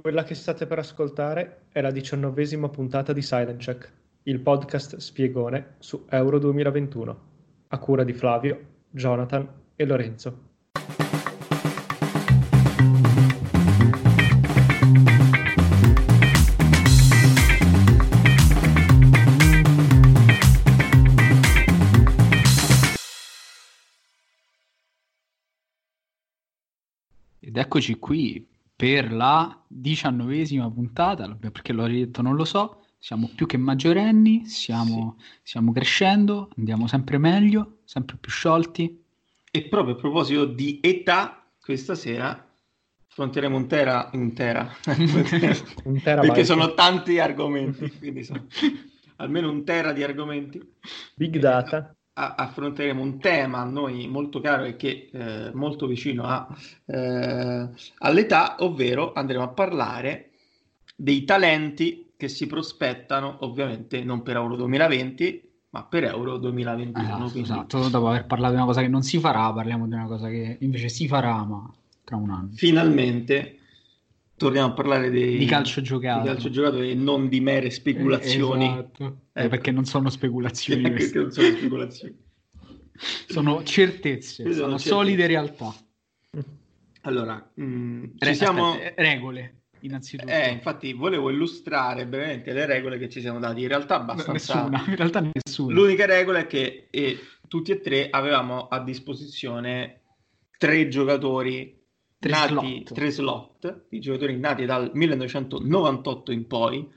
Quella 0.00 0.22
che 0.22 0.34
state 0.34 0.66
per 0.66 0.78
ascoltare 0.78 1.62
è 1.70 1.80
la 1.80 1.90
diciannovesima 1.90 2.68
puntata 2.68 3.12
di 3.12 3.20
Silent 3.20 3.60
Check, 3.60 3.92
il 4.24 4.38
podcast 4.40 4.96
spiegone 4.96 5.74
su 5.78 6.06
Euro 6.10 6.38
2021, 6.38 7.20
a 7.68 7.78
cura 7.78 8.04
di 8.04 8.12
Flavio, 8.12 8.60
Jonathan 8.90 9.48
e 9.74 9.84
Lorenzo. 9.84 10.46
Ed 27.40 27.56
eccoci 27.56 27.98
qui 27.98 28.56
per 28.78 29.12
la 29.12 29.60
diciannovesima 29.66 30.70
puntata, 30.70 31.28
perché 31.34 31.72
l'ho 31.72 31.88
detto 31.88 32.22
non 32.22 32.36
lo 32.36 32.44
so, 32.44 32.84
siamo 32.96 33.28
più 33.34 33.44
che 33.44 33.56
maggiorenni, 33.56 34.44
siamo, 34.46 35.16
sì. 35.18 35.24
stiamo 35.42 35.72
crescendo, 35.72 36.50
andiamo 36.56 36.86
sempre 36.86 37.18
meglio, 37.18 37.78
sempre 37.82 38.16
più 38.20 38.30
sciolti. 38.30 39.02
E 39.50 39.62
proprio 39.64 39.96
a 39.96 39.98
proposito 39.98 40.44
di 40.44 40.78
età, 40.80 41.44
questa 41.60 41.96
sera 41.96 42.48
affronteremo 43.10 43.56
un 43.56 43.66
tera, 43.66 44.10
un 44.12 44.32
tera, 44.32 44.72
un 45.82 46.00
tera 46.00 46.20
perché 46.20 46.44
sono 46.44 46.72
tanti 46.74 47.18
argomenti, 47.18 47.90
quindi 47.98 48.22
sono 48.22 48.46
almeno 49.16 49.50
un 49.50 49.64
tera 49.64 49.92
di 49.92 50.04
argomenti. 50.04 50.62
Big 51.16 51.36
data 51.38 51.97
affronteremo 52.18 53.00
un 53.00 53.18
tema 53.18 53.58
a 53.58 53.64
noi 53.64 54.08
molto 54.08 54.40
caro 54.40 54.64
e 54.64 54.76
che 54.76 55.08
eh, 55.12 55.50
molto 55.54 55.86
vicino 55.86 56.24
a, 56.24 56.48
eh, 56.86 57.68
all'età, 57.98 58.56
ovvero 58.60 59.12
andremo 59.12 59.44
a 59.44 59.48
parlare 59.48 60.30
dei 60.96 61.24
talenti 61.24 62.12
che 62.16 62.28
si 62.28 62.46
prospettano 62.46 63.38
ovviamente 63.40 64.02
non 64.02 64.22
per 64.22 64.36
Euro 64.36 64.56
2020 64.56 65.46
ma 65.70 65.84
per 65.84 66.04
Euro 66.04 66.38
2021. 66.38 67.14
Ah, 67.14 67.18
quindi... 67.18 67.40
Esatto, 67.40 67.88
dopo 67.88 68.08
aver 68.08 68.26
parlato 68.26 68.52
di 68.52 68.58
una 68.58 68.66
cosa 68.66 68.80
che 68.80 68.88
non 68.88 69.02
si 69.02 69.18
farà, 69.18 69.52
parliamo 69.52 69.86
di 69.86 69.94
una 69.94 70.06
cosa 70.06 70.28
che 70.28 70.56
invece 70.60 70.88
si 70.88 71.06
farà 71.06 71.44
ma 71.44 71.70
tra 72.04 72.16
un 72.16 72.30
anno. 72.30 72.48
Finalmente 72.54 73.57
torniamo 74.38 74.68
a 74.68 74.72
parlare 74.72 75.10
dei, 75.10 75.36
di 75.36 75.44
calcio 75.44 75.82
giocato. 75.82 76.22
di 76.22 76.28
calcio 76.28 76.48
giocato 76.48 76.80
e 76.80 76.94
non 76.94 77.28
di 77.28 77.40
mere 77.40 77.68
speculazioni. 77.68 78.64
Eh, 78.64 78.70
esatto. 78.70 79.04
Eh, 79.34 79.40
ecco. 79.40 79.48
perché 79.50 79.70
non 79.70 79.84
sono 79.84 80.08
speculazioni. 80.08 80.82
perché 80.90 81.18
non 81.18 81.30
sono 81.30 81.48
speculazioni. 81.48 82.16
sono 83.28 83.62
certezze, 83.64 84.42
sono, 84.42 84.54
sono 84.54 84.68
certezze. 84.70 84.88
solide 84.88 85.26
realtà. 85.26 85.74
Allora, 87.02 87.50
mh, 87.54 87.64
mm, 87.64 88.04
Re- 88.18 88.34
siamo... 88.34 88.70
aspetta, 88.70 89.02
regole. 89.02 89.54
Innanzitutto, 89.80 90.32
eh, 90.32 90.50
infatti, 90.50 90.92
volevo 90.92 91.30
illustrare 91.30 92.04
brevemente 92.06 92.52
le 92.52 92.66
regole 92.66 92.98
che 92.98 93.08
ci 93.08 93.20
siamo 93.20 93.38
dati. 93.38 93.62
In 93.62 93.68
realtà, 93.68 93.96
abbastanza. 93.96 94.62
Nessuna, 94.62 94.84
in 94.88 94.96
realtà, 94.96 95.30
nessuna. 95.32 95.74
L'unica 95.74 96.06
regola 96.06 96.40
è 96.40 96.46
che 96.46 96.88
eh, 96.90 97.18
tutti 97.46 97.70
e 97.70 97.80
tre 97.80 98.08
avevamo 98.10 98.66
a 98.66 98.80
disposizione 98.80 100.00
tre 100.58 100.88
giocatori 100.88 101.77
tre 102.18 102.30
nati, 102.30 102.52
slot. 102.52 102.92
tre 102.92 103.10
slot 103.10 103.84
di 103.88 104.00
giocatori 104.00 104.36
nati 104.36 104.64
dal 104.64 104.90
1998 104.92 106.32
in 106.32 106.46
poi, 106.46 106.88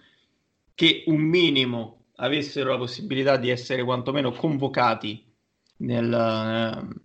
che 0.73 1.03
un 1.07 1.21
minimo 1.21 2.05
avessero 2.15 2.71
la 2.71 2.77
possibilità 2.77 3.37
di 3.37 3.49
essere 3.49 3.83
quantomeno 3.83 4.31
convocati 4.31 5.23
nel, 5.77 6.07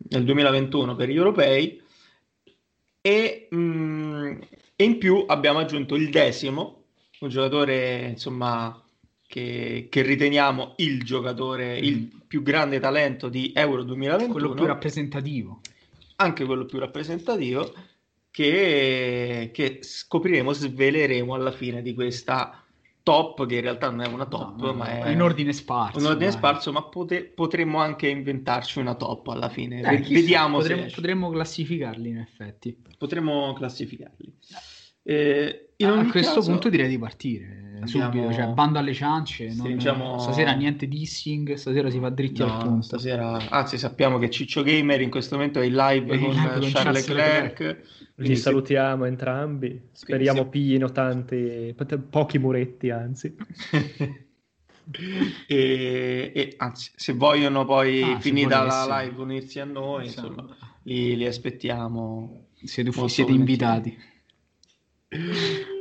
nel 0.09 0.25
2021 0.25 0.95
per 0.95 1.09
gli 1.09 1.17
europei 1.17 1.83
e, 3.01 3.49
mh, 3.51 3.57
mm, 3.57 4.41
e, 4.75 4.85
in 4.85 4.99
più 4.99 5.25
abbiamo 5.27 5.59
aggiunto 5.59 5.95
il 5.95 6.11
decimo, 6.11 6.85
un 7.21 7.29
giocatore 7.29 8.09
insomma 8.09 8.83
che, 9.27 9.87
che 9.91 10.03
riteniamo 10.03 10.75
il 10.79 11.03
giocatore, 11.03 11.81
mm. 11.81 11.85
il 11.85 12.23
più 12.27 12.43
grande 12.43 12.81
talento 12.81 13.29
di 13.29 13.53
Euro 13.55 13.85
2021. 13.85 14.33
Quello 14.33 14.55
più 14.55 14.67
rappresentativo. 14.67 15.61
Anche 16.17 16.45
quello 16.45 16.65
più 16.65 16.79
rappresentativo 16.79 17.73
che, 18.37 19.49
che 19.51 19.79
scopriremo, 19.81 20.53
sveleremo 20.53 21.33
alla 21.33 21.53
fine 21.53 21.81
di 21.81 21.95
questa 21.95 22.63
top, 23.03 23.47
che 23.47 23.55
in 23.55 23.61
realtà 23.63 23.89
non 23.89 24.03
è 24.03 24.07
una 24.09 24.27
top, 24.27 24.61
no, 24.61 24.75
ma 24.75 25.05
è 25.05 25.09
in 25.09 25.23
ordine 25.23 25.55
sparso. 25.55 25.99
In 25.99 26.05
ordine 26.05 26.29
dai. 26.29 26.37
sparso, 26.37 26.71
ma 26.71 26.83
pote- 26.83 27.25
potremmo 27.25 27.79
anche 27.79 28.09
inventarci 28.09 28.79
una 28.79 28.95
top 28.95 29.29
alla 29.29 29.49
fine. 29.49 29.81
Dai, 29.81 30.03
Vediamo 30.03 30.59
potremmo, 30.59 30.85
potremmo 30.95 31.31
classificarli 31.31 32.11
in 32.11 32.19
effetti. 32.19 32.77
Potremmo 32.99 33.55
classificarli. 33.55 34.35
Eh, 35.09 35.69
a 35.85 36.07
questo 36.11 36.35
caso, 36.35 36.51
punto 36.51 36.69
direi 36.69 36.89
di 36.89 36.99
partire 36.99 37.67
abbiamo... 37.83 38.11
subito, 38.11 38.33
cioè 38.33 38.47
bando 38.53 38.79
alle 38.79 38.95
ciance. 38.95 39.55
Non... 39.55 39.79
Stasera 40.19 40.53
niente 40.53 40.89
dissing, 40.89 41.55
stasera 41.55 41.91
si 41.91 41.99
va 41.99 42.11
dritti 42.11 42.41
no, 42.41 42.53
al 42.53 42.63
punto. 42.65 42.83
Stasera, 42.83 43.49
anzi, 43.51 43.79
sappiamo 43.79 44.19
che 44.19 44.31
Ciccio 44.31 44.63
Gamer 44.63 45.01
in 45.01 45.11
questo 45.11 45.37
momento 45.37 45.61
è 45.61 45.67
in 45.67 45.75
live, 45.75 46.15
è 46.15 46.19
con, 46.19 46.31
live 46.31 46.59
con, 46.59 46.71
Charles 46.71 47.09
Leclerc. 47.09 47.59
Leclerc 47.61 48.05
li 48.17 48.37
salutiamo 48.37 49.03
se... 49.05 49.09
entrambi. 49.09 49.89
Speriamo 49.93 50.43
se... 50.43 50.49
piglino 50.49 50.91
tanti, 50.91 51.75
pochi 52.11 52.39
muretti, 52.39 52.91
anzi. 52.91 53.35
e, 55.47 56.33
e, 56.35 56.55
anzi, 56.57 56.91
se 56.95 57.13
vogliono 57.13 57.65
poi 57.65 58.03
ah, 58.03 58.21
finita 58.21 58.63
la 58.63 59.03
live 59.03 59.21
unirsi 59.21 59.61
a 59.61 59.65
noi, 59.65 60.07
esatto. 60.07 60.29
insomma, 60.29 60.57
li, 60.83 61.17
li 61.17 61.27
aspettiamo. 61.27 62.45
Siete, 62.63 62.91
siete 63.09 63.33
invitati. 63.33 64.15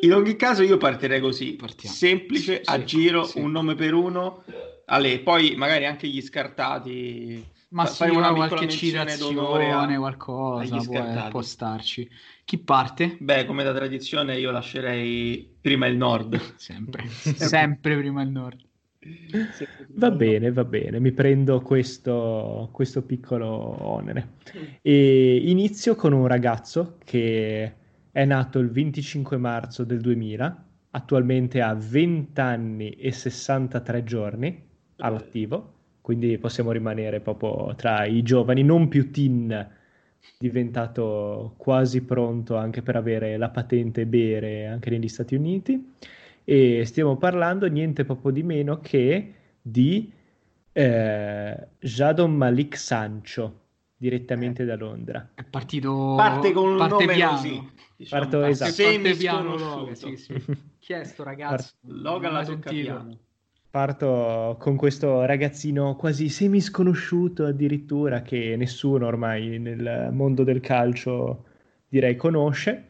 In 0.02 0.14
ogni 0.14 0.36
caso, 0.36 0.64
io 0.64 0.78
partirei 0.78 1.20
così: 1.20 1.54
Partiamo. 1.54 1.96
semplice, 1.96 2.62
sì, 2.64 2.72
a 2.72 2.84
giro, 2.84 3.24
sì. 3.24 3.40
un 3.40 3.52
nome 3.52 3.76
per 3.76 3.94
uno. 3.94 4.44
Ale, 4.86 5.20
poi 5.20 5.56
magari 5.56 5.86
anche 5.86 6.08
gli 6.08 6.22
scartati 6.22 7.54
ma 7.76 7.86
sì, 7.88 8.08
una 8.08 8.34
qualche 8.34 8.70
citazione, 8.70 9.72
a... 9.72 9.98
qualcosa 9.98 10.78
può, 10.78 11.28
può, 11.30 11.42
starci. 11.42 12.10
Chi 12.46 12.58
parte? 12.60 13.18
Beh, 13.20 13.46
come 13.46 13.64
da 13.64 13.74
tradizione 13.74 14.38
io 14.40 14.50
lascerei 14.52 15.58
prima 15.60 15.86
il 15.88 15.98
nord. 15.98 16.40
Sempre, 16.56 17.08
sempre 17.10 17.98
prima 17.98 18.22
il 18.22 18.30
nord. 18.30 18.62
Va 19.90 20.10
bene, 20.10 20.52
va 20.52 20.64
bene, 20.64 21.00
mi 21.00 21.12
prendo 21.12 21.60
questo, 21.62 22.70
questo 22.72 23.02
piccolo 23.02 23.48
onere. 23.48 24.36
E 24.82 25.36
inizio 25.36 25.96
con 25.96 26.14
un 26.14 26.28
ragazzo 26.28 26.98
che 27.04 27.74
è 28.16 28.24
nato 28.24 28.60
il 28.60 28.70
25 28.72 29.36
marzo 29.36 29.84
del 29.84 30.00
2000, 30.00 30.66
attualmente 30.92 31.62
ha 31.62 31.74
20 31.74 32.40
anni 32.40 32.92
e 32.92 33.12
63 33.12 34.04
giorni 34.06 34.64
all'attivo 34.98 35.74
quindi 36.06 36.38
possiamo 36.38 36.72
rimanere 36.72 37.20
proprio 37.20 37.74
tra 37.74 38.06
i 38.06 38.22
giovani, 38.22 38.62
non 38.62 38.90
più 38.90 39.10
teen, 39.10 39.72
diventato 40.38 41.56
quasi 41.58 42.04
pronto 42.04 42.58
anche 42.58 42.84
per 42.84 42.96
avere 42.96 43.38
la 43.38 43.50
patente 43.50 44.06
bere 44.06 44.68
anche 44.68 44.92
negli 44.92 45.08
Stati 45.08 45.34
Uniti. 45.34 45.94
E 46.44 46.86
stiamo 46.86 47.18
parlando 47.18 47.66
niente 47.66 48.06
proprio 48.06 48.30
di 48.30 48.44
meno 48.44 48.80
che 48.82 49.34
di 49.60 50.14
eh, 50.74 51.68
Jadon 51.80 52.36
Malik 52.36 52.78
Sancho, 52.78 53.62
direttamente 54.06 54.64
eh. 54.64 54.66
da 54.66 54.76
Londra. 54.76 55.32
È 55.34 55.44
partito... 55.44 56.14
Parte 56.16 56.52
con 56.52 56.70
un 56.70 56.78
parte 56.78 57.06
nome 57.06 57.14
piano. 57.14 57.36
così. 57.36 57.70
Diciamo, 57.98 58.22
Parto, 58.22 58.44
esatto. 58.44 58.84
Parte 58.84 59.16
piano, 59.16 59.56
Loga, 59.58 59.96
sì, 59.96 60.16
sì. 60.18 60.34
Chi 60.80 60.94
è 60.94 61.04
sto 61.04 61.24
ragazzo? 61.24 61.74
Loga 61.82 62.30
la 62.30 62.46
tocca 62.46 62.70
piano 62.70 63.18
parto 63.76 64.56
con 64.58 64.78
questo 64.78 65.26
ragazzino 65.26 65.98
quasi 65.98 66.30
semisconosciuto 66.30 67.46
addirittura 67.46 68.22
che 68.22 68.56
nessuno 68.56 69.06
ormai 69.06 69.60
nel 69.60 70.12
mondo 70.14 70.46
del 70.46 70.62
calcio 70.62 71.44
direi 71.90 72.16
conosce. 72.16 72.86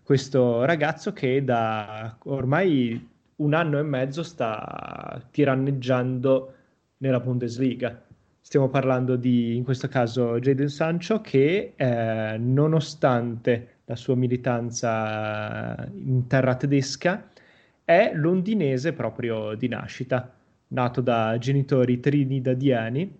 Questo 0.00 0.64
ragazzo 0.64 1.12
che 1.12 1.42
da 1.42 2.16
ormai 2.26 3.04
un 3.36 3.52
anno 3.52 3.80
e 3.80 3.82
mezzo 3.82 4.22
sta 4.22 5.20
tiranneggiando 5.28 6.54
nella 6.98 7.18
Bundesliga. 7.18 8.00
Stiamo 8.48 8.70
parlando 8.70 9.16
di, 9.16 9.56
in 9.56 9.62
questo 9.62 9.88
caso, 9.88 10.38
Jadon 10.38 10.70
Sancho 10.70 11.20
che 11.20 11.74
eh, 11.76 12.36
nonostante 12.38 13.80
la 13.84 13.94
sua 13.94 14.14
militanza 14.14 15.86
in 15.92 16.26
terra 16.26 16.54
tedesca, 16.54 17.28
è 17.84 18.12
londinese 18.14 18.94
proprio 18.94 19.54
di 19.54 19.68
nascita, 19.68 20.34
nato 20.68 21.02
da 21.02 21.36
genitori 21.38 22.00
trinidadiani. 22.00 23.18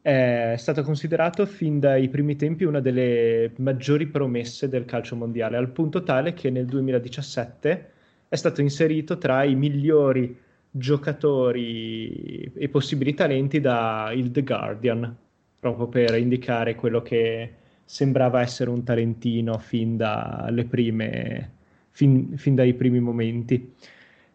È 0.00 0.54
stato 0.56 0.82
considerato 0.82 1.44
fin 1.44 1.78
dai 1.78 2.08
primi 2.08 2.36
tempi 2.36 2.64
una 2.64 2.80
delle 2.80 3.52
maggiori 3.56 4.06
promesse 4.06 4.70
del 4.70 4.86
calcio 4.86 5.16
mondiale, 5.16 5.58
al 5.58 5.68
punto 5.68 6.02
tale 6.02 6.32
che 6.32 6.48
nel 6.48 6.64
2017 6.64 7.90
è 8.26 8.36
stato 8.36 8.62
inserito 8.62 9.18
tra 9.18 9.44
i 9.44 9.54
migliori 9.54 10.34
giocatori 10.72 12.50
e 12.54 12.68
possibili 12.70 13.12
talenti 13.14 13.60
da 13.60 14.10
il 14.14 14.30
The 14.30 14.42
Guardian, 14.42 15.16
proprio 15.60 15.86
per 15.86 16.16
indicare 16.16 16.74
quello 16.74 17.02
che 17.02 17.52
sembrava 17.84 18.40
essere 18.40 18.70
un 18.70 18.82
talentino 18.82 19.58
fin, 19.58 19.96
dalle 19.98 20.64
prime, 20.64 21.52
fin, 21.90 22.36
fin 22.36 22.54
dai 22.54 22.72
primi 22.74 23.00
momenti. 23.00 23.74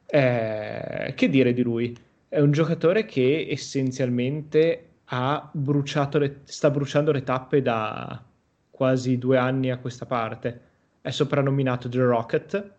Eh, 0.05 1.13
che 1.15 1.29
dire 1.29 1.53
di 1.53 1.63
lui? 1.63 1.95
È 2.29 2.39
un 2.39 2.51
giocatore 2.51 3.05
che 3.05 3.47
essenzialmente 3.49 4.89
le, 5.09 6.41
sta 6.43 6.69
bruciando 6.69 7.11
le 7.11 7.23
tappe 7.23 7.61
da 7.61 8.23
quasi 8.69 9.17
due 9.17 9.37
anni 9.37 9.71
a 9.71 9.79
questa 9.79 10.05
parte. 10.05 10.61
È 11.01 11.09
soprannominato 11.09 11.89
The 11.89 12.01
Rocket, 12.03 12.71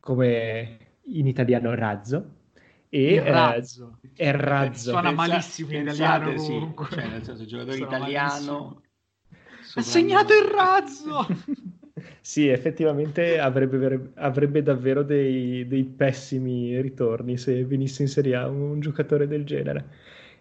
come 0.00 0.78
in 1.02 1.26
italiano 1.26 1.72
razzo. 1.74 2.30
E, 2.88 3.14
il 3.14 3.22
razzo. 3.22 3.98
Eh, 4.02 4.30
è 4.30 4.32
razzo. 4.32 4.90
Suona 4.90 5.10
malissimo 5.10 5.72
in 5.72 5.82
italiano 5.82 6.38
sì. 6.38 6.72
Cioè, 6.90 7.08
nel 7.08 7.24
senso, 7.24 7.44
giocatore 7.44 7.76
Suona 7.76 7.96
italiano... 7.96 8.80
Ha 9.74 9.82
segnato 9.82 10.32
il 10.32 10.48
razzo! 10.48 11.26
sì, 12.20 12.48
effettivamente 12.48 13.38
avrebbe, 13.38 14.12
avrebbe 14.14 14.62
davvero 14.62 15.02
dei, 15.02 15.66
dei, 15.66 15.84
pessimi 15.84 16.80
ritorni 16.80 17.36
se 17.36 17.64
venisse 17.64 18.02
in 18.02 18.08
Serie 18.08 18.36
A 18.36 18.46
un, 18.46 18.60
un 18.60 18.80
giocatore 18.80 19.26
del 19.26 19.44
genere. 19.44 19.84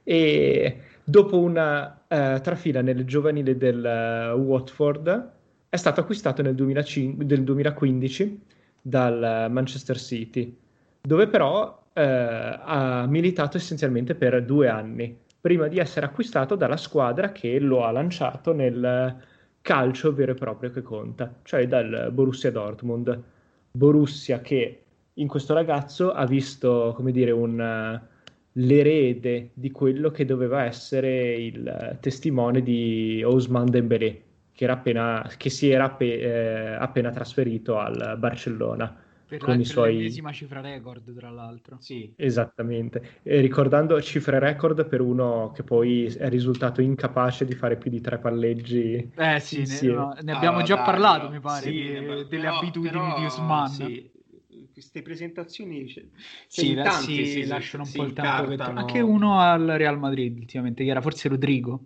E 0.04 0.80
dopo 1.04 1.40
una 1.40 2.02
uh, 2.08 2.40
trafila 2.40 2.82
nel 2.82 3.06
giovanile 3.06 3.58
del 3.58 4.34
uh, 4.34 4.40
Watford, 4.40 5.32
è 5.68 5.76
stato 5.76 6.00
acquistato 6.00 6.42
nel 6.42 6.56
2005, 6.56 7.26
del 7.26 7.44
2015 7.44 8.42
dal 8.82 9.48
Manchester 9.50 10.00
City, 10.00 10.56
dove 11.02 11.28
però 11.28 11.84
uh, 11.96 12.60
ha 12.64 13.06
militato 13.08 13.58
essenzialmente 13.58 14.16
per 14.16 14.44
due 14.44 14.68
anni, 14.68 15.18
prima 15.40 15.68
di 15.68 15.80
essere 15.80 16.06
acquistato 16.06 16.56
dalla 16.56 16.78
squadra 16.78 17.32
che 17.32 17.60
lo 17.60 17.86
ha 17.86 17.92
lanciato 17.92 18.54
nel 18.54 19.16
calcio 19.62 20.14
vero 20.14 20.32
e 20.34 20.36
proprio 20.36 20.72
che 20.72 20.82
conta, 20.82 21.34
cioè 21.44 21.68
dal 21.68 22.10
Borussia 22.12 22.52
Dortmund. 22.52 23.24
Borussia 23.72 24.42
che 24.42 24.84
in 25.14 25.28
questo 25.28 25.54
ragazzo 25.54 26.12
ha 26.12 26.26
visto, 26.26 26.94
come 26.96 27.12
dire, 27.12 27.32
un 27.32 28.00
l'erede 28.58 29.50
di 29.54 29.72
quello 29.72 30.12
che 30.12 30.26
doveva 30.26 30.64
essere 30.64 31.36
il 31.36 31.98
testimone 32.00 32.62
di 32.62 33.22
Ousmane 33.24 33.70
Dembélé, 33.70 34.22
che, 34.54 34.66
appena, 34.68 35.30
che 35.38 35.50
si 35.50 35.70
era 35.70 35.86
appe, 35.86 36.20
eh, 36.20 36.76
appena 36.76 37.10
trasferito 37.10 37.78
al 37.78 38.16
Barcellona. 38.18 39.04
Per 39.28 39.40
con 39.40 39.56
la, 39.56 39.60
i 39.60 39.66
suoi... 39.66 40.12
cifra 40.32 40.62
record, 40.62 41.16
tra 41.16 41.30
l'altro. 41.30 41.78
Sì. 41.80 42.14
Esattamente. 42.16 43.20
E 43.24 43.40
ricordando 43.40 44.00
cifre 44.02 44.40
record 44.40 44.88
per 44.88 45.02
uno 45.02 45.52
che 45.56 45.64
poi 45.64 46.06
è 46.06 46.30
risultato 46.30 46.82
incapace 46.82 47.46
di 47.46 47.56
fare 47.56 47.78
più 47.78 47.90
di 47.90 48.02
tre 48.02 48.20
palleggi. 48.20 49.12
Eh 49.16 49.40
sì, 49.40 49.66
ne, 49.66 49.92
no, 49.94 50.16
ne, 50.22 50.32
abbiamo 50.32 50.60
ah, 50.60 50.64
già 50.64 50.76
dai, 50.76 50.86
parlato, 50.86 51.24
no. 51.26 51.32
mi 51.32 51.40
pare, 51.40 51.64
sì, 51.64 51.72
di, 51.72 51.94
delle 51.94 52.26
però, 52.28 52.58
abitudini 52.58 52.92
però, 52.92 53.18
di 53.18 53.26
Usman. 53.26 53.68
Sì 53.68 54.14
queste 54.76 55.02
presentazioni 55.02 55.88
cioè, 55.88 56.04
sì, 56.48 56.74
tanti, 56.74 57.26
si, 57.26 57.46
lasciano 57.46 57.84
un 57.84 57.92
po' 57.94 58.04
il 58.04 58.12
tempo 58.12 58.56
che 58.56 58.62
anche 58.62 59.00
uno 59.00 59.40
al 59.40 59.66
Real 59.66 59.98
Madrid 59.98 60.38
ultimamente 60.38 60.84
che 60.84 60.90
era 60.90 61.00
forse 61.00 61.30
Rodrigo 61.30 61.80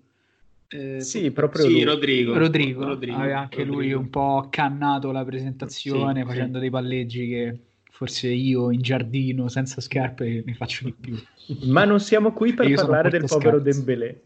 eh, 0.69 1.01
sì, 1.01 1.31
proprio 1.31 1.63
sì, 1.63 1.83
Rodrigo. 1.83 2.37
Rodrigo. 2.37 2.85
Rodrigo. 2.85 3.17
Aveva 3.17 3.39
anche 3.39 3.63
Rodrigo. 3.63 3.81
lui 3.81 3.93
un 3.93 4.09
po' 4.09 4.47
cannato 4.49 5.11
la 5.11 5.25
presentazione 5.25 6.21
sì, 6.21 6.27
facendo 6.27 6.55
sì. 6.55 6.59
dei 6.61 6.69
palleggi 6.69 7.27
che 7.27 7.59
forse 7.89 8.27
io 8.27 8.71
in 8.71 8.81
giardino 8.81 9.47
senza 9.49 9.81
scarpe 9.81 10.43
ne 10.45 10.53
faccio 10.53 10.85
di 10.85 10.93
più. 10.93 11.17
Ma 11.63 11.85
non 11.85 11.99
siamo 11.99 12.31
qui 12.31 12.53
per 12.53 12.71
parlare 12.73 13.09
del 13.09 13.25
povero 13.25 13.59
Dembélé, 13.59 14.21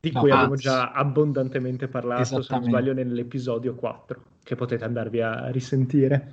di 0.00 0.10
no, 0.12 0.20
cui 0.20 0.30
anzi. 0.30 0.42
abbiamo 0.42 0.56
già 0.56 0.90
abbondantemente 0.90 1.86
parlato, 1.86 2.42
se 2.42 2.46
non 2.50 2.64
sbaglio, 2.64 2.92
nell'episodio 2.92 3.74
4, 3.76 4.22
che 4.42 4.56
potete 4.56 4.84
andarvi 4.84 5.20
a 5.20 5.48
risentire. 5.50 6.32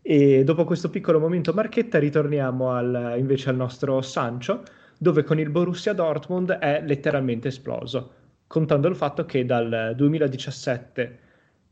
E 0.00 0.42
dopo 0.42 0.64
questo 0.64 0.88
piccolo 0.88 1.20
momento 1.20 1.52
marchetta 1.52 1.98
ritorniamo 1.98 2.72
al, 2.72 3.16
invece 3.18 3.50
al 3.50 3.56
nostro 3.56 4.00
Sancho, 4.00 4.62
dove 4.98 5.22
con 5.22 5.38
il 5.38 5.50
Borussia 5.50 5.92
Dortmund 5.92 6.52
è 6.52 6.82
letteralmente 6.84 7.48
esploso, 7.48 8.14
contando 8.46 8.88
il 8.88 8.96
fatto 8.96 9.24
che 9.24 9.44
dal 9.44 9.94
2017 9.96 11.18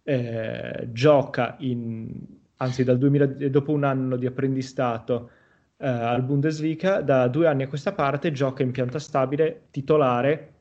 eh, 0.02 0.88
gioca 0.92 1.56
in, 1.60 2.12
anzi 2.56 2.84
dal 2.84 2.98
2000, 2.98 3.48
dopo 3.48 3.72
un 3.72 3.84
anno 3.84 4.16
di 4.16 4.26
apprendistato 4.26 5.30
eh, 5.76 5.88
al 5.88 6.22
Bundesliga, 6.22 7.00
da 7.00 7.28
due 7.28 7.46
anni 7.46 7.64
a 7.64 7.68
questa 7.68 7.92
parte 7.92 8.32
gioca 8.32 8.62
in 8.62 8.70
pianta 8.70 8.98
stabile, 8.98 9.66
titolare 9.70 10.52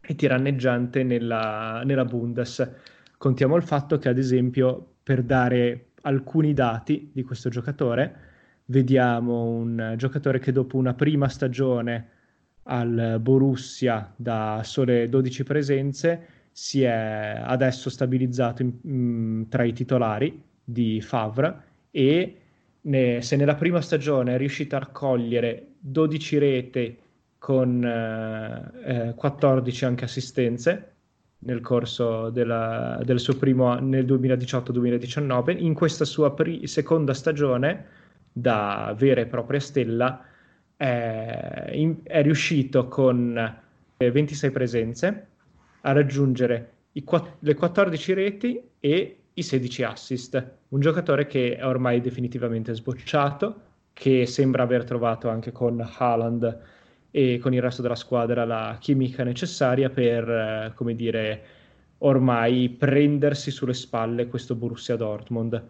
e 0.00 0.14
tiranneggiante 0.14 1.02
nella, 1.02 1.82
nella 1.84 2.04
Bundes. 2.04 2.68
Contiamo 3.16 3.56
il 3.56 3.62
fatto 3.62 3.98
che 3.98 4.08
ad 4.08 4.18
esempio 4.18 4.94
per 5.02 5.22
dare 5.22 5.90
alcuni 6.02 6.54
dati 6.54 7.10
di 7.12 7.22
questo 7.22 7.48
giocatore. 7.48 8.28
Vediamo 8.66 9.44
un 9.44 9.94
giocatore 9.96 10.38
che 10.38 10.52
dopo 10.52 10.76
una 10.76 10.94
prima 10.94 11.28
stagione 11.28 12.08
al 12.64 13.18
Borussia 13.20 14.12
da 14.16 14.60
sole 14.64 15.08
12 15.08 15.44
presenze 15.44 16.26
si 16.52 16.82
è 16.82 17.40
adesso 17.42 17.90
stabilizzato 17.90 18.62
in, 18.62 18.72
in, 18.82 18.92
mm, 18.92 19.42
tra 19.48 19.64
i 19.64 19.72
titolari 19.72 20.42
di 20.62 21.00
Favre 21.00 21.62
e 21.90 22.36
ne, 22.82 23.22
se 23.22 23.36
nella 23.36 23.54
prima 23.54 23.80
stagione 23.80 24.34
è 24.34 24.38
riuscito 24.38 24.76
a 24.76 24.80
raccogliere 24.80 25.66
12 25.78 26.38
rete 26.38 26.96
con 27.38 27.82
eh, 27.82 29.08
eh, 29.08 29.14
14 29.14 29.84
anche 29.86 30.04
assistenze, 30.04 30.90
nel 31.40 31.60
corso 31.60 32.30
della, 32.30 33.00
del 33.02 33.20
suo 33.20 33.36
primo 33.36 33.74
nel 33.78 34.04
2018-2019. 34.04 35.56
In 35.62 35.74
questa 35.74 36.04
sua 36.04 36.34
pri- 36.34 36.66
seconda 36.66 37.14
stagione 37.14 37.86
da 38.32 38.94
vera 38.96 39.22
e 39.22 39.26
propria 39.26 39.60
stella 39.60 40.22
è, 40.80 41.72
in, 41.74 41.96
è 42.04 42.22
riuscito 42.22 42.88
con 42.88 43.58
26 43.98 44.50
presenze 44.50 45.26
a 45.82 45.92
raggiungere 45.92 46.72
quatt- 47.04 47.36
le 47.40 47.54
14 47.54 48.14
reti 48.14 48.62
e 48.80 49.18
i 49.34 49.42
16 49.42 49.82
assist. 49.82 50.52
Un 50.68 50.80
giocatore 50.80 51.26
che 51.26 51.56
è 51.56 51.66
ormai 51.66 52.00
definitivamente 52.00 52.72
sbocciato, 52.72 53.60
che 53.92 54.24
sembra 54.24 54.62
aver 54.62 54.84
trovato 54.84 55.28
anche 55.28 55.52
con 55.52 55.86
Haaland 55.98 56.60
e 57.10 57.36
con 57.36 57.52
il 57.52 57.60
resto 57.60 57.82
della 57.82 57.94
squadra 57.94 58.46
la 58.46 58.78
chimica 58.80 59.22
necessaria 59.22 59.90
per, 59.90 60.30
eh, 60.30 60.72
come 60.74 60.94
dire, 60.94 61.42
ormai 61.98 62.70
prendersi 62.70 63.50
sulle 63.50 63.74
spalle 63.74 64.28
questo 64.28 64.54
Borussia 64.54 64.96
Dortmund. 64.96 65.62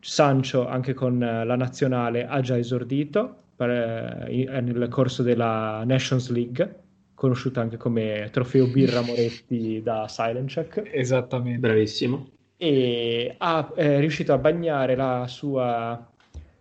Sancho 0.00 0.66
anche 0.66 0.92
con 0.92 1.22
eh, 1.22 1.44
la 1.44 1.54
nazionale 1.54 2.26
ha 2.26 2.40
già 2.40 2.58
esordito 2.58 3.42
per, 3.54 3.70
eh, 3.70 4.60
nel 4.60 4.88
corso 4.88 5.22
della 5.22 5.82
Nations 5.84 6.30
League, 6.30 6.82
conosciuta 7.14 7.60
anche 7.60 7.76
come 7.76 8.28
trofeo 8.32 8.66
Birra 8.66 9.00
Moretti 9.00 9.80
da 9.82 10.06
Silent 10.08 10.48
Check. 10.48 10.90
Esattamente. 10.92 11.58
Bravissimo. 11.58 12.28
E 12.56 13.34
ha, 13.38 13.72
è 13.74 13.98
riuscito 13.98 14.32
a 14.32 14.38
bagnare 14.38 14.96
la 14.96 15.26
sua 15.26 16.08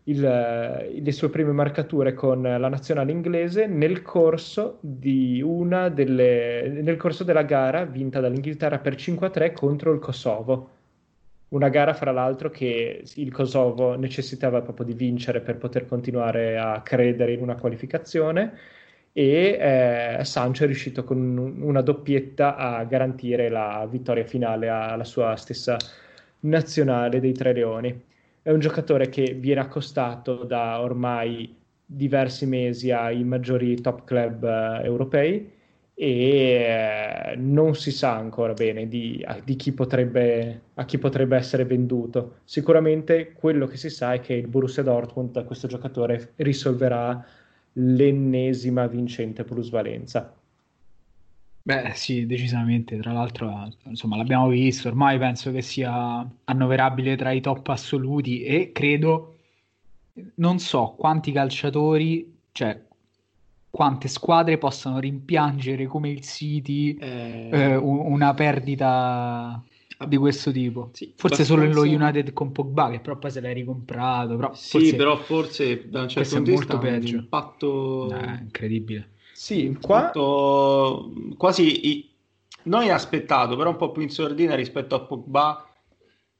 il, 0.05 0.19
le 0.19 1.11
sue 1.11 1.29
prime 1.29 1.51
marcature 1.51 2.13
con 2.13 2.41
la 2.41 2.67
nazionale 2.67 3.11
inglese 3.11 3.67
nel 3.67 4.01
corso, 4.01 4.79
delle, 4.81 6.81
nel 6.81 6.97
corso 6.97 7.23
della 7.23 7.43
gara 7.43 7.85
vinta 7.85 8.19
dall'Inghilterra 8.19 8.79
per 8.79 8.95
5-3 8.95 9.53
contro 9.53 9.93
il 9.93 9.99
Kosovo. 9.99 10.69
Una 11.53 11.69
gara, 11.69 11.93
fra 11.93 12.11
l'altro, 12.11 12.49
che 12.49 13.03
il 13.15 13.31
Kosovo 13.31 13.95
necessitava 13.95 14.61
proprio 14.61 14.87
di 14.87 14.93
vincere 14.93 15.39
per 15.39 15.57
poter 15.57 15.85
continuare 15.85 16.57
a 16.57 16.81
credere 16.81 17.33
in 17.33 17.41
una 17.41 17.55
qualificazione 17.55 18.57
e 19.11 20.17
eh, 20.19 20.25
Sancho 20.25 20.63
è 20.63 20.65
riuscito 20.65 21.03
con 21.03 21.37
una 21.61 21.81
doppietta 21.81 22.55
a 22.55 22.83
garantire 22.85 23.49
la 23.49 23.87
vittoria 23.89 24.25
finale 24.25 24.67
alla 24.67 25.03
sua 25.03 25.35
stessa 25.35 25.77
nazionale 26.41 27.19
dei 27.19 27.33
Tre 27.33 27.53
Leoni. 27.53 28.03
È 28.41 28.49
un 28.49 28.59
giocatore 28.59 29.09
che 29.09 29.35
viene 29.39 29.61
accostato 29.61 30.45
da 30.45 30.81
ormai 30.81 31.55
diversi 31.85 32.47
mesi 32.47 32.89
ai 32.89 33.23
maggiori 33.23 33.79
top 33.79 34.03
club 34.05 34.41
uh, 34.43 34.83
europei 34.83 35.51
e 36.03 37.31
eh, 37.31 37.35
non 37.37 37.75
si 37.75 37.89
sa 37.91 38.17
ancora 38.17 38.51
bene 38.51 38.89
di, 38.89 39.25
di 39.45 39.55
chi 39.55 39.71
potrebbe, 39.71 40.61
a 40.73 40.83
chi 40.83 40.97
potrebbe 40.97 41.37
essere 41.37 41.63
venduto. 41.63 42.39
Sicuramente 42.43 43.31
quello 43.31 43.67
che 43.67 43.77
si 43.77 43.89
sa 43.89 44.13
è 44.13 44.19
che 44.19 44.33
il 44.33 44.47
Borussia 44.47 44.83
Dortmund 44.83 45.37
a 45.37 45.45
questo 45.45 45.67
giocatore 45.67 46.33
risolverà 46.35 47.25
l'ennesima 47.73 48.85
vincente 48.87 49.45
plusvalenza. 49.45 50.35
Beh, 51.61 51.91
sì, 51.95 52.25
decisamente. 52.25 52.97
Tra 52.97 53.13
l'altro, 53.13 53.71
insomma, 53.85 54.17
l'abbiamo 54.17 54.49
visto. 54.49 54.89
Ormai 54.89 55.17
penso 55.17 55.53
che 55.53 55.61
sia 55.61 56.29
annoverabile 56.43 57.15
tra 57.15 57.31
i 57.31 57.39
top 57.39 57.69
assoluti 57.69 58.43
e 58.43 58.73
credo, 58.73 59.37
non 60.35 60.59
so 60.59 60.95
quanti 60.97 61.31
calciatori, 61.31 62.39
cioè 62.51 62.77
quante 63.75 64.07
squadre 64.07 64.59
possano 64.59 64.99
rimpiangere 64.99 65.87
come 65.87 66.11
il 66.11 66.21
City 66.21 66.93
eh... 66.93 67.49
Eh, 67.51 67.75
una 67.75 68.35
perdita 68.35 69.63
di 70.05 70.15
questo 70.17 70.51
tipo. 70.51 70.91
Sì, 70.93 71.11
forse 71.15 71.41
abbastanza... 71.41 71.71
solo 71.73 71.87
lo 71.87 71.91
United 71.91 72.33
con 72.33 72.51
Pogba, 72.51 72.91
che 72.91 72.99
però 72.99 73.17
poi 73.17 73.31
se 73.31 73.41
l'hai 73.41 73.55
ricomprato. 73.55 74.35
Però 74.35 74.53
sì, 74.53 74.77
forse... 74.77 74.95
però 74.95 75.17
forse 75.17 75.89
da 75.89 76.01
un 76.03 76.09
certo 76.09 76.35
punto 76.35 76.51
di 76.51 76.55
vista 76.55 76.77
peggio. 76.77 77.15
impatto 77.15 78.15
eh, 78.15 78.37
incredibile. 78.41 79.09
Sì, 79.33 79.75
qua... 79.81 80.11
quasi 81.35 81.89
i... 81.89 82.11
non 82.65 82.83
inaspettato, 82.83 83.55
però 83.55 83.71
un 83.71 83.77
po' 83.77 83.91
più 83.91 84.03
in 84.03 84.11
sordina 84.11 84.53
rispetto 84.53 84.93
a 84.93 84.99
Pogba, 84.99 85.67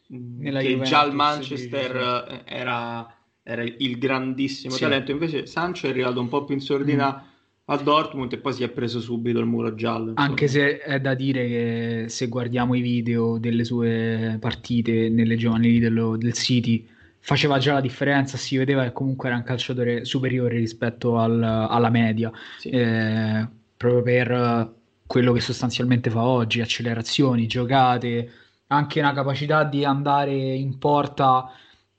Nella 0.05 0.59
che 0.59 0.67
Juventus, 0.67 0.89
già 0.89 0.99
al 0.99 1.15
Manchester 1.15 2.25
sì, 2.29 2.35
sì. 2.35 2.41
era 2.45 3.12
era 3.43 3.61
il 3.63 3.97
grandissimo 3.97 4.73
sì. 4.73 4.81
talento, 4.81 5.11
invece 5.11 5.45
Sancho 5.45 5.87
è 5.87 5.89
arrivato 5.89 6.19
un 6.19 6.29
po' 6.29 6.45
più 6.45 6.55
in 6.55 6.61
sordina 6.61 7.11
mm. 7.11 7.65
a 7.65 7.77
Dortmund 7.77 8.31
e 8.31 8.37
poi 8.37 8.53
si 8.53 8.63
è 8.63 8.69
preso 8.69 9.01
subito 9.01 9.39
il 9.39 9.45
muro 9.45 9.75
giallo. 9.75 10.11
Insomma. 10.11 10.27
Anche 10.27 10.47
se 10.47 10.79
è 10.79 10.99
da 11.01 11.13
dire 11.13 11.47
che 11.47 12.05
se 12.07 12.27
guardiamo 12.27 12.73
i 12.73 12.81
video 12.81 13.37
delle 13.37 13.65
sue 13.65 14.37
partite 14.39 15.09
nelle 15.09 15.35
giovanili 15.35 15.79
dello, 15.79 16.15
del 16.15 16.33
City, 16.33 16.87
faceva 17.19 17.57
già 17.57 17.73
la 17.73 17.81
differenza, 17.81 18.37
si 18.37 18.57
vedeva 18.57 18.83
che 18.83 18.93
comunque 18.93 19.27
era 19.27 19.37
un 19.37 19.43
calciatore 19.43 20.05
superiore 20.05 20.57
rispetto 20.57 21.17
al, 21.17 21.43
alla 21.43 21.89
media, 21.89 22.31
sì. 22.57 22.69
eh, 22.69 23.47
proprio 23.75 24.01
per 24.01 24.73
quello 25.05 25.33
che 25.33 25.41
sostanzialmente 25.41 26.09
fa 26.09 26.23
oggi, 26.23 26.61
accelerazioni, 26.61 27.45
giocate, 27.45 28.31
anche 28.67 28.99
una 28.99 29.13
capacità 29.13 29.63
di 29.63 29.83
andare 29.83 30.33
in 30.33 30.77
porta 30.77 31.51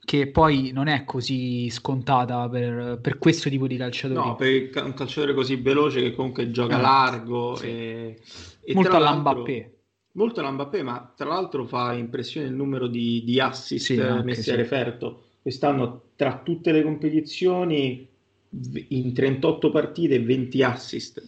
che 0.05 0.29
poi 0.29 0.71
non 0.73 0.87
è 0.87 1.05
così 1.05 1.69
scontata 1.71 2.49
per, 2.49 2.99
per 3.01 3.19
questo 3.19 3.49
tipo 3.49 3.67
di 3.67 3.77
calciatori. 3.77 4.29
No, 4.29 4.37
per 4.37 4.85
un 4.85 4.95
calciatore 4.95 5.35
così 5.35 5.57
veloce 5.57 6.01
che 6.01 6.15
comunque 6.15 6.51
gioca 6.51 6.79
eh, 6.79 6.81
largo 6.81 7.57
sì. 7.57 7.67
e, 7.67 8.19
e 8.63 8.75
molto 8.75 8.97
all'Mbappé. 8.97 9.71
Molto 10.13 10.41
all'Mbappé, 10.41 10.83
ma 10.83 11.13
tra 11.17 11.27
l'altro 11.27 11.65
fa 11.65 11.93
impressione 11.93 12.47
il 12.47 12.55
numero 12.55 12.87
di, 12.87 13.23
di 13.25 13.41
assist 13.41 13.85
sì, 13.85 13.97
messi 14.23 14.43
sì. 14.43 14.51
a 14.51 14.57
referto. 14.57 15.23
Quest'anno 15.43 16.03
tra 16.17 16.41
tutte 16.45 16.71
le 16.71 16.83
competizioni 16.83 18.09
in 18.89 19.13
38 19.13 19.71
partite 19.71 20.21
20 20.21 20.63
assist. 20.63 21.23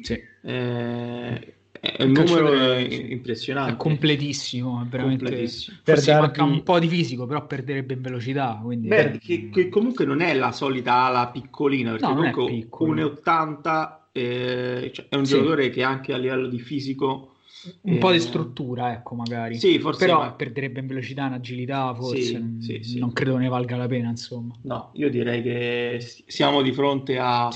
Sì. 0.00 0.18
Eh, 0.42 1.54
è 1.84 2.04
un 2.04 2.12
numero 2.12 2.78
impressionante. 2.78 3.72
È 3.72 3.76
completissimo, 3.76 4.82
è 4.82 4.86
veramente... 4.86 5.24
completissimo. 5.24 5.78
Per 5.82 5.94
Forse 5.96 6.12
darvi... 6.12 6.26
manca 6.26 6.44
un 6.44 6.62
po' 6.62 6.78
di 6.78 6.86
fisico, 6.86 7.26
però 7.26 7.44
perderebbe 7.44 7.94
in 7.94 8.02
velocità. 8.02 8.60
Quindi... 8.62 8.86
Beh, 8.86 9.18
che, 9.18 9.50
che, 9.50 9.68
comunque 9.68 10.04
non 10.04 10.20
è 10.20 10.32
la 10.32 10.52
solita 10.52 11.06
ala 11.06 11.26
piccolina, 11.26 11.90
perché 11.90 12.06
no, 12.06 12.30
comunque 12.30 12.68
1,80 13.24 13.94
eh, 14.12 14.90
cioè 14.94 15.06
è 15.08 15.16
un 15.16 15.26
sì. 15.26 15.32
giocatore 15.32 15.70
che 15.70 15.82
anche 15.82 16.12
a 16.12 16.18
livello 16.18 16.46
di 16.46 16.60
fisico... 16.60 17.34
Un 17.80 17.94
eh... 17.94 17.98
po' 17.98 18.12
di 18.12 18.20
struttura, 18.20 18.92
ecco, 18.92 19.16
magari. 19.16 19.58
Sì, 19.58 19.80
forse 19.80 20.06
però 20.06 20.20
ma... 20.20 20.32
perderebbe 20.32 20.78
in 20.78 20.86
velocità, 20.86 21.26
in 21.26 21.32
agilità, 21.32 21.92
forse 21.96 22.22
sì, 22.22 22.32
non, 22.34 22.58
sì, 22.60 22.98
non 23.00 23.12
credo 23.12 23.36
ne 23.38 23.48
valga 23.48 23.76
la 23.76 23.88
pena, 23.88 24.08
insomma. 24.08 24.54
No, 24.62 24.90
io 24.92 25.10
direi 25.10 25.42
che 25.42 25.98
siamo 26.26 26.62
di 26.62 26.70
fronte 26.70 27.18
a... 27.18 27.50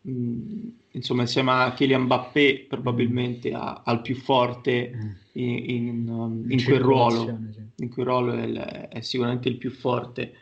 Mh, 0.00 0.68
insomma 0.98 1.22
insieme 1.22 1.50
a 1.52 1.72
Kylian 1.72 2.02
Mbappé 2.02 2.66
probabilmente 2.68 3.52
a, 3.52 3.82
al 3.84 4.02
più 4.02 4.14
forte 4.14 4.92
mm. 4.94 5.10
in, 5.32 5.70
in, 5.70 6.08
um, 6.08 6.44
in, 6.44 6.58
in 6.58 6.64
quel 6.64 6.80
ruolo 6.80 7.38
in 7.76 7.90
quel 7.90 8.06
ruolo 8.06 8.32
è, 8.32 8.88
è, 8.88 9.00
sicuramente 9.00 9.48
il 9.48 9.56
più 9.56 9.70
forte 9.70 10.32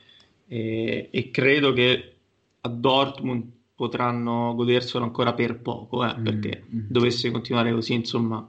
e, 0.47 1.09
e, 1.11 1.31
credo 1.31 1.73
che 1.73 2.15
a 2.61 2.69
Dortmund 2.69 3.45
potranno 3.75 4.55
goderselo 4.55 5.05
ancora 5.05 5.35
per 5.35 5.61
poco 5.61 6.05
eh, 6.05 6.19
mm. 6.19 6.25
perché 6.25 6.65
mm. 6.75 6.81
dovesse 6.89 7.31
continuare 7.31 7.73
così 7.73 7.95
insomma 7.95 8.49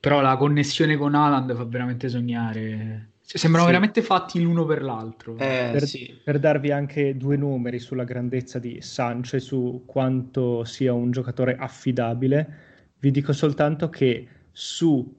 però 0.00 0.20
la 0.20 0.36
connessione 0.36 0.96
con 0.96 1.14
Alan 1.14 1.52
fa 1.54 1.64
veramente 1.64 2.08
sognare 2.08 3.10
cioè, 3.28 3.36
sembrano 3.36 3.66
sì. 3.66 3.72
veramente 3.72 4.00
fatti 4.00 4.40
l'uno 4.40 4.64
per 4.64 4.82
l'altro. 4.82 5.36
Eh, 5.36 5.68
per, 5.70 5.86
sì. 5.86 6.18
per, 6.24 6.38
darvi 6.38 6.70
anche 6.70 7.14
due 7.14 7.36
numeri 7.36 7.78
sulla 7.78 8.04
grandezza 8.04 8.58
di 8.58 8.80
Sancho 8.80 9.36
e 9.36 9.40
su 9.40 9.82
quanto 9.84 10.64
sia 10.64 10.94
un 10.94 11.10
giocatore 11.10 11.54
affidabile, 11.54 12.54
vi 12.98 13.10
dico 13.10 13.34
soltanto 13.34 13.90
che 13.90 14.26
su 14.50 15.14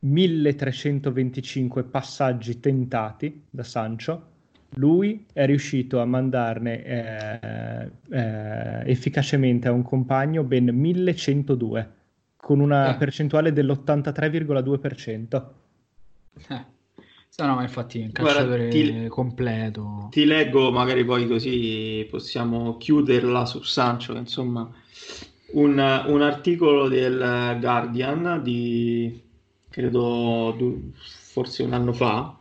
1325 0.00 1.84
passaggi 1.84 2.58
tentati 2.58 3.44
da 3.48 3.62
Sancho, 3.62 4.26
lui 4.70 5.24
è 5.32 5.46
riuscito 5.46 6.00
a 6.00 6.04
mandarne 6.04 6.84
eh, 6.84 7.90
eh, 8.10 8.90
efficacemente 8.90 9.68
a 9.68 9.72
un 9.72 9.82
compagno 9.82 10.42
ben 10.42 10.64
1102, 10.64 11.92
con 12.34 12.58
una 12.58 12.92
eh. 12.92 12.98
percentuale 12.98 13.52
dell'83,2%. 13.52 15.44
Eh. 16.48 16.78
No, 17.36 17.46
no, 17.46 17.54
ma 17.54 17.62
infatti 17.62 18.00
è 18.00 18.04
un 18.04 18.12
calciatore 18.12 18.68
Guarda, 18.68 19.02
ti, 19.02 19.08
completo. 19.08 20.08
Ti 20.10 20.24
leggo, 20.26 20.70
magari 20.70 21.04
poi 21.04 21.26
così 21.26 22.06
possiamo 22.10 22.76
chiuderla 22.76 23.46
su 23.46 23.62
Sancho, 23.62 24.14
insomma, 24.14 24.70
un, 25.52 26.04
un 26.06 26.22
articolo 26.22 26.88
del 26.88 27.56
Guardian 27.58 28.40
di, 28.42 29.22
credo, 29.70 30.54
forse 31.30 31.62
un 31.62 31.72
anno 31.72 31.94
fa. 31.94 32.38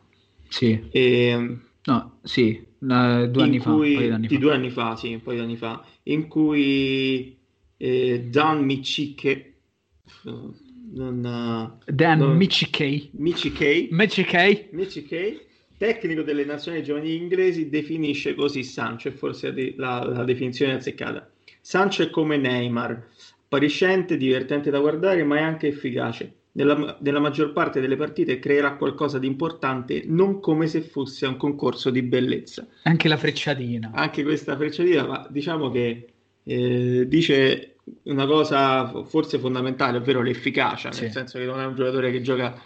Sì. 0.50 0.90
E, 0.92 1.58
no, 1.84 2.20
sì, 2.24 2.62
due 2.78 3.44
anni 3.44 3.60
cui, 3.60 4.10
fa. 4.10 4.18
Di 4.18 4.28
fa. 4.28 4.38
due 4.38 4.54
anni 4.54 4.70
fa, 4.70 4.96
sì, 4.98 5.14
un 5.14 5.22
paio 5.22 5.38
di 5.38 5.44
anni 5.44 5.56
fa, 5.56 5.82
in 6.04 6.28
cui 6.28 7.38
eh, 7.78 8.28
Dan 8.30 8.66
Micicche 8.66 9.54
non, 10.94 11.78
Dan 11.86 12.20
non... 12.20 12.36
Michikei. 12.36 13.10
Michikei. 13.14 13.88
Michikei. 13.92 14.68
Michikei, 14.72 15.40
tecnico 15.78 16.22
delle 16.22 16.46
nazionali 16.46 16.84
giovanili 16.84 17.16
inglesi, 17.16 17.70
definisce 17.70 18.36
così 18.36 18.64
Sancho, 18.64 19.08
e 19.08 19.12
forse 19.12 19.74
la, 19.78 20.04
la 20.04 20.24
definizione 20.24 20.74
azzeccata. 20.74 21.30
Sancho 21.62 22.04
è 22.04 22.10
come 22.10 22.38
Neymar, 22.38 23.08
appariscente, 23.44 24.18
divertente 24.18 24.70
da 24.70 24.80
guardare, 24.80 25.24
ma 25.24 25.38
è 25.38 25.42
anche 25.42 25.68
efficace. 25.68 26.34
Nella, 26.52 26.98
nella, 27.02 27.20
maggior 27.20 27.54
parte 27.54 27.80
delle 27.80 27.96
partite 27.96 28.40
creerà 28.40 28.76
qualcosa 28.76 29.20
di 29.20 29.28
importante, 29.28 30.04
non 30.06 30.40
come 30.40 30.68
se 30.68 30.82
fosse 30.82 31.26
un 31.26 31.38
concorso 31.38 31.90
di 31.90 32.02
bellezza. 32.02 32.68
Anche 32.84 33.08
la 33.08 33.18
frecciatina. 33.18 33.92
Anche 33.94 34.24
questa 34.24 34.58
frecciatina, 34.58 35.06
ma 35.06 35.28
diciamo 35.30 35.70
che 35.70 36.08
eh, 36.44 37.06
dice 37.08 37.76
una 38.04 38.26
cosa 38.26 39.04
forse 39.04 39.40
fondamentale, 39.40 39.98
ovvero 39.98 40.22
l'efficacia, 40.22 40.92
sì. 40.92 41.04
nel 41.04 41.12
senso 41.12 41.38
che 41.38 41.46
non 41.46 41.60
è 41.60 41.66
un 41.66 41.76
giocatore 41.76 42.12
che 42.12 42.22
gioca 42.22 42.62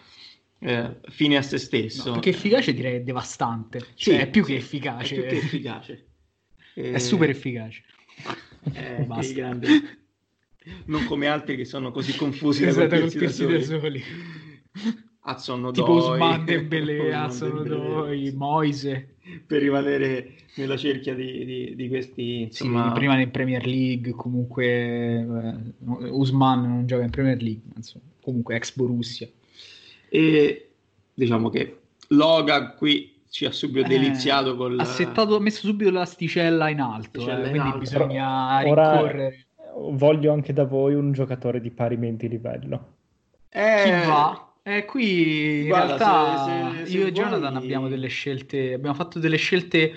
eh, 0.59 0.95
fine 1.09 1.37
a 1.37 1.41
se 1.41 1.57
stesso. 1.57 2.07
No, 2.07 2.13
perché 2.13 2.29
efficace 2.29 2.73
direi 2.73 3.03
devastante, 3.03 3.79
sì, 3.95 4.11
cioè, 4.11 4.19
è 4.21 4.29
più 4.29 4.43
che 4.43 4.55
efficace. 4.55 5.15
È 5.15 5.19
più 5.19 5.27
che 5.27 5.45
efficace. 5.45 6.07
è 6.73 6.97
super 6.99 7.29
efficace. 7.29 7.83
Eh, 8.73 9.05
grande. 9.33 9.67
Non 10.85 11.03
come 11.05 11.27
altri 11.27 11.57
che 11.57 11.65
sono 11.65 11.91
così 11.91 12.15
confusi 12.15 12.65
esatto, 12.65 12.87
da 12.87 12.99
colpirsi 12.99 13.45
da 13.45 13.61
soli. 13.61 14.03
Azzono 15.25 15.71
tipo 15.71 15.93
Usman 15.93 16.43
Dembele, 16.45 17.13
Azzono 17.13 18.07
Moise. 18.35 19.07
Per 19.47 19.61
rimanere 19.61 20.33
nella 20.55 20.75
cerchia 20.75 21.15
di, 21.15 21.45
di, 21.45 21.75
di 21.75 21.87
questi 21.87 22.41
insomma... 22.41 22.87
sì, 22.87 22.93
prima 22.93 23.17
in 23.19 23.31
Premier 23.31 23.65
League 23.65 24.11
comunque 24.11 24.65
eh, 24.65 25.55
Usman 26.09 26.61
non 26.61 26.85
gioca 26.85 27.03
in 27.03 27.09
Premier 27.09 27.41
League 27.41 27.61
insomma, 27.73 28.03
comunque 28.21 28.55
ex 28.55 28.75
Borussia. 28.75 29.27
E 30.09 30.71
diciamo 31.13 31.49
che 31.49 31.79
Loga 32.09 32.73
qui 32.73 33.21
ci 33.29 33.45
ha 33.45 33.51
subito 33.51 33.85
eh, 33.85 33.89
deliziato 33.97 34.57
col... 34.57 34.77
ha, 34.77 34.83
settato, 34.83 35.37
ha 35.37 35.39
messo 35.39 35.61
subito 35.61 35.89
l'asticella 35.89 36.67
in 36.69 36.81
alto 36.81 37.25
eh, 37.25 37.33
in 37.33 37.41
quindi 37.41 37.59
alto. 37.59 37.77
bisogna 37.77 38.67
Ora 38.67 38.91
rincorrere. 38.91 39.45
voglio 39.91 40.33
anche 40.33 40.51
da 40.51 40.65
voi 40.65 40.95
un 40.95 41.13
giocatore 41.13 41.61
di 41.61 41.71
parimenti 41.71 42.27
livello. 42.27 42.87
Eh... 43.47 43.83
chi 43.83 44.07
va? 44.07 44.52
Eh, 44.63 44.85
qui 44.85 45.61
in 45.61 45.67
Guarda, 45.67 45.97
realtà 45.97 46.73
se, 46.73 46.85
se, 46.85 46.91
se 46.91 46.97
io 46.97 47.07
e 47.07 47.11
Jonathan 47.11 47.51
vuoi... 47.51 47.63
abbiamo 47.63 47.87
delle 47.89 48.07
scelte, 48.07 48.73
abbiamo 48.73 48.95
fatto 48.95 49.19
delle 49.19 49.37
scelte 49.37 49.93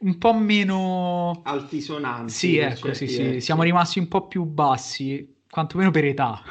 un 0.00 0.16
po' 0.18 0.32
meno 0.34 1.42
altisonanti. 1.44 2.32
Sì, 2.32 2.56
ecco, 2.58 2.94
sì, 2.94 3.08
sì. 3.08 3.40
Siamo 3.40 3.62
rimasti 3.62 3.98
un 3.98 4.08
po' 4.08 4.28
più 4.28 4.44
bassi. 4.44 5.34
quantomeno 5.56 5.90
per 5.90 6.04
età. 6.04 6.42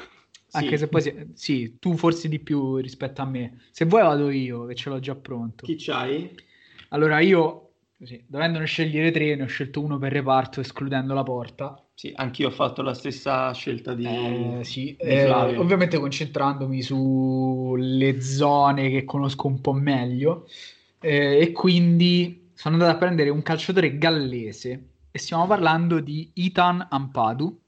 Anche 0.52 0.72
sì. 0.72 0.78
se 0.78 0.88
poi 0.88 1.02
si... 1.02 1.28
sì, 1.34 1.78
tu 1.80 1.96
forse 1.96 2.28
di 2.28 2.40
più 2.40 2.78
rispetto 2.78 3.22
a 3.22 3.26
me. 3.26 3.62
Se 3.70 3.86
vuoi 3.86 4.02
vado 4.02 4.32
io, 4.32 4.66
che 4.66 4.74
ce 4.74 4.90
l'ho 4.90 5.00
già 5.00 5.16
pronto. 5.16 5.66
Chi 5.66 5.76
c'hai? 5.78 6.34
Allora 6.90 7.20
io, 7.20 7.74
così, 7.98 8.24
dovendone 8.26 8.66
scegliere 8.66 9.12
tre, 9.12 9.36
ne 9.36 9.44
ho 9.44 9.48
scelto 9.48 9.82
uno 9.82 9.98
per 9.98 10.12
reparto, 10.12 10.62
escludendo 10.62 11.14
la 11.14 11.24
porta. 11.24 11.85
Sì, 11.96 12.12
anch'io 12.14 12.50
ho 12.50 12.52
fatto 12.52 12.82
la 12.82 12.94
stessa 12.94 13.54
scelta 13.54 13.94
di, 13.94 14.06
eh, 14.06 14.64
sì. 14.64 14.98
di 15.00 15.08
eh, 15.08 15.32
ovviamente 15.32 15.98
concentrandomi 15.98 16.82
sulle 16.82 18.22
zone 18.22 18.90
che 18.90 19.06
conosco 19.06 19.48
un 19.48 19.62
po' 19.62 19.72
meglio. 19.74 20.48
Eh, 21.00 21.40
e 21.40 21.52
quindi 21.54 22.50
sono 22.54 22.76
andato 22.76 22.96
a 22.96 23.00
prendere 23.00 23.30
un 23.30 23.42
calciatore 23.42 23.98
gallese 23.98 24.88
e 25.10 25.20
stiamo 25.20 25.48
parlando 25.48 26.00
di 26.00 26.30
Ethan 26.34 26.86
Ampadu 26.90 27.60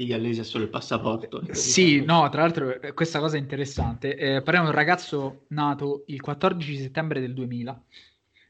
di 0.00 0.06
Gallesi 0.06 0.40
è 0.40 0.44
solo 0.44 0.64
il 0.64 0.70
passaporto. 0.70 1.42
Sì, 1.52 2.02
no, 2.02 2.26
tra 2.30 2.40
l'altro 2.40 2.80
eh, 2.80 2.94
questa 2.94 3.18
cosa 3.18 3.36
è 3.36 3.38
interessante. 3.38 4.16
Eh, 4.16 4.42
parliamo 4.42 4.68
di 4.68 4.72
un 4.72 4.78
ragazzo 4.78 5.42
nato 5.48 6.04
il 6.06 6.20
14 6.22 6.78
settembre 6.78 7.20
del 7.20 7.34
2000. 7.34 7.82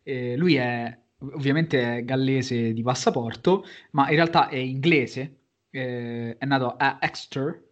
Eh, 0.05 0.37
lui 0.37 0.55
è 0.55 0.97
ovviamente 1.21 1.99
è 1.99 2.05
gallese 2.05 2.73
di 2.73 2.83
passaporto, 2.83 3.65
ma 3.93 4.09
in 4.09 4.17
realtà 4.17 4.49
è 4.49 4.57
inglese. 4.57 5.37
Eh, 5.71 6.37
è 6.37 6.45
nato 6.47 6.75
a 6.77 6.99
Exeter, 7.01 7.71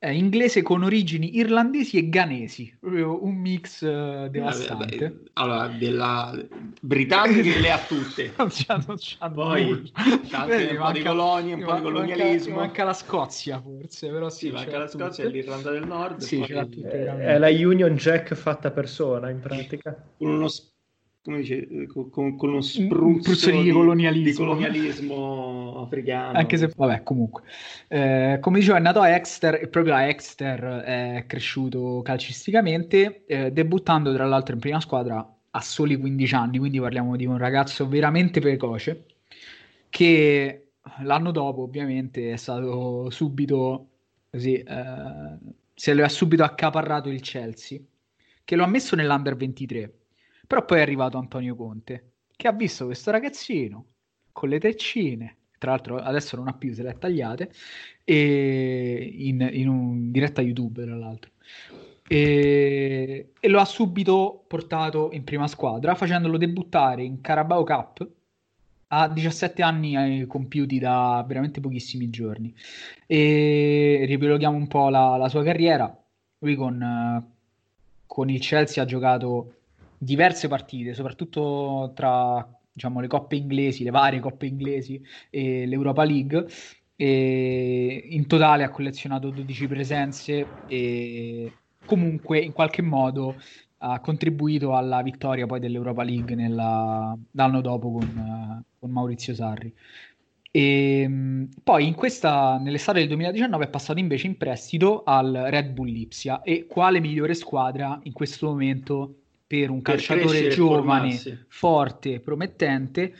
è 0.00 0.08
inglese 0.08 0.62
con 0.62 0.82
origini 0.82 1.36
irlandesi 1.36 1.98
e 1.98 2.08
ghanesi, 2.08 2.74
proprio 2.80 3.22
un 3.22 3.34
mix 3.34 3.82
uh, 3.82 4.30
devastante. 4.30 4.96
Vabbè, 4.96 4.98
vabbè. 4.98 5.30
Allora, 5.34 5.68
della 5.68 6.42
britanniche 6.80 7.60
le 7.60 7.70
ha 7.70 7.78
tutte. 7.78 8.32
non 8.38 8.48
c'hanno, 8.50 8.84
non 8.86 8.96
c'hanno 8.98 9.34
Poi 9.34 9.92
tante, 10.30 10.68
un 10.70 10.78
po' 10.78 10.92
di 10.92 11.02
colonie, 11.02 11.52
un 11.52 11.64
po' 11.64 11.74
di 11.74 11.82
colonialismo. 11.82 12.54
Manca, 12.54 12.66
manca, 12.66 12.84
la 12.84 12.92
Scozia 12.94 13.60
forse, 13.60 14.08
però 14.08 14.30
sì, 14.30 14.46
sì 14.46 14.52
manca 14.52 14.78
la 14.78 14.88
Scozia 14.88 15.24
e 15.24 15.28
l'Irlanda 15.28 15.70
del 15.70 15.86
Nord. 15.86 16.20
Sì, 16.20 16.38
poi... 16.38 16.82
è 16.82 17.36
la 17.36 17.50
Union 17.50 17.94
Jack 17.96 18.32
fatta 18.32 18.70
persona 18.70 19.28
in 19.28 19.40
pratica. 19.40 19.94
Con 20.16 20.30
uno 20.30 20.48
come 21.22 21.38
dice, 21.38 21.86
con, 21.86 22.36
con 22.36 22.48
uno 22.48 22.60
spruzzo, 22.62 23.50
di, 23.50 23.62
di, 23.62 23.70
colonialismo. 23.70 24.24
di, 24.24 24.32
colonialismo. 24.32 25.82
africano. 25.82 26.38
Anche 26.38 26.56
se, 26.56 26.70
vabbè, 26.74 27.02
comunque. 27.02 27.42
Eh, 27.88 28.38
come 28.40 28.58
dicevo, 28.58 28.78
è 28.78 28.80
nato 28.80 29.00
a 29.00 29.10
Exeter 29.10 29.60
e 29.62 29.68
proprio 29.68 29.94
a 29.94 30.04
Exeter 30.04 30.60
è 30.82 31.24
cresciuto 31.26 32.00
calcisticamente, 32.02 33.24
eh, 33.26 33.52
debuttando 33.52 34.14
tra 34.14 34.26
l'altro 34.26 34.54
in 34.54 34.60
prima 34.60 34.80
squadra 34.80 35.36
a 35.50 35.60
soli 35.60 35.96
15 35.96 36.34
anni, 36.34 36.58
quindi 36.58 36.80
parliamo 36.80 37.16
di 37.16 37.26
un 37.26 37.36
ragazzo 37.36 37.86
veramente 37.86 38.40
precoce, 38.40 39.04
che 39.90 40.68
l'anno 41.02 41.32
dopo 41.32 41.62
ovviamente 41.62 42.32
è 42.32 42.36
stato 42.36 43.10
subito 43.10 43.88
così, 44.30 44.54
eh, 44.54 45.38
se 45.74 45.92
lo 45.92 46.04
ha 46.04 46.08
subito 46.08 46.44
accaparrato 46.44 47.10
il 47.10 47.20
Chelsea, 47.20 47.78
che 48.42 48.56
lo 48.56 48.64
ha 48.64 48.68
messo 48.68 48.96
nell'Under 48.96 49.36
23 49.36 49.94
però 50.50 50.64
poi 50.64 50.78
è 50.78 50.82
arrivato 50.82 51.16
Antonio 51.16 51.54
Conte, 51.54 52.14
che 52.34 52.48
ha 52.48 52.52
visto 52.52 52.86
questo 52.86 53.12
ragazzino 53.12 53.84
con 54.32 54.48
le 54.48 54.58
treccine, 54.58 55.36
tra 55.58 55.70
l'altro 55.70 55.98
adesso 55.98 56.34
non 56.34 56.48
ha 56.48 56.54
più, 56.54 56.74
se 56.74 56.82
le 56.82 56.90
ha 56.90 56.94
tagliate, 56.94 57.52
e 58.02 59.14
in, 59.16 59.48
in 59.52 59.68
un 59.68 60.10
diretta 60.10 60.42
YouTube, 60.42 60.82
tra 60.82 60.96
l'altro. 60.96 61.30
E, 62.08 63.30
e, 63.38 63.48
lo 63.48 63.60
ha 63.60 63.64
subito 63.64 64.44
portato 64.48 65.10
in 65.12 65.22
prima 65.22 65.46
squadra, 65.46 65.94
facendolo 65.94 66.36
debuttare 66.36 67.04
in 67.04 67.20
Carabao 67.20 67.62
Cup 67.62 68.10
a 68.88 69.08
17 69.08 69.62
anni 69.62 70.26
compiuti 70.26 70.80
da 70.80 71.24
veramente 71.28 71.60
pochissimi 71.60 72.10
giorni. 72.10 72.52
E 73.06 74.02
riepiloghiamo 74.04 74.56
un 74.56 74.66
po' 74.66 74.88
la, 74.88 75.16
la 75.16 75.28
sua 75.28 75.44
carriera. 75.44 75.96
Lui 76.38 76.56
con, 76.56 77.24
con 78.04 78.28
il 78.28 78.40
Chelsea 78.40 78.82
ha 78.82 78.86
giocato 78.86 79.54
diverse 80.02 80.48
partite, 80.48 80.94
soprattutto 80.94 81.92
tra 81.94 82.46
diciamo, 82.72 83.00
le 83.00 83.06
coppe 83.06 83.36
inglesi, 83.36 83.84
le 83.84 83.90
varie 83.90 84.20
coppe 84.20 84.46
inglesi 84.46 85.00
e 85.28 85.66
l'Europa 85.66 86.04
League. 86.04 86.46
E 86.96 88.06
in 88.10 88.26
totale 88.26 88.64
ha 88.64 88.70
collezionato 88.70 89.30
12 89.30 89.66
presenze 89.66 90.46
e 90.66 91.52
comunque 91.84 92.38
in 92.40 92.52
qualche 92.52 92.82
modo 92.82 93.36
ha 93.78 94.00
contribuito 94.00 94.74
alla 94.76 95.02
vittoria 95.02 95.46
poi 95.46 95.60
dell'Europa 95.60 96.02
League 96.02 96.34
nella, 96.34 97.16
l'anno 97.32 97.60
dopo 97.60 97.92
con, 97.92 98.64
con 98.78 98.90
Maurizio 98.90 99.34
Sarri. 99.34 99.72
E 100.52 101.00
ehm, 101.02 101.48
poi 101.62 101.86
in 101.86 101.94
questa, 101.94 102.58
nell'estate 102.58 102.98
del 102.98 103.08
2019 103.08 103.64
è 103.64 103.68
passato 103.68 103.98
invece 103.98 104.26
in 104.26 104.36
prestito 104.36 105.02
al 105.04 105.46
Red 105.48 105.70
Bull 105.72 105.88
Lipsia 105.88 106.42
e 106.42 106.66
quale 106.66 107.00
migliore 107.00 107.34
squadra 107.34 107.98
in 108.02 108.12
questo 108.12 108.48
momento 108.48 109.19
per 109.50 109.68
un 109.68 109.82
per 109.82 109.96
calciatore 109.96 110.46
giovane, 110.50 111.44
forte, 111.48 112.20
promettente, 112.20 113.12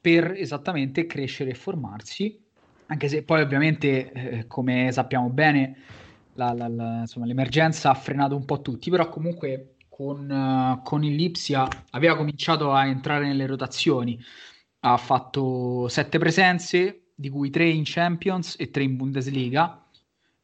per 0.00 0.32
esattamente 0.34 1.04
crescere 1.04 1.50
e 1.50 1.54
formarsi, 1.54 2.42
anche 2.86 3.08
se 3.08 3.22
poi 3.22 3.42
ovviamente, 3.42 4.10
eh, 4.10 4.46
come 4.46 4.90
sappiamo 4.90 5.28
bene, 5.28 5.76
la, 6.32 6.54
la, 6.54 6.66
la, 6.68 7.00
insomma, 7.00 7.26
l'emergenza 7.26 7.90
ha 7.90 7.94
frenato 7.94 8.34
un 8.34 8.46
po' 8.46 8.62
tutti, 8.62 8.88
però 8.88 9.10
comunque 9.10 9.74
con, 9.90 10.30
uh, 10.30 10.82
con 10.82 11.04
il 11.04 11.14
Lipsia 11.14 11.68
aveva 11.90 12.16
cominciato 12.16 12.72
a 12.72 12.86
entrare 12.86 13.26
nelle 13.26 13.44
rotazioni, 13.44 14.18
ha 14.80 14.96
fatto 14.96 15.88
sette 15.88 16.16
presenze, 16.18 17.08
di 17.14 17.28
cui 17.28 17.50
tre 17.50 17.68
in 17.68 17.82
Champions 17.84 18.56
e 18.58 18.70
tre 18.70 18.82
in 18.82 18.96
Bundesliga, 18.96 19.85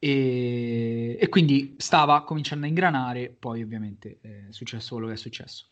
e, 0.05 1.17
e, 1.17 1.29
quindi 1.29 1.77
stava 1.79 2.25
cominciando 2.25 2.65
a 2.67 2.69
ingranare, 2.69 3.33
poi 3.39 3.63
ovviamente 3.63 4.19
è 4.21 4.47
successo 4.51 4.95
quello 4.95 5.07
che 5.07 5.13
è 5.13 5.17
successo. 5.17 5.67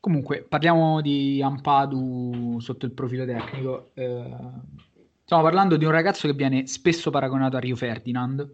Comunque, 0.00 0.46
parliamo 0.48 1.02
di 1.02 1.42
Ampadu 1.42 2.56
sotto 2.58 2.86
il 2.86 2.92
profilo 2.92 3.26
tecnico. 3.26 3.90
Eh, 3.92 4.34
stiamo 5.24 5.42
parlando 5.42 5.76
di 5.76 5.84
un 5.84 5.90
ragazzo 5.90 6.26
che 6.26 6.32
viene 6.32 6.66
spesso 6.68 7.10
paragonato 7.10 7.58
a 7.58 7.60
Rio 7.60 7.76
Ferdinand, 7.76 8.50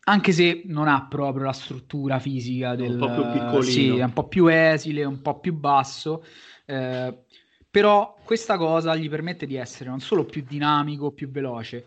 anche 0.00 0.32
se 0.32 0.64
non 0.66 0.86
ha 0.86 1.06
proprio 1.08 1.44
la 1.44 1.54
struttura 1.54 2.18
fisica 2.18 2.74
del... 2.74 2.90
Un 2.90 2.98
po' 2.98 3.14
più 3.14 3.22
piccolino. 3.22 3.62
Sì, 3.62 3.96
è 3.96 4.04
un 4.04 4.12
po' 4.12 4.28
più 4.28 4.48
esile, 4.48 5.02
un 5.04 5.22
po' 5.22 5.40
più 5.40 5.54
basso. 5.54 6.26
Eh, 6.66 7.24
però 7.70 8.18
questa 8.22 8.58
cosa 8.58 8.94
gli 8.96 9.08
permette 9.08 9.46
di 9.46 9.54
essere 9.54 9.88
non 9.88 10.00
solo 10.00 10.26
più 10.26 10.44
dinamico, 10.46 11.10
più 11.10 11.30
veloce, 11.30 11.86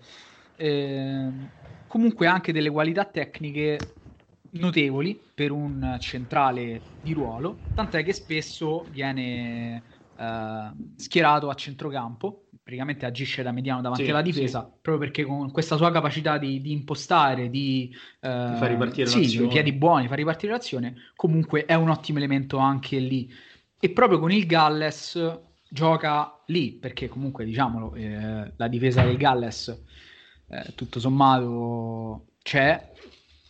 eh, 0.56 1.30
comunque 1.94 2.26
anche 2.26 2.52
delle 2.52 2.72
qualità 2.72 3.06
tecniche 3.06 3.98
notevoli 4.54 5.22
per 5.32 5.52
un 5.52 5.98
centrale 6.00 6.82
di 7.00 7.14
ruolo, 7.14 7.66
tant'è 7.72 8.04
che 8.04 8.14
spesso 8.14 8.88
viene 8.90 9.84
eh, 10.18 10.72
schierato 10.96 11.50
a 11.50 11.54
centrocampo, 11.54 12.48
praticamente 12.64 13.06
agisce 13.06 13.44
da 13.44 13.52
mediano 13.52 13.82
davanti 13.82 14.06
sì, 14.06 14.10
alla 14.10 14.24
difesa, 14.24 14.64
sì. 14.64 14.80
proprio 14.82 15.06
perché 15.06 15.24
con 15.24 15.52
questa 15.52 15.78
sua 15.78 15.92
capacità 15.92 16.40
di, 16.40 16.62
di 16.62 16.72
impostare, 16.72 17.52
di, 17.52 17.96
eh, 18.22 18.48
di 18.50 18.56
far 18.58 18.72
ripartire 18.72 19.06
sì, 19.06 19.22
l'azione. 19.22 19.48
piedi 19.50 19.74
buoni, 19.74 20.08
far 20.08 20.18
ripartire 20.18 20.52
l'azione, 20.52 20.96
comunque 21.16 21.66
è 21.66 21.76
un 21.76 21.90
ottimo 21.90 22.18
elemento 22.18 22.58
anche 22.58 22.98
lì. 22.98 23.32
E 23.80 23.92
proprio 23.92 24.18
con 24.18 24.32
il 24.32 24.48
Galles 24.48 25.42
gioca 25.70 26.42
lì, 26.48 26.72
perché 26.72 27.08
comunque 27.08 27.46
diciamolo, 27.46 27.94
eh, 27.94 28.52
la 28.56 28.68
difesa 28.68 29.04
del 29.04 29.18
Galles 29.18 29.84
eh, 30.54 30.76
tutto 30.76 31.00
sommato 31.00 32.28
c'è, 32.44 32.92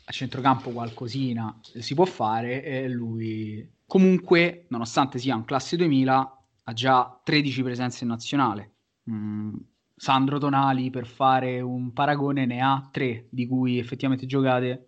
a 0.05 0.11
centrocampo 0.11 0.71
qualcosina 0.71 1.59
si 1.61 1.93
può 1.93 2.05
fare 2.05 2.63
e 2.63 2.87
lui 2.87 3.69
comunque, 3.85 4.65
nonostante 4.69 5.19
sia 5.19 5.35
un 5.35 5.45
classe 5.45 5.75
2000, 5.75 6.43
ha 6.63 6.73
già 6.73 7.19
13 7.23 7.63
presenze 7.63 8.03
in 8.03 8.09
nazionale. 8.09 8.71
Mm, 9.11 9.55
Sandro 9.95 10.37
Tonali, 10.37 10.89
per 10.89 11.05
fare 11.05 11.61
un 11.61 11.93
paragone, 11.93 12.45
ne 12.45 12.61
ha 12.61 12.89
3 12.91 13.27
di 13.29 13.45
cui 13.47 13.77
effettivamente 13.77 14.25
giocate. 14.25 14.87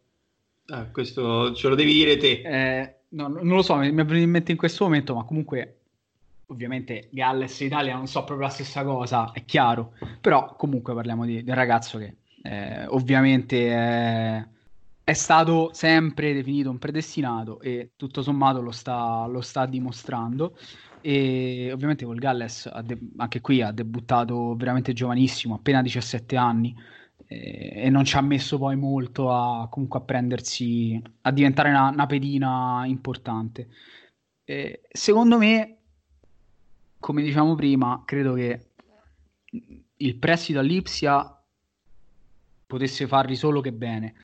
Ah, 0.67 0.85
questo 0.89 1.53
ce 1.53 1.67
lo 1.67 1.75
devi 1.75 1.93
dire 1.93 2.17
te. 2.17 2.41
Eh, 2.41 2.95
no, 3.09 3.27
non 3.27 3.55
lo 3.55 3.61
so, 3.61 3.75
mi 3.75 3.89
è 3.89 3.93
venuto 3.93 4.15
in 4.15 4.29
mente 4.29 4.51
in 4.51 4.57
questo 4.57 4.85
momento, 4.85 5.13
ma 5.13 5.23
comunque 5.23 5.74
ovviamente 6.47 7.09
Galles 7.11 7.61
e 7.61 7.65
Italia 7.65 7.95
non 7.95 8.07
so 8.07 8.23
proprio 8.23 8.47
la 8.47 8.53
stessa 8.53 8.83
cosa, 8.83 9.31
è 9.31 9.45
chiaro, 9.45 9.93
però 10.21 10.55
comunque 10.55 10.93
parliamo 10.93 11.25
di, 11.25 11.43
di 11.43 11.49
un 11.49 11.55
ragazzo 11.55 11.97
che 11.97 12.17
eh, 12.43 12.85
ovviamente 12.87 13.69
è, 13.69 14.47
è, 15.03 15.13
stato 15.13 15.71
sempre 15.73 16.33
definito 16.33 16.69
un 16.69 16.77
predestinato 16.77 17.59
e 17.61 17.91
tutto 17.95 18.21
sommato 18.21 18.61
lo 18.61 18.71
sta, 18.71 19.25
lo 19.25 19.41
sta 19.41 19.65
dimostrando 19.65 20.57
e 21.01 21.71
ovviamente 21.71 22.05
col 22.05 22.17
Galles 22.17 22.71
de- 22.81 22.99
anche 23.17 23.41
qui 23.41 23.61
ha 23.61 23.71
debuttato 23.71 24.55
veramente 24.55 24.93
giovanissimo, 24.93 25.55
appena 25.55 25.81
17 25.81 26.35
anni 26.35 26.75
eh, 27.27 27.73
e 27.75 27.89
non 27.89 28.05
ci 28.05 28.17
ha 28.17 28.21
messo 28.21 28.57
poi 28.57 28.75
molto 28.75 29.31
a 29.31 29.67
comunque 29.69 29.99
a 29.99 30.03
prendersi 30.03 31.01
a 31.21 31.31
diventare 31.31 31.69
una, 31.69 31.89
una 31.89 32.05
pedina 32.05 32.83
importante. 32.85 33.69
Eh, 34.43 34.81
secondo 34.91 35.37
me 35.37 35.84
come 37.05 37.21
diciamo 37.21 37.53
prima, 37.53 38.01
credo 38.03 38.33
che 38.33 38.69
il 39.97 40.15
prestito 40.15 40.57
all'Ipsia 40.57 41.39
potesse 42.65 43.05
farli 43.05 43.35
solo 43.35 43.61
che 43.61 43.71
bene. 43.71 44.15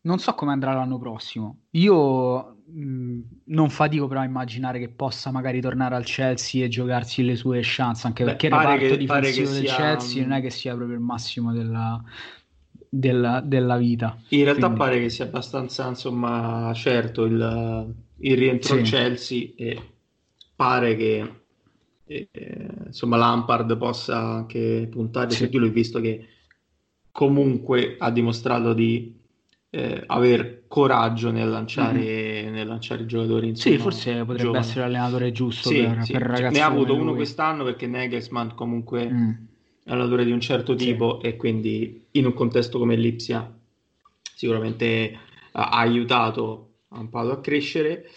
Non 0.00 0.18
so 0.18 0.34
come 0.34 0.50
andrà 0.50 0.74
l'anno 0.74 0.98
prossimo. 0.98 1.66
Io 1.70 2.56
mh, 2.66 3.20
non 3.44 3.70
fatico 3.70 4.08
però 4.08 4.18
a 4.18 4.24
immaginare 4.24 4.80
che 4.80 4.88
possa 4.88 5.30
magari 5.30 5.60
tornare 5.60 5.94
al 5.94 6.02
Chelsea 6.02 6.64
e 6.64 6.68
giocarsi 6.68 7.22
le 7.22 7.36
sue 7.36 7.60
chance, 7.62 8.08
anche 8.08 8.24
Beh, 8.24 8.30
perché 8.30 8.46
il 8.46 8.52
reparto 8.52 8.86
che, 8.86 8.96
difensivo 8.96 9.50
del 9.50 9.66
sia... 9.66 9.76
Chelsea 9.76 10.22
non 10.22 10.32
è 10.32 10.40
che 10.40 10.50
sia 10.50 10.74
proprio 10.74 10.96
il 10.96 11.02
massimo 11.04 11.52
della, 11.52 12.02
della, 12.88 13.40
della 13.42 13.76
vita. 13.76 14.20
In 14.30 14.42
realtà 14.42 14.66
Quindi... 14.66 14.78
pare 14.78 14.98
che 14.98 15.08
sia 15.08 15.24
abbastanza 15.24 15.86
insomma 15.86 16.72
certo 16.74 17.24
il, 17.26 17.94
il 18.16 18.36
rientro 18.36 18.74
sì. 18.74 18.80
al 18.80 18.84
Chelsea 18.84 19.50
e 19.54 19.92
pare 20.56 20.96
che 20.96 21.46
eh, 22.08 22.28
insomma 22.86 23.16
Lampard 23.16 23.76
possa 23.76 24.18
anche 24.18 24.88
puntare 24.90 25.30
sì. 25.30 25.44
su 25.44 25.48
di 25.48 25.58
lui 25.58 25.70
visto 25.70 26.00
che 26.00 26.26
comunque 27.12 27.96
ha 27.98 28.10
dimostrato 28.10 28.72
di 28.72 29.16
eh, 29.70 30.02
aver 30.06 30.64
coraggio 30.66 31.30
nel 31.30 31.48
lanciare, 31.48 31.98
mm-hmm. 31.98 32.52
nel 32.52 32.66
lanciare 32.66 33.02
i 33.02 33.06
giocatori. 33.06 33.48
Insomma, 33.48 33.76
sì, 33.76 33.80
forse 33.80 34.12
potrebbe 34.20 34.42
giovani. 34.42 34.64
essere 34.64 34.80
l'allenatore 34.80 35.32
giusto 35.32 35.68
sì, 35.68 35.82
per, 35.82 36.04
sì. 36.04 36.12
per 36.12 36.22
ragazzi. 36.22 36.54
Ne 36.54 36.62
ha 36.62 36.66
avuto 36.66 36.94
uno 36.94 37.14
quest'anno 37.14 37.64
perché 37.64 37.86
Nagelsmann 37.86 38.50
comunque 38.54 39.10
mm. 39.10 39.30
è 39.84 39.90
allenatore 39.90 40.24
di 40.24 40.32
un 40.32 40.40
certo 40.40 40.74
tipo 40.74 41.20
e 41.20 41.36
quindi 41.36 42.06
in 42.12 42.26
un 42.26 42.34
contesto 42.34 42.78
come 42.78 42.96
Lipsia 42.96 43.52
sicuramente 44.34 45.18
ha 45.52 45.68
aiutato 45.70 46.68
Ampado 46.90 47.32
a 47.32 47.40
crescere 47.40 48.08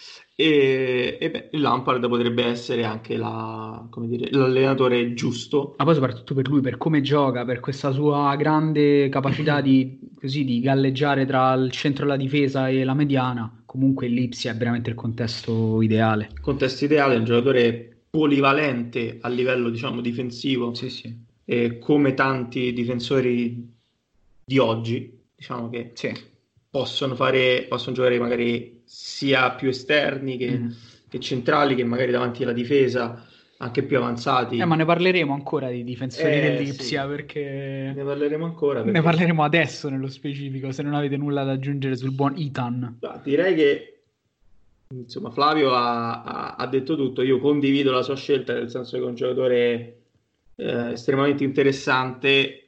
e, 0.42 1.18
e 1.20 1.30
beh, 1.30 1.48
Lampard 1.52 2.08
potrebbe 2.08 2.44
essere 2.44 2.82
anche 2.82 3.16
la, 3.16 3.86
dire, 4.00 4.28
l'allenatore 4.32 5.14
giusto. 5.14 5.76
Ma 5.78 5.84
poi 5.84 5.94
soprattutto 5.94 6.34
per 6.34 6.48
lui, 6.48 6.60
per 6.60 6.78
come 6.78 7.00
gioca, 7.00 7.44
per 7.44 7.60
questa 7.60 7.92
sua 7.92 8.34
grande 8.34 9.08
capacità 9.08 9.60
di, 9.60 10.00
così, 10.20 10.44
di 10.44 10.58
galleggiare 10.60 11.26
tra 11.26 11.52
il 11.54 11.70
centro 11.70 12.04
della 12.04 12.16
difesa 12.16 12.68
e 12.68 12.82
la 12.82 12.94
mediana, 12.94 13.62
comunque 13.64 14.08
l'Ipsia 14.08 14.50
è 14.50 14.56
veramente 14.56 14.90
il 14.90 14.96
contesto 14.96 15.80
ideale. 15.80 16.30
Il 16.32 16.40
contesto 16.40 16.84
ideale, 16.84 17.14
un 17.14 17.24
giocatore 17.24 18.06
polivalente 18.10 19.18
a 19.20 19.28
livello 19.28 19.70
diciamo 19.70 20.00
difensivo, 20.00 20.74
sì, 20.74 20.90
sì. 20.90 21.16
E 21.44 21.78
come 21.78 22.14
tanti 22.14 22.72
difensori 22.72 23.70
di 24.44 24.58
oggi, 24.58 25.20
diciamo 25.36 25.70
che 25.70 25.92
sì. 25.94 26.12
Possono, 26.72 27.14
fare, 27.14 27.66
possono 27.68 27.94
giocare 27.94 28.18
magari 28.18 28.80
sia 28.84 29.50
più 29.50 29.68
esterni 29.68 30.38
che, 30.38 30.50
mm. 30.50 30.70
che, 31.06 31.20
centrali, 31.20 31.74
che 31.74 31.84
magari 31.84 32.10
davanti 32.12 32.44
alla 32.44 32.54
difesa, 32.54 33.26
anche 33.58 33.82
più 33.82 33.98
avanzati. 33.98 34.56
Eh, 34.56 34.64
ma 34.64 34.74
ne 34.74 34.86
parleremo 34.86 35.34
ancora 35.34 35.68
di 35.68 35.84
difensori 35.84 36.32
eh, 36.32 36.40
dell'Ipsia 36.40 37.02
sì. 37.02 37.08
perché... 37.08 37.92
Ne 37.94 38.02
parleremo 38.02 38.46
ancora. 38.46 38.80
Perché... 38.80 38.98
Ne 38.98 39.02
parleremo 39.04 39.44
adesso 39.44 39.90
nello 39.90 40.08
specifico, 40.08 40.72
se 40.72 40.82
non 40.82 40.94
avete 40.94 41.18
nulla 41.18 41.44
da 41.44 41.52
aggiungere 41.52 41.94
sul 41.94 42.12
buon 42.12 42.38
Itan. 42.38 43.00
direi 43.22 43.54
che 43.54 43.86
insomma 44.94 45.30
Flavio 45.30 45.74
ha, 45.74 46.22
ha, 46.22 46.54
ha, 46.54 46.66
detto 46.68 46.96
tutto, 46.96 47.20
io 47.20 47.38
condivido 47.38 47.92
la 47.92 48.02
sua 48.02 48.16
scelta, 48.16 48.54
nel 48.54 48.70
senso 48.70 48.96
che 48.96 49.04
è 49.04 49.06
un 49.06 49.14
giocatore 49.14 49.96
eh, 50.56 50.92
estremamente 50.92 51.44
interessante 51.44 52.61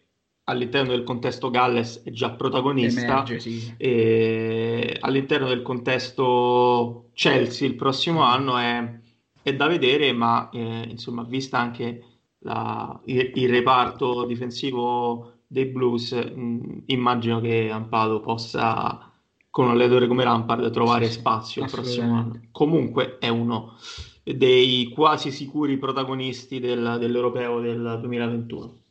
all'interno 0.44 0.90
del 0.90 1.04
contesto 1.04 1.50
Galles 1.50 2.02
è 2.02 2.10
già 2.10 2.30
protagonista 2.30 3.24
Emerge, 3.24 3.40
sì. 3.40 3.74
e 3.76 4.96
all'interno 5.00 5.48
del 5.48 5.62
contesto 5.62 7.10
Chelsea 7.14 7.66
il 7.66 7.76
prossimo 7.76 8.22
anno 8.22 8.58
è, 8.58 8.98
è 9.42 9.54
da 9.54 9.66
vedere 9.68 10.12
ma 10.12 10.50
eh, 10.50 10.86
insomma 10.88 11.22
vista 11.22 11.58
anche 11.58 12.02
la, 12.40 13.00
il, 13.04 13.30
il, 13.34 13.48
reparto 13.48 14.26
difensivo 14.26 15.32
dei 15.46 15.64
Blues 15.64 16.12
mh, 16.12 16.82
immagino 16.86 17.40
che 17.40 17.70
Ampado 17.70 18.20
possa 18.20 19.10
con 19.48 19.66
un 19.66 19.70
allenatore 19.70 20.08
come 20.08 20.24
Lampard 20.24 20.70
trovare 20.70 21.06
sì, 21.06 21.12
spazio 21.12 21.64
il 21.64 21.70
prossimo 21.70 22.16
anno. 22.16 22.40
comunque 22.50 23.16
è 23.18 23.28
uno 23.28 23.76
dei 24.22 24.88
quasi 24.88 25.30
sicuri 25.30 25.78
protagonisti 25.78 26.58
del, 26.60 26.96
dell'europeo 26.98 27.60
del 27.60 27.98
2021 28.00 28.82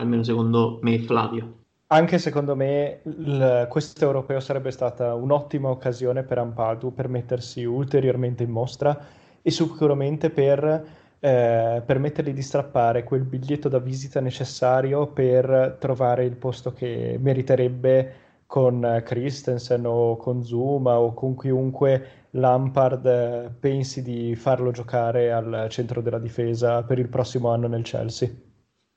almeno 0.00 0.22
secondo 0.22 0.78
me 0.82 0.98
Flavio. 0.98 1.58
Anche 1.92 2.18
secondo 2.18 2.54
me 2.54 3.00
il, 3.04 3.66
questo 3.68 4.04
europeo 4.04 4.38
sarebbe 4.38 4.70
stata 4.70 5.14
un'ottima 5.14 5.70
occasione 5.70 6.22
per 6.22 6.38
Ampadu 6.38 6.94
per 6.94 7.08
mettersi 7.08 7.64
ulteriormente 7.64 8.44
in 8.44 8.50
mostra 8.50 8.96
e 9.42 9.50
sicuramente 9.50 10.30
per 10.30 10.98
eh, 11.18 11.82
permettergli 11.84 12.32
di 12.32 12.42
strappare 12.42 13.02
quel 13.04 13.24
biglietto 13.24 13.68
da 13.68 13.78
visita 13.78 14.20
necessario 14.20 15.08
per 15.08 15.76
trovare 15.80 16.24
il 16.24 16.36
posto 16.36 16.72
che 16.72 17.18
meriterebbe 17.20 18.14
con 18.46 19.02
Christensen 19.04 19.84
o 19.84 20.16
con 20.16 20.44
Zuma 20.44 20.98
o 20.98 21.12
con 21.12 21.36
chiunque 21.36 22.26
Lampard 22.30 23.50
pensi 23.58 24.02
di 24.02 24.34
farlo 24.36 24.70
giocare 24.70 25.32
al 25.32 25.66
centro 25.70 26.00
della 26.00 26.18
difesa 26.18 26.82
per 26.84 26.98
il 26.98 27.08
prossimo 27.08 27.50
anno 27.50 27.66
nel 27.66 27.82
Chelsea. 27.82 28.28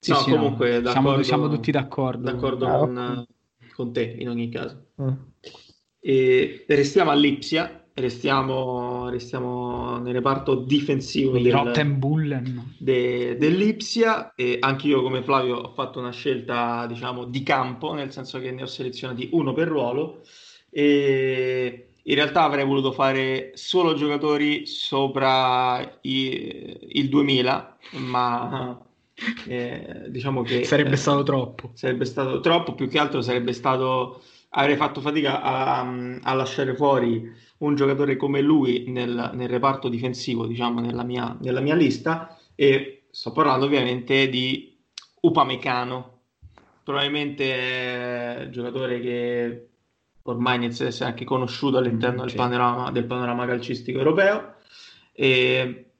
Sì, 0.03 0.11
no, 0.11 0.17
sì, 0.17 0.31
comunque 0.31 0.81
no. 0.81 0.89
Siamo, 0.91 1.23
siamo, 1.23 1.47
tutti 1.47 1.71
d'accordo. 1.71 2.29
D'accordo 2.29 2.67
ah, 2.67 2.77
con, 2.77 2.97
okay. 2.97 3.25
con, 3.73 3.93
te 3.93 4.15
in 4.19 4.27
ogni 4.27 4.49
caso. 4.49 4.87
Mm. 5.01 5.11
E 6.01 6.65
restiamo 6.67 7.11
a 7.11 7.13
Lipsia, 7.13 7.85
restiamo, 7.93 9.07
restiamo 9.07 9.99
nel 9.99 10.11
reparto 10.11 10.55
difensivo 10.55 11.39
del, 11.39 11.71
de, 12.79 13.37
dell'Ipsia 13.37 14.33
e 14.35 14.57
anche 14.59 14.87
io 14.87 15.01
come 15.01 15.23
Flavio 15.23 15.55
ho 15.55 15.71
fatto 15.71 15.99
una 15.99 16.11
scelta 16.11 16.85
diciamo 16.85 17.23
di 17.23 17.41
campo, 17.41 17.93
nel 17.93 18.11
senso 18.11 18.39
che 18.39 18.51
ne 18.51 18.63
ho 18.63 18.67
selezionati 18.67 19.29
uno 19.31 19.53
per 19.53 19.69
ruolo 19.69 20.19
e 20.69 21.91
in 22.03 22.15
realtà 22.15 22.43
avrei 22.43 22.65
voluto 22.65 22.91
fare 22.91 23.51
solo 23.53 23.93
giocatori 23.93 24.65
sopra 24.65 25.79
i, 26.01 26.89
il 26.89 27.07
2000, 27.07 27.77
ma 27.99 28.77
eh, 29.47 30.05
diciamo 30.07 30.41
che 30.41 30.63
sarebbe 30.63 30.93
eh, 30.93 30.97
stato 30.97 31.23
troppo. 31.23 31.71
Sarebbe 31.73 32.05
stato 32.05 32.39
troppo, 32.39 32.73
più 32.75 32.87
che 32.87 32.99
altro 32.99 33.21
sarebbe 33.21 33.53
stato 33.53 34.21
avrei 34.55 34.75
fatto 34.75 35.01
fatica 35.01 35.41
a, 35.41 35.79
a 36.21 36.33
lasciare 36.33 36.75
fuori 36.75 37.31
un 37.59 37.75
giocatore 37.75 38.17
come 38.17 38.41
lui 38.41 38.85
nel, 38.87 39.31
nel 39.33 39.49
reparto 39.49 39.87
difensivo, 39.87 40.45
diciamo, 40.45 40.81
nella 40.81 41.03
mia, 41.03 41.35
nella 41.41 41.61
mia, 41.61 41.75
lista. 41.75 42.37
E 42.55 43.03
sto 43.09 43.31
parlando 43.31 43.65
ovviamente 43.65 44.27
di 44.29 44.77
Upamecano, 45.21 46.19
probabilmente 46.83 48.41
eh, 48.41 48.49
giocatore 48.49 48.99
che 48.99 49.67
ormai 50.23 50.57
inizia 50.57 50.85
ad 50.85 50.91
essere 50.91 51.09
anche 51.09 51.25
conosciuto 51.25 51.77
all'interno 51.77 52.23
mm, 52.23 52.25
del, 52.25 52.35
panorama, 52.35 52.91
del 52.91 53.05
panorama 53.05 53.45
calcistico 53.45 53.97
europeo. 53.97 54.55
E 55.13 55.91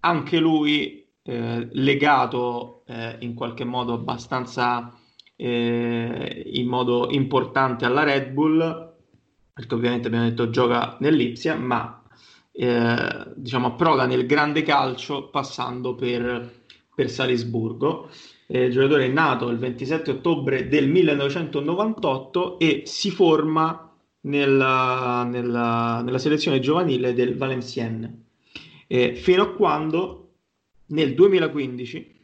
anche 0.00 0.38
lui 0.38 1.01
eh, 1.24 1.68
legato 1.72 2.82
eh, 2.86 3.16
in 3.20 3.34
qualche 3.34 3.64
modo 3.64 3.92
abbastanza 3.92 4.92
eh, 5.36 6.50
in 6.54 6.66
modo 6.66 7.08
importante 7.10 7.84
alla 7.84 8.02
Red 8.02 8.30
Bull, 8.30 8.92
perché 9.52 9.74
ovviamente 9.74 10.08
abbiamo 10.08 10.28
detto 10.28 10.50
gioca 10.50 10.96
nell'Ipsia, 11.00 11.54
ma 11.56 12.02
eh, 12.52 13.24
diciamo 13.34 13.68
approda 13.68 14.06
nel 14.06 14.26
grande 14.26 14.62
calcio 14.62 15.28
passando 15.28 15.94
per, 15.94 16.64
per 16.94 17.10
Salisburgo. 17.10 18.10
il 18.48 18.70
giocatore 18.70 19.06
è 19.06 19.08
nato 19.08 19.48
il 19.48 19.58
27 19.58 20.10
ottobre 20.10 20.68
del 20.68 20.88
1998 20.88 22.58
e 22.58 22.82
si 22.84 23.10
forma 23.10 23.90
nella, 24.22 25.24
nella, 25.24 26.02
nella 26.02 26.18
selezione 26.18 26.60
giovanile 26.60 27.14
del 27.14 27.36
Valenciennes. 27.36 28.10
Eh, 28.86 29.14
fino 29.14 29.42
a 29.42 29.52
quando 29.54 30.21
nel 30.92 31.14
2015 31.14 32.20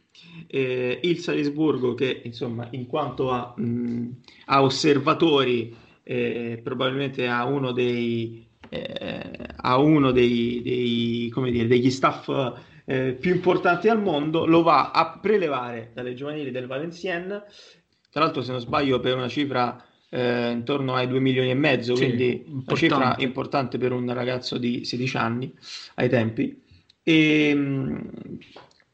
eh, 0.47 0.99
il 1.03 1.19
Salisburgo, 1.19 1.93
che 1.93 2.21
insomma 2.23 2.67
in 2.71 2.87
quanto 2.87 3.31
a, 3.31 3.53
mh, 3.55 4.09
a 4.45 4.63
osservatori 4.63 5.75
eh, 6.03 6.59
probabilmente 6.63 7.27
ha 7.27 7.45
uno 7.45 7.71
dei, 7.71 8.47
eh, 8.69 9.31
ha 9.55 9.77
uno 9.77 10.11
dei, 10.11 10.61
dei 10.63 11.29
come 11.29 11.51
dire, 11.51 11.67
degli 11.67 11.91
staff 11.91 12.29
eh, 12.85 13.13
più 13.13 13.33
importanti 13.33 13.87
al 13.87 14.01
mondo, 14.01 14.45
lo 14.45 14.63
va 14.63 14.91
a 14.91 15.19
prelevare 15.19 15.91
dalle 15.93 16.13
giovanili 16.13 16.51
del 16.51 16.67
Valenciennes, 16.67 17.43
tra 18.09 18.23
l'altro 18.23 18.41
se 18.41 18.51
non 18.51 18.61
sbaglio 18.61 18.99
per 18.99 19.15
una 19.15 19.27
cifra 19.27 19.83
eh, 20.09 20.49
intorno 20.49 20.95
ai 20.95 21.07
2 21.07 21.19
milioni 21.19 21.51
e 21.51 21.55
mezzo, 21.55 21.95
sì, 21.95 22.05
quindi 22.05 22.43
importante. 22.47 22.53
una 22.53 22.77
cifra 22.77 23.15
importante 23.19 23.77
per 23.77 23.91
un 23.91 24.11
ragazzo 24.11 24.57
di 24.57 24.83
16 24.83 25.17
anni 25.17 25.53
ai 25.95 26.09
tempi 26.09 26.67
e 27.03 27.49
ehm, 27.49 28.09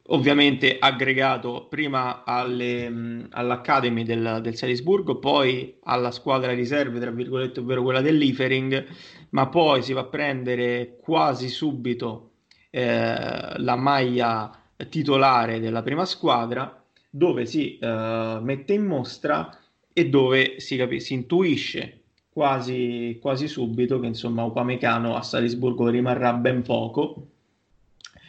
ovviamente 0.07 0.77
aggregato 0.77 1.67
prima 1.67 2.23
alle, 2.23 3.27
all'Academy 3.31 4.03
del, 4.03 4.39
del, 4.41 4.55
Salisburgo, 4.55 5.17
poi 5.17 5.77
alla 5.83 6.11
squadra 6.11 6.53
riserve, 6.53 6.99
tra 6.99 7.11
virgolette, 7.11 7.59
ovvero 7.59 7.81
quella 7.81 8.01
dell'Ifering, 8.01 8.85
ma 9.29 9.47
poi 9.47 9.81
si 9.81 9.93
va 9.93 10.01
a 10.01 10.05
prendere 10.05 10.97
quasi 11.01 11.49
subito 11.49 12.31
eh, 12.69 13.57
la 13.57 13.75
maglia 13.75 14.51
titolare 14.89 15.59
della 15.59 15.81
prima 15.81 16.05
squadra, 16.05 16.83
dove 17.09 17.45
si 17.45 17.77
eh, 17.77 18.39
mette 18.41 18.73
in 18.73 18.85
mostra 18.85 19.57
e 19.91 20.09
dove 20.09 20.59
si, 20.59 20.75
capi- 20.75 20.99
si 20.99 21.13
intuisce 21.13 22.01
quasi, 22.29 23.17
quasi 23.21 23.47
subito 23.47 23.99
che 23.99 24.07
insomma 24.07 24.43
Upamecano 24.43 25.15
a 25.15 25.21
Salisburgo 25.21 25.87
rimarrà 25.87 26.33
ben 26.33 26.61
poco 26.61 27.29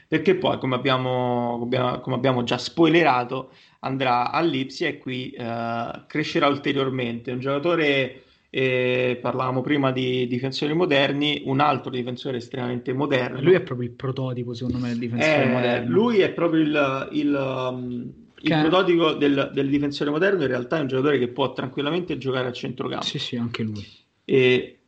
perché 0.08 0.36
poi 0.36 0.58
come 0.58 0.74
abbiamo, 0.74 1.68
come 2.02 2.14
abbiamo 2.14 2.44
già 2.44 2.58
spoilerato 2.58 3.50
andrà 3.80 4.30
all'Ipsia 4.30 4.88
e 4.88 4.98
qui 4.98 5.30
eh, 5.30 6.04
crescerà 6.06 6.46
ulteriormente 6.48 7.32
un 7.32 7.40
giocatore 7.40 8.22
eh, 8.50 9.18
parlavamo 9.20 9.60
prima 9.60 9.92
di 9.92 10.26
difensori 10.26 10.72
moderni 10.72 11.42
un 11.44 11.60
altro 11.60 11.90
difensore 11.90 12.38
estremamente 12.38 12.92
moderno 12.92 13.40
lui 13.40 13.54
è 13.54 13.60
proprio 13.60 13.88
il 13.88 13.94
prototipo 13.94 14.54
secondo 14.54 14.78
me 14.78 14.88
del 14.88 14.98
difensore 14.98 15.44
eh, 15.44 15.48
moderno 15.48 15.90
lui 15.90 16.20
è 16.20 16.30
proprio 16.30 16.60
il, 16.62 17.08
il 17.12 17.34
um, 17.34 18.12
il 18.38 18.48
che... 18.50 18.60
prototipo 18.60 19.12
del, 19.12 19.50
del, 19.52 19.68
difensore 19.68 20.10
moderno 20.10 20.42
in 20.42 20.48
realtà 20.48 20.76
è 20.76 20.80
un 20.80 20.86
giocatore 20.88 21.18
che 21.18 21.28
può 21.28 21.52
tranquillamente 21.52 22.18
giocare 22.18 22.48
a 22.48 22.52
centrocampo. 22.52 23.04
Sì, 23.04 23.18
sì, 23.18 23.36
anche 23.36 23.62
lui. 23.62 23.84
E 24.24 24.78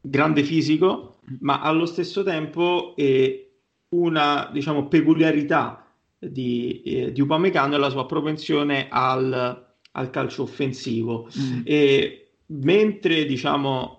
grande 0.00 0.42
fisico, 0.42 1.20
ma 1.40 1.60
allo 1.60 1.86
stesso 1.86 2.22
tempo 2.22 2.94
è 2.96 3.49
una 3.90 4.48
diciamo, 4.52 4.88
peculiarità 4.88 5.86
di, 6.18 6.82
eh, 6.82 7.12
di 7.12 7.20
Upamecano 7.20 7.76
è 7.76 7.78
la 7.78 7.90
sua 7.90 8.06
propensione 8.06 8.88
al, 8.88 9.66
al 9.92 10.10
calcio 10.10 10.42
offensivo. 10.42 11.28
Mm. 11.38 11.60
E 11.64 12.32
mentre 12.46 13.24
diciamo 13.24 13.96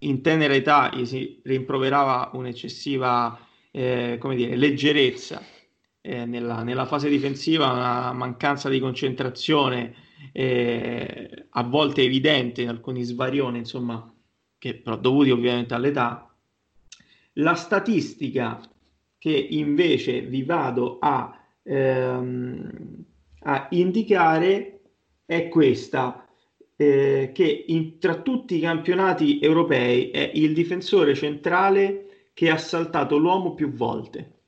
in 0.00 0.22
tenera 0.22 0.54
età 0.54 0.90
gli 0.94 1.04
si 1.04 1.40
rimproverava 1.42 2.30
un'eccessiva 2.34 3.38
eh, 3.70 4.16
come 4.20 4.36
dire, 4.36 4.56
leggerezza 4.56 5.42
eh, 6.00 6.24
nella, 6.24 6.62
nella, 6.62 6.86
fase 6.86 7.08
difensiva 7.08 7.72
una 7.72 8.12
mancanza 8.12 8.68
di 8.68 8.78
concentrazione 8.78 9.94
eh, 10.32 11.46
a 11.50 11.62
volte 11.62 12.02
evidente 12.02 12.62
in 12.62 12.68
alcuni 12.68 13.02
svarioni, 13.02 13.58
insomma, 13.58 14.12
che 14.58 14.74
però 14.74 14.96
dovuti 14.96 15.30
ovviamente 15.30 15.74
all'età. 15.74 16.30
La 17.34 17.54
statistica 17.54 18.60
che 19.26 19.48
invece 19.50 20.20
vi 20.20 20.44
vado 20.44 20.98
a, 21.00 21.36
ehm, 21.64 23.04
a 23.40 23.66
indicare 23.70 24.82
è 25.26 25.48
questa. 25.48 26.28
Eh, 26.76 27.32
che 27.34 27.64
in, 27.66 27.98
tra 27.98 28.20
tutti 28.20 28.54
i 28.54 28.60
campionati 28.60 29.40
europei 29.40 30.10
è 30.10 30.30
il 30.34 30.54
difensore 30.54 31.16
centrale 31.16 32.28
che 32.34 32.50
ha 32.50 32.56
saltato 32.56 33.16
l'uomo 33.16 33.54
più 33.54 33.72
volte. 33.72 34.42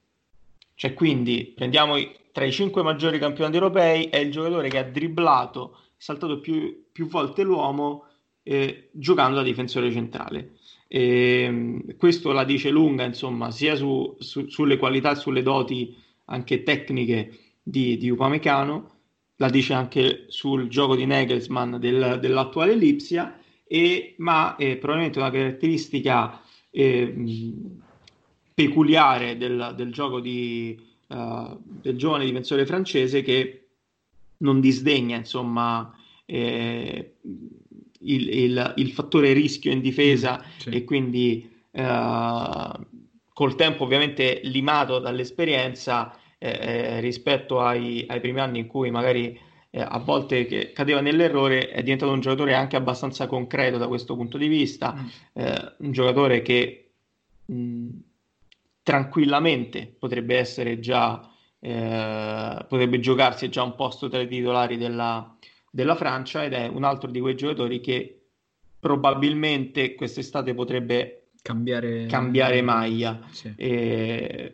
Cioè, 0.77 0.95
quindi 0.95 1.53
prendiamo 1.57 1.97
i, 1.97 2.15
tra 2.31 2.45
i 2.45 2.53
cinque 2.53 2.85
maggiori 2.85 3.19
campionati 3.19 3.57
europei, 3.57 4.05
è 4.05 4.19
il 4.19 4.31
giocatore 4.31 4.69
che 4.69 4.79
ha 4.79 4.85
dribblato, 4.85 5.77
saltato 5.97 6.39
più, 6.39 6.85
più 6.93 7.09
volte 7.09 7.43
l'uomo 7.43 8.05
eh, 8.45 8.91
giocando 8.93 9.39
da 9.39 9.43
difensore 9.43 9.91
centrale. 9.91 10.58
E, 10.89 11.85
questo 11.97 12.33
la 12.33 12.45
dice 12.45 12.71
lunga, 12.71 13.05
insomma, 13.05 13.51
sia 13.51 13.77
su, 13.77 14.17
su, 14.19 14.49
sulle 14.49 14.79
qualità 14.79 15.15
sulle 15.15 15.43
doti 15.43 15.95
anche 16.25 16.63
tecniche 16.63 17.39
di, 17.63 17.97
di 17.99 18.11
Upamecano, 18.11 18.97
la 19.37 19.51
dice 19.51 19.75
anche 19.75 20.25
sul 20.29 20.69
gioco 20.69 20.97
di 20.97 21.07
Nagelsmann 21.07 21.77
del, 21.77 22.19
dell'attuale 22.21 22.75
Lipsia, 22.75 23.39
e, 23.65 24.15
ma 24.19 24.57
è 24.57 24.77
probabilmente 24.77 25.19
una 25.19 25.31
caratteristica 25.31 26.43
eh, 26.71 27.15
peculiare 28.55 29.37
del, 29.37 29.75
del 29.77 29.93
gioco 29.93 30.21
di, 30.21 30.77
uh, 31.09 31.61
del 31.63 31.97
giovane 31.97 32.25
difensore 32.25 32.67
francese 32.67 33.23
che 33.23 33.69
non 34.39 34.61
disdegna 34.61 35.17
insomma 35.17 35.93
eh, 36.25 37.15
il, 38.01 38.29
il, 38.29 38.73
il, 38.77 38.91
fattore 38.93 39.33
rischio 39.33 39.73
in 39.73 39.81
difesa 39.81 40.39
mm, 40.39 40.59
sì. 40.59 40.69
e 40.71 40.85
quindi 40.85 41.51
uh, 41.73 42.87
col 43.33 43.55
tempo 43.57 43.85
ovviamente 43.85 44.41
limato 44.45 44.99
dall'esperienza 44.99 46.17
eh, 46.39 46.51
eh, 46.51 47.01
rispetto 47.01 47.61
ai, 47.61 48.05
ai, 48.09 48.21
primi 48.21 48.41
anni 48.41 48.61
in 48.61 48.67
cui 48.67 48.91
magari 48.91 49.39
eh, 49.71 49.81
a 49.81 49.99
volte 49.99 50.73
cadeva 50.73 51.01
nell'errore 51.01 51.69
è 51.71 51.83
diventato 51.83 52.13
un 52.13 52.21
giocatore 52.21 52.55
anche 52.55 52.77
abbastanza 52.77 53.27
concreto 53.27 53.77
da 53.79 53.89
questo 53.89 54.15
punto 54.15 54.39
di 54.39 54.49
vista 54.49 54.95
mm. 54.95 55.07
Eh, 55.33 55.75
un 55.79 55.93
giocatore 55.93 56.43
che 56.43 56.91
mh, 57.45 57.89
tranquillamente 58.83 59.95
potrebbe 59.99 60.37
essere 60.37 60.79
già 60.79 61.29
eh, 61.61 62.65
potrebbe 62.69 63.01
giocarsi 63.01 63.49
già 63.49 63.63
un 63.63 63.75
posto 63.75 64.09
tra 64.09 64.21
i 64.21 64.29
titolari 64.29 64.77
della, 64.77 65.37
della 65.79 65.95
Francia 65.95 66.43
ed 66.43 66.55
è 66.55 66.67
un 66.67 66.83
altro 66.83 67.09
di 67.09 67.21
quei 67.21 67.37
giocatori 67.37 67.79
che 67.79 68.31
probabilmente 68.81 69.95
quest'estate 69.95 70.53
potrebbe 70.53 71.29
cambiare, 71.41 72.07
cambiare 72.07 72.61
maglia. 72.63 73.21
sì. 73.31 73.53
e, 73.55 74.53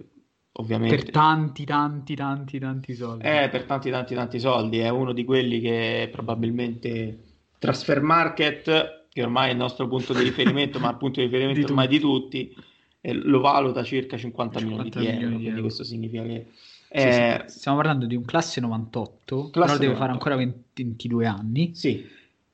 ovviamente 0.53 0.97
per 0.97 1.11
tanti 1.11 1.65
tanti 1.65 2.15
tanti 2.15 2.59
tanti 2.59 2.95
soldi. 2.95 3.27
Eh, 3.27 3.49
per 3.49 3.65
tanti 3.65 3.91
tanti 3.91 4.15
tanti 4.15 4.39
soldi. 4.39 4.81
È 4.81 4.91
uno 4.91 5.15
di 5.15 5.25
quelli 5.25 5.61
che 5.61 6.11
probabilmente 6.13 7.21
transfer 7.59 8.03
market 8.03 9.07
che 9.09 9.23
ormai 9.23 9.49
è 9.49 9.53
il 9.53 9.57
nostro 9.57 9.89
punto 9.89 10.13
di 10.13 10.25
riferimento 10.25 10.79
ma 10.81 10.91
il 10.91 10.99
punto 10.99 11.21
di 11.21 11.27
riferimento 11.27 11.59
di 11.59 11.65
ormai 11.65 11.89
di 11.89 12.01
tutti 12.01 12.55
lo 13.01 13.41
valuta 13.41 13.83
circa 13.83 14.19
50, 14.19 14.59
50 14.59 15.01
milioni, 15.01 15.17
di 15.17 15.25
euro, 15.25 15.37
quindi 15.37 15.61
questo 15.63 15.85
significa 15.85 16.23
che... 16.23 16.49
Eh, 16.97 17.43
sì, 17.49 17.59
stiamo 17.59 17.79
parlando 17.79 18.07
di 18.07 18.15
un 18.15 18.25
classe 18.25 18.61
98, 18.61 19.51
classe 19.51 19.51
però 19.51 19.65
98. 19.65 19.85
deve 19.85 19.95
fare 19.97 20.13
ancora 20.13 20.37
20, 20.37 20.83
22 20.85 21.27
anni, 21.27 21.75
sì, 21.75 22.07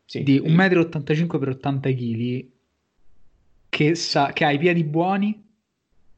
sì, 0.06 0.22
di 0.22 0.40
1,85 0.40 1.36
m 1.36 1.38
per 1.38 1.48
80 1.48 1.90
kg, 1.90 2.46
che, 3.68 3.94
sa, 3.94 4.32
che 4.32 4.44
ha 4.46 4.50
i 4.50 4.56
piedi 4.56 4.82
buoni, 4.84 5.44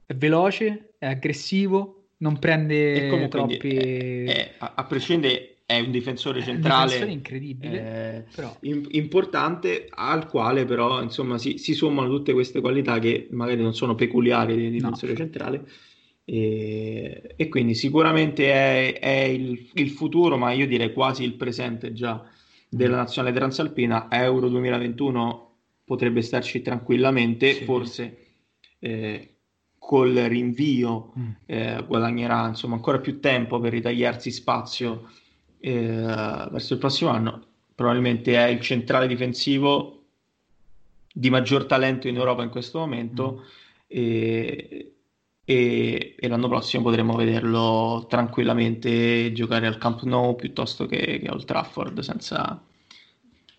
è 0.06 0.14
veloce, 0.14 0.94
è 0.98 1.06
aggressivo, 1.06 2.10
non 2.18 2.38
prende 2.38 3.28
troppi... 3.28 3.70
È, 3.70 4.24
è, 4.24 4.54
a, 4.58 4.74
a 4.76 4.84
prescindere 4.84 5.56
è 5.66 5.80
un 5.80 5.90
difensore 5.90 6.42
centrale 6.42 6.82
un 6.82 6.86
difensore 6.86 7.10
incredibile, 7.10 8.26
eh, 8.60 8.84
importante 8.98 9.88
al 9.90 10.28
quale 10.28 10.64
però 10.64 11.02
insomma 11.02 11.38
si, 11.38 11.58
si, 11.58 11.74
sommano 11.74 12.08
tutte 12.08 12.32
queste 12.32 12.60
qualità 12.60 13.00
che 13.00 13.26
magari 13.30 13.60
non 13.62 13.74
sono 13.74 13.96
peculiari 13.96 14.54
di 14.54 14.70
difensore 14.70 15.10
no. 15.10 15.18
centrale 15.18 15.64
e, 16.32 17.34
e, 17.36 17.48
quindi 17.50 17.74
sicuramente 17.74 18.50
è, 18.50 18.98
è 18.98 19.24
il, 19.24 19.68
il, 19.74 19.90
futuro 19.90 20.38
ma 20.38 20.52
io 20.52 20.66
direi 20.66 20.90
quasi 20.94 21.24
il 21.24 21.34
presente 21.34 21.92
già 21.92 22.24
della 22.70 22.96
nazionale 22.96 23.34
transalpina 23.34 24.06
Euro 24.10 24.48
2021 24.48 25.56
potrebbe 25.84 26.22
starci 26.22 26.62
tranquillamente 26.62 27.52
sì. 27.52 27.64
forse 27.64 28.16
eh, 28.78 29.34
col 29.76 30.14
rinvio 30.14 31.12
mm. 31.18 31.30
eh, 31.44 31.84
guadagnerà 31.86 32.48
insomma 32.48 32.76
ancora 32.76 32.98
più 32.98 33.20
tempo 33.20 33.60
per 33.60 33.72
ritagliarsi 33.72 34.30
spazio 34.30 35.10
eh, 35.60 35.82
verso 35.82 36.72
il 36.72 36.78
prossimo 36.78 37.10
anno 37.10 37.44
probabilmente 37.74 38.36
è 38.36 38.48
il 38.48 38.60
centrale 38.60 39.06
difensivo 39.06 40.04
di 41.12 41.28
maggior 41.28 41.66
talento 41.66 42.08
in 42.08 42.16
Europa 42.16 42.42
in 42.42 42.48
questo 42.48 42.78
momento 42.78 43.34
mm. 43.34 43.44
e, 43.86 44.91
e, 45.44 46.14
e, 46.18 46.28
l'anno 46.28 46.48
prossimo 46.48 46.82
potremo 46.82 47.14
vederlo 47.14 48.06
tranquillamente 48.08 49.32
giocare 49.32 49.66
al 49.66 49.78
Camp 49.78 50.02
Nou 50.02 50.36
piuttosto 50.36 50.86
che, 50.86 51.20
che 51.22 51.30
Old 51.30 51.44
Trafford 51.44 52.00
senza, 52.00 52.60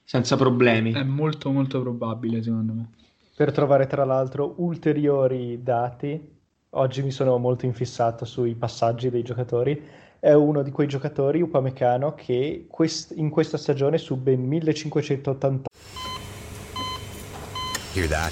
senza 0.03 0.35
problemi. 0.35 0.93
È 0.93 1.03
molto 1.03 1.51
molto 1.51 1.81
probabile 1.81 2.41
secondo 2.41 2.73
me. 2.73 2.89
Per 3.35 3.51
trovare 3.51 3.87
tra 3.87 4.05
l'altro 4.05 4.53
ulteriori 4.57 5.61
dati, 5.63 6.19
oggi 6.71 7.01
mi 7.01 7.11
sono 7.11 7.37
molto 7.37 7.65
infissato 7.65 8.25
sui 8.25 8.55
passaggi 8.55 9.09
dei 9.09 9.23
giocatori 9.23 10.01
è 10.23 10.31
uno 10.31 10.63
di 10.63 10.71
quei 10.71 10.87
giocatori, 10.87 11.41
Upamecano, 11.41 12.13
che 12.15 12.67
quest- 12.69 13.11
in 13.17 13.29
questa 13.29 13.57
stagione 13.57 13.97
sube 13.97 14.37
1580. 14.37 15.67
Hear 17.93 18.07
that? 18.07 18.31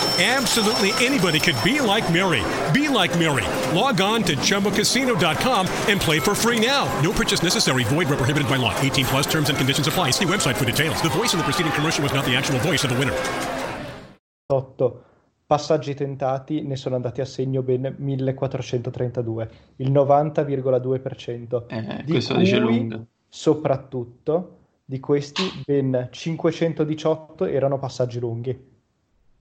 Absolutely 0.21 0.93
anybody 1.03 1.39
could 1.39 1.55
be 1.63 1.81
like 1.81 2.05
Mary. 2.13 2.43
Be 2.71 2.87
like 2.87 3.17
Mary. 3.17 3.47
Log 3.75 4.01
on 4.01 4.21
to 4.23 4.35
ChumboCasino.com 4.35 5.67
and 5.89 5.99
play 5.99 6.19
for 6.19 6.35
free 6.35 6.59
now. 6.59 6.85
No 7.01 7.11
purchase 7.11 7.41
necessary. 7.41 7.83
Void 7.85 8.07
where 8.07 8.17
prohibited 8.17 8.47
by 8.47 8.57
law. 8.57 8.79
18 8.81 9.05
plus 9.05 9.25
terms 9.25 9.49
and 9.49 9.57
conditions 9.57 9.87
apply. 9.87 10.11
See 10.11 10.25
website 10.25 10.57
for 10.57 10.65
details. 10.65 11.01
The 11.01 11.09
voice 11.09 11.33
in 11.33 11.39
the 11.39 11.43
preceding 11.43 11.71
commercial 11.71 12.03
was 12.03 12.13
not 12.13 12.23
the 12.25 12.35
actual 12.35 12.59
voice 12.59 12.83
of 12.83 12.91
the 12.91 12.99
winner. 12.99 13.15
8 14.51 15.01
passaggi 15.47 15.95
tentati 15.95 16.61
ne 16.61 16.75
sono 16.75 16.95
andati 16.95 17.19
a 17.19 17.25
segno 17.25 17.63
ben 17.63 17.95
1432, 17.97 19.49
il 19.77 19.91
90,2%. 19.91 21.65
Eh, 21.67 22.03
questo 22.07 22.37
dice 22.37 22.57
lunga. 22.57 23.03
Soprattutto 23.27 24.57
di 24.85 24.99
questi 24.99 25.43
ben 25.65 26.09
518 26.11 27.45
erano 27.45 27.79
passaggi 27.79 28.19
lunghi, 28.19 28.57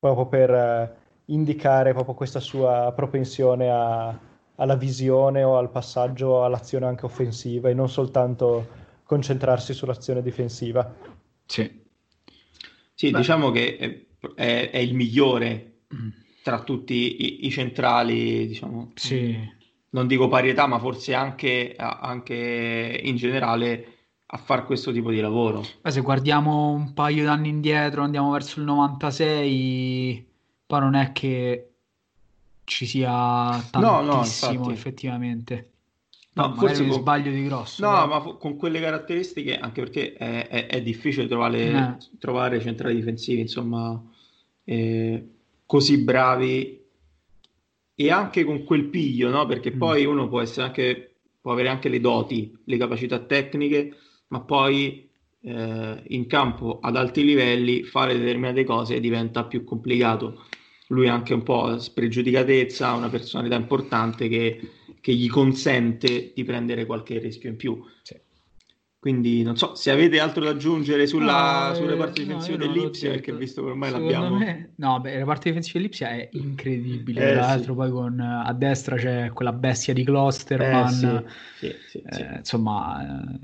proprio 0.01 0.27
per 0.27 0.51
eh, 0.51 0.97
indicare 1.27 1.93
proprio 1.93 2.15
questa 2.15 2.41
sua 2.41 2.93
propensione 2.97 3.71
a, 3.71 4.19
alla 4.57 4.75
visione 4.75 5.43
o 5.45 5.59
al 5.59 5.71
passaggio 5.71 6.43
all'azione 6.43 6.87
anche 6.87 7.05
offensiva 7.05 7.69
e 7.69 7.75
non 7.75 7.89
soltanto 7.89 8.79
concentrarsi 9.05 9.75
sull'azione 9.75 10.23
difensiva. 10.23 10.93
Sì. 11.45 11.79
Sì, 12.95 13.11
Beh. 13.11 13.19
diciamo 13.19 13.51
che 13.51 14.07
è, 14.35 14.71
è 14.71 14.79
il 14.79 14.95
migliore 14.95 15.81
mm. 15.95 16.09
tra 16.43 16.63
tutti 16.63 17.45
i, 17.45 17.47
i 17.47 17.51
centrali, 17.51 18.47
diciamo. 18.47 18.93
Sì. 18.95 19.59
Non 19.91 20.07
dico 20.07 20.29
parietà, 20.29 20.67
ma 20.67 20.79
forse 20.79 21.15
anche, 21.15 21.75
anche 21.77 23.01
in 23.03 23.17
generale 23.17 24.00
a 24.33 24.37
fare 24.37 24.65
questo 24.65 24.93
tipo 24.93 25.11
di 25.11 25.21
lavoro. 25.21 25.65
Beh, 25.81 25.91
se 25.91 26.01
guardiamo 26.03 26.71
un 26.71 26.93
paio 26.93 27.25
d'anni 27.25 27.49
indietro, 27.49 28.03
andiamo 28.03 28.31
verso 28.31 28.61
il 28.61 28.67
96, 28.67 30.27
poi 30.67 30.81
non 30.81 30.95
è 30.95 31.11
che 31.11 31.71
ci 32.63 32.87
sia 32.87 33.61
tantissimo 33.71 34.53
no, 34.53 34.67
no, 34.67 34.71
effettivamente. 34.71 35.71
No, 36.35 36.55
forse 36.55 36.87
con... 36.87 36.93
sbaglio 36.93 37.33
di 37.33 37.43
grosso. 37.43 37.85
No, 37.85 37.93
però. 37.93 38.07
ma 38.07 38.37
con 38.37 38.57
quelle 38.57 38.81
caratteristiche, 38.81 39.59
anche 39.59 39.83
perché 39.83 40.13
è, 40.13 40.47
è, 40.47 40.67
è 40.67 40.81
difficile 40.81 41.27
trovare, 41.27 41.59
eh. 41.59 41.97
trovare, 42.21 42.61
centrali 42.61 42.95
difensivi, 42.95 43.41
insomma, 43.41 44.01
eh, 44.63 45.29
così 45.67 45.99
bravi 45.99 46.81
e 47.97 48.11
anche 48.13 48.45
con 48.45 48.63
quel 48.63 48.85
piglio, 48.85 49.29
no? 49.29 49.45
Perché 49.47 49.73
mm. 49.73 49.79
poi 49.79 50.05
uno 50.05 50.29
può 50.29 50.41
essere 50.41 50.67
anche, 50.67 51.17
può 51.41 51.51
avere 51.51 51.69
anche 51.69 51.89
le 51.89 51.99
doti, 51.99 52.57
le 52.65 52.77
capacità 52.77 53.19
tecniche, 53.19 53.97
ma 54.31 54.41
poi 54.41 55.09
eh, 55.43 56.03
in 56.09 56.27
campo 56.27 56.81
ad 56.81 56.97
alti 56.97 57.25
livelli 57.25 57.85
fare 57.85 58.19
determinate 58.19 58.65
cose 58.65 58.99
diventa 58.99 59.45
più 59.45 59.63
complicato. 59.63 60.47
Lui 60.89 61.09
ha 61.09 61.15
anche 61.15 61.35
un 61.35 61.45
po' 61.45 61.79
spregiudicatezza, 61.79 62.93
una 62.95 63.09
personalità 63.09 63.55
importante 63.55 64.29
che 64.29 64.61
che 65.01 65.15
gli 65.15 65.29
consente 65.29 66.33
di 66.35 66.45
prendere 66.45 66.87
qualche 66.87 67.19
rischio 67.19 67.49
in 67.49 67.57
più. 67.57 67.83
Sì. 68.03 68.19
Quindi 68.99 69.43
non 69.43 69.57
so 69.57 69.75
se 69.75 69.91
avete 69.91 70.21
altro 70.21 70.45
da 70.45 70.51
aggiungere 70.51 71.07
sulla, 71.07 71.69
no, 71.69 71.75
sulle 71.75 71.97
parti 71.97 72.23
difensive 72.23 72.59
no, 72.59 72.67
dell'Ipsia, 72.71 73.11
perché 73.13 73.35
visto 73.35 73.63
che 73.63 73.71
ormai 73.71 73.89
Secondo 73.89 74.13
l'abbiamo. 74.13 74.37
Me... 74.37 74.73
No, 74.77 75.01
beh, 75.01 75.19
la 75.19 75.25
parte 75.25 75.49
difensiva 75.49 75.79
dell'Ipsia 75.79 76.11
è 76.11 76.29
incredibile. 76.33 77.31
Eh, 77.31 77.33
Tra 77.33 77.41
l'altro, 77.41 77.73
sì. 77.73 77.79
poi 77.79 77.91
con 77.91 78.21
a 78.21 78.53
destra 78.53 78.97
c'è 78.97 79.31
quella 79.33 79.55
bestia 79.55 79.95
di 79.95 80.05
Klosterman. 80.05 81.25
Eh, 81.61 81.77
sì, 81.89 82.03
eh, 82.03 82.37
insomma, 82.37 83.23
eh, 83.33 83.39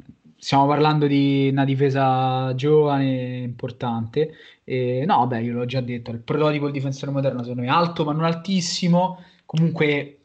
stiamo 0.46 0.68
parlando 0.68 1.08
di 1.08 1.48
una 1.50 1.64
difesa 1.64 2.54
giovane, 2.54 3.38
importante. 3.38 4.32
E, 4.62 5.02
no, 5.04 5.18
vabbè, 5.18 5.38
io 5.38 5.52
l'ho 5.54 5.64
già 5.66 5.80
detto: 5.80 6.12
il 6.12 6.20
prototipo 6.20 6.66
del 6.66 6.74
difensore 6.74 7.10
moderno, 7.10 7.40
secondo 7.40 7.62
me, 7.62 7.68
alto, 7.68 8.04
ma 8.04 8.12
non 8.12 8.24
altissimo. 8.24 9.24
Comunque 9.44 10.18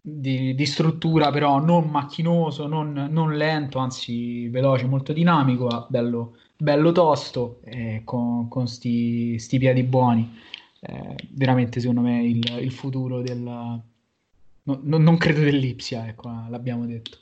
di, 0.00 0.54
di, 0.56 0.66
struttura, 0.66 1.30
però 1.30 1.60
non 1.60 1.88
macchinoso, 1.90 2.66
non, 2.66 3.08
non, 3.10 3.36
lento, 3.36 3.78
anzi 3.78 4.48
veloce, 4.48 4.86
molto 4.86 5.12
dinamico, 5.12 5.86
bello, 5.88 6.38
bello 6.56 6.90
tosto, 6.90 7.60
eh, 7.62 8.02
con, 8.04 8.48
con 8.48 8.66
sti, 8.66 9.38
sti, 9.38 9.58
piedi 9.58 9.84
buoni. 9.84 10.38
Eh, 10.80 11.16
veramente, 11.30 11.78
secondo 11.78 12.00
me, 12.00 12.24
il, 12.24 12.44
il 12.60 12.72
futuro 12.72 13.20
del... 13.22 13.38
No, 13.40 14.80
no, 14.82 14.98
non 14.98 15.16
credo 15.18 15.40
dell'Ipsia, 15.40 16.08
ecco, 16.08 16.28
l'abbiamo 16.48 16.84
detto. 16.86 17.21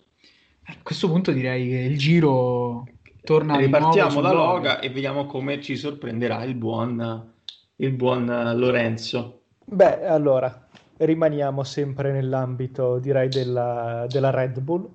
A 0.70 0.82
questo 0.84 1.08
punto 1.08 1.32
direi 1.32 1.68
che 1.68 1.78
il 1.78 1.98
giro 1.98 2.86
torna 3.22 3.56
Ripartiamo 3.56 4.20
da 4.20 4.32
Loga 4.32 4.78
e 4.78 4.88
vediamo 4.88 5.26
come 5.26 5.60
ci 5.60 5.76
sorprenderà 5.76 6.44
il 6.44 6.54
buon, 6.54 7.32
il 7.76 7.92
buon 7.92 8.26
Lorenzo. 8.56 9.42
Beh, 9.64 10.06
allora, 10.06 10.68
rimaniamo 10.96 11.64
sempre 11.64 12.12
nell'ambito, 12.12 12.98
direi, 12.98 13.28
della, 13.28 14.06
della 14.08 14.30
Red 14.30 14.60
Bull, 14.60 14.88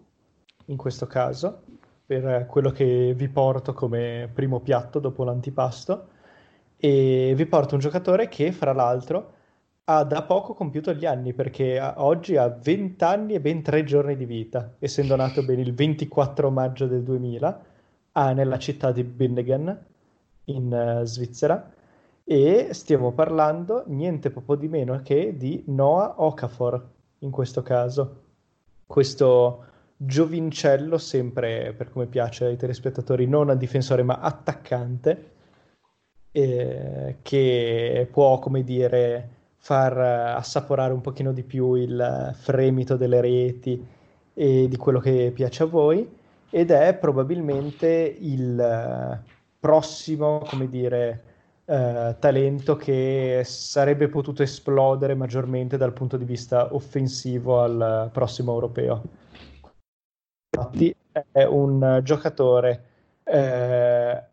in 0.67 0.77
questo 0.77 1.07
caso, 1.07 1.63
per 2.05 2.45
quello 2.47 2.71
che 2.71 3.13
vi 3.13 3.27
porto 3.27 3.73
come 3.73 4.29
primo 4.33 4.61
piatto 4.61 4.99
dopo 4.99 5.25
l'antipasto. 5.25 6.07
E 6.77 7.33
vi 7.35 7.45
porto 7.45 7.75
un 7.75 7.81
giocatore 7.81 8.29
che, 8.29 8.51
fra 8.53 8.71
l'altro, 8.71 9.33
ha 9.85 10.03
da 10.03 10.23
poco 10.23 10.53
compiuto 10.53 10.93
gli 10.93 11.05
anni, 11.05 11.33
perché 11.33 11.79
oggi 11.97 12.37
ha 12.37 12.47
20 12.47 13.03
anni 13.03 13.33
e 13.33 13.39
ben 13.39 13.61
3 13.61 13.83
giorni 13.83 14.15
di 14.15 14.25
vita, 14.25 14.75
essendo 14.79 15.15
nato 15.15 15.43
ben 15.43 15.59
il 15.59 15.73
24 15.73 16.49
maggio 16.49 16.87
del 16.87 17.03
2000, 17.03 17.65
ah, 18.13 18.33
nella 18.33 18.57
città 18.57 18.91
di 18.91 19.03
Binnigen, 19.03 19.85
in 20.45 20.99
uh, 21.01 21.05
Svizzera 21.05 21.73
e 22.27 22.69
stiamo 22.71 23.11
parlando 23.11 23.83
niente 23.85 24.31
poco 24.31 24.55
di 24.55 24.67
meno 24.67 24.99
che 25.03 25.37
di 25.37 25.63
Noah 25.67 26.15
Okafor 26.17 26.89
in 27.19 27.29
questo 27.29 27.61
caso. 27.61 28.23
Questo 28.87 29.63
giovincello, 29.95 30.97
sempre 30.97 31.73
per 31.73 31.91
come 31.91 32.07
piace 32.07 32.45
ai 32.45 32.57
telespettatori, 32.57 33.27
non 33.27 33.49
a 33.49 33.55
difensore 33.55 34.01
ma 34.03 34.19
attaccante, 34.19 35.31
eh, 36.31 37.17
che 37.21 38.07
può, 38.11 38.39
come 38.39 38.63
dire, 38.63 39.29
far 39.65 39.97
assaporare 39.97 40.93
un 40.93 41.01
pochino 41.01 41.33
di 41.33 41.41
più 41.41 41.73
il 41.73 42.35
fremito 42.35 42.97
delle 42.97 43.19
reti 43.19 43.83
e 44.31 44.67
di 44.67 44.77
quello 44.77 44.99
che 44.99 45.31
piace 45.33 45.63
a 45.63 45.65
voi 45.65 46.07
ed 46.51 46.69
è 46.69 46.93
probabilmente 46.93 48.15
il 48.19 49.23
prossimo, 49.59 50.45
come 50.47 50.69
dire, 50.69 51.23
eh, 51.65 52.15
talento 52.19 52.75
che 52.75 53.41
sarebbe 53.43 54.07
potuto 54.07 54.43
esplodere 54.43 55.15
maggiormente 55.15 55.77
dal 55.77 55.93
punto 55.93 56.17
di 56.17 56.25
vista 56.25 56.71
offensivo 56.75 57.61
al 57.63 58.11
prossimo 58.13 58.53
europeo. 58.53 59.01
Infatti 60.55 60.95
è 61.31 61.43
un 61.43 62.01
giocatore 62.03 62.83
eh, 63.23 64.23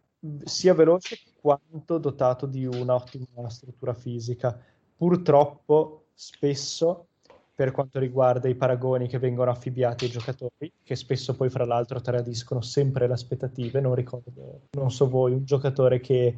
sia 0.45 0.75
veloce 0.75 1.16
quanto 1.40 1.97
dotato 1.97 2.45
di 2.45 2.66
un'ottima 2.66 3.49
struttura 3.49 3.95
fisica. 3.95 4.57
Purtroppo 5.03 6.05
spesso 6.15 7.09
per 7.57 7.73
quanto 7.73 7.99
riguarda 7.99 8.49
i 8.49 8.55
paragoni 8.55 9.09
che 9.09 9.19
vengono 9.19 9.51
affibbiati 9.51 10.05
ai 10.05 10.12
giocatori, 10.12 10.71
che 10.81 10.95
spesso 10.95 11.35
poi 11.35 11.51
fra 11.51 11.65
l'altro 11.65 12.01
tradiscono 12.01 12.61
sempre 12.61 13.09
le 13.09 13.15
aspettative. 13.15 13.81
Non 13.81 13.97
ricordo, 13.97 14.61
non 14.71 14.93
so 14.93 15.09
voi, 15.09 15.33
un 15.33 15.45
giocatore 15.45 15.99
che 15.99 16.37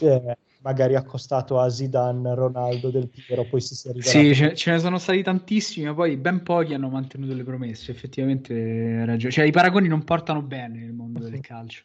eh, 0.00 0.36
magari 0.62 0.96
accostato 0.96 1.60
a 1.60 1.68
Zidane, 1.68 2.34
Ronaldo, 2.34 2.90
Del 2.90 3.08
Piero, 3.08 3.44
poi 3.44 3.60
si 3.60 3.76
sia 3.76 3.92
rivelato. 3.92 4.18
Sì, 4.18 4.34
ce, 4.34 4.56
ce, 4.56 4.72
ne 4.72 4.80
sono 4.80 4.98
stati 4.98 5.22
tantissimi, 5.22 5.86
ma 5.86 5.94
poi 5.94 6.16
ben 6.16 6.42
pochi 6.42 6.74
hanno 6.74 6.88
mantenuto 6.88 7.32
le 7.32 7.44
promesse. 7.44 7.92
Effettivamente, 7.92 9.04
ragione. 9.04 9.32
Cioè, 9.32 9.44
i 9.44 9.52
paragoni 9.52 9.86
non 9.86 10.02
portano 10.02 10.42
bene 10.42 10.80
nel 10.80 10.92
mondo 10.94 11.20
del 11.20 11.38
calcio. 11.38 11.84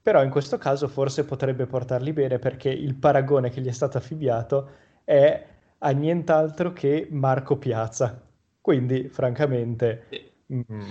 Però 0.00 0.24
in 0.24 0.30
questo 0.30 0.56
caso 0.56 0.88
forse 0.88 1.26
potrebbe 1.26 1.66
portarli 1.66 2.14
bene 2.14 2.38
perché 2.38 2.70
il 2.70 2.94
paragone 2.94 3.50
che 3.50 3.60
gli 3.60 3.68
è 3.68 3.72
stato 3.72 3.98
affibbiato 3.98 4.90
è 5.04 5.46
a 5.78 5.90
nient'altro 5.90 6.72
che 6.72 7.08
Marco 7.10 7.56
Piazza. 7.56 8.20
Quindi, 8.60 9.08
francamente... 9.08 10.06
Mm... 10.52 10.82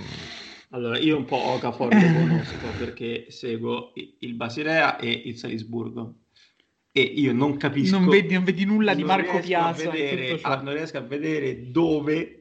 Allora, 0.70 0.97
io 0.97 1.18
un 1.18 1.26
po' 1.26 1.38
Okafor 1.38 1.91
lo 1.93 2.20
conosco 2.20 2.68
perché 2.78 3.26
seguo 3.30 3.91
il 3.93 4.34
Basilea 4.36 4.97
e 4.97 5.09
il 5.09 5.38
Salisburgo. 5.38 6.16
E 6.91 7.01
io 7.01 7.34
non 7.34 7.57
capisco... 7.57 7.97
Non 7.97 8.09
vedi, 8.09 8.34
non 8.34 8.43
vedi 8.43 8.66
nulla 8.66 8.93
di 8.93 9.03
Marco 9.03 9.39
Piazza. 9.39 9.89
Vedere, 9.89 10.39
ah, 10.41 10.62
non 10.62 10.74
riesco 10.74 10.97
a 10.97 11.01
vedere 11.01 11.72
dove 11.72 12.40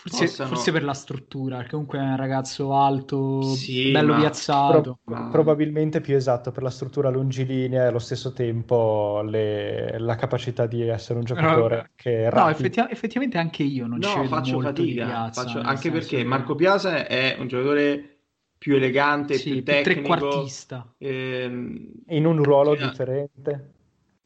Forse, 0.00 0.26
possano... 0.26 0.48
forse, 0.50 0.70
per 0.70 0.84
la 0.84 0.94
struttura, 0.94 1.56
perché 1.56 1.72
comunque 1.72 1.98
è 1.98 2.02
un 2.02 2.16
ragazzo 2.16 2.72
alto, 2.72 3.42
sì, 3.42 3.90
bello 3.90 4.12
ma... 4.12 4.20
piazzato. 4.20 5.00
Pro- 5.02 5.12
ma... 5.12 5.28
Probabilmente 5.28 6.00
più 6.00 6.14
esatto 6.14 6.52
per 6.52 6.62
la 6.62 6.70
struttura 6.70 7.08
longilinea 7.10 7.82
e 7.82 7.86
allo 7.86 7.98
stesso 7.98 8.32
tempo 8.32 9.22
le... 9.22 9.98
la 9.98 10.14
capacità 10.14 10.66
di 10.66 10.86
essere 10.86 11.18
un 11.18 11.24
giocatore 11.24 11.76
no, 11.76 11.88
che 11.96 12.30
No, 12.32 12.48
effetti- 12.48 12.86
effettivamente 12.88 13.38
anche 13.38 13.64
io 13.64 13.88
non 13.88 13.98
no, 13.98 14.06
ci 14.06 14.16
vedo 14.18 14.28
faccio 14.28 14.60
fatica, 14.60 15.04
piazza, 15.04 15.42
faccio... 15.42 15.60
anche 15.62 15.90
perché 15.90 16.18
che... 16.18 16.24
Marco 16.24 16.54
Piazza 16.54 17.04
è 17.04 17.36
un 17.36 17.48
giocatore 17.48 18.18
più 18.56 18.76
elegante, 18.76 19.34
sì, 19.34 19.50
più 19.50 19.64
tecnico. 19.64 20.00
Più 20.00 20.16
trequartista. 20.16 20.94
Ehm... 20.98 21.90
In 22.06 22.24
un 22.24 22.40
ruolo 22.44 22.76
cioè... 22.76 22.88
differente. 22.88 23.72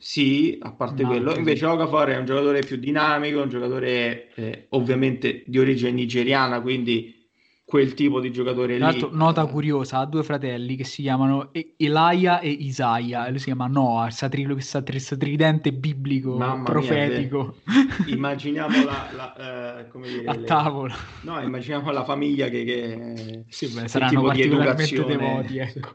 Sì, 0.03 0.59
a 0.61 0.73
parte 0.73 1.05
no, 1.05 1.11
quello. 1.11 1.37
Invece 1.37 1.65
Okafor 1.65 2.09
è 2.09 2.17
un 2.17 2.25
giocatore 2.25 2.59
più 2.59 2.77
dinamico, 2.77 3.41
un 3.41 3.49
giocatore 3.49 4.35
eh, 4.35 4.67
ovviamente 4.71 5.45
di 5.47 5.61
origine 5.61 5.93
nigeriana, 5.93 6.61
quindi 6.61 7.21
quel 7.65 7.95
tipo 7.95 8.19
di 8.19 8.33
giocatore 8.33 8.79
Tra 8.79 8.91
lì. 8.91 9.09
nota 9.13 9.47
curiosa, 9.47 9.99
ha 9.99 10.05
due 10.05 10.25
fratelli 10.25 10.75
che 10.75 10.83
si 10.83 11.03
chiamano 11.03 11.53
e 11.53 11.75
Isaia, 11.77 12.41
e 12.41 13.31
lui 13.31 13.39
si 13.39 13.45
chiama 13.45 13.69
Noah, 13.69 14.11
questo 14.11 14.83
tridente 15.17 15.73
biblico, 15.73 16.37
Mamma 16.37 16.65
profetico. 16.65 17.59
Mia, 18.05 18.17
immaginiamo 18.17 18.85
la, 18.85 19.07
la 19.15 19.79
eh, 19.79 19.89
come 19.89 20.09
dire, 20.09 20.27
a 20.27 20.35
le... 20.35 20.47
tavola. 20.47 20.97
No, 21.21 21.41
immaginiamo 21.41 21.93
la 21.93 22.03
famiglia 22.03 22.49
che... 22.49 22.65
che... 22.65 23.45
Sì, 23.47 23.69
beh, 23.69 23.87
saranno 23.87 24.21
particolarmente 24.21 25.05
devoti, 25.05 25.59
ecco 25.59 25.91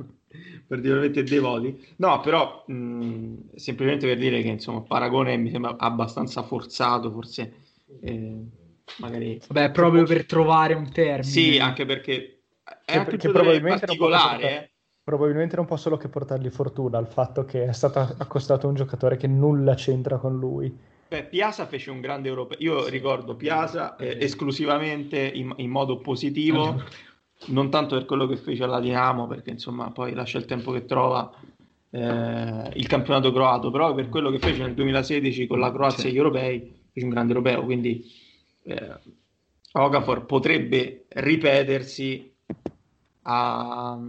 particolarmente 0.67 1.23
devoti. 1.23 1.93
No, 1.97 2.19
però 2.19 2.63
mh, 2.67 3.55
semplicemente 3.55 4.07
per 4.07 4.17
dire 4.17 4.41
che 4.41 4.49
insomma, 4.49 4.81
paragone 4.81 5.37
mi 5.37 5.49
sembra 5.49 5.75
abbastanza 5.77 6.43
forzato, 6.43 7.11
forse 7.11 7.53
eh, 8.01 8.35
magari... 8.97 9.41
Beh, 9.49 9.71
proprio 9.71 10.03
per 10.03 10.25
trovare 10.25 10.73
un 10.73 10.91
termine. 10.91 11.23
Sì, 11.23 11.57
anche 11.57 11.85
perché 11.85 12.41
è 12.63 12.77
che, 12.85 12.97
anche 12.97 13.17
che 13.17 13.29
probabilmente 13.29 13.85
particolare. 13.85 14.41
Non 14.41 14.51
eh. 14.51 14.71
Probabilmente 15.07 15.55
non 15.55 15.65
può 15.65 15.77
solo 15.77 15.95
che 15.95 16.09
portargli 16.09 16.49
fortuna 16.49 16.97
al 16.97 17.07
fatto 17.07 17.45
che 17.45 17.63
è 17.65 17.71
stato 17.71 17.99
accostato 18.17 18.67
un 18.67 18.75
giocatore 18.75 19.15
che 19.15 19.27
nulla 19.27 19.73
c'entra 19.73 20.17
con 20.17 20.37
lui. 20.37 20.77
Beh, 21.07 21.23
Piazza 21.23 21.65
fece 21.65 21.91
un 21.91 22.01
grande 22.01 22.27
europeo. 22.27 22.57
Io 22.59 22.87
ricordo 22.87 23.37
Piazza 23.37 23.95
eh, 23.95 24.17
esclusivamente 24.19 25.17
in, 25.17 25.53
in, 25.57 25.69
modo 25.69 25.99
positivo 25.99 26.83
non 27.47 27.69
tanto 27.69 27.95
per 27.95 28.05
quello 28.05 28.27
che 28.27 28.37
fece 28.37 28.63
alla 28.63 28.79
Dinamo, 28.79 29.27
perché 29.27 29.51
insomma 29.51 29.91
poi 29.91 30.13
lascia 30.13 30.37
il 30.37 30.45
tempo 30.45 30.71
che 30.71 30.85
trova 30.85 31.31
eh, 31.89 32.71
il 32.73 32.87
campionato 32.87 33.31
croato, 33.31 33.71
però 33.71 33.93
per 33.93 34.09
quello 34.09 34.29
che 34.29 34.39
fece 34.39 34.63
nel 34.63 34.73
2016 34.73 35.47
con 35.47 35.59
la 35.59 35.71
Croazia 35.71 35.99
sì. 35.99 36.07
e 36.07 36.11
gli 36.11 36.17
europei, 36.17 36.73
fece 36.91 37.05
un 37.05 37.11
grande 37.11 37.33
europeo, 37.33 37.63
quindi 37.63 38.05
eh, 38.63 38.99
Okafor 39.71 40.25
potrebbe 40.25 41.05
ripetersi 41.09 42.33
a, 43.23 43.99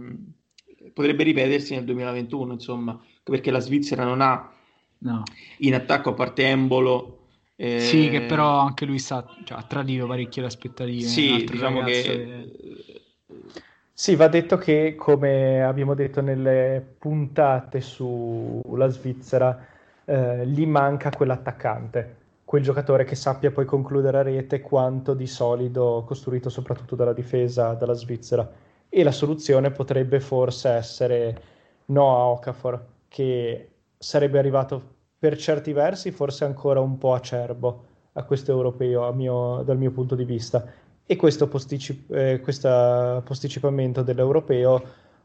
potrebbe 0.93 1.23
ripetersi 1.23 1.75
nel 1.75 1.85
2021, 1.85 2.53
insomma, 2.53 2.99
perché 3.23 3.51
la 3.51 3.59
Svizzera 3.59 4.03
non 4.03 4.21
ha 4.21 4.51
no. 4.99 5.23
in 5.59 5.75
attacco 5.75 6.09
a 6.09 6.13
parte 6.13 6.47
Embolo 6.47 7.19
eh... 7.61 7.81
Sì, 7.81 8.07
che 8.07 8.21
però 8.21 8.59
anche 8.59 8.85
lui 8.85 8.99
sa, 8.99 9.25
cioè, 9.43 9.57
ha 9.57 9.63
tradito 9.63 10.07
parecchie 10.07 10.41
le 10.41 10.47
aspettative. 10.47 11.01
Sì, 11.01 11.43
diciamo 11.43 11.81
che 11.81 12.88
sì, 13.99 14.15
va 14.15 14.29
detto 14.29 14.57
che, 14.57 14.95
come 14.95 15.61
abbiamo 15.61 15.93
detto 15.93 16.21
nelle 16.21 16.81
puntate 16.97 17.81
sulla 17.81 18.87
Svizzera, 18.87 19.65
eh, 20.05 20.47
gli 20.47 20.65
manca 20.65 21.09
quell'attaccante, 21.09 22.15
quel 22.45 22.63
giocatore 22.63 23.03
che 23.03 23.15
sappia 23.15 23.51
poi 23.51 23.65
concludere 23.65 24.19
a 24.19 24.21
rete 24.21 24.61
quanto 24.61 25.13
di 25.13 25.27
solido 25.27 26.05
costruito 26.07 26.47
soprattutto 26.47 26.95
dalla 26.95 27.11
difesa 27.11 27.73
della 27.73 27.91
Svizzera. 27.91 28.49
E 28.87 29.03
la 29.03 29.11
soluzione 29.11 29.69
potrebbe 29.69 30.21
forse 30.21 30.69
essere 30.69 31.41
Noah 31.87 32.27
Okafor, 32.27 32.85
che 33.09 33.69
sarebbe 33.97 34.39
arrivato 34.39 34.81
per 35.19 35.35
certi 35.35 35.73
versi 35.73 36.11
forse 36.11 36.45
ancora 36.45 36.79
un 36.79 36.97
po' 36.97 37.15
acerbo 37.15 37.83
a 38.13 38.23
questo 38.23 38.51
europeo 38.51 39.11
mio, 39.11 39.61
dal 39.63 39.77
mio 39.77 39.91
punto 39.91 40.15
di 40.15 40.23
vista 40.23 40.87
e 41.11 41.15
questo 41.15 41.47
posticip- 41.47 42.13
eh, 42.13 42.39
posticipamento 43.23 44.03
dell'europeo 44.03 44.83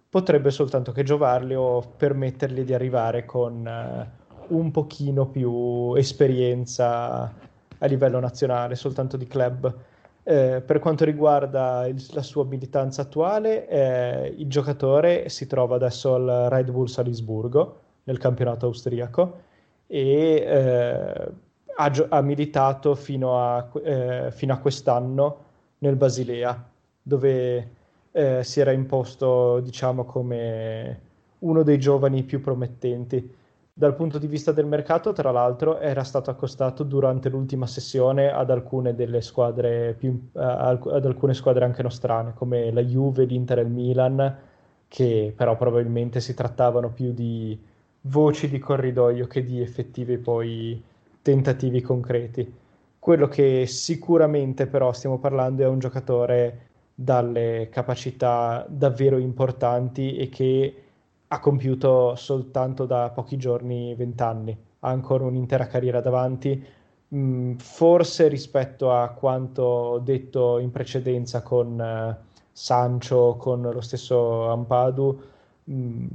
potrebbe 0.09 0.51
soltanto 0.51 0.93
che 0.93 1.03
giovarli 1.03 1.55
o 1.55 1.83
permettergli 1.95 2.63
di 2.63 2.73
arrivare 2.73 3.27
con 3.27 3.67
eh, 3.67 4.11
un 4.47 4.71
pochino 4.71 5.27
più 5.27 5.93
esperienza 5.95 7.31
a 7.77 7.87
livello 7.87 8.19
nazionale, 8.19 8.77
soltanto 8.77 9.19
di 9.19 9.27
club. 9.27 9.77
Eh, 10.23 10.63
per 10.65 10.79
quanto 10.79 11.05
riguarda 11.05 11.87
il, 11.87 12.03
la 12.13 12.23
sua 12.23 12.47
militanza 12.47 13.03
attuale, 13.03 13.69
eh, 13.69 14.35
il 14.39 14.49
giocatore 14.49 15.29
si 15.29 15.47
trova 15.47 15.77
adesso 15.77 16.15
al 16.15 16.47
Red 16.49 16.71
Bull 16.71 16.87
Salisburgo 16.87 17.81
nel 18.05 18.17
campionato 18.17 18.65
austriaco 18.65 19.41
e 19.87 20.35
eh, 20.47 21.33
ha, 21.77 21.91
gio- 21.91 22.07
ha, 22.09 22.23
militato 22.23 22.95
fino 22.95 23.39
a, 23.39 23.69
eh, 23.83 24.31
fino 24.31 24.55
a 24.55 24.57
quest'anno 24.57 25.45
nel 25.79 25.97
Basilea, 25.97 26.71
dove 27.03 27.71
eh, 28.13 28.45
si 28.45 28.61
era 28.61 28.73
imposto, 28.73 29.61
diciamo, 29.61 30.05
come 30.05 31.01
uno 31.41 31.63
dei 31.63 31.79
giovani 31.79 32.23
più 32.23 32.41
promettenti. 32.41 33.35
Dal 33.77 33.95
punto 33.97 34.19
di 34.19 34.29
vista 34.29 34.53
del 34.53 34.67
mercato, 34.67 35.13
tra 35.13 35.33
l'altro, 35.33 35.81
era 35.81 36.05
stato 36.05 36.31
accostato 36.31 36.85
durante 36.85 37.29
l'ultima 37.29 37.67
sessione 37.67 38.31
ad 38.31 38.51
alcune 38.51 38.95
delle 38.95 39.21
squadre 39.21 39.95
più, 39.99 40.29
ad 40.35 41.05
alcune 41.05 41.35
squadre 41.35 41.65
anche 41.65 41.83
nostrane, 41.83 42.35
come 42.35 42.71
la 42.71 42.83
Juve, 42.83 43.25
l'Inter 43.25 43.59
e 43.59 43.63
il 43.63 43.71
Milan, 43.71 44.39
che 44.87 45.33
però 45.37 45.57
probabilmente 45.57 46.21
si 46.21 46.35
trattavano 46.35 46.91
più 46.91 47.13
di 47.13 47.59
voci 48.03 48.49
di 48.49 48.59
corridoio 48.59 49.27
che 49.27 49.45
di 49.45 49.61
effettivi 49.61 50.19
poi 50.19 50.81
tentativi 51.21 51.81
concreti. 51.81 52.63
Quello 53.05 53.29
che 53.29 53.67
sicuramente 53.67 54.67
però 54.67 54.91
stiamo 54.95 55.19
parlando 55.19 55.63
è 55.63 55.67
un 55.67 55.79
giocatore 55.79 56.69
dalle 56.95 57.69
capacità 57.71 58.65
davvero 58.67 59.19
importanti 59.19 60.17
e 60.17 60.31
che 60.31 60.83
ha 61.29 61.39
compiuto 61.39 62.15
soltanto 62.15 62.87
da 62.87 63.11
pochi 63.11 63.37
giorni 63.37 63.95
vent'anni, 63.95 64.57
ha 64.79 64.89
ancora 64.89 65.25
un'intera 65.25 65.67
carriera 65.67 66.01
davanti. 66.01 66.67
Mm, 67.15 67.57
forse 67.57 68.29
rispetto 68.29 68.91
a 68.91 69.11
quanto 69.11 70.01
detto 70.03 70.59
in 70.59 70.71
precedenza 70.71 71.43
con 71.43 71.79
uh, 71.79 72.25
Sancho, 72.53 73.37
con 73.37 73.61
lo 73.61 73.83
stesso 73.83 74.49
Ampadu, 74.49 75.23
mm, 75.71 76.07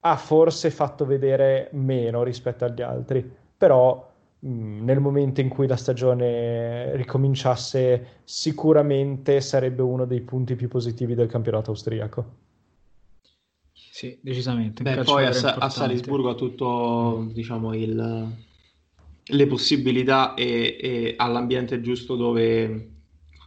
ha 0.00 0.16
forse 0.16 0.70
fatto 0.70 1.06
vedere 1.06 1.68
meno 1.74 2.24
rispetto 2.24 2.64
agli 2.64 2.82
altri, 2.82 3.36
però 3.56 4.10
nel 4.44 4.98
momento 4.98 5.40
in 5.40 5.48
cui 5.48 5.66
la 5.66 5.76
stagione 5.76 6.96
ricominciasse, 6.96 8.20
sicuramente 8.24 9.40
sarebbe 9.40 9.82
uno 9.82 10.04
dei 10.04 10.20
punti 10.20 10.56
più 10.56 10.68
positivi 10.68 11.14
del 11.14 11.28
campionato 11.28 11.70
austriaco. 11.70 12.40
Sì, 13.72 14.18
decisamente. 14.20 14.82
Beh, 14.82 15.02
poi 15.04 15.26
a, 15.26 15.32
Sa- 15.32 15.54
a, 15.54 15.68
Salisburgo 15.68 16.30
ha 16.30 16.34
tutto, 16.34 17.28
diciamo, 17.32 17.74
il, 17.74 18.34
le 19.24 19.46
possibilità 19.46 20.34
e, 20.34 20.76
e 20.80 21.14
all'ambiente 21.16 21.80
giusto 21.80 22.16
dove, 22.16 22.90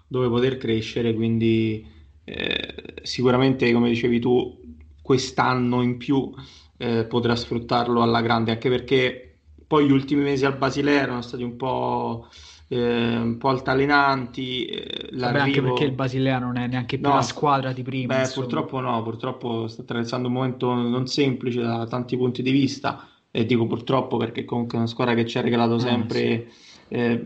dove 0.08 0.30
poter 0.30 0.58
crescere, 0.58 1.14
quindi 1.14 1.86
eh, 2.24 2.74
sicuramente, 3.02 3.72
come 3.74 3.90
dicevi 3.90 4.20
tu, 4.20 4.62
quest'anno 5.02 5.82
in 5.82 5.98
più 5.98 6.32
eh, 6.78 7.06
potrà 7.06 7.36
sfruttarlo 7.36 8.02
alla 8.02 8.22
grande, 8.22 8.52
anche 8.52 8.70
perché 8.70 9.25
poi 9.68 9.88
gli 9.88 9.92
ultimi 9.92 10.24
mesi 10.24 10.46
al 10.46 10.58
Basilea 10.58 11.02
erano 11.02 11.22
stati 11.22 11.44
un 11.44 11.56
po', 11.56 12.28
eh, 12.68 13.18
un 13.18 13.38
po 13.38 13.50
altalenanti. 13.50 14.66
Eh, 14.66 15.10
Vabbè, 15.14 15.40
anche 15.40 15.62
perché 15.62 15.84
il 15.86 15.92
Basilea 15.92 16.40
non 16.40 16.58
è 16.58 16.68
neanche 16.68 16.98
più 16.98 17.08
no, 17.08 17.16
la 17.16 17.22
squadra 17.22 17.72
di 17.72 17.84
prima. 17.84 18.16
Beh, 18.16 18.30
purtroppo 18.34 18.80
no, 18.80 19.02
purtroppo 19.04 19.68
sta 19.68 19.82
attraversando 19.82 20.28
un 20.28 20.34
momento 20.34 20.74
non 20.74 21.08
semplice 21.08 21.62
da 21.62 21.86
tanti 21.88 22.18
punti 22.18 22.42
di 22.42 22.52
vista. 22.52 23.08
E 23.32 23.46
dico 23.46 23.68
purtroppo 23.68 24.16
perché 24.16 24.46
comunque 24.46 24.78
è 24.78 24.82
una 24.82 24.90
squadra 24.90 25.14
che 25.14 25.26
ci 25.26 25.38
ha 25.38 25.42
regalato 25.42 25.76
ah, 25.76 25.80
sempre. 25.80 26.20
Eh, 26.20 26.48
sì 26.50 26.65
eh, 26.88 27.22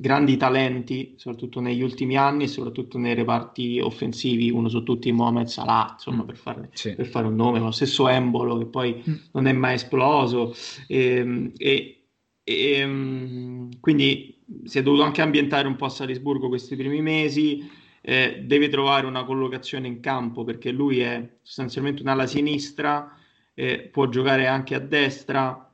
grandi 0.00 0.36
talenti, 0.36 1.14
soprattutto 1.16 1.60
negli 1.60 1.82
ultimi 1.82 2.16
anni 2.16 2.44
e 2.44 2.48
soprattutto 2.48 2.98
nei 2.98 3.14
reparti 3.14 3.80
offensivi, 3.80 4.50
uno 4.50 4.68
su 4.68 4.82
tutti 4.82 5.12
Mohamed 5.12 5.46
Salah, 5.46 5.90
insomma, 5.92 6.22
mm. 6.22 6.26
per, 6.26 6.36
fare, 6.36 6.70
sì. 6.72 6.94
per, 6.94 7.06
fare, 7.06 7.26
un 7.26 7.36
nome, 7.36 7.58
ma 7.58 7.66
lo 7.66 7.70
stesso 7.70 8.08
Embolo 8.08 8.58
che 8.58 8.66
poi 8.66 9.02
mm. 9.08 9.14
non 9.32 9.46
è 9.46 9.52
mai 9.52 9.74
esploso. 9.74 10.54
Ehm, 10.88 11.52
e, 11.56 12.04
e, 12.42 12.54
e, 12.54 12.72
ehm, 12.78 13.80
quindi 13.80 14.38
si 14.64 14.78
è 14.78 14.82
dovuto 14.82 15.04
anche 15.04 15.22
ambientare 15.22 15.68
un 15.68 15.76
po' 15.76 15.86
a 15.86 15.90
Salisburgo 15.90 16.48
questi 16.48 16.76
primi 16.76 17.00
mesi. 17.00 17.78
Eh, 18.02 18.42
deve 18.44 18.70
trovare 18.70 19.06
una 19.06 19.24
collocazione 19.24 19.86
in 19.86 20.00
campo 20.00 20.42
perché 20.42 20.70
lui 20.70 21.00
è 21.00 21.36
sostanzialmente 21.42 22.00
un'ala 22.00 22.26
sinistra, 22.26 23.14
eh, 23.52 23.90
può 23.92 24.08
giocare 24.08 24.46
anche 24.46 24.74
a 24.74 24.78
destra, 24.78 25.70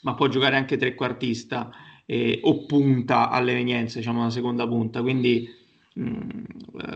ma 0.00 0.14
può 0.14 0.28
giocare 0.28 0.56
anche 0.56 0.78
trequartista 0.78 1.70
eh, 2.06 2.40
o 2.42 2.64
punta 2.66 3.30
all'evenienza, 3.30 3.98
diciamo 3.98 4.20
una 4.20 4.30
seconda 4.30 4.66
punta, 4.66 5.02
quindi 5.02 5.48
mh, 5.94 6.02
mm, 6.02 6.44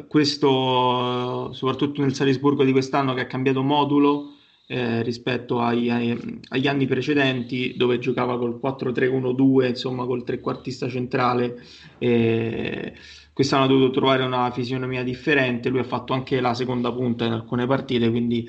questo 0.08 1.52
soprattutto 1.52 2.02
nel 2.02 2.14
Salisburgo 2.14 2.64
di 2.64 2.72
quest'anno 2.72 3.14
che 3.14 3.20
ha 3.20 3.26
cambiato 3.26 3.62
modulo 3.62 4.32
eh, 4.68 5.02
rispetto 5.02 5.60
ai, 5.60 5.90
ai, 5.90 6.40
agli 6.48 6.66
anni 6.66 6.86
precedenti 6.86 7.74
dove 7.76 7.98
giocava 7.98 8.36
col 8.38 8.58
4-3-1-2, 8.62 9.68
insomma 9.68 10.04
col 10.04 10.24
trequartista 10.24 10.88
centrale. 10.88 11.62
Eh, 11.98 12.92
quest'anno 13.32 13.64
ha 13.64 13.68
dovuto 13.68 13.90
trovare 13.90 14.24
una 14.24 14.50
fisionomia 14.50 15.02
differente, 15.04 15.68
lui 15.68 15.80
ha 15.80 15.84
fatto 15.84 16.14
anche 16.14 16.40
la 16.40 16.54
seconda 16.54 16.92
punta 16.92 17.26
in 17.26 17.32
alcune 17.32 17.66
partite, 17.66 18.10
quindi 18.10 18.48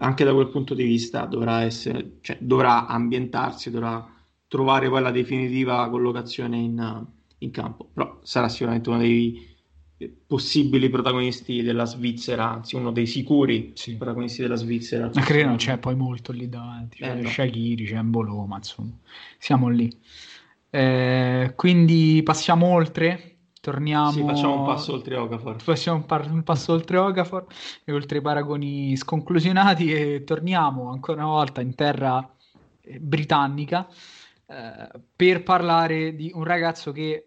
anche 0.00 0.24
da 0.24 0.32
quel 0.32 0.48
punto 0.48 0.74
di 0.74 0.84
vista 0.84 1.24
dovrà, 1.26 1.62
essere, 1.62 2.18
cioè, 2.20 2.38
dovrà 2.40 2.86
ambientarsi, 2.86 3.70
dovrà 3.70 4.16
trovare 4.48 4.88
poi 4.88 5.02
la 5.02 5.10
definitiva 5.10 5.88
collocazione 5.88 6.56
in, 6.56 7.06
in 7.38 7.50
campo, 7.50 7.88
però 7.92 8.18
sarà 8.22 8.48
sicuramente 8.48 8.88
uno 8.88 8.98
dei 8.98 9.56
possibili 10.26 10.88
protagonisti 10.88 11.62
della 11.62 11.84
Svizzera, 11.84 12.50
anzi 12.50 12.76
uno 12.76 12.92
dei 12.92 13.06
sicuri 13.06 13.72
sì. 13.74 13.96
protagonisti 13.96 14.42
della 14.42 14.54
Svizzera. 14.54 15.10
Ma 15.12 15.22
credo 15.22 15.48
non 15.48 15.56
c'è 15.56 15.78
poi 15.78 15.96
molto 15.96 16.32
lì 16.32 16.48
davanti, 16.48 16.98
c'è 16.98 17.16
eh, 17.16 17.20
no. 17.20 17.28
Shakiri, 17.28 17.84
c'è 17.84 18.00
Mbolo, 18.00 18.44
ma 18.46 18.56
insomma, 18.56 18.92
siamo 19.38 19.68
lì. 19.68 19.94
Eh, 20.70 21.52
quindi 21.56 22.20
passiamo 22.24 22.66
oltre, 22.66 23.38
torniamo... 23.60 24.12
Sì, 24.12 24.22
facciamo 24.22 24.60
un 24.60 24.66
passo 24.66 24.92
oltre 24.92 25.16
Okafor. 25.16 25.62
Facciamo 25.62 25.96
un, 25.96 26.06
par- 26.06 26.30
un 26.30 26.42
passo 26.44 26.72
oltre 26.72 26.96
Okafor 26.96 27.46
e 27.84 27.92
oltre 27.92 28.18
i 28.18 28.22
paragoni 28.22 28.96
sconclusionati 28.96 29.92
e 29.92 30.22
torniamo 30.24 30.90
ancora 30.90 31.22
una 31.22 31.32
volta 31.32 31.60
in 31.60 31.74
terra 31.74 32.36
eh, 32.82 33.00
britannica 33.00 33.88
eh, 34.50 35.00
per 35.14 35.42
parlare 35.42 36.14
di 36.14 36.30
un 36.34 36.44
ragazzo 36.44 36.90
che 36.92 37.24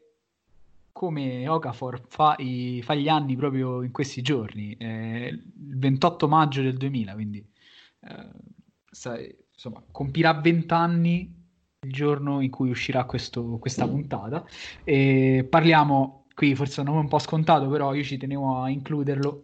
come 0.91 1.47
Okafor 1.47 2.01
fa, 2.07 2.35
i, 2.39 2.81
fa, 2.83 2.95
gli 2.95 3.07
anni 3.07 3.35
proprio 3.35 3.81
in 3.81 3.91
questi 3.91 4.21
giorni, 4.21 4.75
eh, 4.77 5.27
il 5.31 5.77
28 5.77 6.27
maggio 6.27 6.61
del 6.61 6.77
2000, 6.77 7.13
quindi 7.13 7.45
eh, 8.01 8.29
sai, 8.89 9.33
insomma, 9.53 9.83
compirà 9.91 10.33
20 10.33 10.73
anni 10.73 11.39
il 11.83 11.91
giorno 11.91 12.41
in 12.41 12.49
cui 12.49 12.69
uscirà 12.69 13.05
questo, 13.05 13.57
questa 13.59 13.87
puntata. 13.87 14.45
E 14.83 15.45
parliamo, 15.49 16.25
qui 16.33 16.55
forse 16.55 16.77
è 16.77 16.83
un 16.83 16.89
nome 16.89 17.01
un 17.01 17.07
po' 17.07 17.19
scontato, 17.19 17.67
però 17.69 17.93
io 17.93 18.03
ci 18.03 18.17
tenevo 18.17 18.61
a 18.61 18.69
includerlo, 18.69 19.43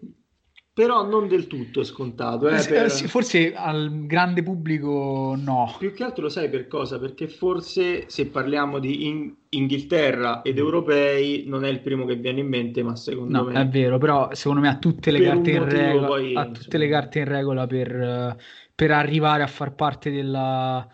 però 0.78 1.04
non 1.04 1.28
del 1.28 1.48
tutto 1.48 1.84
scontato. 1.84 2.48
Eh, 2.50 2.64
per... 2.68 2.92
Forse 2.92 3.56
al 3.56 4.06
grande 4.06 4.44
pubblico 4.44 5.34
no. 5.36 5.74
Più 5.80 5.92
che 5.92 6.04
altro 6.04 6.26
lo 6.26 6.30
sai 6.30 6.52
per 6.52 6.68
cosa? 6.68 7.00
Perché 7.00 7.28
forse 7.28 8.08
se 8.08 8.28
parliamo 8.28 8.78
di 8.78 9.08
in- 9.08 9.34
Inghilterra 9.50 10.44
ed 10.44 10.60
europei 10.60 11.46
non 11.48 11.66
è 11.66 11.70
il 11.70 11.80
primo 11.80 12.06
che 12.06 12.18
viene 12.18 12.42
in 12.42 12.48
mente, 12.48 12.84
ma 12.84 12.96
secondo 12.96 13.40
no, 13.40 13.46
me... 13.46 13.60
è 13.60 13.68
vero, 13.68 13.98
però 13.98 14.30
secondo 14.34 14.62
me 14.62 14.68
ha 14.68 14.78
tutte 14.78 15.10
le, 15.10 15.24
carte 15.24 15.50
in, 15.50 15.68
regola, 15.68 16.06
poi, 16.06 16.36
ha 16.36 16.46
tutte 16.46 16.78
le 16.78 16.88
carte 16.88 17.20
in 17.20 17.26
regola 17.26 17.66
per, 17.66 18.38
per 18.76 18.92
arrivare 18.92 19.42
a 19.42 19.48
far 19.48 19.74
parte 19.74 20.12
della, 20.12 20.88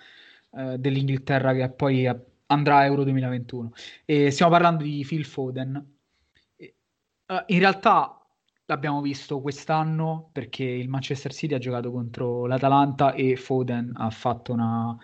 uh, 0.52 0.78
dell'Inghilterra 0.78 1.54
che 1.54 1.70
poi 1.72 2.10
andrà 2.46 2.78
a 2.78 2.86
Euro 2.86 3.04
2021. 3.04 3.74
E 4.06 4.32
stiamo 4.32 4.50
parlando 4.50 4.84
di 4.86 5.04
Phil 5.06 5.26
Foden. 5.26 5.92
Uh, 6.56 7.44
in 7.48 7.60
realtà 7.60 8.23
l'abbiamo 8.74 9.02
visto 9.02 9.40
quest'anno 9.40 10.30
perché 10.32 10.64
il 10.64 10.90
Manchester 10.90 11.32
City 11.34 11.54
ha 11.54 11.60
giocato 11.60 11.92
contro 11.92 12.46
l'Atalanta 12.48 13.14
e 13.14 13.36
Foden 13.36 13.94
ha 13.96 14.10
fatto 14.10 14.52
una, 14.52 14.98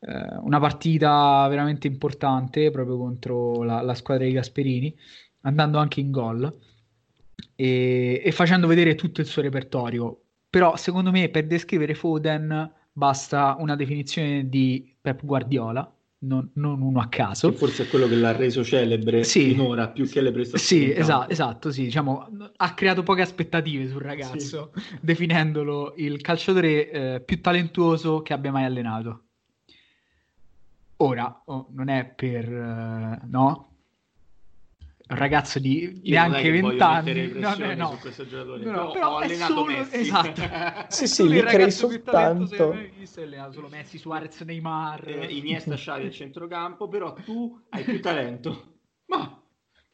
eh, 0.00 0.36
una 0.40 0.60
partita 0.60 1.46
veramente 1.48 1.86
importante 1.88 2.70
proprio 2.70 2.96
contro 2.96 3.62
la, 3.64 3.82
la, 3.82 3.94
squadra 3.94 4.24
di 4.24 4.32
Gasperini, 4.32 4.96
andando 5.42 5.78
anche 5.78 6.00
in 6.00 6.10
gol 6.10 6.58
e, 7.56 8.22
e 8.24 8.32
facendo 8.32 8.66
vedere 8.66 8.94
tutto 8.94 9.20
il 9.20 9.26
suo 9.26 9.42
repertorio. 9.42 10.20
Però 10.48 10.76
secondo 10.76 11.10
me 11.10 11.28
per 11.28 11.46
descrivere 11.46 11.94
Foden 11.94 12.72
basta 12.92 13.56
una 13.58 13.74
definizione 13.76 14.48
di 14.48 14.94
Pep 15.00 15.24
Guardiola 15.24 15.92
non, 16.22 16.50
non, 16.54 16.80
uno 16.80 17.00
a 17.00 17.08
caso. 17.08 17.50
Che 17.50 17.56
forse 17.56 17.84
è 17.84 17.88
quello 17.88 18.06
che 18.06 18.16
l'ha 18.16 18.32
reso 18.32 18.64
celebre 18.64 19.24
sì. 19.24 19.48
finora, 19.48 19.88
più 19.88 20.08
che 20.08 20.20
le 20.20 20.32
prestazioni. 20.32 20.84
Sì, 20.84 20.92
esatto, 20.92 21.30
esatto, 21.30 21.70
sì, 21.70 21.84
diciamo, 21.84 22.28
ha 22.56 22.74
creato 22.74 23.02
poche 23.02 23.22
aspettative 23.22 23.88
sul 23.88 24.02
ragazzo, 24.02 24.72
sì. 24.74 24.96
definendolo 25.00 25.94
il 25.96 26.20
calciatore 26.20 26.90
eh, 26.90 27.20
più 27.20 27.40
talentuoso 27.40 28.22
che 28.22 28.32
abbia 28.32 28.52
mai 28.52 28.64
allenato. 28.64 29.22
Ora, 30.96 31.42
oh, 31.46 31.68
non 31.70 31.88
è 31.88 32.04
per... 32.04 32.48
Uh, 32.48 33.26
no? 33.28 33.71
Un 35.12 35.18
ragazzo 35.18 35.58
di 35.58 36.00
Io 36.02 36.14
neanche 36.14 36.50
20 36.50 36.82
anni 36.82 37.32
no, 37.34 37.54
no, 37.54 37.74
no. 37.74 37.98
su 38.00 38.24
no, 38.62 38.90
però 38.90 39.12
ho 39.12 39.16
allenato 39.18 39.54
solo... 39.54 39.66
Messi. 39.66 39.96
esatto. 40.00 40.86
Sì 40.88 41.06
sì 41.06 41.28
li 41.28 41.40
crei 41.42 41.70
soltanto. 41.70 42.76
Visto 42.98 43.22
solo 43.50 43.68
Messi, 43.68 43.98
Suarez, 43.98 44.40
Neymar. 44.40 45.08
Eh, 45.08 45.26
Iniesta, 45.26 45.74
Xavi 45.74 46.06
al 46.06 46.12
centrocampo 46.12 46.88
però 46.88 47.12
tu 47.12 47.60
hai 47.70 47.84
più 47.84 48.00
talento. 48.00 48.70
Ma 49.06 49.36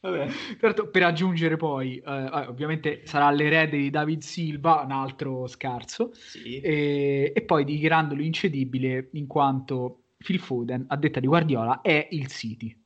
Vabbè. 0.01 0.29
Certo, 0.57 0.87
per 0.87 1.03
aggiungere 1.03 1.57
poi, 1.57 1.97
eh, 1.97 2.29
ovviamente 2.47 3.01
sarà 3.03 3.29
l'erede 3.31 3.75
di 3.75 3.89
David 3.89 4.21
Silva, 4.21 4.81
un 4.85 4.91
altro 4.91 5.45
scarso, 5.45 6.11
sì. 6.13 6.61
e, 6.61 7.33
e, 7.35 7.41
poi 7.41 7.65
dichiarandolo 7.65 8.21
incedibile 8.21 9.09
in 9.13 9.27
quanto 9.27 10.03
Phil 10.15 10.39
Foden, 10.39 10.85
a 10.87 10.95
detta 10.95 11.19
di 11.19 11.27
Guardiola, 11.27 11.81
è 11.81 12.07
il 12.11 12.27
City 12.27 12.78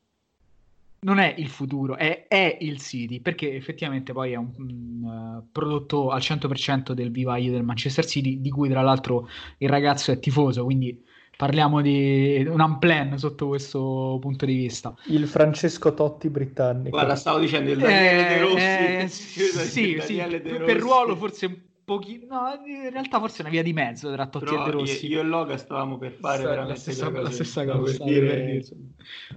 non 1.04 1.20
è 1.20 1.34
il 1.38 1.48
futuro, 1.48 1.96
è, 1.96 2.26
è, 2.28 2.58
il 2.62 2.80
City, 2.80 3.20
perché 3.20 3.56
effettivamente 3.56 4.14
poi 4.14 4.34
è 4.34 4.36
un, 4.36 4.52
un 4.58 5.04
uh, 5.04 5.48
prodotto 5.52 6.10
al 6.10 6.20
100% 6.20 6.92
del 6.92 7.12
vivaio 7.12 7.52
del 7.52 7.64
Manchester 7.64 8.06
City, 8.06 8.42
di 8.42 8.50
cui 8.50 8.70
tra 8.70 8.82
l'altro 8.82 9.30
il 9.58 9.70
ragazzo 9.70 10.12
è 10.12 10.20
tifoso, 10.20 10.64
quindi 10.64 11.02
parliamo 11.36 11.82
di 11.82 12.46
un 12.48 12.60
unplan 12.60 13.18
sotto 13.18 13.48
questo 13.48 14.18
punto 14.22 14.46
di 14.46 14.56
vista. 14.56 14.96
Il 15.06 15.28
Francesco 15.28 15.94
Totti 15.94 16.30
britannico. 16.30 16.90
Guarda, 16.90 17.16
stavo 17.16 17.40
dicendo 17.40 17.72
il 17.72 17.80
Daniele 17.80 18.26
eh, 18.26 18.34
De 18.34 18.40
Rossi. 18.40 18.58
Eh, 18.58 19.08
sì, 19.68 20.00
sì, 20.02 20.16
per 20.16 20.78
ruolo 20.78 21.16
forse 21.16 21.73
pochi... 21.84 22.26
No, 22.28 22.60
in 22.66 22.90
realtà 22.92 23.20
forse 23.20 23.40
è 23.40 23.42
una 23.42 23.50
via 23.50 23.64
di 23.64 23.74
mezzo 23.74 24.12
tra 24.12 24.28
Totti 24.28 24.46
Però 24.46 24.62
e 24.62 24.66
De 24.66 24.72
Rossi. 24.72 25.08
Io, 25.08 25.18
io 25.18 25.22
e 25.22 25.24
Loga 25.24 25.58
stavamo 25.58 25.98
per 25.98 26.12
fare 26.12 26.44
veramente 26.44 26.72
la 26.74 26.80
stessa, 26.80 27.10
la 27.10 27.32
stessa 27.32 27.66
cosa. 27.66 28.04
Dire... 28.04 28.64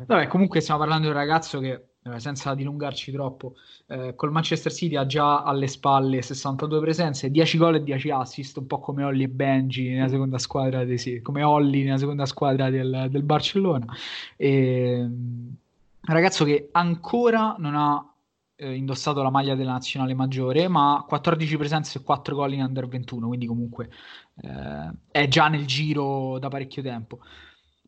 Vabbè, 0.06 0.26
comunque 0.26 0.60
stiamo 0.60 0.80
parlando 0.80 1.06
di 1.06 1.12
un 1.12 1.18
ragazzo 1.18 1.58
che, 1.58 1.84
eh, 2.02 2.20
senza 2.20 2.54
dilungarci 2.54 3.12
troppo, 3.12 3.54
eh, 3.88 4.14
col 4.14 4.30
Manchester 4.30 4.72
City 4.72 4.96
ha 4.96 5.06
già 5.06 5.42
alle 5.42 5.66
spalle 5.66 6.22
62 6.22 6.80
presenze, 6.80 7.30
10 7.30 7.58
gol 7.58 7.74
e 7.76 7.82
10 7.82 8.10
assist, 8.10 8.56
un 8.58 8.66
po' 8.66 8.80
come 8.80 9.04
Olli 9.04 9.24
e 9.24 9.28
Benji 9.28 9.90
nella 9.90 10.08
seconda 10.08 10.38
squadra, 10.38 10.84
di, 10.84 10.98
sì, 10.98 11.20
come 11.20 11.42
Olli 11.42 11.82
nella 11.82 11.98
seconda 11.98 12.26
squadra 12.26 12.70
del, 12.70 13.06
del 13.10 13.22
Barcellona. 13.22 13.86
E, 14.36 15.08
un 16.08 16.14
ragazzo 16.14 16.44
che 16.44 16.68
ancora 16.72 17.56
non 17.58 17.74
ha 17.74 18.10
eh, 18.56 18.74
indossato 18.74 19.22
la 19.22 19.30
maglia 19.30 19.54
della 19.54 19.72
nazionale 19.72 20.14
maggiore, 20.14 20.68
ma 20.68 21.04
14 21.06 21.56
presenze 21.56 21.98
e 21.98 22.02
4 22.02 22.34
gol 22.34 22.54
in 22.54 22.62
under 22.62 22.88
21, 22.88 23.26
quindi 23.28 23.46
comunque 23.46 23.90
eh, 24.42 24.90
è 25.10 25.28
già 25.28 25.48
nel 25.48 25.66
giro 25.66 26.38
da 26.38 26.48
parecchio 26.48 26.82
tempo. 26.82 27.20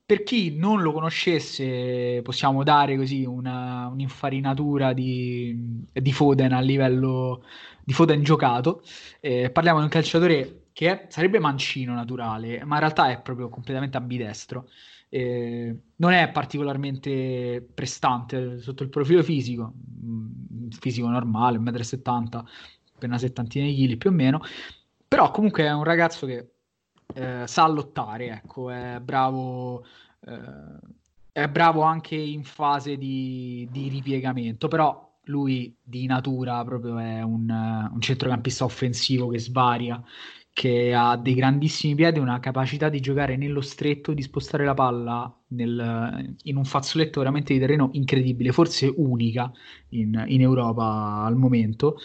Per 0.04 0.22
chi 0.22 0.56
non 0.56 0.80
lo 0.80 0.92
conoscesse, 0.92 2.22
possiamo 2.22 2.62
dare 2.62 2.96
così 2.96 3.24
una, 3.26 3.88
un'infarinatura 3.88 4.94
di, 4.94 5.84
di, 5.92 6.12
Foden 6.14 6.52
a 6.52 6.60
livello 6.60 7.44
di 7.84 7.92
Foden 7.92 8.22
giocato. 8.22 8.82
Eh, 9.20 9.50
parliamo 9.50 9.78
di 9.78 9.84
un 9.84 9.90
calciatore 9.90 10.68
che 10.72 10.90
è, 10.90 11.06
sarebbe 11.10 11.38
mancino 11.38 11.92
naturale, 11.92 12.64
ma 12.64 12.76
in 12.76 12.80
realtà 12.80 13.10
è 13.10 13.20
proprio 13.20 13.50
completamente 13.50 13.98
ambidestro. 13.98 14.68
Eh, 15.10 15.76
non 15.96 16.12
è 16.12 16.30
particolarmente 16.30 17.66
prestante 17.74 18.60
sotto 18.60 18.82
il 18.82 18.88
profilo 18.88 19.22
fisico, 19.22 19.72
mm, 20.04 20.68
fisico 20.70 21.08
normale, 21.08 21.58
1,70 21.58 22.38
m, 22.38 22.44
appena 22.94 23.18
settantina 23.18 23.64
di 23.64 23.74
chili 23.74 23.96
più 23.96 24.10
o 24.10 24.12
meno, 24.12 24.40
però 25.06 25.30
comunque 25.30 25.64
è 25.64 25.72
un 25.72 25.84
ragazzo 25.84 26.26
che 26.26 26.50
eh, 27.14 27.44
sa 27.46 27.66
lottare, 27.66 28.28
ecco, 28.28 28.70
è 28.70 29.00
bravo, 29.02 29.84
eh, 30.26 30.78
è 31.32 31.48
bravo 31.48 31.82
anche 31.82 32.16
in 32.16 32.44
fase 32.44 32.96
di, 32.96 33.66
di, 33.70 33.88
ripiegamento, 33.88 34.68
però 34.68 35.06
lui 35.24 35.74
di 35.82 36.06
natura 36.06 36.62
proprio 36.64 36.98
è 36.98 37.22
un, 37.22 37.48
un 37.48 38.00
centrocampista 38.00 38.64
offensivo 38.64 39.28
che 39.28 39.38
svaria, 39.38 40.02
che 40.58 40.92
ha 40.92 41.16
dei 41.16 41.34
grandissimi 41.34 41.94
piedi, 41.94 42.18
una 42.18 42.40
capacità 42.40 42.88
di 42.88 42.98
giocare 42.98 43.36
nello 43.36 43.60
stretto, 43.60 44.12
di 44.12 44.22
spostare 44.22 44.64
la 44.64 44.74
palla 44.74 45.32
nel, 45.50 46.34
in 46.42 46.56
un 46.56 46.64
fazzoletto 46.64 47.20
veramente 47.20 47.52
di 47.52 47.60
terreno 47.60 47.90
incredibile, 47.92 48.50
forse 48.50 48.92
unica 48.96 49.52
in, 49.90 50.20
in 50.26 50.40
Europa 50.40 51.22
al 51.24 51.36
momento. 51.36 51.98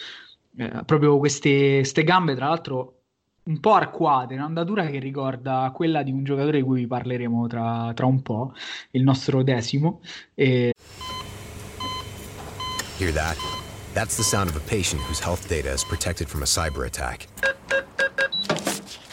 Eh, 0.56 0.84
proprio 0.86 1.18
queste, 1.18 1.78
queste, 1.78 2.04
gambe, 2.04 2.36
tra 2.36 2.46
l'altro, 2.46 3.00
un 3.42 3.58
po' 3.58 3.72
arcuate, 3.72 4.34
un'andatura 4.34 4.86
che 4.86 5.00
ricorda 5.00 5.72
quella 5.74 6.04
di 6.04 6.12
un 6.12 6.22
giocatore 6.22 6.58
di 6.58 6.62
cui 6.62 6.82
vi 6.82 6.86
parleremo 6.86 7.48
tra, 7.48 7.90
tra 7.92 8.06
un 8.06 8.22
po', 8.22 8.52
il 8.92 9.02
nostro 9.02 9.42
decimo. 9.42 10.00
E... 10.32 10.74
Hear 12.98 13.12
that? 13.14 13.36
That's 13.94 14.14
the 14.14 14.22
sound 14.22 14.48
of 14.48 14.54
a 14.54 14.62
patient 14.68 15.02
whose 15.08 15.18
health 15.18 15.48
data 15.48 15.72
is 15.72 15.82
protected 15.82 16.28
from 16.28 16.42
a 16.42 16.46
cyber 16.46 16.86
attack. 16.86 17.26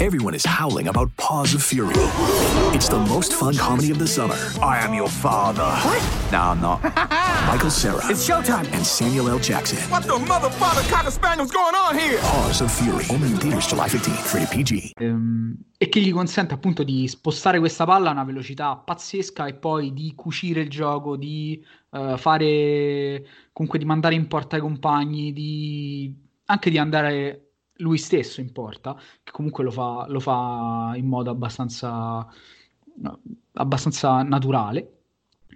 Everyone 0.00 0.34
is 0.34 0.44
howling 0.44 0.86
about 0.86 1.16
Paws 1.16 1.54
of 1.54 1.62
Fury. 1.62 1.94
It's 2.76 2.88
the 2.88 2.98
most 2.98 3.32
fun 3.32 3.56
comedy 3.56 3.90
of 3.90 3.98
the 3.98 4.06
summer. 4.06 4.36
I 4.62 4.78
am 4.84 4.92
your 4.92 5.08
father. 5.08 5.64
What? 5.64 6.30
No, 6.30 6.40
I'm 6.40 6.60
not. 6.60 6.82
Michael 7.48 7.70
Sarah. 7.70 8.00
It's 8.04 8.28
showtime. 8.28 8.70
And 8.72 8.86
Samuel 8.86 9.28
L. 9.28 9.38
Jackson. 9.40 9.78
What 9.90 10.04
the 10.04 10.18
mother, 10.18 10.50
father, 10.50 10.82
cocker 10.88 11.10
spaniel's 11.10 11.50
going 11.50 11.74
on 11.74 11.98
here? 11.98 12.18
Paws 12.20 12.60
of 12.60 12.70
Fury. 12.70 13.06
Only 13.10 13.32
in 13.32 13.38
theaters 13.38 13.66
July 13.66 13.88
15th. 13.88 14.34
Rated 14.34 14.50
PG. 14.50 14.92
Um, 15.00 15.56
e 15.78 15.88
che 15.88 16.00
gli 16.00 16.12
consente 16.12 16.54
appunto 16.54 16.84
di 16.84 17.08
spostare 17.08 17.58
questa 17.58 17.84
palla 17.84 18.10
a 18.10 18.12
una 18.12 18.24
velocità 18.24 18.76
pazzesca 18.76 19.46
e 19.46 19.54
poi 19.54 19.94
di 19.94 20.12
cucire 20.14 20.60
il 20.60 20.70
gioco, 20.70 21.16
di 21.16 21.64
uh, 21.90 22.16
fare 22.18 23.24
comunque 23.52 23.78
di 23.78 23.86
mandare 23.86 24.14
in 24.14 24.28
porta 24.28 24.58
i 24.58 24.60
compagni, 24.60 25.32
di 25.32 26.14
anche 26.44 26.70
di 26.70 26.78
andare 26.78 27.47
lui 27.78 27.98
stesso 27.98 28.40
in 28.40 28.52
porta, 28.52 28.96
che 29.22 29.32
comunque 29.32 29.64
lo 29.64 29.70
fa, 29.70 30.06
lo 30.08 30.20
fa 30.20 30.92
in 30.96 31.06
modo 31.06 31.30
abbastanza, 31.30 32.26
abbastanza 33.52 34.22
naturale. 34.22 34.92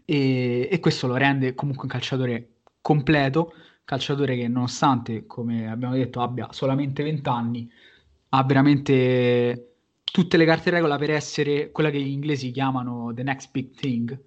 E, 0.04 0.68
e, 0.70 0.80
questo 0.80 1.06
lo 1.06 1.16
rende 1.16 1.54
comunque 1.54 1.84
un 1.84 1.90
calciatore 1.90 2.48
completo, 2.80 3.52
calciatore 3.84 4.36
che 4.36 4.48
nonostante, 4.48 5.26
come 5.26 5.70
abbiamo 5.70 5.94
detto, 5.94 6.20
abbia 6.20 6.48
solamente 6.52 7.02
20 7.02 7.28
anni, 7.28 7.70
ha 8.30 8.44
veramente 8.44 9.74
tutte 10.04 10.36
le 10.36 10.44
carte 10.44 10.70
regola 10.70 10.96
per 10.98 11.10
essere 11.10 11.70
quella 11.70 11.90
che 11.90 12.00
gli 12.00 12.10
inglesi 12.10 12.50
chiamano 12.50 13.12
the 13.14 13.22
next 13.22 13.50
big 13.50 13.74
thing, 13.74 14.18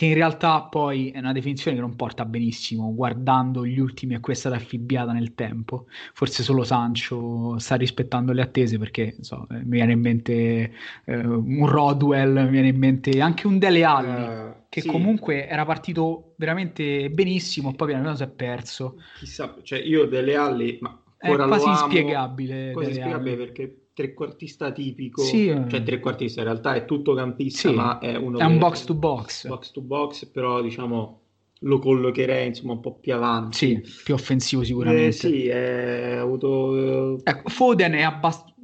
che 0.00 0.06
in 0.06 0.14
realtà 0.14 0.62
poi 0.62 1.10
è 1.10 1.18
una 1.18 1.32
definizione 1.34 1.76
che 1.76 1.82
non 1.82 1.94
porta 1.94 2.24
benissimo, 2.24 2.94
guardando 2.94 3.66
gli 3.66 3.78
ultimi 3.78 4.14
a 4.14 4.20
cui 4.20 4.32
è 4.32 4.36
stata 4.36 4.56
affibbiata 4.56 5.12
nel 5.12 5.34
tempo. 5.34 5.88
Forse 6.14 6.42
solo 6.42 6.64
Sancho 6.64 7.58
sta 7.58 7.74
rispettando 7.74 8.32
le 8.32 8.40
attese 8.40 8.78
perché 8.78 9.16
so, 9.20 9.46
mi 9.50 9.62
viene 9.66 9.92
in 9.92 10.00
mente 10.00 10.72
eh, 11.04 11.16
un 11.18 11.66
Rodwell, 11.66 12.44
mi 12.44 12.48
viene 12.48 12.68
in 12.68 12.78
mente 12.78 13.20
anche 13.20 13.46
un 13.46 13.58
Dele 13.58 13.84
Alli, 13.84 14.22
uh, 14.22 14.54
che 14.70 14.80
sì. 14.80 14.88
comunque 14.88 15.46
era 15.46 15.66
partito 15.66 16.32
veramente 16.36 17.10
benissimo, 17.10 17.74
poi 17.74 17.88
piano 17.88 18.00
piano 18.00 18.16
si 18.16 18.22
è 18.22 18.28
perso. 18.28 19.02
Chissà, 19.18 19.54
cioè 19.62 19.80
io 19.80 20.06
Dele 20.06 20.34
Alli, 20.34 20.78
ma 20.80 20.98
è 21.18 21.30
quasi 21.30 21.68
inspiegabile. 21.68 22.72
Quasi 22.72 22.88
inspiegabile 22.88 23.36
perché 23.36 23.79
trequartista 24.00 24.72
tipico, 24.72 25.22
sì, 25.22 25.48
eh. 25.48 25.64
cioè 25.68 25.82
trequartista 25.82 26.40
in 26.40 26.46
realtà 26.46 26.74
è 26.74 26.84
tutto 26.86 27.14
campista, 27.14 27.68
sì, 27.68 27.74
ma 27.74 27.98
è 27.98 28.16
uno 28.16 28.38
è 28.38 28.44
un 28.44 28.58
box 28.58 28.84
to 28.84 28.94
box. 28.94 29.46
Box 29.46 29.70
to 29.72 29.80
box, 29.82 30.26
però 30.26 30.62
diciamo 30.62 31.20
lo 31.62 31.78
collocherei 31.78 32.46
insomma 32.48 32.72
un 32.72 32.80
po' 32.80 32.94
più 32.94 33.12
avanti. 33.12 33.56
Sì, 33.56 33.82
più 34.02 34.14
offensivo 34.14 34.64
sicuramente. 34.64 35.08
Eh, 35.08 35.12
sì, 35.12 35.46
è 35.48 36.16
avuto... 36.16 37.18
Eh, 37.18 37.20
ecco, 37.24 37.48
Foden 37.50 37.92
è 37.92 38.02
abbastanza... 38.02 38.54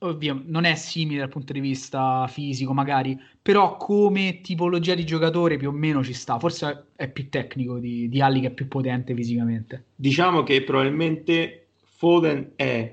Ovvio, 0.00 0.40
non 0.46 0.64
è 0.64 0.74
simile 0.74 1.20
dal 1.20 1.28
punto 1.28 1.52
di 1.52 1.60
vista 1.60 2.26
fisico 2.28 2.72
magari, 2.72 3.18
però 3.40 3.76
come 3.76 4.40
tipologia 4.40 4.94
di 4.94 5.04
giocatore 5.04 5.56
più 5.56 5.68
o 5.68 5.72
meno 5.72 6.02
ci 6.02 6.12
sta. 6.12 6.38
Forse 6.38 6.86
è 6.96 7.08
più 7.08 7.28
tecnico 7.28 7.78
di, 7.78 8.08
di 8.08 8.20
Alli 8.20 8.40
che 8.40 8.48
è 8.48 8.52
più 8.52 8.66
potente 8.68 9.14
fisicamente. 9.14 9.84
Diciamo 9.94 10.42
che 10.42 10.62
probabilmente 10.62 11.66
Foden 11.84 12.52
è 12.56 12.92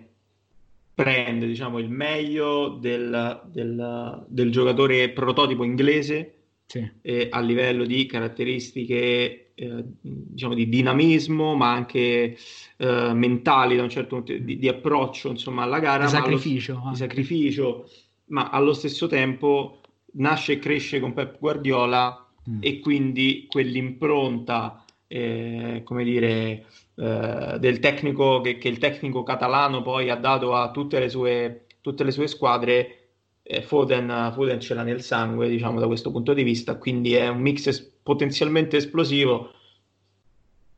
prende 1.00 1.48
diciamo, 1.48 1.80
il 1.80 1.90
meglio 1.90 2.78
del, 2.78 3.42
del, 3.46 4.26
del 4.28 4.52
giocatore 4.52 5.10
prototipo 5.12 5.64
inglese 5.64 6.34
sì. 6.66 6.86
eh, 7.02 7.30
a 7.32 7.40
livello 7.40 7.86
di 7.86 8.06
caratteristiche 8.06 9.52
eh, 9.56 9.84
diciamo 10.02 10.56
di 10.56 10.68
dinamismo 10.68 11.56
ma 11.56 11.72
anche 11.72 12.38
eh, 12.76 13.14
mentali 13.14 13.78
da 13.78 13.84
un 13.84 13.90
certo 13.90 14.18
punto 14.18 14.34
di, 14.38 14.60
di 14.60 14.68
approccio 14.68 15.30
insomma 15.30 15.64
alla 15.64 15.80
gara 15.80 16.04
di 16.04 16.10
sacrificio, 16.10 16.82
allo, 16.82 16.90
di 16.90 16.98
sacrificio 16.98 17.90
ma 18.26 18.50
allo 18.50 18.74
stesso 18.74 19.08
tempo 19.08 19.80
nasce 20.16 20.54
e 20.54 20.60
cresce 20.60 21.00
con 21.00 21.14
Pep 21.14 21.40
Guardiola 21.40 22.28
mm. 22.50 22.58
e 22.60 22.80
quindi 22.82 23.46
quell'impronta 23.48 24.84
eh, 25.08 25.82
come 25.86 26.04
dire 26.04 26.66
eh, 27.02 27.58
del 27.60 27.80
tecnico 27.80 28.42
che, 28.42 28.58
che, 28.58 28.68
il 28.68 28.78
tecnico 28.78 29.24
catalano 29.24 29.82
poi 29.82 30.10
ha 30.10 30.18
dato 30.18 30.54
a 30.54 30.70
tutte 30.70 31.00
le 31.00 31.08
sue, 31.08 31.68
tutte 31.80 32.04
le 32.04 32.12
sue 32.12 32.28
squadre, 32.28 33.12
eh, 33.42 33.62
Foden, 33.62 34.32
Foden 34.34 34.60
ce 34.60 34.74
l'ha 34.74 34.84
nel 34.84 35.02
sangue, 35.02 35.48
diciamo 35.48 35.80
da 35.80 35.88
questo 35.88 36.12
punto 36.12 36.34
di 36.34 36.44
vista, 36.44 36.76
quindi 36.76 37.14
è 37.14 37.30
un 37.30 37.40
mix 37.40 37.68
es- 37.68 37.80
potenzialmente 38.04 38.76
esplosivo. 38.76 39.54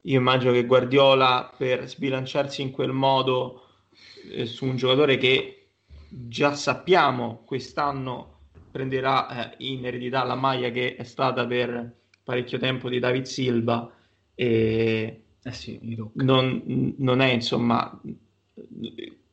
Io 0.02 0.20
immagino 0.20 0.52
che 0.52 0.66
Guardiola 0.66 1.52
per 1.58 1.88
sbilanciarsi 1.88 2.62
in 2.62 2.70
quel 2.70 2.92
modo 2.92 3.64
eh, 4.32 4.46
su 4.46 4.66
un 4.66 4.76
giocatore 4.76 5.18
che 5.18 5.70
già 6.08 6.54
sappiamo 6.54 7.42
quest'anno 7.46 8.42
prenderà 8.70 9.54
eh, 9.54 9.56
in 9.66 9.86
eredità 9.88 10.24
la 10.24 10.36
maglia 10.36 10.70
che 10.70 10.96
è 10.96 11.04
stata 11.04 11.48
per 11.48 11.96
parecchio 12.24 12.60
tempo 12.60 12.90
di 12.90 13.00
David 13.00 13.24
Silva 13.24 13.92
e 14.36 15.21
eh 15.44 15.52
sì, 15.52 15.80
non, 16.14 16.94
non, 16.98 17.20
è 17.22 17.32
insomma 17.32 18.00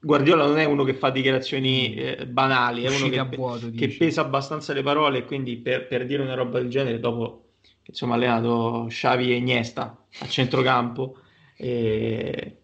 Guardiola 0.00 0.46
non 0.46 0.58
è 0.58 0.64
uno 0.64 0.84
che 0.84 0.94
fa 0.94 1.10
dichiarazioni 1.10 1.94
mm. 1.94 1.98
eh, 1.98 2.26
banali, 2.26 2.84
è 2.84 2.88
uno 2.88 3.08
che, 3.08 3.36
vuoto, 3.36 3.70
che, 3.74 3.88
pesa 3.88 4.20
abbastanza 4.20 4.72
le 4.72 4.82
parole 4.82 5.18
e 5.18 5.24
quindi 5.24 5.56
per, 5.56 5.88
per, 5.88 6.06
dire 6.06 6.22
una 6.22 6.34
roba 6.34 6.60
del 6.60 6.70
genere 6.70 7.00
dopo 7.00 7.46
che 7.60 7.90
insomma 7.90 8.12
ha 8.12 8.16
allenato 8.16 8.86
Xavi 8.88 9.32
e 9.32 9.36
Iniesta 9.36 10.04
a 10.20 10.26
centrocampo 10.26 11.16
e 11.56 12.58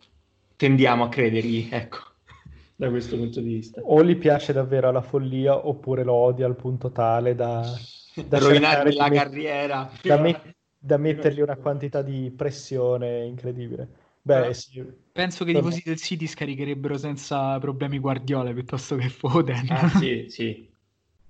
tendiamo 0.54 1.04
a 1.04 1.08
credergli, 1.08 1.68
ecco, 1.70 1.98
da 2.76 2.88
questo 2.88 3.16
punto 3.16 3.40
di 3.40 3.54
vista. 3.54 3.80
O 3.82 4.04
gli 4.04 4.16
piace 4.16 4.52
davvero 4.52 4.92
la 4.92 5.02
follia 5.02 5.66
oppure 5.66 6.04
lo 6.04 6.12
odia 6.12 6.46
al 6.46 6.56
punto 6.56 6.92
tale 6.92 7.34
da, 7.34 7.62
da 8.28 8.38
rovinargli 8.38 8.94
la 8.94 9.10
carriera. 9.10 9.90
Da, 10.00 10.18
me- 10.20 10.54
da 10.84 10.98
mettergli 10.98 11.40
una 11.40 11.56
quantità 11.56 12.02
di 12.02 12.30
pressione 12.30 13.24
incredibile. 13.24 13.88
Beh, 14.20 14.52
sì. 14.52 14.84
Penso 15.12 15.44
che 15.44 15.52
i 15.52 15.54
tifosi 15.54 15.82
del 15.82 15.96
City 15.96 16.26
scaricherebbero 16.26 16.98
senza 16.98 17.58
problemi 17.58 17.98
Guardiola 17.98 18.52
piuttosto 18.52 18.96
che 18.96 19.08
Foden. 19.08 19.66
Ah, 19.70 19.88
sì, 19.88 20.26
sì. 20.28 20.70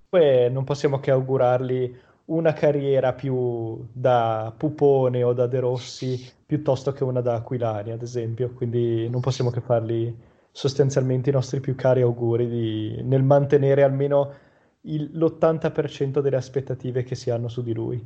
Poi 0.09 0.51
non 0.51 0.65
possiamo 0.65 0.99
che 0.99 1.13
augurargli 1.13 1.97
una 2.27 2.53
carriera 2.53 3.13
più 3.13 3.87
da 3.93 4.53
Pupone 4.57 5.23
o 5.23 5.33
da 5.33 5.47
De 5.47 5.61
Rossi 5.61 6.33
piuttosto 6.45 6.93
che 6.93 7.05
una 7.05 7.21
da 7.21 7.35
Aquilani, 7.35 7.93
ad 7.93 8.03
esempio. 8.03 8.51
Quindi 8.51 9.09
non 9.09 9.21
possiamo 9.21 9.51
che 9.51 9.61
fargli 9.61 10.13
sostanzialmente 10.51 11.31
i 11.31 11.33
nostri 11.33 11.61
più 11.61 11.77
cari 11.77 12.01
auguri 12.01 12.49
di, 12.49 13.03
nel 13.03 13.23
mantenere 13.23 13.83
almeno 13.85 14.35
il, 14.83 15.11
l'80% 15.13 16.21
delle 16.21 16.37
aspettative 16.37 17.05
che 17.05 17.15
si 17.15 17.31
hanno 17.31 17.49
su 17.49 17.63
di 17.63 17.73
lui. 17.73 18.05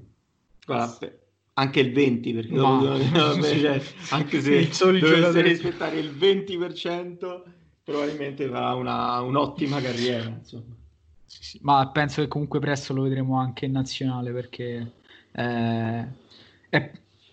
Guarda, 0.67 1.11
anche 1.59 1.81
il 1.81 1.93
20 1.93 2.33
perché 2.33 2.55
Ma... 2.55 2.79
dopo, 2.79 3.43
cioè, 3.43 3.83
anche 4.11 4.41
se 4.41 4.69
dovesse 5.01 5.43
rispettare 5.43 5.99
il 5.99 6.11
20% 6.17 7.43
probabilmente 7.83 8.49
farà 8.49 8.75
una, 8.75 9.21
un'ottima 9.21 9.81
carriera 9.81 10.29
insomma. 10.29 10.77
Sì, 11.25 11.43
sì. 11.43 11.59
ma 11.63 11.87
penso 11.89 12.23
che 12.23 12.29
comunque 12.29 12.61
presto 12.61 12.95
lo 12.95 13.03
vedremo 13.03 13.39
anche 13.39 13.67
in 13.67 13.73
nazionale 13.73 14.31
perché 14.31 14.93
eh, 15.33 16.07
è, 16.71 16.91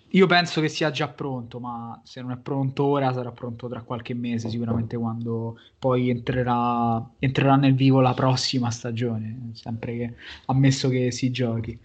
io 0.09 0.27
penso 0.27 0.59
che 0.59 0.69
sia 0.69 0.91
già 0.91 1.07
pronto 1.07 1.59
ma 1.59 2.01
se 2.03 2.21
non 2.21 2.31
è 2.31 2.37
pronto 2.37 2.83
ora 2.83 3.13
sarà 3.13 3.31
pronto 3.31 3.69
tra 3.69 3.83
qualche 3.83 4.13
mese 4.13 4.49
sicuramente 4.49 4.97
quando 4.97 5.59
poi 5.77 6.09
entrerà, 6.09 7.05
entrerà 7.19 7.55
nel 7.55 7.75
vivo 7.75 8.01
la 8.01 8.13
prossima 8.13 8.71
stagione 8.71 9.51
sempre 9.53 9.97
che 9.97 10.13
ammesso 10.45 10.89
che 10.89 11.11
si 11.11 11.31
giochi 11.31 11.79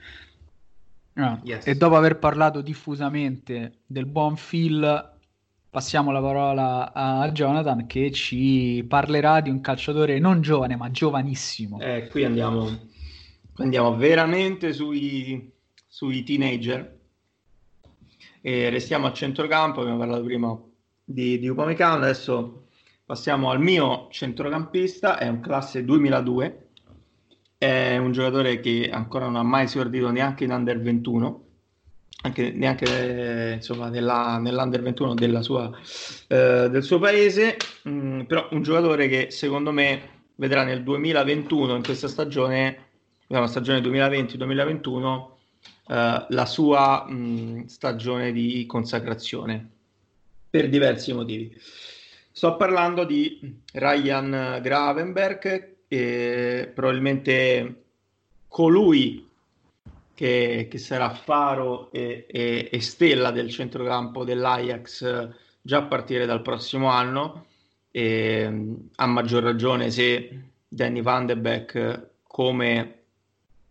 Ah, 1.25 1.41
yes. 1.45 1.67
E 1.67 1.75
dopo 1.75 1.97
aver 1.97 2.19
parlato 2.19 2.61
diffusamente 2.61 3.81
del 3.87 4.07
buon 4.07 4.35
Phil, 4.35 5.19
passiamo 5.69 6.11
la 6.11 6.21
parola 6.21 6.93
a 6.93 7.31
Jonathan 7.31 7.87
che 7.87 8.11
ci 8.11 8.85
parlerà 8.89 9.41
di 9.41 9.51
un 9.51 9.61
calciatore 9.61 10.19
non 10.19 10.41
giovane 10.41 10.77
ma 10.77 10.91
giovanissimo. 10.91 11.79
Eh, 11.81 12.09
qui 12.09 12.25
andiamo, 12.25 12.69
andiamo 13.57 13.97
veramente 13.97 14.73
sui, 14.73 15.53
sui 15.87 16.23
teenager 16.25 16.99
E 18.41 18.71
restiamo 18.71 19.07
a 19.07 19.13
centrocampo, 19.13 19.81
abbiamo 19.81 19.99
parlato 19.99 20.25
prima 20.25 20.59
di, 21.05 21.39
di 21.39 21.49
Upamecano, 21.49 22.03
adesso 22.03 22.67
passiamo 23.05 23.51
al 23.51 23.61
mio 23.61 24.09
centrocampista, 24.11 25.19
è 25.19 25.29
un 25.29 25.41
classe 25.41 25.85
2002, 25.85 26.70
è 27.61 27.99
un 27.99 28.13
giocatore 28.13 28.59
che 28.59 28.89
ancora 28.91 29.27
non 29.27 29.37
ha 29.37 29.43
mai 29.43 29.65
esordito 29.65 30.11
neanche 30.11 30.45
in 30.45 30.51
Under 30.51 30.81
21, 30.81 31.45
anche, 32.23 32.53
neanche 32.53 33.53
insomma, 33.57 33.91
nella, 33.91 34.39
nell'Under 34.39 34.81
21 34.81 35.13
della 35.13 35.43
sua, 35.43 35.71
eh, 36.29 36.69
del 36.71 36.83
suo 36.83 36.99
paese, 36.99 37.59
mm, 37.87 38.23
però 38.23 38.49
un 38.53 38.63
giocatore 38.63 39.09
che 39.09 39.31
secondo 39.31 39.73
me 39.73 40.23
vedrà 40.37 40.65
nel 40.65 40.83
2021, 40.83 41.77
in 41.77 41.83
questa 41.83 42.09
stagione, 42.09 42.87
la 43.27 43.47
stagione 43.47 43.81
2020-2021, 43.81 45.37
eh, 45.89 46.27
la 46.31 46.47
sua 46.47 47.05
mh, 47.07 47.15
mm, 47.15 47.65
stagione 47.67 48.33
di 48.33 48.65
consacrazione 48.65 49.69
per 50.49 50.71
diversi 50.71 51.13
motivi. 51.13 51.55
Sto 52.33 52.57
parlando 52.57 53.05
di 53.05 53.61
Ryan 53.75 54.61
Gravenberg, 54.63 55.70
eh, 55.93 56.71
probabilmente 56.73 57.83
colui 58.47 59.29
che, 60.15 60.69
che, 60.71 60.79
sarà 60.79 61.11
faro 61.11 61.91
e, 61.91 62.27
e, 62.31 62.69
e, 62.71 62.81
stella 62.81 63.33
del 63.33 63.51
centrocampo 63.51 64.23
dell'Ajax 64.23 65.29
già 65.61 65.79
a 65.79 65.83
partire 65.83 66.27
dal 66.27 66.43
prossimo 66.43 66.89
anno. 66.89 67.47
E, 67.91 68.77
a 68.95 69.07
maggior 69.07 69.43
ragione 69.43 69.91
se 69.91 70.51
Danny 70.69 71.03
Van 71.03 71.27
de 71.27 71.37
Beek 71.37 72.09
come 72.23 72.99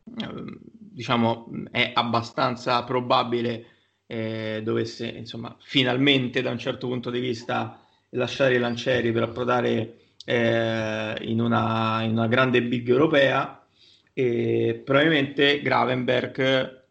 diciamo 0.03 1.49
è 1.71 1.91
abbastanza 1.93 2.83
probabile 2.83 3.65
eh, 4.07 4.59
dovesse 4.61 5.07
insomma 5.07 5.55
finalmente 5.61 6.41
da 6.41 6.49
un 6.49 6.57
certo 6.57 6.87
punto 6.87 7.09
di 7.09 7.21
vista 7.21 7.81
lasciare 8.09 8.55
i 8.55 8.59
lancieri 8.59 9.13
per 9.13 9.23
approdare 9.23 9.98
eh, 10.29 11.17
in, 11.21 11.41
una, 11.41 12.03
in 12.03 12.11
una 12.11 12.27
grande 12.27 12.61
big 12.61 12.87
europea 12.87 13.65
e 14.13 14.79
probabilmente 14.85 15.59
Gravenberg 15.59 16.83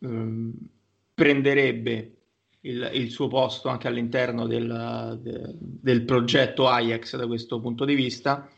ehm, 0.00 0.52
prenderebbe 1.12 2.16
il, 2.60 2.88
il, 2.92 3.10
suo 3.10 3.26
posto 3.26 3.68
anche 3.68 3.88
all'interno 3.88 4.46
del, 4.46 5.18
de, 5.20 5.54
del 5.58 6.02
progetto 6.04 6.68
Ajax 6.68 7.16
da 7.16 7.26
questo 7.26 7.58
punto 7.60 7.84
di 7.84 7.96
vista 7.96 8.48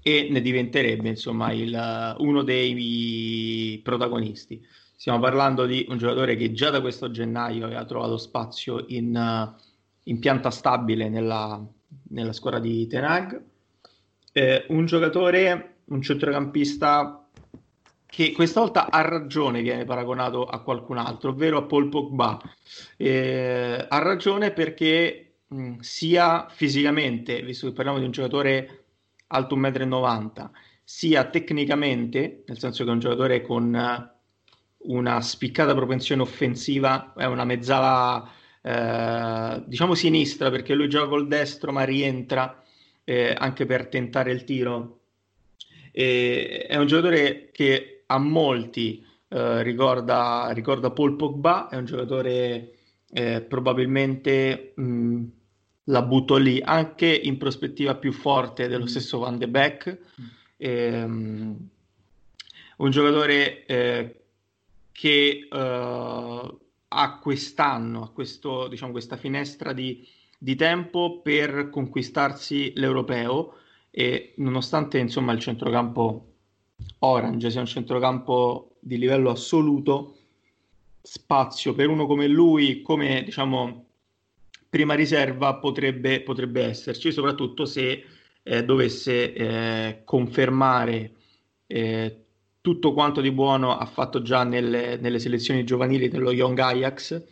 e 0.00 0.28
ne 0.30 0.40
diventerebbe 0.40 1.10
insomma 1.10 1.52
il, 1.52 2.14
uno 2.18 2.42
dei 2.42 3.80
protagonisti. 3.84 4.64
Stiamo 4.96 5.20
parlando 5.20 5.66
di 5.66 5.84
un 5.90 5.98
giocatore 5.98 6.36
che 6.36 6.52
già 6.52 6.70
da 6.70 6.80
questo 6.80 7.10
gennaio 7.10 7.66
aveva 7.66 7.84
trovato 7.84 8.16
spazio 8.16 8.86
in, 8.88 9.54
in 10.04 10.18
pianta 10.18 10.50
stabile 10.50 11.10
nella, 11.10 11.62
nella 12.10 12.32
squadra 12.32 12.60
di 12.60 12.86
Tenag. 12.86 13.42
Eh, 14.32 14.66
un 14.68 14.86
giocatore, 14.86 15.76
un 15.86 16.02
centrocampista 16.02 17.24
che 18.06 18.30
questa 18.32 18.60
volta 18.60 18.90
ha 18.90 19.00
ragione 19.00 19.60
viene 19.60 19.84
paragonato 19.84 20.46
a 20.46 20.62
qualcun 20.62 20.98
altro, 20.98 21.30
ovvero 21.30 21.58
a 21.58 21.62
Paul 21.62 21.88
Pogba. 21.88 22.40
Eh, 22.96 23.86
ha 23.88 23.98
ragione 23.98 24.52
perché 24.52 25.34
mh, 25.48 25.78
sia 25.80 26.46
fisicamente, 26.48 27.42
visto 27.42 27.66
che 27.66 27.72
parliamo 27.72 27.98
di 27.98 28.04
un 28.04 28.12
giocatore 28.12 28.84
alto 29.28 29.56
1,90 29.56 30.42
m, 30.44 30.50
sia 30.84 31.24
tecnicamente, 31.24 32.44
nel 32.46 32.58
senso 32.58 32.84
che 32.84 32.90
è 32.90 32.92
un 32.92 33.00
giocatore 33.00 33.42
con 33.42 34.12
una 34.78 35.20
spiccata 35.20 35.74
propensione 35.74 36.22
offensiva, 36.22 37.14
è 37.16 37.24
una 37.24 37.44
mezzala 37.44 38.30
eh, 38.66 39.62
diciamo 39.66 39.94
sinistra 39.94 40.50
perché 40.50 40.74
lui 40.74 40.88
gioca 40.88 41.08
col 41.08 41.28
destro 41.28 41.70
ma 41.70 41.84
rientra 41.84 42.64
eh, 43.04 43.34
anche 43.36 43.66
per 43.66 43.88
tentare 43.88 44.32
il 44.32 44.44
tiro. 44.44 45.00
E 45.92 46.64
è 46.66 46.76
un 46.76 46.86
giocatore 46.86 47.50
che 47.52 48.04
a 48.06 48.18
molti 48.18 49.04
eh, 49.28 49.62
ricorda, 49.62 50.48
ricorda, 50.52 50.90
Paul 50.90 51.14
Pogba, 51.16 51.68
è 51.68 51.76
un 51.76 51.84
giocatore 51.84 52.72
eh, 53.12 53.42
probabilmente 53.42 54.72
mh, 54.76 55.24
la 55.84 56.02
butto 56.02 56.36
lì, 56.36 56.62
anche 56.64 57.06
in 57.06 57.36
prospettiva 57.36 57.96
più 57.96 58.12
forte 58.12 58.66
dello 58.66 58.84
mm. 58.84 58.88
stesso 58.88 59.18
Van 59.18 59.36
de 59.36 59.48
Beek. 59.48 59.98
Mm. 60.20 60.24
Ehm, 60.56 61.68
un 62.78 62.90
giocatore 62.90 63.66
eh, 63.66 64.20
che 64.90 65.48
uh, 65.50 66.60
ha 66.94 67.18
quest'anno, 67.18 68.02
ha 68.02 68.10
questo, 68.10 68.68
diciamo, 68.68 68.92
questa 68.92 69.16
finestra 69.16 69.72
di, 69.72 70.06
di, 70.38 70.54
tempo 70.54 71.20
per 71.20 71.68
conquistarsi 71.70 72.72
l'europeo 72.76 73.58
e 73.90 74.34
nonostante 74.36 74.98
insomma 74.98 75.32
il 75.32 75.40
centrocampo 75.40 76.32
Orange 77.00 77.50
sia 77.50 77.60
un 77.60 77.66
centrocampo 77.66 78.76
di 78.80 78.98
livello 78.98 79.30
assoluto, 79.30 80.16
spazio 81.02 81.74
per 81.74 81.88
uno 81.88 82.06
come 82.06 82.26
lui, 82.26 82.82
come 82.82 83.22
diciamo 83.24 83.84
prima 84.68 84.94
riserva 84.94 85.54
potrebbe, 85.56 86.20
potrebbe 86.22 86.64
esserci, 86.64 87.12
soprattutto 87.12 87.64
se 87.64 88.04
eh, 88.42 88.64
dovesse 88.64 89.32
eh, 89.32 90.02
confermare 90.04 91.12
eh, 91.66 92.23
tutto 92.64 92.94
quanto 92.94 93.20
di 93.20 93.30
buono 93.30 93.76
ha 93.76 93.84
fatto 93.84 94.22
già 94.22 94.42
nelle, 94.42 94.96
nelle 94.96 95.18
selezioni 95.18 95.64
giovanili 95.64 96.08
dello 96.08 96.32
Young 96.32 96.58
Ajax 96.58 97.22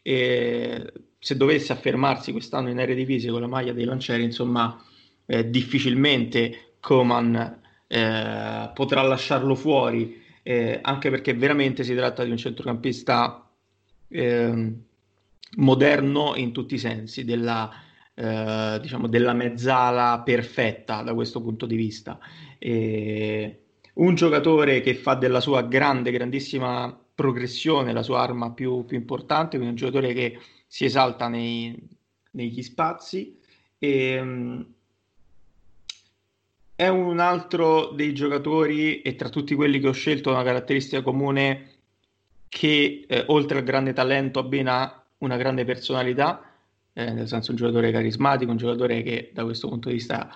e 0.00 0.92
se 1.18 1.36
dovesse 1.36 1.74
affermarsi 1.74 2.32
quest'anno 2.32 2.70
in 2.70 2.78
Eredivisie 2.78 3.30
con 3.30 3.42
la 3.42 3.48
maglia 3.48 3.74
dei 3.74 3.84
lancieri, 3.84 4.22
insomma, 4.22 4.82
eh, 5.26 5.50
difficilmente 5.50 6.76
Coman 6.80 7.60
eh, 7.86 8.70
potrà 8.72 9.02
lasciarlo 9.02 9.54
fuori, 9.54 10.22
eh, 10.42 10.78
anche 10.80 11.10
perché 11.10 11.34
veramente 11.34 11.84
si 11.84 11.94
tratta 11.94 12.24
di 12.24 12.30
un 12.30 12.38
centrocampista 12.38 13.46
eh, 14.08 14.72
moderno 15.56 16.34
in 16.34 16.50
tutti 16.52 16.76
i 16.76 16.78
sensi, 16.78 17.26
della, 17.26 17.70
eh, 18.14 18.78
diciamo, 18.80 19.06
della 19.06 19.34
mezzala 19.34 20.22
perfetta 20.24 21.02
da 21.02 21.12
questo 21.12 21.42
punto 21.42 21.66
di 21.66 21.76
vista. 21.76 22.18
Un 23.98 24.14
giocatore 24.14 24.80
che 24.80 24.94
fa 24.94 25.14
della 25.14 25.40
sua 25.40 25.62
grande, 25.62 26.10
grandissima 26.10 26.96
progressione 27.14 27.92
la 27.92 28.02
sua 28.02 28.20
arma 28.20 28.52
più, 28.52 28.84
più 28.84 28.96
importante, 28.96 29.56
quindi 29.56 29.68
un 29.70 29.74
giocatore 29.74 30.12
che 30.12 30.38
si 30.66 30.84
esalta 30.84 31.28
nei, 31.28 31.76
negli 32.32 32.62
spazi. 32.62 33.38
E, 33.78 34.66
è 36.76 36.86
un 36.86 37.18
altro 37.18 37.86
dei 37.88 38.14
giocatori, 38.14 39.02
e 39.02 39.16
tra 39.16 39.28
tutti 39.30 39.56
quelli 39.56 39.80
che 39.80 39.88
ho 39.88 39.92
scelto, 39.92 40.30
una 40.30 40.44
caratteristica 40.44 41.02
comune 41.02 41.72
che 42.48 43.04
eh, 43.08 43.24
oltre 43.26 43.58
al 43.58 43.64
grande 43.64 43.92
talento 43.92 44.38
abbina 44.38 45.04
una 45.18 45.36
grande 45.36 45.64
personalità, 45.64 46.47
eh, 46.98 47.12
nel 47.12 47.28
senso 47.28 47.52
un 47.52 47.56
giocatore 47.56 47.92
carismatico, 47.92 48.50
un 48.50 48.56
giocatore 48.56 49.02
che 49.02 49.30
da 49.32 49.44
questo 49.44 49.68
punto 49.68 49.88
di 49.88 49.94
vista 49.94 50.28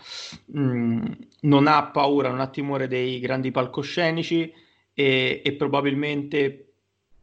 mh, 0.44 0.60
mm, 0.60 1.04
non 1.40 1.66
ha 1.66 1.86
paura, 1.86 2.30
non 2.30 2.38
ha 2.38 2.46
timore 2.46 2.86
dei 2.86 3.18
grandi 3.18 3.50
palcoscenici 3.50 4.52
e, 4.94 5.42
e 5.44 5.52
probabilmente 5.54 6.74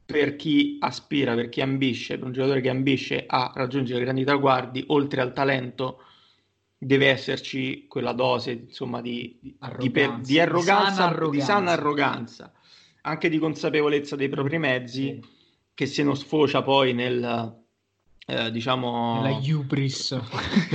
per 0.05 0.35
chi 0.35 0.77
aspira, 0.81 1.35
per 1.35 1.47
chi 1.47 1.61
ambisce, 1.61 2.17
per 2.17 2.25
un 2.25 2.33
giocatore 2.33 2.59
che 2.59 2.67
ambisce 2.67 3.23
a 3.25 3.53
raggiungere 3.55 4.03
grandi 4.03 4.25
traguardi, 4.25 4.83
oltre 4.87 5.21
al 5.21 5.31
talento, 5.31 6.03
deve 6.77 7.07
esserci 7.07 7.85
quella 7.87 8.11
dose 8.11 8.51
insomma 8.51 8.99
di, 8.99 9.37
di, 9.39 9.55
arroganza, 9.59 10.17
di, 10.17 10.23
di 10.33 10.39
arroganza, 10.39 10.91
sana 10.91 11.07
arroganza. 11.07 11.37
di 11.37 11.41
sana 11.41 11.71
arroganza, 11.71 12.53
anche 13.03 13.29
di 13.29 13.37
consapevolezza 13.37 14.17
dei 14.17 14.27
propri 14.27 14.57
mezzi 14.57 15.17
sì. 15.21 15.29
che 15.73 15.85
se 15.85 16.03
non 16.03 16.17
sfocia 16.17 16.61
poi 16.61 16.93
nel 16.93 17.58
eh, 18.29 18.51
diciamo 18.51 19.21
nella 19.21 19.39
hubris 19.41 20.19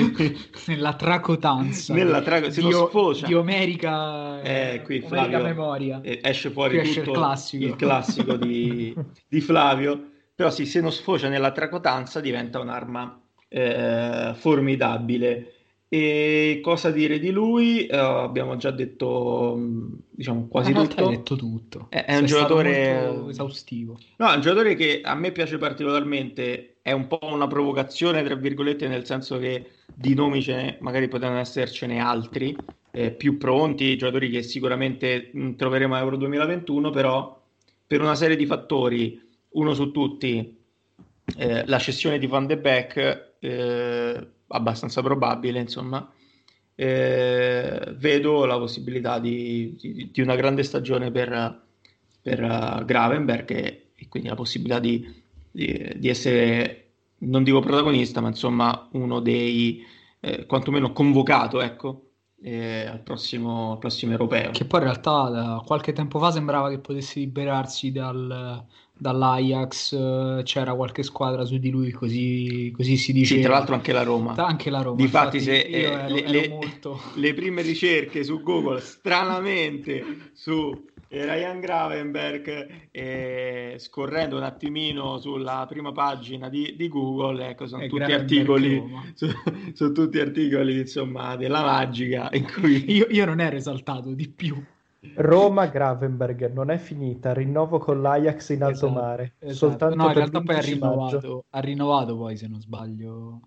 nella 0.67 0.95
tracotanza 0.95 1.95
nella 1.95 2.21
tra... 2.23 2.51
se 2.51 2.61
di, 2.61 2.73
sfocia 2.73 3.27
di 3.27 3.35
Omerica 3.35 4.43
eh, 4.43 4.83
qui 4.85 5.01
Flavio 5.01 5.43
memoria 5.43 6.01
eh, 6.03 6.21
esce 6.23 6.51
fuori 6.51 6.83
tutto 6.83 7.11
il 7.11 7.17
classico, 7.17 7.65
il 7.65 7.77
classico 7.77 8.37
di, 8.37 8.95
di 9.29 9.41
Flavio 9.41 10.11
però 10.35 10.51
sì, 10.51 10.67
se 10.67 10.81
non 10.81 10.91
sfocia 10.91 11.29
nella 11.29 11.53
tracotanza 11.53 12.21
diventa 12.21 12.59
un'arma 12.59 13.21
eh, 13.49 14.33
formidabile 14.35 15.55
e 15.95 16.59
cosa 16.61 16.91
dire 16.91 17.21
di 17.21 17.31
lui? 17.31 17.87
Uh, 17.89 17.95
abbiamo 17.95 18.57
già 18.57 18.73
detto 18.73 19.55
mm, 19.57 19.93
diciamo 20.11 20.49
quasi 20.49 20.73
tutto. 20.73 21.09
Detto 21.09 21.37
tutto. 21.37 21.87
È, 21.89 22.05
è 22.05 22.17
un 22.17 22.25
giocatore 22.25 23.29
esaustivo. 23.29 23.97
No, 24.17 24.33
è 24.33 24.35
un 24.35 24.41
giocatore 24.41 24.75
che 24.75 25.03
a 25.05 25.15
me 25.15 25.31
piace 25.31 25.57
particolarmente. 25.57 26.74
È 26.87 26.93
un 26.93 27.07
po' 27.07 27.19
una 27.23 27.47
provocazione, 27.47 28.23
tra 28.23 28.35
virgolette, 28.35 28.89
nel 28.89 29.07
senso 29.07 29.39
che 29.39 29.71
di 29.87 30.13
nomi 30.13 30.43
ce 30.43 30.55
ne, 30.55 30.77
magari 30.83 31.09
potranno 31.09 31.39
essercene 31.39 31.99
altri 31.99 32.55
eh, 32.91 33.11
più 33.11 33.39
pronti, 33.39 33.97
giocatori 33.97 34.29
che 34.29 34.43
sicuramente 34.43 35.31
mh, 35.33 35.43
mm, 35.43 35.55
troveremo 35.55 35.95
a 35.95 36.01
Euro 36.01 36.19
2021, 36.19 36.91
però 36.91 37.43
per 37.87 38.03
una 38.03 38.15
serie 38.15 38.37
di 38.37 38.45
fattori, 38.45 39.19
uno 39.53 39.73
su 39.73 39.93
tutti, 39.93 40.59
eh, 41.39 41.67
la 41.67 41.79
cessione 41.79 42.19
di 42.19 42.27
Van 42.27 42.47
de 42.47 42.59
Beek, 42.59 43.33
eh, 43.39 44.29
abbastanza 44.49 45.01
probabile, 45.01 45.61
insomma, 45.61 46.07
eh, 46.75 47.95
vedo 47.97 48.45
la 48.45 48.59
possibilità 48.59 49.19
di, 49.19 49.75
di, 49.81 50.11
di, 50.13 50.21
una 50.21 50.37
grande 50.37 50.63
stagione 50.63 51.11
per, 51.11 51.63
per 52.21 52.43
uh, 52.43 52.85
Gravenberg 52.85 53.51
e, 53.53 53.87
e, 53.95 54.07
quindi 54.09 54.29
la 54.29 54.35
possibilità 54.35 54.81
di, 54.81 55.24
di, 55.55 56.09
essere, 56.09 56.95
non 57.19 57.45
dico 57.45 57.61
protagonista, 57.61 58.21
ma 58.21 58.29
insomma 58.29 58.89
uno 58.93 59.21
dei, 59.21 59.85
eh, 60.19 60.47
quantomeno 60.47 60.93
convocato, 60.93 61.61
ecco, 61.61 62.09
eh, 62.43 62.87
al, 62.87 63.01
prossimo, 63.01 63.73
al, 63.73 63.79
prossimo, 63.79 64.13
europeo. 64.13 64.51
Che 64.51 64.65
poi 64.65 64.81
in 64.81 64.87
realtà 64.87 65.29
da 65.31 65.63
qualche 65.65 65.93
tempo 65.93 66.19
fa 66.19 66.33
sembrava 66.33 66.71
che 66.71 66.81
potesse 66.81 67.21
liberarsi 67.21 67.93
dal, 67.93 68.65
dall'Ajax, 68.99 69.93
eh, 69.93 70.41
c'era 70.43 70.75
qualche 70.75 71.05
squadra 71.05 71.45
su 71.45 71.59
di 71.59 71.71
lui, 71.71 71.93
così, 71.93 72.73
così 72.77 72.97
si 72.97 73.13
dice. 73.13 73.37
Sì, 73.37 73.41
tra 73.43 73.53
l'altro 73.53 73.75
anche 73.75 73.93
la 73.93 74.03
Roma. 74.03 74.35
Anche 74.35 74.71
la 74.71 74.83
Roma. 74.83 74.97
Difatti, 74.97 75.41
se 75.41 75.61
eh, 75.61 75.83
ero, 75.83 76.09
le, 76.09 76.23
ero 76.23 76.31
le, 76.31 76.49
molto... 76.49 77.01
le, 77.15 77.33
prime 77.33 77.63
ricerche 77.63 78.25
su 78.25 78.43
Google, 78.43 78.81
stranamente 78.81 80.31
su 80.33 80.85
Ryan 81.23 81.61
Gravenberg, 81.61 82.89
eh, 82.91 83.77
scorrendo 83.79 84.37
un 84.37 84.43
attimino 84.43 85.19
sulla 85.19 85.65
prima 85.69 85.93
pagina 85.93 86.49
di, 86.49 86.75
di 86.77 86.89
Google, 86.89 87.51
ecco, 87.51 87.67
sono 87.67 87.87
tutti 87.87 88.13
articoli, 88.13 88.83
su, 89.15 89.29
sono 89.73 89.93
tutti 89.93 90.19
articoli, 90.19 90.81
insomma, 90.81 91.37
della 91.37 91.63
magica. 91.63 92.29
In 92.33 92.47
cui... 92.53 92.85
io, 92.93 93.07
io 93.09 93.25
non 93.25 93.41
ero 93.41 93.57
esaltato 93.57 94.13
di 94.13 94.29
più. 94.29 94.63
Roma 95.17 95.67
Gravenberg 95.67 96.51
non 96.53 96.71
è 96.71 96.79
finita, 96.79 97.33
rinnovo 97.33 97.79
con 97.79 98.01
l'Ajax 98.01 98.49
in 98.51 98.63
alto 98.63 98.87
esatto, 98.87 98.93
mare. 98.93 99.33
Esatto. 99.39 99.55
Soltanto 99.55 99.97
no, 99.97 100.07
in 100.07 100.15
realtà 100.15 100.41
poi 100.41 100.57
ha 100.57 100.61
rinnovato, 100.61 101.45
ha 101.51 101.61
rinnovato 101.61 102.17
poi 102.17 102.37
se 102.37 102.49
non 102.49 102.61
sbaglio. 102.61 103.41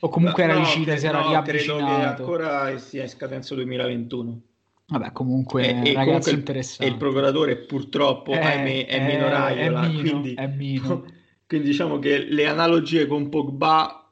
O 0.00 0.08
comunque 0.08 0.44
no, 0.44 0.52
era 0.52 0.60
vicino, 0.60 0.92
no, 0.92 0.98
si 0.98 1.06
era 1.06 1.20
no, 1.20 1.28
riavvicinato. 1.28 1.76
Credo 1.76 1.96
che 1.96 2.04
ancora 2.04 2.78
sia 2.78 3.02
in 3.02 3.08
scadenza 3.08 3.54
2021. 3.54 4.40
Vabbè, 4.86 5.12
comunque, 5.12 5.68
e, 5.68 5.94
ragazzi 5.94 6.04
comunque 6.04 6.32
interessante. 6.32 6.84
E 6.84 6.88
il 6.88 6.98
procuratore 6.98 7.56
purtroppo 7.56 8.32
è, 8.32 8.38
ahimè, 8.38 8.86
è, 8.86 9.00
è 9.00 9.06
minoraio. 9.06 9.60
È 9.60 9.88
mino, 9.88 10.00
quindi, 10.00 10.34
è 10.34 10.46
mino. 10.46 11.04
quindi 11.46 11.68
diciamo 11.68 11.98
che 11.98 12.18
le 12.18 12.46
analogie 12.46 13.06
con 13.06 13.28
Pogba 13.28 14.04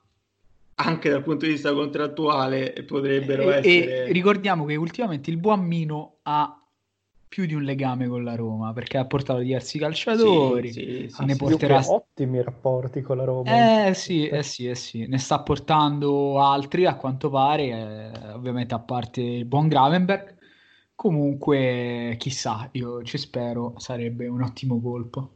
anche 0.75 1.11
dal 1.11 1.23
punto 1.23 1.45
di 1.45 1.53
vista 1.53 1.73
contrattuale 1.73 2.85
potrebbero 2.87 3.51
e, 3.51 3.57
essere... 3.57 4.07
E 4.07 4.13
ricordiamo 4.13 4.65
che 4.65 4.77
ultimamente 4.77 5.31
il 5.31 5.37
buon 5.37 5.61
Mino 5.61 6.17
ha 6.23 6.57
più 7.29 7.47
di 7.47 7.55
un 7.55 7.63
legame 7.63 8.09
con 8.09 8.25
la 8.25 8.35
Roma 8.35 8.75
perché 8.75 8.99
ha 8.99 9.07
portato 9.07 9.41
diversi 9.41 9.79
calciatori 9.79 10.71
sì, 10.71 11.09
sì, 11.11 11.25
ne 11.25 11.33
sì, 11.33 11.39
porterà 11.39 11.81
ottimi 11.87 12.43
rapporti 12.43 13.01
con 13.01 13.17
la 13.17 13.25
Roma 13.25 13.87
eh 13.87 13.95
sì, 13.95 14.27
eh 14.27 14.43
sì, 14.43 14.69
eh 14.69 14.75
sì, 14.75 15.07
ne 15.07 15.17
sta 15.17 15.41
portando 15.41 16.43
altri 16.43 16.85
a 16.85 16.95
quanto 16.95 17.31
pare 17.31 17.63
eh, 17.69 18.33
ovviamente 18.33 18.75
a 18.75 18.81
parte 18.81 19.23
il 19.23 19.47
buon 19.47 19.69
Gravenberg 19.69 20.41
comunque 20.95 22.17
chissà 22.19 22.69
io 22.73 23.03
ci 23.03 23.19
spero 23.19 23.75
sarebbe 23.79 24.27
un 24.27 24.43
ottimo 24.43 24.81
colpo 24.81 25.31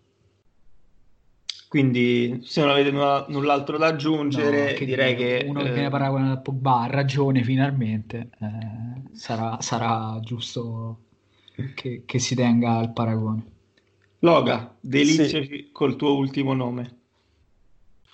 quindi 1.68 2.40
se 2.44 2.60
non 2.60 2.70
avete 2.70 2.90
nulla, 2.90 3.26
null'altro 3.28 3.76
da 3.76 3.86
aggiungere 3.86 4.70
no, 4.70 4.78
che 4.78 4.84
direi 4.84 5.16
che 5.16 5.44
uno 5.46 5.62
che 5.62 5.68
eh... 5.68 5.72
viene 5.72 5.90
paragonato 5.90 6.32
a 6.32 6.40
Pogba 6.40 6.80
ha 6.82 6.86
ragione 6.86 7.42
finalmente 7.42 8.30
eh, 8.40 9.10
sarà, 9.12 9.60
sarà 9.60 10.18
giusto 10.20 11.00
che, 11.74 12.02
che 12.04 12.18
si 12.18 12.34
tenga 12.34 12.76
al 12.76 12.92
paragone. 12.92 13.44
Loga, 14.20 14.74
deliziaci 14.80 15.46
sì. 15.46 15.68
col 15.72 15.96
tuo 15.96 16.16
ultimo 16.16 16.54
nome. 16.54 16.94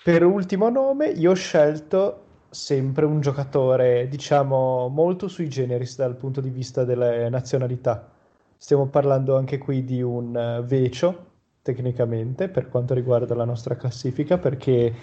Per 0.02 0.24
ultimo 0.24 0.68
nome 0.68 1.08
io 1.08 1.30
ho 1.30 1.34
scelto 1.34 2.21
sempre 2.52 3.04
un 3.06 3.20
giocatore, 3.20 4.06
diciamo, 4.08 4.88
molto 4.88 5.26
sui 5.26 5.48
generis 5.48 5.96
dal 5.96 6.14
punto 6.16 6.40
di 6.40 6.50
vista 6.50 6.84
delle 6.84 7.28
nazionalità. 7.28 8.08
Stiamo 8.56 8.86
parlando 8.86 9.36
anche 9.36 9.58
qui 9.58 9.84
di 9.84 10.02
un 10.02 10.58
uh, 10.60 10.64
vecio, 10.64 11.26
tecnicamente, 11.62 12.48
per 12.48 12.68
quanto 12.68 12.94
riguarda 12.94 13.34
la 13.34 13.44
nostra 13.44 13.76
classifica, 13.76 14.38
perché 14.38 14.94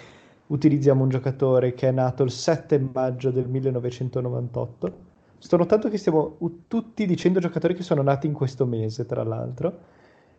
utilizziamo 0.46 1.02
un 1.02 1.10
giocatore 1.10 1.74
che 1.74 1.88
è 1.88 1.92
nato 1.92 2.22
il 2.22 2.30
7 2.30 2.78
maggio 2.78 3.30
del 3.30 3.48
1998 3.48 5.08
Sto 5.40 5.56
notando 5.56 5.88
che 5.88 5.96
stiamo 5.96 6.36
tutti 6.68 7.06
dicendo 7.06 7.40
giocatori 7.40 7.74
che 7.74 7.82
sono 7.82 8.02
nati 8.02 8.26
in 8.26 8.34
questo 8.34 8.66
mese, 8.66 9.06
tra 9.06 9.22
l'altro. 9.24 9.78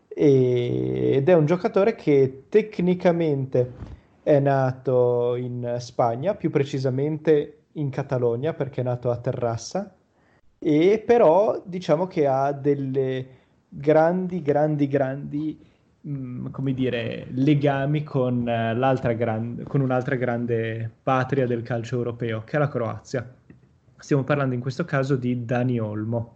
E... 0.07 1.13
Ed 1.15 1.27
è 1.27 1.33
un 1.33 1.47
giocatore 1.47 1.95
che 1.95 2.43
tecnicamente 2.49 3.99
è 4.23 4.39
nato 4.39 5.35
in 5.35 5.77
Spagna, 5.79 6.35
più 6.35 6.49
precisamente 6.49 7.63
in 7.73 7.89
Catalogna, 7.89 8.53
perché 8.53 8.81
è 8.81 8.83
nato 8.83 9.09
a 9.09 9.17
Terrassa. 9.17 9.95
E 10.59 11.03
però 11.05 11.61
diciamo 11.65 12.07
che 12.07 12.27
ha 12.27 12.51
delle 12.51 13.27
grandi, 13.67 14.41
grandi, 14.41 14.87
grandi 14.87 15.59
mh, 16.01 16.11
mm, 16.11 16.47
come 16.51 16.73
dire, 16.73 17.27
legami 17.31 18.03
con, 18.03 18.39
uh, 18.41 18.77
l'altra 18.77 19.13
gran... 19.13 19.63
con 19.67 19.81
un'altra 19.81 20.15
grande 20.15 20.89
patria 21.01 21.47
del 21.47 21.61
calcio 21.63 21.97
europeo, 21.97 22.43
che 22.43 22.57
è 22.57 22.59
la 22.59 22.67
Croazia. 22.67 23.33
Stiamo 23.97 24.23
parlando 24.23 24.55
in 24.55 24.61
questo 24.61 24.85
caso 24.85 25.15
di 25.15 25.45
Dani 25.45 25.79
Olmo. 25.79 26.35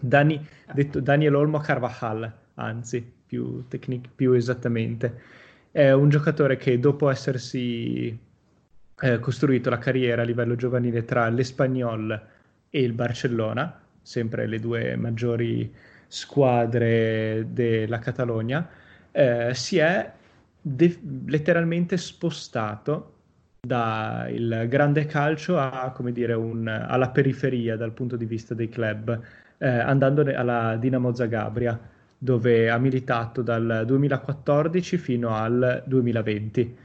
Dani, 0.00 0.46
detto 0.72 1.00
Daniel 1.00 1.34
Olmo 1.34 1.58
Carvajal, 1.58 2.32
anzi, 2.54 3.00
più, 3.26 3.66
tecnic- 3.68 4.08
più 4.14 4.32
esattamente. 4.32 5.38
È 5.72 5.92
un 5.92 6.08
giocatore 6.08 6.56
che 6.56 6.80
dopo 6.80 7.08
essersi 7.10 8.18
eh, 9.02 9.18
costruito 9.20 9.70
la 9.70 9.78
carriera 9.78 10.22
a 10.22 10.24
livello 10.24 10.56
giovanile 10.56 11.04
tra 11.04 11.28
l'Espagnol 11.28 12.26
e 12.68 12.80
il 12.80 12.92
Barcellona, 12.92 13.80
sempre 14.02 14.46
le 14.46 14.58
due 14.58 14.96
maggiori 14.96 15.72
squadre 16.08 17.46
della 17.50 18.00
Catalogna, 18.00 18.68
eh, 19.12 19.54
si 19.54 19.78
è 19.78 20.12
de- 20.60 21.00
letteralmente 21.26 21.96
spostato 21.96 23.14
dal 23.60 24.66
grande 24.68 25.06
calcio 25.06 25.56
a, 25.56 25.94
dire, 26.10 26.32
un, 26.32 26.66
alla 26.66 27.10
periferia 27.10 27.76
dal 27.76 27.92
punto 27.92 28.16
di 28.16 28.24
vista 28.24 28.54
dei 28.54 28.68
club, 28.68 29.20
eh, 29.58 29.68
andando 29.68 30.22
alla 30.34 30.76
Dinamo 30.76 31.14
Zagabria, 31.14 31.78
dove 32.22 32.68
ha 32.68 32.76
militato 32.76 33.40
dal 33.40 33.84
2014 33.86 34.98
fino 34.98 35.34
al 35.34 35.82
2020. 35.86 36.76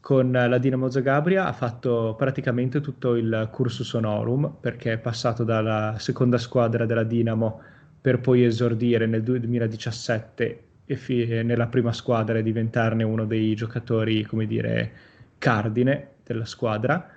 Con 0.00 0.30
la 0.30 0.58
Dinamo 0.58 0.88
Zagabria 0.88 1.46
ha 1.46 1.52
fatto 1.52 2.14
praticamente 2.16 2.80
tutto 2.80 3.16
il 3.16 3.48
cursus 3.50 3.92
honorum, 3.94 4.54
perché 4.60 4.92
è 4.92 4.98
passato 4.98 5.42
dalla 5.42 5.96
seconda 5.98 6.38
squadra 6.38 6.86
della 6.86 7.02
Dinamo 7.02 7.60
per 8.00 8.20
poi 8.20 8.44
esordire 8.44 9.06
nel 9.06 9.24
2017 9.24 10.62
e 10.84 10.96
fi- 10.96 11.42
nella 11.42 11.66
prima 11.66 11.92
squadra 11.92 12.38
e 12.38 12.44
diventarne 12.44 13.02
uno 13.02 13.24
dei 13.24 13.56
giocatori, 13.56 14.22
come 14.22 14.46
dire, 14.46 14.92
cardine 15.38 16.10
della 16.22 16.44
squadra 16.44 17.10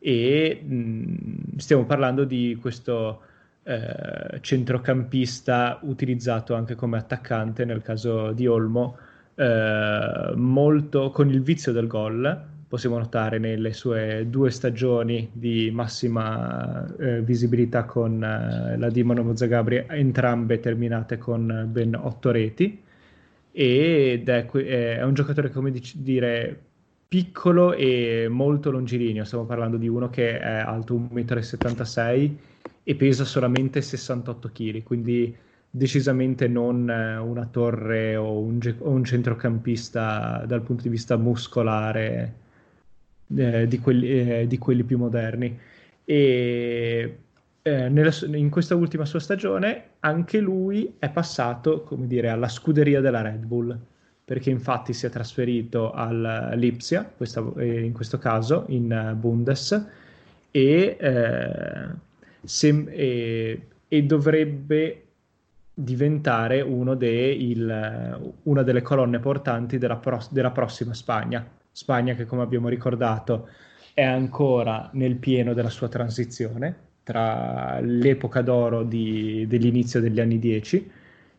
e 0.00 0.60
mh, 0.60 1.58
stiamo 1.58 1.84
parlando 1.84 2.24
di 2.24 2.58
questo 2.60 3.20
eh, 3.64 4.38
centrocampista 4.40 5.78
utilizzato 5.82 6.54
anche 6.54 6.74
come 6.74 6.98
attaccante 6.98 7.64
nel 7.64 7.82
caso 7.82 8.32
di 8.32 8.46
Olmo 8.46 8.96
eh, 9.34 10.32
molto 10.34 11.10
con 11.10 11.30
il 11.30 11.42
vizio 11.42 11.72
del 11.72 11.86
gol 11.86 12.50
possiamo 12.68 12.96
notare 12.96 13.38
nelle 13.38 13.72
sue 13.72 14.26
due 14.28 14.50
stagioni 14.50 15.28
di 15.32 15.70
massima 15.70 16.86
eh, 16.98 17.20
visibilità 17.20 17.84
con 17.84 18.22
eh, 18.22 18.78
la 18.78 18.88
Dinamo 18.88 19.36
Zagabria 19.36 19.84
entrambe 19.88 20.58
terminate 20.58 21.18
con 21.18 21.68
ben 21.70 21.94
otto 21.94 22.30
reti 22.30 22.82
ed 23.52 24.28
è, 24.28 24.46
è 24.46 25.02
un 25.02 25.12
giocatore 25.12 25.50
come 25.50 25.70
dic- 25.70 25.96
dire 25.96 26.58
piccolo 27.06 27.74
e 27.74 28.26
molto 28.30 28.70
longilineo. 28.70 29.24
Stiamo 29.24 29.44
parlando 29.44 29.76
di 29.76 29.86
uno 29.86 30.08
che 30.08 30.38
è 30.38 30.46
alto 30.46 30.94
1,76 30.94 32.30
m 32.30 32.36
e 32.84 32.94
pesa 32.94 33.24
solamente 33.24 33.80
68 33.80 34.50
kg, 34.52 34.82
quindi 34.82 35.34
decisamente 35.70 36.48
non 36.48 36.88
eh, 36.90 37.16
una 37.16 37.46
torre 37.46 38.16
o 38.16 38.38
un, 38.38 38.58
o 38.78 38.90
un 38.90 39.04
centrocampista 39.04 40.44
dal 40.46 40.62
punto 40.62 40.82
di 40.82 40.88
vista 40.90 41.16
muscolare 41.16 42.34
eh, 43.34 43.66
di, 43.66 43.78
quelli, 43.78 44.08
eh, 44.08 44.46
di, 44.46 44.58
quelli, 44.58 44.82
più 44.82 44.98
moderni. 44.98 45.58
E 46.04 47.18
eh, 47.62 47.88
nella, 47.88 48.12
in 48.34 48.50
questa 48.50 48.74
ultima 48.74 49.04
sua 49.04 49.20
stagione 49.20 49.84
anche 50.00 50.40
lui 50.40 50.94
è 50.98 51.08
passato, 51.08 51.82
come 51.82 52.06
dire, 52.06 52.28
alla 52.28 52.48
scuderia 52.48 53.00
della 53.00 53.22
Red 53.22 53.44
Bull 53.44 53.78
perché 54.24 54.50
infatti 54.50 54.92
si 54.92 55.04
è 55.06 55.10
trasferito 55.10 55.92
all'Ipsia, 55.92 57.04
questa, 57.04 57.44
eh, 57.58 57.82
in 57.82 57.92
questo 57.92 58.18
caso 58.18 58.64
in 58.68 58.90
eh, 58.90 59.14
Bundes, 59.14 59.86
e, 60.50 60.96
sem- 62.44 62.88
e, 62.90 63.60
e 63.88 64.02
dovrebbe 64.02 65.04
diventare 65.74 66.58
il, 66.58 68.34
una 68.42 68.62
delle 68.62 68.82
colonne 68.82 69.18
portanti 69.18 69.78
della, 69.78 69.96
pro- 69.96 70.26
della 70.30 70.50
prossima 70.50 70.94
Spagna. 70.94 71.46
Spagna 71.70 72.14
che, 72.14 72.26
come 72.26 72.42
abbiamo 72.42 72.68
ricordato, 72.68 73.48
è 73.94 74.02
ancora 74.02 74.90
nel 74.92 75.16
pieno 75.16 75.54
della 75.54 75.70
sua 75.70 75.88
transizione 75.88 76.90
tra 77.02 77.80
l'epoca 77.80 78.42
d'oro 78.42 78.84
di, 78.84 79.44
dell'inizio 79.48 80.00
degli 80.00 80.20
anni 80.20 80.38
10 80.38 80.90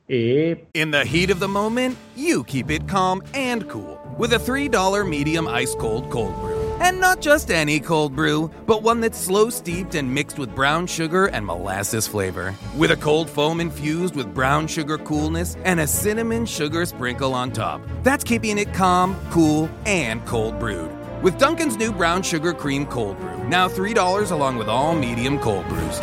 e... 0.06 0.66
In 0.72 0.92
the 0.92 1.04
heat 1.06 1.32
of 1.32 1.40
the 1.40 1.48
moment, 1.48 1.96
you 2.16 2.44
keep 2.44 2.70
it 2.70 2.86
calm 2.86 3.22
and 3.34 3.66
cool 3.68 3.98
with 4.18 4.34
a 4.34 4.40
$3 4.40 5.08
medium 5.08 5.48
ice 5.48 5.76
cold 5.76 6.10
cold 6.10 6.34
brew. 6.42 6.63
And 6.84 7.00
not 7.00 7.22
just 7.22 7.50
any 7.50 7.80
cold 7.80 8.14
brew, 8.14 8.52
but 8.66 8.84
one 8.84 9.00
that's 9.00 9.18
slow 9.18 9.50
steeped 9.50 9.96
and 9.96 10.14
mixed 10.14 10.38
with 10.38 10.54
brown 10.54 10.86
sugar 10.86 11.28
and 11.28 11.46
molasses 11.46 12.08
flavor. 12.08 12.54
With 12.76 12.92
a 12.92 12.98
cold 12.98 13.30
foam 13.30 13.62
infused 13.62 14.18
with 14.18 14.34
brown 14.34 14.68
sugar 14.68 14.98
coolness 14.98 15.56
and 15.64 15.80
a 15.80 15.88
cinnamon 15.88 16.46
sugar 16.46 16.86
sprinkle 16.86 17.34
on 17.34 17.54
top. 17.54 17.80
That's 18.04 18.26
keeping 18.26 18.58
it 18.58 18.74
calm, 18.74 19.16
cool, 19.32 19.70
and 19.86 20.26
cold 20.26 20.60
brewed. 20.60 20.92
With 21.24 21.40
Duncan's 21.40 21.78
new 21.78 21.94
brown 21.94 22.22
sugar 22.22 22.52
cream 22.52 22.86
cold 22.86 23.18
brew, 23.18 23.48
now 23.48 23.70
$3 23.70 24.32
along 24.32 24.58
with 24.58 24.68
all 24.68 24.94
medium 24.94 25.40
cold 25.40 25.66
brews. 25.70 26.02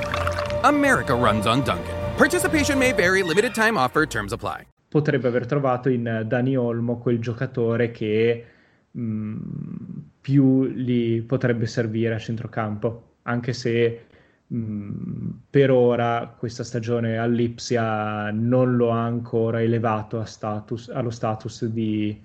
America 0.65 1.15
runs 1.15 1.47
on 1.47 1.63
Duncan. 1.63 1.95
Participation 2.17 2.79
may 2.79 2.93
vary, 2.93 3.23
limited 3.23 3.55
time 3.55 3.77
offer, 3.77 4.07
terms 4.07 4.33
apply. 4.33 4.63
Potrebbe 4.89 5.29
aver 5.29 5.45
trovato 5.45 5.91
in 5.91 6.25
Dani 6.27 6.57
Olmo 6.57 6.97
quel 6.97 7.19
giocatore 7.19 7.91
che 7.91 8.47
mh, 8.93 9.03
mm, 9.03 9.90
più 10.31 10.65
gli 10.67 11.23
potrebbe 11.23 11.67
servire 11.67 12.15
a 12.15 12.19
centrocampo, 12.19 13.17
anche 13.23 13.53
se 13.53 14.07
mh, 14.47 14.57
mm, 14.57 15.31
per 15.51 15.73
ora 15.73 16.33
questa 16.39 16.63
stagione 16.63 17.19
all'Ipsia 17.19 18.31
non 18.31 18.77
lo 18.77 18.93
ha 18.93 19.03
ancora 19.03 19.61
elevato 19.61 20.25
status, 20.25 20.89
allo 20.89 21.11
status 21.11 21.65
di 21.65 22.23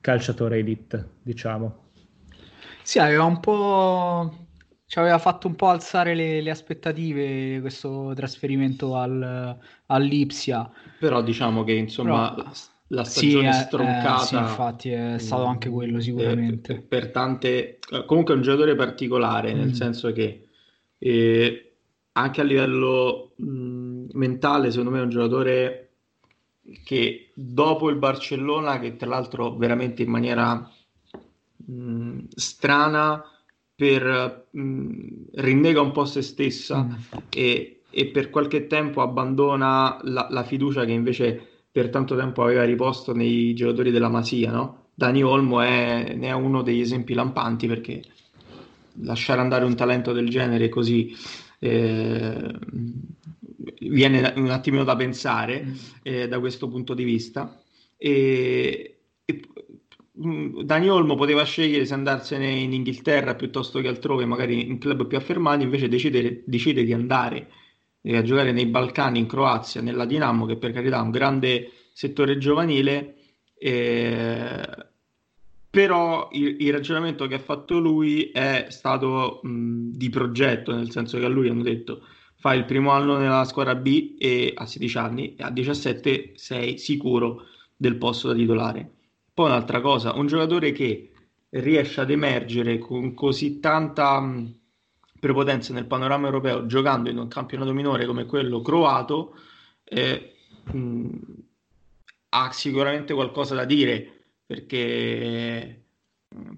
calciatore 0.00 0.58
elite, 0.58 1.10
diciamo. 1.22 1.82
Sì, 2.82 2.98
aveva 2.98 3.24
un 3.24 3.38
po'. 3.38 4.38
Ci 4.86 4.98
aveva 4.98 5.18
fatto 5.18 5.46
un 5.46 5.54
po' 5.54 5.68
alzare 5.68 6.14
le, 6.14 6.40
le 6.40 6.50
aspettative 6.50 7.60
questo 7.60 8.12
trasferimento 8.14 8.96
al, 8.96 9.56
all'Ipsia. 9.86 10.70
Però 10.98 11.22
diciamo 11.22 11.64
che 11.64 11.72
insomma 11.72 12.34
Però, 12.34 12.50
la 12.88 13.04
stagione 13.04 13.52
sì, 13.52 13.60
stroncata. 13.62 14.22
Eh, 14.22 14.26
sì, 14.26 14.34
infatti 14.36 14.90
è 14.90 15.18
stato 15.18 15.44
anche 15.44 15.68
quello 15.68 16.00
sicuramente. 16.00 16.74
Per, 16.74 16.86
per 16.86 17.10
tante. 17.10 17.78
Comunque 18.06 18.34
è 18.34 18.36
un 18.36 18.42
giocatore 18.42 18.74
particolare, 18.74 19.54
mm. 19.54 19.58
nel 19.58 19.74
senso 19.74 20.12
che 20.12 20.46
eh, 20.98 21.72
anche 22.12 22.40
a 22.40 22.44
livello 22.44 23.32
mh, 23.36 24.06
mentale, 24.12 24.70
secondo 24.70 24.90
me 24.90 24.98
è 24.98 25.02
un 25.02 25.10
giocatore 25.10 25.88
che 26.84 27.30
dopo 27.34 27.90
il 27.90 27.96
Barcellona, 27.96 28.78
che 28.78 28.96
tra 28.96 29.08
l'altro 29.08 29.56
veramente 29.56 30.02
in 30.02 30.10
maniera 30.10 30.70
mh, 31.56 32.20
strana 32.34 33.22
per 33.74 34.46
mh, 34.50 35.24
rinnega 35.34 35.80
un 35.80 35.90
po' 35.90 36.04
se 36.04 36.22
stessa 36.22 36.82
mm. 36.82 36.92
e, 37.30 37.80
e, 37.90 38.06
per 38.06 38.30
qualche 38.30 38.66
tempo 38.66 39.02
abbandona 39.02 39.98
la, 40.02 40.28
la, 40.30 40.44
fiducia 40.44 40.84
che 40.84 40.92
invece 40.92 41.48
per 41.74 41.90
tanto 41.90 42.14
tempo 42.14 42.44
aveva 42.44 42.62
riposto 42.62 43.12
nei 43.12 43.52
giocatori 43.52 43.90
della 43.90 44.08
Masia, 44.08 44.52
no? 44.52 44.90
Dani 44.94 45.24
Olmo 45.24 45.60
è, 45.60 46.14
ne 46.14 46.28
è 46.28 46.32
uno 46.32 46.62
degli 46.62 46.78
esempi 46.78 47.14
lampanti 47.14 47.66
perché 47.66 48.00
lasciare 49.00 49.40
andare 49.40 49.64
un 49.64 49.74
talento 49.74 50.12
del 50.12 50.28
genere 50.28 50.68
così 50.68 51.12
eh, 51.58 52.54
viene 53.80 54.32
un 54.36 54.50
attimino 54.50 54.84
da 54.84 54.94
pensare 54.94 55.64
mm. 55.64 55.72
eh, 56.02 56.28
da 56.28 56.38
questo 56.38 56.68
punto 56.68 56.94
di 56.94 57.02
vista 57.02 57.60
e, 57.96 58.98
e 59.24 59.40
Mm, 60.22 60.60
Dani 60.60 60.88
Olmo 60.88 61.16
poteva 61.16 61.42
scegliere 61.42 61.84
se 61.86 61.94
andarsene 61.94 62.48
in 62.48 62.72
Inghilterra 62.72 63.34
piuttosto 63.34 63.80
che 63.80 63.88
altrove, 63.88 64.24
magari 64.24 64.68
in 64.68 64.78
club 64.78 65.06
più 65.08 65.16
affermati, 65.16 65.64
invece 65.64 65.88
decide, 65.88 66.42
decide 66.46 66.84
di 66.84 66.92
andare 66.92 67.48
a 68.12 68.22
giocare 68.22 68.52
nei 68.52 68.66
Balcani, 68.66 69.18
in 69.18 69.26
Croazia, 69.26 69.80
nella 69.80 70.04
Dinamo, 70.04 70.46
che 70.46 70.56
per 70.56 70.72
carità 70.72 70.98
ha 70.98 71.02
un 71.02 71.10
grande 71.10 71.70
settore 71.92 72.38
giovanile, 72.38 73.14
eh, 73.58 74.60
però 75.70 76.28
il, 76.32 76.56
il, 76.60 76.72
ragionamento 76.72 77.26
che 77.26 77.34
ha 77.34 77.40
fatto 77.40 77.78
lui 77.78 78.30
è 78.30 78.66
stato 78.68 79.40
mh, 79.42 79.90
di 79.92 80.10
progetto, 80.10 80.74
nel 80.74 80.90
senso 80.90 81.18
che 81.18 81.24
a 81.24 81.28
lui 81.28 81.48
hanno 81.48 81.62
detto 81.62 82.02
fai 82.44 82.58
il 82.58 82.66
primo 82.66 82.90
anno 82.90 83.16
nella 83.16 83.44
squadra 83.44 83.74
B 83.74 84.16
e 84.18 84.52
a 84.54 84.66
16 84.66 84.98
anni 84.98 85.34
e 85.34 85.42
a 85.44 85.50
17 85.50 86.32
sei 86.34 86.76
sicuro 86.76 87.46
del 87.74 87.96
posto 87.96 88.28
da 88.28 88.34
titolare. 88.34 88.90
Poi 89.32 89.46
un'altra 89.46 89.80
cosa, 89.80 90.14
un 90.14 90.26
giocatore 90.26 90.72
che 90.72 91.10
riesce 91.48 92.02
ad 92.02 92.10
emergere 92.10 92.76
con 92.76 93.14
così 93.14 93.60
tanta 93.60 94.20
mh, 94.20 94.54
prepotenza 95.24 95.72
nel 95.72 95.86
panorama 95.86 96.26
europeo 96.26 96.66
giocando 96.66 97.08
in 97.08 97.16
un 97.16 97.28
campionato 97.28 97.72
minore 97.72 98.04
come 98.04 98.26
quello 98.26 98.60
croato 98.60 99.34
eh, 99.82 100.34
mh, 100.70 101.18
ha 102.28 102.52
sicuramente 102.52 103.14
qualcosa 103.14 103.54
da 103.54 103.64
dire 103.64 104.24
perché, 104.44 105.84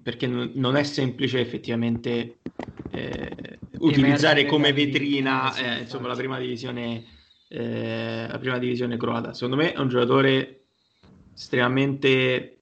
perché 0.03 0.27
non 0.27 0.75
è 0.75 0.83
semplice 0.83 1.39
effettivamente 1.39 2.39
eh, 2.91 3.59
utilizzare 3.77 4.45
come 4.45 4.73
vetrina 4.73 5.55
eh, 5.55 5.79
insomma, 5.83 6.09
la 6.09 6.15
prima 6.15 6.37
divisione 6.37 7.05
eh, 7.47 8.27
la 8.29 8.37
prima 8.37 8.57
divisione 8.57 8.97
croata. 8.97 9.33
Secondo 9.33 9.55
me 9.55 9.71
è 9.71 9.79
un 9.79 9.87
giocatore 9.87 10.63
estremamente 11.33 12.57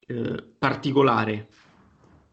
eh, 0.00 0.44
particolare. 0.58 1.46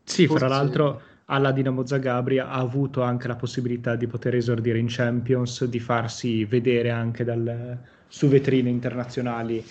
Sì, 0.03 0.25
Forse... 0.25 0.45
fra 0.47 0.55
l'altro 0.55 1.09
alla 1.25 1.51
Dinamo 1.51 1.85
Zagabria 1.85 2.49
ha 2.49 2.59
avuto 2.59 3.01
anche 3.01 3.27
la 3.27 3.35
possibilità 3.35 3.95
di 3.95 4.07
poter 4.07 4.35
esordire 4.35 4.79
in 4.79 4.87
Champions, 4.89 5.63
di 5.65 5.79
farsi 5.79 6.45
vedere 6.45 6.89
anche 6.89 7.23
dal, 7.23 7.77
su 8.07 8.27
vetrine 8.27 8.69
internazionali 8.69 9.63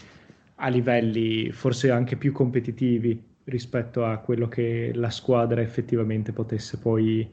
a 0.57 0.69
livelli 0.69 1.51
forse 1.53 1.91
anche 1.91 2.17
più 2.17 2.33
competitivi 2.33 3.23
rispetto 3.45 4.05
a 4.05 4.19
quello 4.19 4.49
che 4.49 4.93
la 4.95 5.11
squadra 5.11 5.61
effettivamente 5.61 6.33
potesse 6.33 6.79
poi 6.79 7.29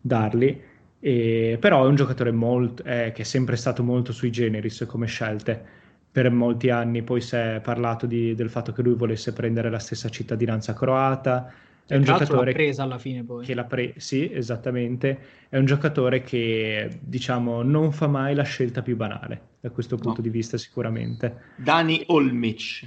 dargli. 0.00 0.60
E, 0.98 1.56
però 1.60 1.84
è 1.84 1.88
un 1.88 1.94
giocatore 1.94 2.32
molto, 2.32 2.82
eh, 2.84 3.12
che 3.14 3.22
è 3.22 3.24
sempre 3.24 3.56
stato 3.56 3.82
molto 3.82 4.12
sui 4.12 4.30
generis 4.30 4.84
come 4.86 5.06
scelte 5.06 5.84
per 6.16 6.30
molti 6.30 6.70
anni 6.70 7.02
poi 7.02 7.20
si 7.20 7.36
è 7.36 7.60
parlato 7.62 8.06
di, 8.06 8.34
del 8.34 8.48
fatto 8.48 8.72
che 8.72 8.80
lui 8.80 8.94
volesse 8.94 9.34
prendere 9.34 9.68
la 9.68 9.78
stessa 9.78 10.08
cittadinanza 10.08 10.72
croata. 10.72 11.52
È 11.88 11.94
un 11.94 12.02
giocatore 12.02 12.46
l'ha 12.46 12.56
presa 12.56 12.82
alla 12.82 12.98
fine 12.98 13.22
poi. 13.22 13.44
Che 13.44 13.54
l'ha 13.54 13.64
pre- 13.64 13.94
sì, 13.96 14.28
esattamente. 14.32 15.18
È 15.48 15.56
un 15.56 15.66
giocatore 15.66 16.22
che, 16.22 16.98
diciamo, 17.00 17.62
non 17.62 17.92
fa 17.92 18.08
mai 18.08 18.34
la 18.34 18.42
scelta 18.42 18.82
più 18.82 18.96
banale, 18.96 19.40
da 19.60 19.70
questo 19.70 19.94
punto 19.94 20.16
no. 20.16 20.22
di 20.22 20.30
vista 20.30 20.58
sicuramente. 20.58 21.54
Dani 21.54 22.02
Olmic. 22.08 22.82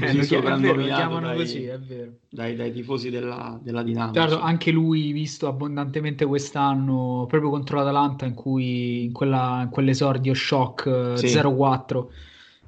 Eh, 0.00 0.14
lo, 0.16 0.74
lo 0.74 0.84
chiamano 0.84 1.26
dai, 1.26 1.36
così, 1.36 1.64
è 1.64 1.78
vero. 1.78 2.12
Dai, 2.30 2.56
dai 2.56 2.72
tifosi 2.72 3.10
della, 3.10 3.60
della 3.62 3.82
Dinamo. 3.82 4.14
Certo, 4.14 4.40
anche 4.40 4.70
lui 4.70 5.12
visto 5.12 5.46
abbondantemente 5.46 6.24
quest'anno, 6.24 7.26
proprio 7.28 7.50
contro 7.50 7.76
l'Atalanta, 7.76 8.24
in 8.24 8.34
cui 8.34 9.04
in, 9.04 9.12
quella, 9.12 9.60
in 9.64 9.68
quell'esordio 9.68 10.32
shock 10.32 11.18
sì. 11.18 11.26
0-4 11.26 12.06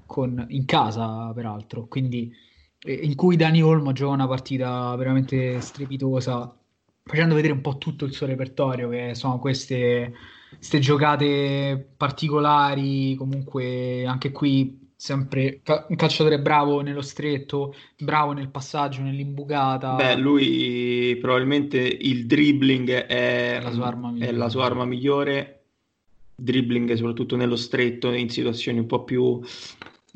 con, 0.05 0.45
in 0.49 0.67
casa 0.67 1.33
peraltro, 1.35 1.87
quindi 1.87 2.31
eh, 2.31 2.53
in 2.87 3.15
cui 3.15 3.37
Dani 3.37 3.63
Olmo 3.63 3.93
gioca 3.93 4.13
una 4.13 4.27
partita 4.29 4.95
veramente 4.97 5.61
strepitosa, 5.61 6.55
facendo 7.03 7.35
vedere 7.35 7.53
un 7.55 7.61
po' 7.61 7.79
tutto 7.79 8.05
il 8.05 8.13
suo 8.13 8.27
repertorio, 8.27 8.89
che 8.91 9.15
sono 9.15 9.39
queste, 9.39 10.13
queste 10.55 10.79
giocate 10.81 11.93
particolari, 11.97 13.15
comunque 13.15 14.05
anche 14.07 14.33
qui 14.33 14.83
sempre 14.97 15.61
un 15.89 15.97
calciatore 15.97 16.41
bravo 16.41 16.81
nello 16.81 17.03
stretto, 17.03 17.75
bravo 17.99 18.33
nel 18.33 18.49
passaggio, 18.49 19.03
nell'imbucata. 19.03 19.95
Beh, 19.95 20.17
lui 20.17 21.17
probabilmente 21.21 21.79
il 21.79 22.27
dribbling 22.27 22.91
è, 22.91 23.59
è 23.59 23.61
la 23.63 23.71
sua 23.71 23.95
migliore. 23.95 24.33
La 24.33 24.49
sua 24.49 24.65
arma 24.65 24.85
migliore. 24.85 25.61
Dribbling 26.37 26.93
soprattutto 26.95 27.37
nello 27.37 27.57
stretto, 27.57 28.11
in 28.13 28.29
situazioni 28.29 28.79
un 28.79 28.87
po' 28.87 29.05
più 29.05 29.41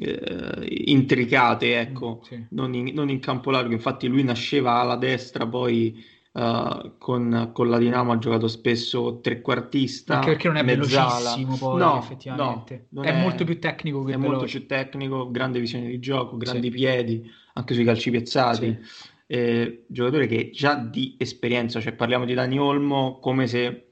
eh, 0.01 0.83
intricate, 0.87 1.81
ecco, 1.81 2.21
mm, 2.21 2.25
sì. 2.25 2.47
non, 2.51 2.73
in, 2.75 2.95
non, 2.95 3.09
in, 3.11 3.19
campo 3.19 3.51
largo. 3.51 3.73
Infatti 3.73 4.07
lui 4.07 4.23
nasceva 4.23 4.75
alla 4.75 4.97
destra, 4.97 5.47
poi 5.47 6.05
uh, 6.33 6.93
con, 6.99 7.51
con, 7.53 7.69
la 7.69 7.79
Dinamo 7.79 8.13
ha 8.13 8.19
giocato 8.19 8.47
spesso 8.47 9.19
trequartista. 9.21 10.15
Anche 10.15 10.29
perché 10.29 10.47
non 10.47 10.57
è 10.59 10.63
mezzala. 10.63 11.19
velocissimo 11.19 11.57
poi, 11.57 11.79
no, 11.81 11.99
effettivamente. 11.99 12.87
No, 12.91 13.03
è, 13.03 13.09
è, 13.09 13.21
molto 13.21 13.45
più 13.45 13.59
tecnico 13.59 14.05
che 14.05 14.13
È 14.13 14.17
veloce. 14.17 14.31
molto 14.31 14.47
più 14.47 14.67
tecnico, 14.67 15.31
grande 15.31 15.59
visione 15.59 15.89
di 15.89 15.99
gioco, 15.99 16.37
grandi 16.37 16.71
sì. 16.71 16.77
piedi, 16.77 17.31
anche 17.55 17.75
sui 17.75 17.85
calci 17.85 18.11
piazzati. 18.11 18.79
Sì. 18.81 19.09
Eh, 19.31 19.85
giocatore 19.89 20.27
che 20.27 20.51
già 20.55 20.77
di 20.77 21.17
esperienza, 21.19 21.81
cioè 21.81 21.93
parliamo 21.93 22.25
di 22.25 22.35
Dani 22.35 22.59
Olmo 22.59 23.19
come 23.19 23.47
se 23.47 23.89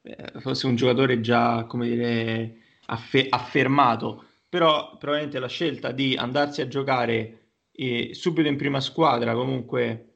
eh, 0.00 0.32
fosse 0.38 0.66
un 0.66 0.76
giocatore 0.76 1.20
già, 1.20 1.64
come 1.64 1.88
dire, 1.88 2.56
affe- 2.86 3.26
affermato 3.28 4.24
però 4.50 4.96
probabilmente 4.98 5.38
la 5.38 5.46
scelta 5.46 5.92
di 5.92 6.16
andarsi 6.16 6.60
a 6.60 6.66
giocare 6.66 7.50
eh, 7.70 8.10
subito 8.12 8.48
in 8.48 8.56
prima 8.56 8.80
squadra, 8.80 9.32
comunque 9.32 10.06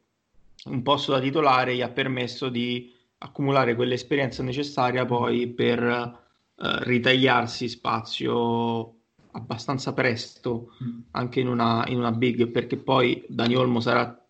un 0.64 0.82
posto 0.82 1.12
da 1.12 1.20
titolare, 1.20 1.76
gli 1.76 1.82
ha 1.82 1.88
permesso 1.88 2.48
di 2.48 2.92
accumulare 3.18 3.76
quell'esperienza 3.76 4.42
necessaria 4.42 5.06
poi 5.06 5.46
per 5.46 5.82
eh, 5.82 6.12
ritagliarsi 6.56 7.68
spazio 7.68 8.96
abbastanza 9.30 9.92
presto 9.92 10.74
mm. 10.82 10.98
anche 11.12 11.38
in 11.38 11.46
una, 11.46 11.84
in 11.86 11.98
una 11.98 12.12
big, 12.12 12.48
perché 12.48 12.76
poi 12.76 13.24
Dani 13.28 13.54
Olmo 13.54 13.78
sarà, 13.78 14.20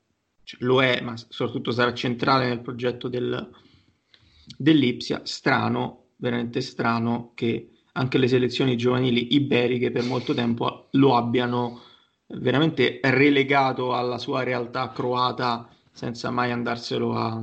cioè, 0.42 0.60
lo 0.62 0.82
è, 0.82 1.00
ma 1.00 1.14
soprattutto 1.16 1.70
sarà 1.70 1.94
centrale 1.94 2.46
nel 2.46 2.60
progetto 2.60 3.08
del, 3.08 3.50
dell'Ipsia. 4.56 5.22
Strano, 5.24 6.08
veramente 6.16 6.60
strano 6.60 7.32
che 7.34 7.70
anche 7.96 8.18
le 8.18 8.28
selezioni 8.28 8.76
giovanili 8.76 9.34
iberiche 9.34 9.90
per 9.90 10.04
molto 10.04 10.34
tempo 10.34 10.88
lo 10.92 11.16
abbiano 11.16 11.80
veramente 12.26 13.00
relegato 13.02 13.94
alla 13.94 14.18
sua 14.18 14.42
realtà 14.42 14.90
croata 14.90 15.68
senza 15.92 16.30
mai 16.30 16.50
andarselo 16.50 17.14
a, 17.14 17.42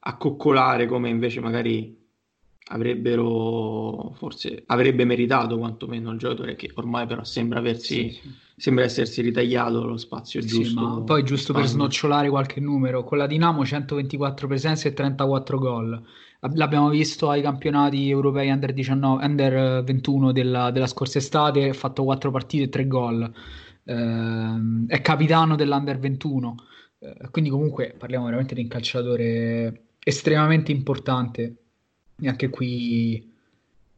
a 0.00 0.16
coccolare 0.16 0.86
come 0.86 1.08
invece 1.08 1.40
magari 1.40 1.96
avrebbero 2.70 4.12
forse 4.16 4.62
avrebbe 4.66 5.04
meritato 5.04 5.58
quantomeno 5.58 6.12
il 6.12 6.18
giocatore 6.18 6.54
che 6.54 6.70
ormai 6.74 7.06
però 7.06 7.24
sembra 7.24 7.58
aversi 7.58 8.10
sì, 8.10 8.20
sì. 8.20 8.34
sembra 8.56 8.84
essersi 8.84 9.22
ritagliato 9.22 9.84
lo 9.84 9.96
spazio 9.96 10.40
giusto 10.40 10.68
sì, 10.68 10.74
ma 10.74 11.00
poi 11.00 11.24
giusto 11.24 11.52
per 11.52 11.66
snocciolare 11.66 12.28
qualche 12.28 12.60
numero 12.60 13.02
con 13.04 13.18
la 13.18 13.26
Dinamo 13.26 13.64
124 13.64 14.46
presenze 14.46 14.88
e 14.88 14.92
34 14.92 15.58
gol 15.58 16.02
l'abbiamo 16.40 16.88
visto 16.88 17.30
ai 17.30 17.42
campionati 17.42 18.08
europei 18.08 18.50
under 18.50 18.72
19 18.72 19.24
under 19.24 19.84
21 19.84 20.32
della, 20.32 20.70
della 20.70 20.86
scorsa 20.86 21.18
estate 21.18 21.68
ha 21.68 21.72
fatto 21.72 22.04
4 22.04 22.30
partite 22.30 22.64
e 22.64 22.68
3 22.68 22.86
gol. 22.86 23.32
Eh, 23.84 24.84
è 24.86 25.00
capitano 25.00 25.56
dell'under 25.56 25.98
21 25.98 26.56
eh, 27.00 27.28
quindi 27.30 27.50
comunque 27.50 27.94
parliamo 27.96 28.24
veramente 28.24 28.54
di 28.54 28.62
un 28.62 28.68
calciatore 28.68 29.82
estremamente 30.00 30.72
importante. 30.72 31.56
E 32.20 32.28
anche 32.28 32.48
qui 32.50 33.32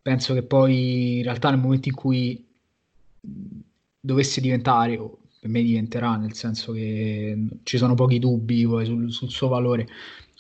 penso 0.03 0.35
che 0.35 0.43
poi 0.43 1.19
in 1.19 1.23
realtà 1.23 1.51
nel 1.51 1.61
momento 1.61 1.89
in 1.89 1.95
cui 1.95 2.45
dovesse 4.01 4.41
diventare, 4.41 4.99
o 4.99 5.19
per 5.41 5.49
me 5.49 5.63
diventerà, 5.63 6.17
nel 6.17 6.35
senso 6.35 6.73
che 6.73 7.39
ci 7.63 7.79
sono 7.79 7.95
pochi 7.95 8.19
dubbi 8.19 8.63
sul, 8.63 9.11
sul 9.11 9.31
suo 9.31 9.49
valore, 9.49 9.89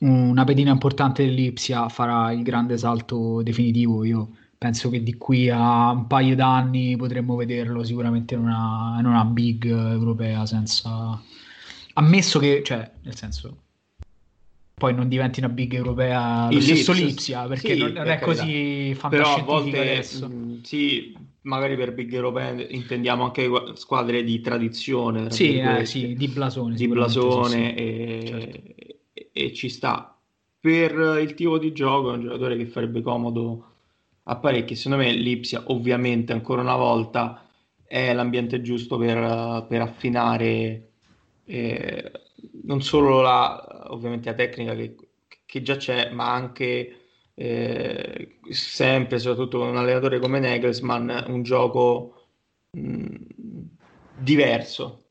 una 0.01 0.44
pedina 0.44 0.70
importante 0.70 1.24
dell'Ipsia 1.24 1.88
farà 1.88 2.32
il 2.32 2.42
grande 2.42 2.78
salto 2.78 3.42
definitivo. 3.42 4.05
Io 4.05 4.30
penso 4.57 4.90
che 4.90 5.03
di 5.03 5.16
qui 5.16 5.48
a 5.48 5.90
un 5.90 6.07
paio 6.07 6.34
d'anni 6.34 6.96
potremmo 6.96 7.36
vederlo 7.36 7.82
sicuramente 7.82 8.34
in 8.34 8.40
una, 8.40 8.96
in 8.98 9.07
una 9.07 9.24
big 9.24 9.66
europea 9.66 10.46
senza... 10.46 11.20
Ammesso 11.94 12.38
che, 12.38 12.62
cioè, 12.64 12.90
nel 13.03 13.16
senso, 13.16 13.57
poi 14.80 14.94
non 14.94 15.09
diventi 15.09 15.40
una 15.40 15.51
big 15.51 15.74
europea 15.74 16.51
lo 16.51 16.61
stesso 16.61 16.92
Lipsia 16.92 17.46
perché 17.46 17.74
sì, 17.74 17.80
non, 17.80 17.92
per 17.92 18.07
è 18.07 18.18
così 18.20 18.94
fantascientifico 18.94 19.09
però 19.09 19.34
a 19.34 19.61
volte, 19.61 19.80
adesso. 19.80 20.26
mh, 20.26 20.32
mm, 20.32 20.62
sì 20.62 21.16
magari 21.42 21.76
per 21.76 21.92
big 21.92 22.12
europea 22.14 22.51
intendiamo 22.51 23.24
anche 23.24 23.51
squadre 23.74 24.24
di 24.24 24.40
tradizione 24.40 25.30
sì, 25.30 25.59
eh, 25.59 25.84
sì 25.84 26.14
di 26.14 26.28
blasone 26.28 26.76
di 26.76 26.88
blasone 26.88 27.74
sì, 27.76 27.82
e, 27.82 28.24
certo. 28.26 28.89
E, 29.33 29.53
ci 29.53 29.68
sta 29.68 30.16
per 30.59 31.18
il 31.21 31.35
tipo 31.35 31.59
di 31.59 31.73
gioco 31.73 32.11
è 32.11 32.14
un 32.14 32.23
giocatore 32.23 32.57
che 32.57 32.66
farebbe 32.66 33.03
comodo 33.03 33.66
a 34.25 34.37
parecchi 34.37 34.75
secondo 34.75 35.05
me 35.05 35.12
Lipsia 35.12 35.62
ovviamente 35.66 36.33
ancora 36.33 36.62
una 36.62 36.77
volta 36.77 37.47
è 37.85 38.12
l'ambiente 38.12 38.61
giusto 38.61 38.99
per, 38.99 39.66
per 39.68 39.81
affinare 39.81 40.91
eh, 41.45 42.12
non 42.62 42.83
solo 42.83 43.21
la, 43.21 43.87
ovviamente 43.89 44.31
la 44.31 44.37
tecnica 44.37 44.75
che, 44.75 44.95
che 45.45 45.62
già 45.62 45.77
c'è, 45.77 46.11
ma 46.11 46.33
anche 46.33 47.01
eh, 47.35 48.39
sempre, 48.49 49.18
soprattutto 49.18 49.61
un 49.61 49.77
allenatore 49.77 50.21
come 50.21 50.39
Nagelsmann, 50.39 51.11
un 51.27 51.43
gioco 51.43 52.27
mh, 52.71 53.14
diverso, 54.18 55.05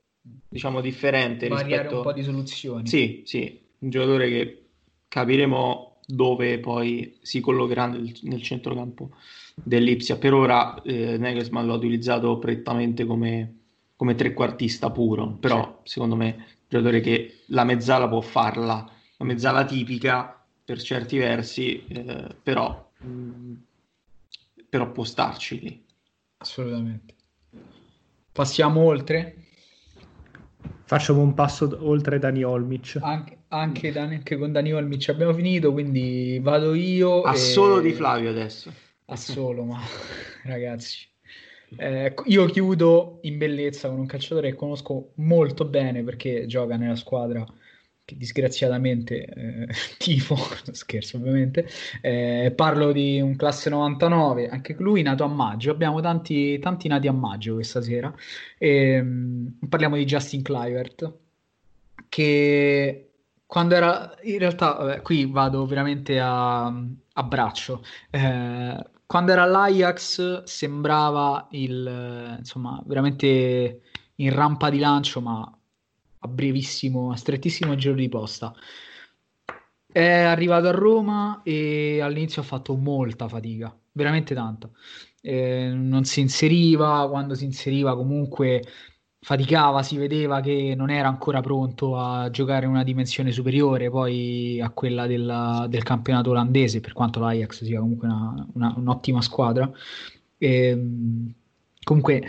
diciamo 0.47 0.81
differente. 0.81 1.47
Variare 1.47 1.83
rispetto... 1.83 1.97
un 1.97 2.03
po' 2.03 2.13
di 2.13 2.23
soluzioni. 2.23 2.87
Sì, 2.87 3.23
sì, 3.25 3.61
un 3.79 3.89
giocatore 3.89 4.29
che 4.29 4.63
capiremo 5.07 5.97
dove 6.05 6.59
poi 6.59 7.17
si 7.21 7.39
collocherà 7.39 7.85
nel, 7.85 8.11
nel 8.23 8.41
centrocampo 8.41 9.11
dell'Ipsia. 9.55 10.17
Per 10.17 10.33
ora 10.33 10.81
eh, 10.81 11.17
Nagelsmann 11.17 11.67
l'ha 11.67 11.73
utilizzato 11.73 12.39
prettamente 12.39 13.05
come, 13.05 13.57
come 13.95 14.15
trequartista 14.15 14.89
puro, 14.89 15.37
però 15.39 15.81
sì. 15.83 15.93
secondo 15.93 16.15
me 16.15 16.45
giocatore 16.67 17.01
che 17.01 17.41
la 17.47 17.63
mezzala 17.63 18.07
può 18.07 18.21
farla, 18.21 18.89
la 19.17 19.25
mezzala 19.25 19.65
tipica 19.65 20.43
per 20.63 20.81
certi 20.81 21.17
versi, 21.17 21.85
eh, 21.87 22.35
però, 22.41 22.91
mh, 22.99 23.07
mm, 23.07 23.53
però 24.69 24.91
può 24.91 25.03
starci 25.03 25.59
lì. 25.59 25.85
Assolutamente. 26.37 27.15
Passiamo 28.31 28.81
oltre. 28.81 29.35
Facciamo 30.83 31.21
un 31.21 31.33
passo 31.33 31.77
oltre 31.81 32.19
Dani 32.19 32.43
Olmic. 32.43 32.99
Anche, 33.01 33.38
anche, 33.49 33.91
Dan, 33.91 34.11
anche, 34.11 34.37
con 34.37 34.51
Dani 34.51 34.73
Olmic 34.73 35.09
abbiamo 35.09 35.33
finito, 35.33 35.71
quindi 35.71 36.39
vado 36.41 36.73
io. 36.73 37.21
A 37.21 37.33
e... 37.33 37.37
solo 37.37 37.79
di 37.79 37.91
Flavio 37.91 38.29
adesso. 38.29 38.71
A 39.05 39.15
solo, 39.15 39.63
ma 39.63 39.79
ragazzi, 40.45 41.07
eh, 41.77 42.13
io 42.25 42.45
chiudo 42.45 43.19
in 43.23 43.37
bellezza 43.37 43.89
con 43.89 43.99
un 43.99 44.05
calciatore 44.05 44.51
che 44.51 44.55
conosco 44.55 45.11
molto 45.15 45.65
bene 45.65 46.03
perché 46.03 46.45
gioca 46.45 46.75
nella 46.75 46.95
squadra 46.95 47.45
che 48.09 48.17
disgraziatamente 48.17 49.25
eh, 49.25 49.67
tifo, 49.99 50.35
scherzo 50.73 51.17
ovviamente, 51.17 51.67
eh, 52.01 52.51
parlo 52.55 52.91
di 52.91 53.21
un 53.21 53.35
classe 53.35 53.69
99, 53.69 54.49
anche 54.49 54.75
lui 54.79 55.03
nato 55.03 55.23
a 55.23 55.27
maggio, 55.27 55.69
abbiamo 55.69 56.01
tanti, 56.01 56.57
tanti 56.57 56.87
nati 56.87 57.07
a 57.07 57.11
maggio 57.11 57.53
questa 57.55 57.81
sera, 57.81 58.11
e, 58.57 58.93
ehm, 58.93 59.59
parliamo 59.69 59.95
di 59.95 60.05
Justin 60.05 60.41
Clivert, 60.41 61.13
che 62.09 63.08
quando 63.49 63.73
era, 63.73 64.15
in 64.21 64.37
realtà, 64.37 64.73
vabbè, 64.73 65.01
qui 65.01 65.25
vado 65.25 65.65
veramente 65.65 66.19
a, 66.19 66.67
a 66.67 67.23
braccio, 67.23 67.83
eh, 68.11 68.77
quando 69.07 69.31
era 69.31 69.41
all'Ajax 69.41 70.43
sembrava 70.43 71.47
il, 71.53 72.35
insomma, 72.37 72.79
veramente 72.85 73.81
in 74.17 74.31
rampa 74.35 74.69
di 74.69 74.77
lancio, 74.77 75.19
ma 75.19 75.51
a 76.19 76.27
brevissimo, 76.27 77.11
a 77.11 77.15
strettissimo 77.15 77.73
giro 77.73 77.95
di 77.95 78.07
posta. 78.07 78.53
È 79.91 80.19
arrivato 80.21 80.67
a 80.67 80.71
Roma 80.71 81.41
e 81.43 82.01
all'inizio 82.01 82.43
ha 82.43 82.45
fatto 82.45 82.75
molta 82.75 83.27
fatica, 83.27 83.75
veramente 83.93 84.35
tanta. 84.35 84.69
Eh, 85.21 85.71
non 85.73 86.03
si 86.03 86.19
inseriva, 86.19 87.07
quando 87.09 87.33
si 87.33 87.45
inseriva 87.45 87.95
comunque 87.95 88.61
faticava, 89.21 89.83
si 89.83 89.97
vedeva 89.97 90.39
che 90.39 90.73
non 90.75 90.89
era 90.89 91.07
ancora 91.07 91.41
pronto 91.41 91.97
a 91.97 92.29
giocare 92.29 92.65
in 92.65 92.71
una 92.71 92.83
dimensione 92.83 93.31
superiore 93.31 93.89
poi 93.89 94.61
a 94.61 94.69
quella 94.69 95.07
della, 95.07 95.65
del 95.69 95.83
campionato 95.83 96.29
olandese, 96.31 96.79
per 96.79 96.93
quanto 96.93 97.19
l'Ajax 97.19 97.63
sia 97.63 97.79
comunque 97.79 98.07
una, 98.07 98.47
una, 98.53 98.73
un'ottima 98.77 99.21
squadra. 99.21 99.69
E, 100.37 100.67
ehm, 100.67 101.33
comunque, 101.83 102.23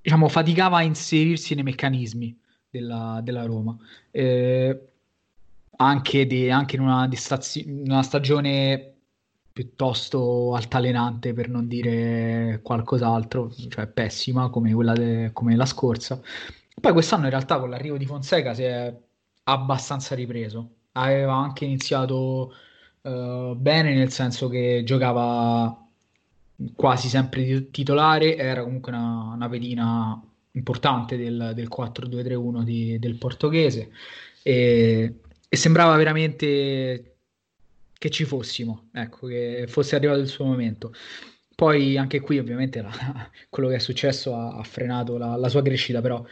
diciamo, 0.00 0.28
faticava 0.28 0.78
a 0.78 0.82
inserirsi 0.82 1.54
nei 1.54 1.64
meccanismi 1.64 2.38
della, 2.68 3.20
della 3.22 3.44
Roma. 3.44 3.76
Eh, 4.10 4.88
anche, 5.76 6.26
di, 6.26 6.50
anche 6.50 6.76
in, 6.76 6.82
una, 6.82 7.08
in 7.08 7.82
una 7.84 8.02
stagione 8.02 8.93
piuttosto 9.54 10.52
altalenante 10.56 11.32
per 11.32 11.48
non 11.48 11.68
dire 11.68 12.58
qualcos'altro, 12.60 13.52
cioè 13.68 13.86
pessima 13.86 14.50
come 14.50 14.74
quella 14.74 14.94
de- 14.94 15.30
come 15.32 15.54
la 15.54 15.64
scorsa. 15.64 16.20
Poi 16.80 16.92
quest'anno 16.92 17.24
in 17.24 17.30
realtà 17.30 17.60
con 17.60 17.70
l'arrivo 17.70 17.96
di 17.96 18.04
Fonseca 18.04 18.52
si 18.52 18.64
è 18.64 18.92
abbastanza 19.44 20.16
ripreso. 20.16 20.70
Aveva 20.92 21.34
anche 21.34 21.64
iniziato 21.64 22.52
uh, 23.02 23.54
bene 23.54 23.94
nel 23.94 24.10
senso 24.10 24.48
che 24.48 24.82
giocava 24.84 25.86
quasi 26.74 27.08
sempre 27.08 27.70
titolare, 27.70 28.36
era 28.36 28.62
comunque 28.64 28.90
una, 28.92 29.34
una 29.34 29.48
pedina 29.48 30.20
importante 30.52 31.16
del, 31.16 31.52
del 31.54 31.68
4-2-3-1 31.68 32.62
di, 32.62 32.98
del 32.98 33.16
portoghese 33.16 33.90
e, 34.42 35.14
e 35.48 35.56
sembrava 35.56 35.96
veramente 35.96 37.13
che 38.04 38.10
ci 38.10 38.26
fossimo, 38.26 38.90
ecco, 38.92 39.26
che 39.26 39.64
fosse 39.66 39.96
arrivato 39.96 40.20
il 40.20 40.28
suo 40.28 40.44
momento. 40.44 40.92
Poi 41.54 41.96
anche 41.96 42.20
qui 42.20 42.38
ovviamente 42.38 42.82
la, 42.82 42.90
quello 43.48 43.70
che 43.70 43.76
è 43.76 43.78
successo 43.78 44.34
ha, 44.36 44.56
ha 44.56 44.62
frenato 44.62 45.16
la, 45.16 45.36
la, 45.36 45.48
sua 45.48 45.62
crescita, 45.62 46.02
però 46.02 46.22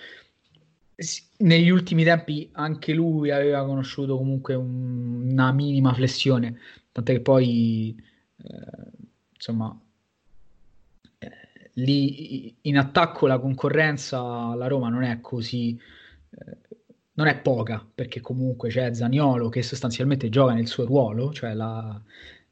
negli 1.39 1.71
ultimi 1.71 2.05
tempi 2.05 2.51
anche 2.53 2.93
lui 2.93 3.31
aveva 3.31 3.65
conosciuto 3.65 4.19
comunque 4.19 4.53
un, 4.53 5.31
una 5.31 5.51
minima 5.53 5.95
flessione, 5.95 6.59
tant'è 6.93 7.15
che 7.15 7.21
poi 7.21 7.97
eh, 8.37 8.91
insomma 9.33 9.75
eh, 11.21 11.31
lì 11.75 12.55
in 12.61 12.77
attacco 12.77 13.27
la 13.27 13.39
concorrenza 13.39 14.21
alla 14.21 14.67
Roma 14.67 14.91
non 14.91 15.05
è 15.05 15.23
così 15.23 15.81
eh, 16.31 16.57
non 17.15 17.27
è 17.27 17.39
poca 17.41 17.87
perché 17.95 18.21
comunque 18.21 18.69
c'è 18.71 18.95
Zaniolo 18.95 19.49
che 19.49 19.63
sostanzialmente 19.63 20.29
gioca 20.29 20.55
nel 20.55 20.67
suo 20.67 20.85
ruolo 20.85 21.33
cioè 21.33 21.55
la, 21.55 22.01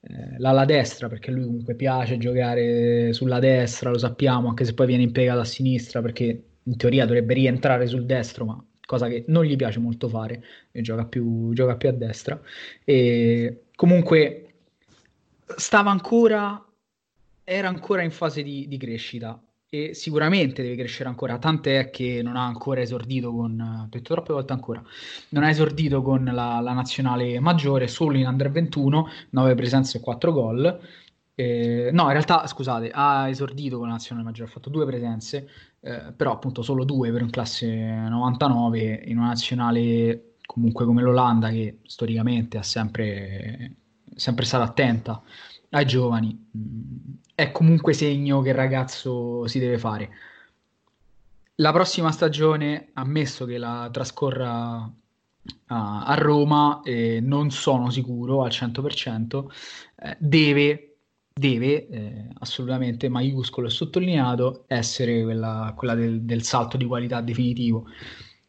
eh, 0.01 0.39
l'ala 0.39 0.65
destra 0.65 1.09
perché 1.09 1.31
lui 1.31 1.45
comunque 1.45 1.75
piace 1.75 2.19
giocare 2.19 3.13
sulla 3.13 3.39
destra 3.39 3.91
lo 3.91 3.99
sappiamo 3.99 4.49
anche 4.49 4.65
se 4.65 4.75
poi 4.75 4.87
viene 4.87 5.03
impiegato 5.05 5.41
a 5.41 5.45
sinistra 5.45 6.03
perché 6.03 6.45
in 6.63 6.77
teoria 6.77 7.07
dovrebbe 7.07 7.35
rientrare 7.35 7.87
sul 7.87 8.05
destro 8.05 8.45
ma 8.45 8.65
cosa 8.91 9.07
che 9.07 9.23
non 9.29 9.45
gli 9.45 9.55
piace 9.55 9.79
molto 9.79 10.09
fare 10.09 10.43
gioca 10.73 11.05
più, 11.05 11.53
gioca 11.53 11.77
più 11.77 11.89
a 11.89 11.93
destra. 11.93 12.41
E 12.85 13.67
comunque 13.77 14.55
stava 15.57 15.93
ancora 15.93 16.65
era 17.45 17.69
ancora 17.69 18.03
in 18.03 18.11
fase 18.11 18.43
di, 18.43 18.67
di, 18.67 18.77
crescita 18.79 19.41
e 19.73 19.95
sicuramente 19.95 20.63
deve 20.63 20.75
crescere 20.75 21.09
ancora, 21.09 21.39
tant'è 21.39 21.91
che 21.91 22.23
non 22.23 22.35
ha 22.37 22.45
ancora 22.45 22.81
esordito 22.81 23.33
con, 23.33 23.87
detto 23.89 24.15
troppe 24.15 24.33
volte 24.33 24.53
ancora, 24.53 24.83
non 25.29 25.45
ha 25.45 25.49
esordito 25.49 26.03
con 26.03 26.25
la, 26.25 26.59
la 26.61 26.73
nazionale 26.73 27.39
maggiore, 27.39 27.87
solo 27.87 28.17
in 28.19 28.27
Under 28.27 28.51
21, 28.51 29.09
9 29.31 29.55
presenze 29.55 29.99
e 29.99 30.01
4 30.01 30.33
gol. 30.33 30.81
Eh, 31.37 31.91
no, 31.93 32.03
in 32.03 32.11
realtà, 32.11 32.47
scusate, 32.49 32.91
ha 32.93 33.29
esordito 33.29 33.79
con 33.79 33.87
la 33.87 33.93
nazionale 33.93 34.27
maggiore, 34.27 34.49
ha 34.49 34.53
fatto 34.53 34.71
due 34.71 34.85
presenze, 34.85 35.49
eh, 35.81 36.13
però 36.17 36.33
appunto 36.33 36.63
solo 36.63 36.85
due 36.85 37.13
per 37.13 37.23
un 37.23 37.31
classe 37.31 37.69
99 37.69 39.03
in 39.07 39.19
una 39.19 39.29
nazionale 39.29 40.35
comunque 40.45 40.85
come 40.85 41.01
l'Olanda 41.03 41.49
che 41.51 41.79
storicamente 41.85 42.59
ha 42.59 42.63
sempre, 42.65 43.77
sempre 44.17 44.45
stato 44.45 44.65
attenta 44.65 45.23
ai 45.71 45.87
giovani. 45.87 46.51
È 47.41 47.53
comunque 47.53 47.95
segno 47.95 48.43
che 48.43 48.51
il 48.51 48.55
ragazzo 48.55 49.47
si 49.47 49.59
deve 49.59 49.79
fare. 49.79 50.11
La 51.55 51.73
prossima 51.73 52.13
stagione, 52.13 52.91
ammesso 52.93 53.47
che 53.47 53.57
la 53.57 53.89
trascorra 53.91 54.93
a, 55.69 56.05
a 56.05 56.15
Roma, 56.17 56.83
eh, 56.85 57.21
non 57.23 57.51
sono 57.51 57.89
sicuro 57.89 58.43
al 58.43 58.51
100%, 58.51 59.47
eh, 60.03 60.17
deve, 60.19 60.97
deve 61.33 61.89
eh, 61.89 62.29
assolutamente 62.41 63.09
maiuscolo 63.09 63.69
e 63.69 63.71
sottolineato 63.71 64.65
essere 64.67 65.23
quella, 65.23 65.73
quella 65.75 65.95
del, 65.95 66.21
del, 66.21 66.43
salto 66.43 66.77
di 66.77 66.85
qualità 66.85 67.23
definitivo. 67.23 67.87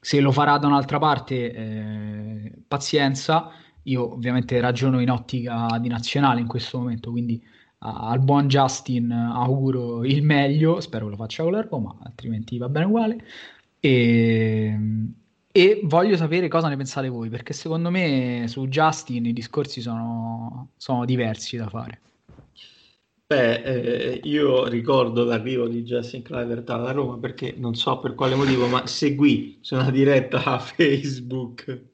Se 0.02 0.20
lo 0.20 0.34
farà 0.34 0.58
da 0.58 0.68
un'altra 0.68 1.00
parte, 1.00 1.54
eh, 1.54 2.52
pazienza 2.68 3.54
io 3.84 4.12
ovviamente 4.14 4.60
ragiono 4.60 5.00
in 5.00 5.10
ottica 5.10 5.78
di 5.80 5.88
nazionale 5.88 6.42
in 6.42 6.48
questo 6.48 6.78
momento, 6.78 7.10
quindi 7.10 7.42
al 7.84 8.20
buon 8.20 8.48
Justin 8.48 9.12
auguro 9.12 10.04
il 10.04 10.22
meglio, 10.22 10.80
spero 10.82 11.10
lo 11.10 11.16
faccia 11.16 11.44
con 11.44 11.54
la 11.54 11.62
Roma, 11.62 11.96
altrimenti 12.04 12.58
va 12.58 12.70
bene 12.70 12.86
uguale. 12.86 13.26
E, 13.80 14.78
e, 15.52 15.82
voglio 15.84 16.16
sapere 16.16 16.48
cosa 16.48 16.68
ne 16.68 16.78
pensate 16.78 17.10
voi, 17.10 17.30
perché 17.30 17.54
secondo 17.54 17.90
me 17.90 18.46
su 18.48 18.68
Justin 18.68 19.26
i 19.26 19.34
discorsi 19.34 19.82
sono, 19.82 20.70
sono 20.78 21.06
diversi 21.06 21.58
da 21.58 21.70
fare. 21.70 22.00
Beh, 23.26 23.62
eh, 23.64 24.20
io 24.24 24.68
ricordo 24.68 25.24
l'arrivo 25.24 25.68
di 25.68 25.84
Justin 25.84 26.22
Clivert 26.22 26.70
alla 26.70 26.92
Roma 26.92 27.18
perché 27.18 27.56
non 27.58 27.76
so 27.76 28.00
per 28.00 28.14
quale 28.14 28.36
motivo, 28.36 28.68
ma 28.68 28.86
seguì 28.86 29.58
su 29.62 29.76
una 29.76 29.90
diretta 29.90 30.44
a 30.44 30.60
Facebook 30.60 31.90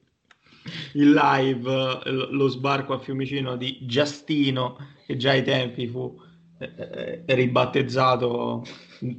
il 0.94 1.12
live, 1.12 2.00
lo 2.30 2.48
sbarco 2.48 2.92
a 2.92 2.98
Fiumicino 2.98 3.56
di 3.56 3.78
Giustino, 3.82 4.76
che 5.08 5.16
già 5.16 5.30
ai 5.30 5.42
tempi 5.42 5.86
fu 5.86 6.20
eh, 6.58 7.22
eh 7.24 7.34
ribattezzato 7.34 8.62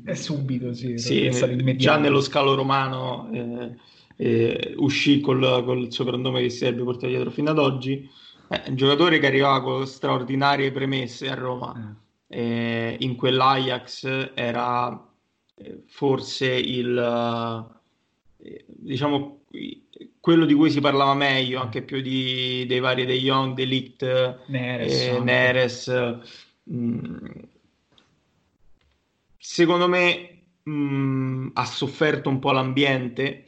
è 0.06 0.14
subito, 0.14 0.72
sì, 0.72 1.00
sì 1.00 1.32
già 1.78 1.98
nello 1.98 2.22
scalo 2.22 2.54
romano 2.54 3.28
eh, 3.34 3.76
eh, 4.18 4.74
uscì 4.78 5.20
col, 5.20 5.64
col 5.66 5.92
soprannome 5.92 6.42
che 6.42 6.50
si 6.50 6.58
sarebbe 6.58 6.84
portato 6.84 7.08
dietro 7.08 7.32
fino 7.32 7.50
ad 7.50 7.58
oggi. 7.58 8.08
Eh, 8.50 8.64
un 8.68 8.76
giocatore 8.76 9.18
che 9.18 9.26
arrivava 9.26 9.64
con 9.64 9.88
straordinarie 9.88 10.72
premesse 10.72 11.28
a 11.28 11.34
Roma. 11.34 11.98
Eh. 12.28 12.98
in 13.00 13.16
quell'Ajax 13.16 14.34
era 14.36 15.10
forse 15.88 16.54
il 16.54 17.68
diciamo 18.68 19.40
quello 20.20 20.46
di 20.46 20.54
cui 20.54 20.70
si 20.70 20.82
parlava 20.82 21.14
meglio, 21.14 21.62
anche 21.62 21.82
più 21.82 22.02
di, 22.02 22.66
dei 22.68 22.80
vari 22.80 23.06
De 23.06 23.18
Jong, 23.18 23.56
De 23.56 23.64
Ligt, 23.64 24.46
Neres. 24.48 25.02
Eh, 25.02 25.20
Neres. 25.20 25.92
Mm. 26.72 27.28
Secondo 29.38 29.88
me 29.88 30.42
mh, 30.64 30.72
mm, 30.72 31.48
ha 31.54 31.66
sofferto 31.66 32.30
un 32.30 32.40
po' 32.40 32.52
l'ambiente. 32.52 33.46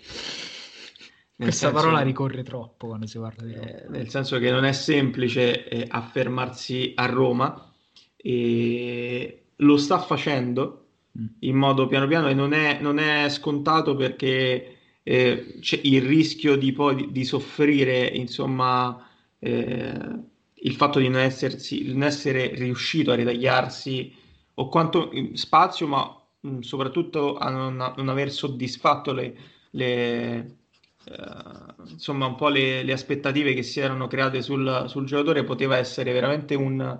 Questa 1.35 1.69
senso, 1.69 1.81
parola 1.81 2.02
ricorre 2.02 2.43
troppo 2.43 2.88
quando 2.88 3.07
si 3.07 3.18
parla 3.18 3.45
di 3.45 3.53
Roma. 3.53 3.68
Eh, 3.68 3.85
nel 3.89 4.10
senso 4.10 4.38
che 4.38 4.52
non 4.52 4.64
è 4.64 4.72
semplice 4.72 5.68
eh, 5.68 5.85
affermarsi 5.89 6.93
a 6.95 7.07
Roma 7.07 7.72
e 8.15 9.45
lo 9.56 9.77
sta 9.77 9.99
facendo 9.99 10.85
mm. 11.18 11.26
in 11.39 11.56
modo 11.56 11.88
piano 11.88 12.07
piano 12.07 12.27
e 12.30 12.34
non 12.34 12.53
è, 12.53 12.80
non 12.80 12.99
è 12.99 13.27
scontato 13.30 13.95
perché 13.95 14.80
eh, 15.03 15.57
c'è 15.59 15.79
il 15.83 16.01
rischio 16.01 16.55
di 16.55 16.71
poi 16.71 17.11
di, 17.11 17.23
soffrire, 17.25 18.07
insomma, 18.07 19.07
eh, 19.39 20.19
il 20.53 20.75
fatto 20.75 20.99
di 20.99 21.07
non, 21.09 21.21
essersi, 21.21 21.91
non 21.91 22.03
essere 22.03 22.53
riuscito 22.55 23.11
a 23.11 23.15
ritagliarsi 23.15 24.13
o 24.55 24.67
quanto 24.67 25.11
spazio, 25.33 25.87
ma 25.87 26.21
mh, 26.41 26.49
mm, 26.49 26.59
soprattutto 26.59 27.37
a 27.37 27.49
non, 27.49 27.79
a 27.81 27.93
non, 27.97 28.09
aver 28.09 28.31
soddisfatto 28.31 29.13
le, 29.13 29.35
le 29.71 30.55
Uh, 31.03 31.89
insomma 31.89 32.27
un 32.27 32.35
po' 32.35 32.49
le, 32.49 32.83
le, 32.83 32.93
aspettative 32.93 33.55
che 33.55 33.63
si 33.63 33.79
erano 33.79 34.05
create 34.05 34.43
sul, 34.43 34.83
sul 34.87 35.07
giocatore 35.07 35.43
poteva 35.43 35.77
essere 35.77 36.11
veramente 36.13 36.53
un, 36.53 36.99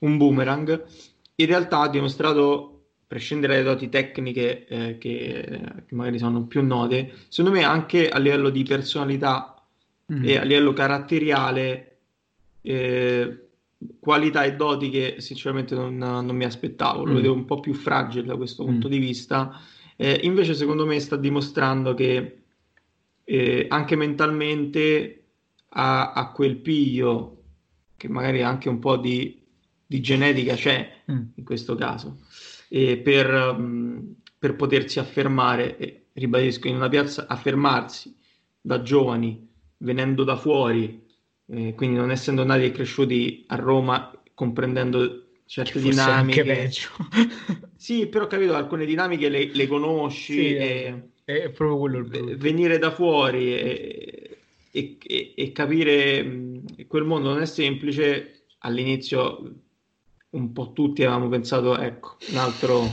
un, 0.00 0.16
boomerang. 0.16 0.84
In 1.36 1.46
realtà 1.46 1.82
ha 1.82 1.88
dimostrato 1.88 2.75
prescindere 3.06 3.54
dalle 3.54 3.64
doti 3.64 3.88
tecniche 3.88 4.66
eh, 4.66 4.98
che, 4.98 5.60
che, 5.86 5.94
magari 5.94 6.18
sono 6.18 6.44
più 6.46 6.64
note, 6.64 7.12
secondo 7.28 7.56
me 7.56 7.64
anche 7.64 8.08
a 8.08 8.18
livello 8.18 8.50
di 8.50 8.64
personalità 8.64 9.62
mm. 10.12 10.24
e 10.24 10.38
a 10.38 10.42
livello 10.42 10.72
caratteriale, 10.72 11.98
eh, 12.62 13.46
qualità 14.00 14.42
e 14.42 14.56
doti 14.56 14.90
che 14.90 15.16
sinceramente 15.18 15.74
non, 15.74 15.96
non 15.96 16.34
mi 16.34 16.44
aspettavo, 16.44 17.04
lo 17.04 17.12
mm. 17.12 17.14
vedevo 17.14 17.34
un 17.34 17.44
po' 17.44 17.60
più 17.60 17.74
fragile 17.74 18.26
da 18.26 18.36
questo 18.36 18.64
mm. 18.64 18.66
punto 18.66 18.88
di 18.88 18.98
vista. 18.98 19.60
Eh, 19.94 20.20
invece 20.24 20.54
secondo 20.54 20.84
me 20.84 20.98
sta 20.98 21.16
dimostrando 21.16 21.94
che 21.94 22.38
eh, 23.22 23.66
anche 23.68 23.96
mentalmente 23.96 25.22
ha, 25.70 26.12
ha, 26.12 26.32
quel 26.32 26.56
piglio 26.56 27.32
che 27.96 28.08
magari 28.08 28.42
anche 28.42 28.68
un 28.68 28.78
po' 28.78 28.96
di, 28.96 29.40
di 29.86 30.00
genetica 30.00 30.54
c'è 30.54 31.02
mm. 31.10 31.22
in 31.36 31.44
questo 31.44 31.76
caso 31.76 32.18
eh, 32.68 32.98
per, 32.98 33.32
um, 33.56 34.14
per, 34.38 34.56
potersi 34.56 34.98
affermare, 34.98 35.76
e, 35.76 36.06
ribadisco, 36.12 36.68
in 36.68 36.76
una 36.76 36.88
piazza 36.88 37.26
affermarsi 37.26 38.14
da 38.60 38.82
giovani, 38.82 39.48
venendo 39.78 40.24
da 40.24 40.36
fuori, 40.36 41.04
eh, 41.46 41.74
quindi 41.74 41.96
non 41.96 42.10
essendo 42.10 42.44
nati 42.44 42.64
e 42.64 42.72
cresciuti 42.72 43.44
a 43.48 43.56
Roma, 43.56 44.10
comprendendo 44.34 45.26
certe 45.46 45.80
dinamiche. 45.80 46.40
Anche 46.40 46.54
peggio. 46.54 46.88
sì, 47.76 48.06
però 48.06 48.26
capito, 48.26 48.54
alcune 48.54 48.84
dinamiche 48.84 49.28
le, 49.28 49.50
le 49.52 49.66
conosci. 49.66 50.34
Sì, 50.34 50.54
e, 50.54 51.10
è 51.24 51.50
proprio 51.50 51.78
quello 51.78 51.98
il 51.98 52.04
brutto. 52.04 52.36
Venire 52.36 52.78
da 52.78 52.90
fuori 52.90 53.54
e, 53.54 54.38
e, 54.70 54.98
e 55.34 55.52
capire 55.52 56.22
mh, 56.22 56.86
quel 56.86 57.04
mondo 57.04 57.30
non 57.30 57.42
è 57.42 57.46
semplice. 57.46 58.32
All'inizio 58.60 59.65
un 60.30 60.52
po' 60.52 60.72
tutti 60.72 61.02
avevamo 61.02 61.28
pensato, 61.28 61.78
ecco, 61.78 62.16
un 62.30 62.36
altro... 62.36 62.92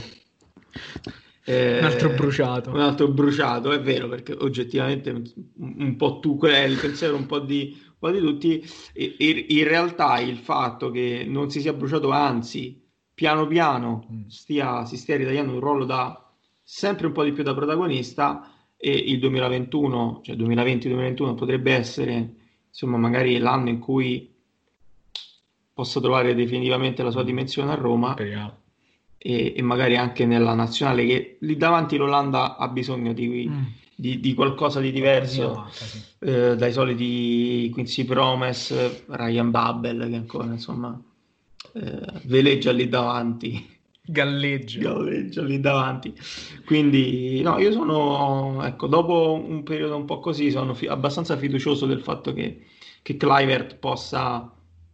Eh, 1.46 1.78
un 1.78 1.84
altro 1.84 2.10
bruciato. 2.10 2.70
Un 2.70 2.80
altro 2.80 3.08
bruciato, 3.08 3.72
è 3.72 3.80
vero, 3.80 4.08
perché 4.08 4.32
oggettivamente 4.32 5.22
un, 5.56 5.96
po' 5.96 6.18
tu, 6.18 6.36
quello 6.36 6.54
è 6.54 6.64
il 6.64 6.78
pensiero 6.78 7.16
un 7.16 7.26
po' 7.26 7.40
di, 7.40 7.78
un 7.86 7.94
po 7.98 8.10
di 8.10 8.18
tutti. 8.18 8.64
E, 8.92 9.16
e, 9.18 9.46
in 9.50 9.64
realtà 9.64 10.18
il 10.20 10.38
fatto 10.38 10.90
che 10.90 11.24
non 11.26 11.50
si 11.50 11.60
sia 11.60 11.74
bruciato, 11.74 12.10
anzi, 12.10 12.82
piano 13.12 13.46
piano 13.46 14.06
mm. 14.10 14.26
stia, 14.28 14.84
si 14.86 14.96
stia 14.96 15.16
ritagliando 15.16 15.52
un 15.52 15.60
ruolo 15.60 15.84
da 15.84 16.18
sempre 16.62 17.06
un 17.06 17.12
po' 17.12 17.24
di 17.24 17.32
più 17.32 17.42
da 17.42 17.54
protagonista 17.54 18.50
e 18.76 18.90
il 18.90 19.18
2021, 19.18 20.20
cioè 20.22 20.36
2020-2021 20.36 21.34
potrebbe 21.34 21.74
essere 21.74 22.34
insomma 22.68 22.96
magari 22.96 23.38
l'anno 23.38 23.68
in 23.68 23.78
cui 23.78 24.33
possa 25.74 26.00
trovare 26.00 26.34
definitivamente 26.34 27.02
la 27.02 27.10
sua 27.10 27.24
dimensione 27.24 27.72
a 27.72 27.74
Roma 27.74 28.14
e, 28.14 29.52
e, 29.56 29.62
magari 29.62 29.96
anche 29.96 30.24
nella 30.24 30.54
nazionale 30.54 31.04
che 31.04 31.36
lì 31.40 31.56
davanti 31.56 31.96
l'Olanda 31.96 32.56
ha 32.56 32.68
bisogno 32.68 33.12
di, 33.12 33.48
mm. 33.48 33.62
di, 33.96 34.20
di 34.20 34.34
qualcosa 34.34 34.80
di 34.80 34.92
diverso 34.92 35.68
eh, 36.20 36.56
dai 36.56 36.72
soliti 36.72 37.68
Quincy 37.72 38.04
Promes, 38.04 39.06
Ryan 39.06 39.50
Babel 39.50 40.08
che 40.08 40.16
ancora 40.16 40.52
insomma 40.52 40.98
eh, 41.72 42.20
veleggia 42.22 42.70
lì 42.70 42.88
davanti 42.88 43.72
galleggia. 44.04 44.80
galleggia 44.80 45.42
lì 45.42 45.60
davanti. 45.60 46.14
Quindi, 46.64 47.40
no, 47.42 47.58
io 47.58 47.72
sono, 47.72 48.62
ecco, 48.64 48.86
dopo 48.86 49.32
un 49.32 49.62
periodo 49.62 49.96
un 49.96 50.04
po' 50.04 50.20
così, 50.20 50.50
sono 50.50 50.74
fi- 50.74 50.86
abbastanza 50.86 51.36
fiducioso 51.36 51.86
del 51.86 52.00
fatto 52.00 52.32
che, 52.32 52.66
che 53.02 53.16
Clivert 53.16 53.76
possa, 53.76 54.52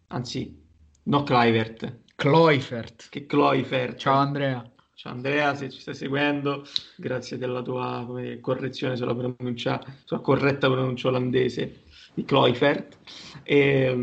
anzi, 0.09 0.60
no 1.05 1.23
Clivert, 1.23 2.01
Cloifert. 2.15 3.09
che 3.09 3.27
Cloifert. 3.27 3.97
Ciao 3.97 4.17
Andrea. 4.17 4.71
Ciao 4.95 5.13
Andrea, 5.13 5.55
se 5.55 5.71
ci 5.71 5.81
stai 5.81 5.95
seguendo, 5.95 6.63
grazie 6.97 7.39
della 7.39 7.63
tua 7.63 8.05
come, 8.07 8.39
correzione 8.41 8.97
sulla 8.97 9.15
pronuncia, 9.15 9.83
sulla 10.05 10.21
corretta 10.21 10.69
pronuncia 10.69 11.09
olandese 11.09 11.85
di 12.13 12.23
Cloifert. 12.27 12.99
E, 13.43 13.95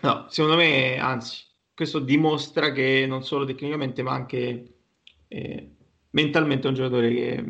no, 0.00 0.26
secondo 0.30 0.56
me, 0.56 0.98
anzi, 0.98 1.44
questo 1.74 1.98
dimostra 1.98 2.72
che 2.72 3.04
non 3.06 3.24
solo 3.24 3.44
tecnicamente, 3.44 4.02
ma 4.02 4.12
anche 4.12 4.74
eh, 5.28 5.70
mentalmente 6.10 6.66
è 6.66 6.70
un 6.70 6.76
giocatore 6.76 7.12
che, 7.12 7.44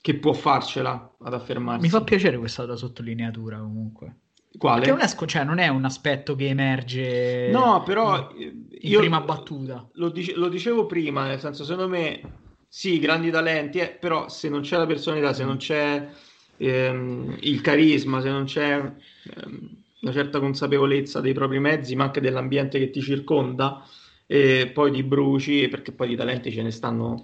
che 0.00 0.14
può 0.14 0.32
farcela 0.32 1.16
ad 1.20 1.34
affermarsi. 1.34 1.82
Mi 1.82 1.90
fa 1.90 2.02
piacere 2.02 2.38
questa 2.38 2.64
tua 2.64 2.76
sottolineatura 2.76 3.58
comunque. 3.58 4.14
Quale? 4.58 4.80
Perché 4.80 4.90
non 4.90 5.00
è, 5.00 5.26
cioè, 5.26 5.44
non 5.44 5.58
è 5.58 5.68
un 5.68 5.84
aspetto 5.84 6.34
che 6.34 6.48
emerge 6.48 7.50
No, 7.50 7.82
però 7.82 8.30
in 8.36 8.66
io 8.80 8.98
prima 8.98 9.20
battuta. 9.20 9.88
Lo, 9.94 10.10
dice- 10.10 10.34
lo 10.34 10.48
dicevo 10.48 10.86
prima, 10.86 11.26
nel 11.26 11.38
senso, 11.38 11.64
secondo 11.64 11.88
me, 11.88 12.20
sì, 12.68 12.98
grandi 12.98 13.30
talenti, 13.30 13.78
eh, 13.78 13.88
però 13.90 14.28
se 14.28 14.48
non 14.48 14.62
c'è 14.62 14.76
la 14.76 14.86
personalità, 14.86 15.32
se 15.32 15.44
non 15.44 15.56
c'è 15.56 16.08
ehm, 16.56 17.36
il 17.40 17.60
carisma, 17.60 18.20
se 18.20 18.30
non 18.30 18.44
c'è 18.44 18.74
ehm, 18.74 19.76
una 20.00 20.12
certa 20.12 20.40
consapevolezza 20.40 21.20
dei 21.20 21.32
propri 21.32 21.58
mezzi, 21.60 21.94
ma 21.94 22.04
anche 22.04 22.20
dell'ambiente 22.20 22.78
che 22.78 22.90
ti 22.90 23.00
circonda, 23.00 23.84
e 24.26 24.70
poi 24.72 24.90
ti 24.90 25.02
bruci, 25.02 25.68
perché 25.68 25.92
poi 25.92 26.08
di 26.08 26.16
talenti 26.16 26.52
ce 26.52 26.62
ne 26.62 26.70
stanno 26.70 27.22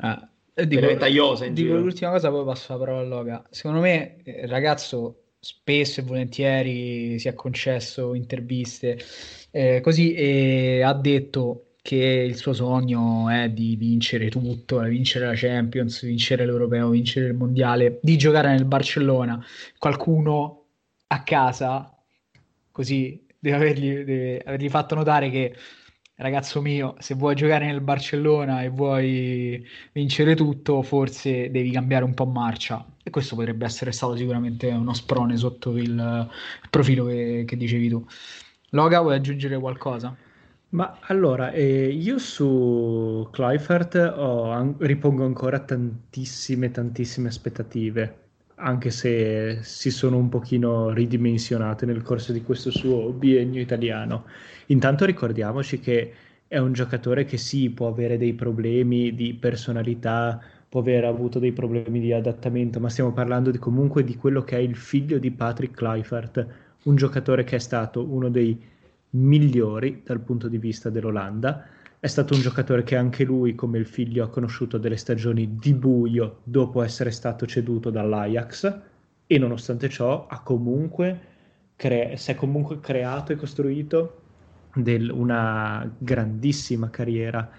Ah, 0.00 0.28
e 0.54 0.66
dico, 0.66 0.88
in 0.88 1.54
dico 1.54 1.76
l'ultima 1.76 2.10
cosa, 2.10 2.30
poi 2.30 2.44
passo 2.44 2.72
la 2.72 2.78
parola 2.78 3.00
a 3.00 3.04
Loga. 3.04 3.46
Secondo 3.50 3.80
me, 3.80 4.22
eh, 4.22 4.42
il 4.42 4.48
ragazzo 4.48 5.27
spesso 5.40 6.00
e 6.00 6.02
volentieri 6.02 7.18
si 7.18 7.28
è 7.28 7.34
concesso 7.34 8.14
interviste 8.14 8.98
eh, 9.50 9.80
così 9.80 10.12
e 10.14 10.82
ha 10.82 10.92
detto 10.94 11.68
che 11.80 11.96
il 11.96 12.36
suo 12.36 12.52
sogno 12.52 13.30
è 13.30 13.48
di 13.48 13.76
vincere 13.76 14.28
tutto, 14.28 14.80
vincere 14.80 15.26
la 15.26 15.34
Champions, 15.34 16.04
vincere 16.04 16.44
l'Europeo, 16.44 16.90
vincere 16.90 17.28
il 17.28 17.34
Mondiale, 17.34 17.98
di 18.02 18.18
giocare 18.18 18.50
nel 18.50 18.66
Barcellona. 18.66 19.42
Qualcuno 19.78 20.66
a 21.06 21.22
casa, 21.22 21.96
così 22.70 23.24
deve 23.38 23.56
avergli, 23.56 24.04
deve 24.04 24.42
avergli 24.44 24.68
fatto 24.68 24.96
notare 24.96 25.30
che 25.30 25.54
ragazzo 26.18 26.60
mio, 26.60 26.94
se 26.98 27.14
vuoi 27.14 27.34
giocare 27.34 27.66
nel 27.66 27.80
Barcellona 27.80 28.62
e 28.62 28.68
vuoi 28.68 29.64
vincere 29.92 30.34
tutto, 30.34 30.82
forse 30.82 31.50
devi 31.50 31.70
cambiare 31.70 32.04
un 32.04 32.14
po' 32.14 32.26
marcia. 32.26 32.84
E 33.02 33.10
questo 33.10 33.34
potrebbe 33.36 33.64
essere 33.64 33.92
stato 33.92 34.16
sicuramente 34.16 34.68
uno 34.68 34.92
sprone 34.94 35.36
sotto 35.36 35.76
il, 35.76 35.84
il 36.62 36.68
profilo 36.70 37.06
che, 37.06 37.44
che 37.46 37.56
dicevi 37.56 37.88
tu. 37.88 38.04
Loga, 38.70 39.00
vuoi 39.00 39.14
aggiungere 39.16 39.58
qualcosa? 39.58 40.16
Ma 40.70 40.98
allora, 41.02 41.50
eh, 41.52 41.88
io 41.88 42.18
su 42.18 43.28
Clifford 43.32 43.94
an- 43.96 44.76
ripongo 44.78 45.24
ancora 45.24 45.60
tantissime, 45.60 46.70
tantissime 46.70 47.28
aspettative, 47.28 48.27
anche 48.58 48.90
se 48.90 49.58
si 49.62 49.90
sono 49.90 50.16
un 50.16 50.28
pochino 50.28 50.90
ridimensionate 50.90 51.86
nel 51.86 52.02
corso 52.02 52.32
di 52.32 52.42
questo 52.42 52.70
suo 52.70 53.10
biennio 53.12 53.60
italiano. 53.60 54.24
Intanto 54.66 55.04
ricordiamoci 55.04 55.80
che 55.80 56.12
è 56.48 56.58
un 56.58 56.72
giocatore 56.72 57.24
che 57.24 57.36
sì, 57.36 57.70
può 57.70 57.88
avere 57.88 58.16
dei 58.18 58.34
problemi 58.34 59.14
di 59.14 59.34
personalità, 59.34 60.40
può 60.68 60.80
aver 60.80 61.04
avuto 61.04 61.38
dei 61.38 61.52
problemi 61.52 62.00
di 62.00 62.12
adattamento, 62.12 62.80
ma 62.80 62.88
stiamo 62.88 63.12
parlando 63.12 63.50
di, 63.50 63.58
comunque 63.58 64.02
di 64.04 64.16
quello 64.16 64.42
che 64.42 64.56
è 64.56 64.60
il 64.60 64.76
figlio 64.76 65.18
di 65.18 65.30
Patrick 65.30 65.76
Kluivert, 65.76 66.46
un 66.84 66.96
giocatore 66.96 67.44
che 67.44 67.56
è 67.56 67.60
stato 67.60 68.04
uno 68.04 68.28
dei 68.28 68.60
migliori 69.10 70.02
dal 70.04 70.20
punto 70.20 70.48
di 70.48 70.58
vista 70.58 70.90
dell'Olanda. 70.90 71.64
È 72.00 72.06
stato 72.06 72.34
un 72.34 72.40
giocatore 72.40 72.84
che 72.84 72.94
anche 72.96 73.24
lui, 73.24 73.56
come 73.56 73.78
il 73.78 73.86
figlio, 73.86 74.22
ha 74.24 74.28
conosciuto 74.28 74.78
delle 74.78 74.96
stagioni 74.96 75.58
di 75.58 75.74
buio 75.74 76.40
dopo 76.44 76.82
essere 76.82 77.10
stato 77.10 77.44
ceduto 77.44 77.90
dall'Ajax 77.90 78.80
e 79.26 79.38
nonostante 79.38 79.88
ciò 79.88 80.26
ha 80.28 80.40
comunque 80.42 81.20
cre- 81.74 82.16
si 82.16 82.30
è 82.30 82.34
comunque 82.36 82.78
creato 82.80 83.32
e 83.32 83.36
costruito 83.36 84.22
del- 84.74 85.10
una 85.10 85.92
grandissima 85.98 86.88
carriera. 86.90 87.50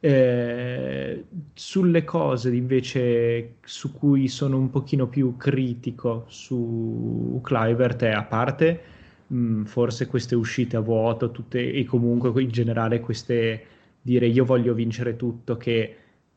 Eh, 0.00 1.28
sulle 1.54 2.04
cose 2.04 2.54
invece 2.54 3.56
su 3.64 3.92
cui 3.92 4.28
sono 4.28 4.58
un 4.58 4.68
pochino 4.70 5.08
più 5.08 5.36
critico 5.36 6.24
su 6.28 7.40
Clivert 7.42 8.02
è 8.02 8.10
a 8.10 8.24
parte 8.24 8.82
mh, 9.28 9.62
forse 9.64 10.06
queste 10.06 10.34
uscite 10.34 10.76
a 10.76 10.80
vuoto 10.80 11.30
tutte, 11.30 11.72
e 11.72 11.84
comunque 11.84 12.42
in 12.42 12.50
generale 12.50 13.00
queste 13.00 13.66
dire 14.04 14.26
io 14.26 14.44
voglio 14.44 14.74
vincere 14.74 15.16
tutto 15.16 15.56
che 15.56 15.96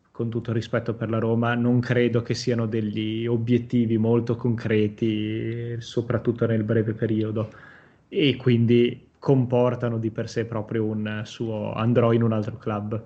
con 0.10 0.30
tutto 0.30 0.54
rispetto 0.54 0.94
per 0.96 1.10
la 1.10 1.20
Roma 1.20 1.54
non 1.54 1.80
credo 1.82 2.22
che 2.22 2.34
siano 2.34 2.66
degli 2.66 3.28
obiettivi 3.28 3.98
molto 3.98 4.36
concreti 4.36 5.76
soprattutto 5.80 6.46
nel 6.48 6.64
breve 6.64 6.94
periodo. 6.94 7.52
E 8.08 8.36
quindi 8.38 9.10
comportano 9.20 9.98
di 10.00 10.10
per 10.10 10.30
sé 10.30 10.46
proprio 10.46 10.86
un 10.86 11.22
suo 11.26 11.74
andrò 11.74 12.14
in 12.14 12.24
un 12.24 12.32
altro 12.32 12.58
club. 12.58 13.04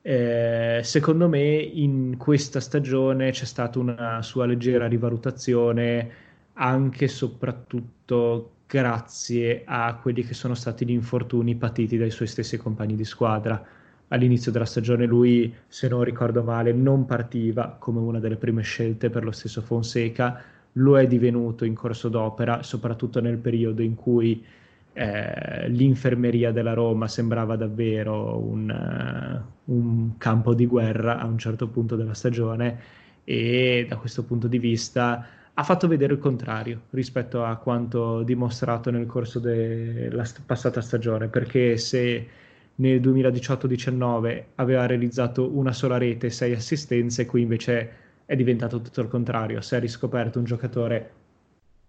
Eh, 0.00 0.80
secondo 0.82 1.28
me 1.28 1.42
in 1.42 2.16
questa 2.16 2.60
stagione 2.60 3.30
c'è 3.30 3.44
stata 3.44 3.78
una 3.78 4.22
sua 4.22 4.46
leggera 4.46 4.86
rivalutazione 4.88 6.10
anche 6.54 7.04
e 7.04 7.08
soprattutto 7.08 8.53
grazie 8.66 9.62
a 9.64 9.94
quelli 9.96 10.24
che 10.24 10.34
sono 10.34 10.54
stati 10.54 10.84
gli 10.86 10.90
infortuni 10.90 11.54
patiti 11.54 11.96
dai 11.96 12.10
suoi 12.10 12.28
stessi 12.28 12.56
compagni 12.56 12.96
di 12.96 13.04
squadra. 13.04 13.62
All'inizio 14.08 14.52
della 14.52 14.64
stagione 14.64 15.06
lui, 15.06 15.52
se 15.66 15.88
non 15.88 16.04
ricordo 16.04 16.42
male, 16.42 16.72
non 16.72 17.04
partiva 17.06 17.76
come 17.78 18.00
una 18.00 18.18
delle 18.18 18.36
prime 18.36 18.62
scelte 18.62 19.10
per 19.10 19.24
lo 19.24 19.32
stesso 19.32 19.60
Fonseca, 19.62 20.42
lo 20.72 20.98
è 20.98 21.06
divenuto 21.06 21.64
in 21.64 21.74
corso 21.74 22.08
d'opera, 22.08 22.62
soprattutto 22.62 23.20
nel 23.20 23.38
periodo 23.38 23.82
in 23.82 23.94
cui 23.94 24.44
eh, 24.92 25.68
l'infermeria 25.68 26.52
della 26.52 26.72
Roma 26.72 27.08
sembrava 27.08 27.56
davvero 27.56 28.38
un, 28.38 29.42
uh, 29.66 29.72
un, 29.72 30.16
campo 30.18 30.54
di 30.54 30.66
guerra 30.66 31.18
a 31.18 31.26
un 31.26 31.36
certo 31.36 31.68
punto 31.68 31.96
della 31.96 32.14
stagione 32.14 32.78
e 33.24 33.86
da 33.88 33.96
questo 33.96 34.24
punto 34.24 34.46
di 34.46 34.58
vista 34.58 35.26
ha 35.56 35.62
fatto 35.62 35.86
vedere 35.88 36.12
il 36.14 36.18
contrario 36.18 36.82
rispetto 36.90 37.44
a 37.44 37.56
quanto 37.56 38.22
dimostrato 38.22 38.90
nel 38.90 39.06
corso 39.06 39.38
della 39.38 40.24
st- 40.24 40.42
passata 40.44 40.80
stagione 40.80 41.28
perché 41.28 41.76
se 41.76 42.28
nel 42.76 43.00
2018-19 43.00 44.44
aveva 44.56 44.86
realizzato 44.86 45.56
una 45.56 45.72
sola 45.72 45.96
rete 45.96 46.26
e 46.26 46.30
sei 46.30 46.52
assistenze 46.54 47.26
qui 47.26 47.42
invece 47.42 48.02
è 48.24 48.34
diventato 48.36 48.80
tutto 48.80 49.00
il 49.00 49.08
contrario 49.08 49.60
si 49.60 49.74
è 49.76 49.80
riscoperto 49.80 50.38
un 50.38 50.44
giocatore 50.44 51.12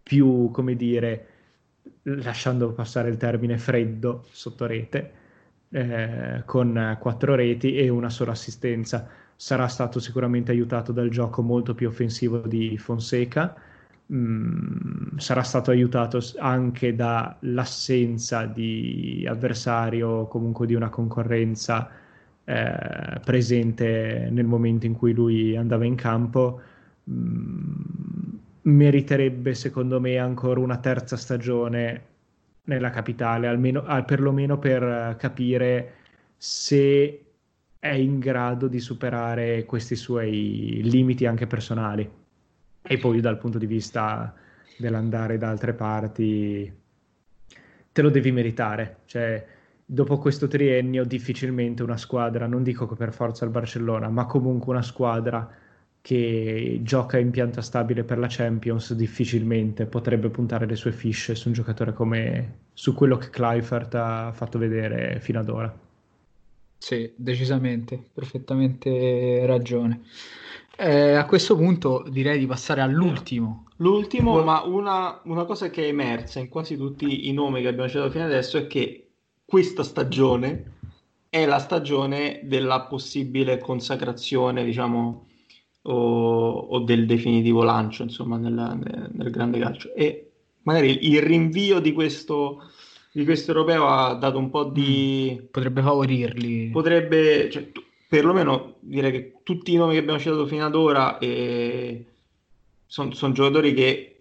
più 0.03 0.51
come 0.51 0.75
dire 0.75 1.27
lasciando 2.03 2.71
passare 2.73 3.09
il 3.09 3.17
termine 3.17 3.57
freddo 3.57 4.25
sotto 4.31 4.65
rete, 4.65 5.11
eh, 5.69 6.43
con 6.45 6.97
quattro 6.99 7.35
reti 7.35 7.75
e 7.75 7.89
una 7.89 8.09
sola 8.09 8.31
assistenza. 8.31 9.07
Sarà 9.35 9.67
stato 9.67 9.99
sicuramente 9.99 10.51
aiutato 10.51 10.91
dal 10.91 11.09
gioco 11.09 11.41
molto 11.41 11.73
più 11.75 11.87
offensivo 11.87 12.39
di 12.39 12.77
Fonseca, 12.77 13.55
mm, 14.11 15.17
sarà 15.17 15.43
stato 15.43 15.71
aiutato 15.71 16.19
anche 16.37 16.95
dall'assenza 16.95 18.45
di 18.45 19.25
avversario 19.27 20.09
o 20.09 20.27
comunque 20.27 20.65
di 20.67 20.73
una 20.73 20.89
concorrenza 20.89 21.89
eh, 22.45 23.19
presente 23.23 24.29
nel 24.31 24.45
momento 24.45 24.85
in 24.85 24.95
cui 24.95 25.13
lui 25.13 25.55
andava 25.57 25.85
in 25.85 25.95
campo. 25.95 26.61
Mm, 27.09 27.73
meriterebbe 28.63 29.53
secondo 29.53 29.99
me 29.99 30.17
ancora 30.17 30.59
una 30.59 30.77
terza 30.77 31.17
stagione 31.17 32.03
nella 32.65 32.89
capitale, 32.89 33.47
almeno, 33.47 33.83
perlomeno 34.05 34.57
per 34.57 35.15
capire 35.17 35.93
se 36.37 37.24
è 37.85 37.93
in 37.93 38.17
grado 38.17 38.67
di 38.67 38.79
superare 38.79 39.63
questi 39.65 39.95
suoi 39.95 40.81
limiti 40.83 41.27
anche 41.27 41.45
personali. 41.45 42.09
E 42.81 42.97
poi 42.97 43.21
dal 43.21 43.37
punto 43.37 43.59
di 43.59 43.67
vista 43.67 44.33
dell'andare 44.77 45.37
da 45.37 45.49
altre 45.49 45.73
parti, 45.73 46.73
te 47.91 48.01
lo 48.01 48.09
devi 48.09 48.31
meritare. 48.31 49.01
Cioè, 49.05 49.45
dopo 49.85 50.17
questo 50.17 50.47
triennio 50.47 51.05
difficilmente 51.05 51.83
una 51.83 51.97
squadra, 51.97 52.47
non 52.47 52.63
dico 52.63 52.87
che 52.87 52.95
per 52.95 53.13
forza 53.13 53.45
il 53.45 53.51
Barcellona, 53.51 54.09
ma 54.09 54.25
comunque 54.25 54.73
una 54.73 54.81
squadra 54.81 55.47
che 56.01 56.79
gioca 56.81 57.19
in 57.19 57.29
pianta 57.29 57.61
stabile 57.61 58.03
per 58.03 58.17
la 58.17 58.27
Champions 58.29 58.93
difficilmente 58.93 59.85
potrebbe 59.85 60.29
puntare 60.29 60.65
le 60.65 60.75
sue 60.75 60.91
fiche 60.91 61.35
su 61.35 61.49
un 61.49 61.53
giocatore 61.53 61.93
come 61.93 62.59
su 62.73 62.95
quello 62.95 63.17
che 63.17 63.29
Clifford 63.29 63.93
ha 63.93 64.31
fatto 64.33 64.57
vedere 64.57 65.19
fino 65.19 65.39
ad 65.39 65.49
ora. 65.49 65.84
Sì, 66.85 67.11
decisamente, 67.15 67.99
perfettamente 68.13 69.43
ragione. 69.47 70.01
Eh, 70.77 71.13
a 71.13 71.25
questo 71.25 71.55
punto 71.55 72.05
direi 72.07 72.37
di 72.37 72.45
passare 72.45 72.81
all'ultimo. 72.81 73.65
L'ultimo, 73.77 74.43
ma 74.43 74.61
una, 74.61 75.19
una, 75.23 75.45
cosa 75.45 75.71
che 75.71 75.85
è 75.85 75.87
emersa 75.87 76.39
in 76.39 76.47
quasi 76.47 76.77
tutti 76.77 77.27
i 77.27 77.33
nomi 77.33 77.63
che 77.63 77.69
abbiamo 77.69 77.89
citato 77.89 78.11
fino 78.11 78.25
adesso 78.25 78.59
è 78.59 78.67
che 78.67 79.07
questa 79.43 79.81
stagione 79.81 80.73
è 81.27 81.47
la 81.47 81.57
stagione 81.57 82.41
della 82.43 82.81
possibile 82.81 83.57
consacrazione, 83.57 84.63
diciamo, 84.63 85.27
o, 85.81 86.51
o 86.51 86.79
del 86.81 87.07
definitivo 87.07 87.63
lancio, 87.63 88.03
insomma, 88.03 88.37
nel, 88.37 88.53
nel, 88.53 89.09
nel, 89.11 89.31
grande 89.31 89.57
calcio. 89.57 89.91
E 89.95 90.33
magari 90.61 91.11
il 91.11 91.23
rinvio 91.23 91.79
di 91.79 91.93
questo, 91.93 92.61
di 93.15 93.23
questo 93.23 93.51
europeo 93.51 93.87
ha 93.87 94.13
dato 94.15 94.37
un 94.37 94.49
po' 94.49 94.65
di... 94.65 95.39
Mm, 95.39 95.45
potrebbe 95.49 95.81
favorirli. 95.81 96.69
Potrebbe, 96.69 97.49
cioè, 97.49 97.65
perlomeno 98.09 98.73
direi 98.81 99.09
che 99.09 99.33
tutti 99.41 99.71
i 99.71 99.77
nomi 99.77 99.93
che 99.93 99.99
abbiamo 99.99 100.19
citato 100.19 100.45
fino 100.45 100.65
ad 100.65 100.75
ora 100.75 101.17
eh, 101.19 102.05
sono 102.85 103.13
son 103.13 103.31
giocatori 103.31 103.73
che 103.73 104.17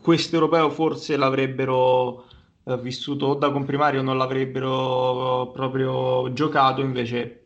questo 0.00 0.36
europeo 0.36 0.70
forse 0.70 1.18
l'avrebbero 1.18 2.24
eh, 2.64 2.78
vissuto 2.78 3.26
o 3.26 3.34
da 3.34 3.50
comprimario 3.50 4.00
non 4.00 4.16
l'avrebbero 4.16 5.50
proprio 5.52 6.32
giocato, 6.32 6.80
invece 6.80 7.44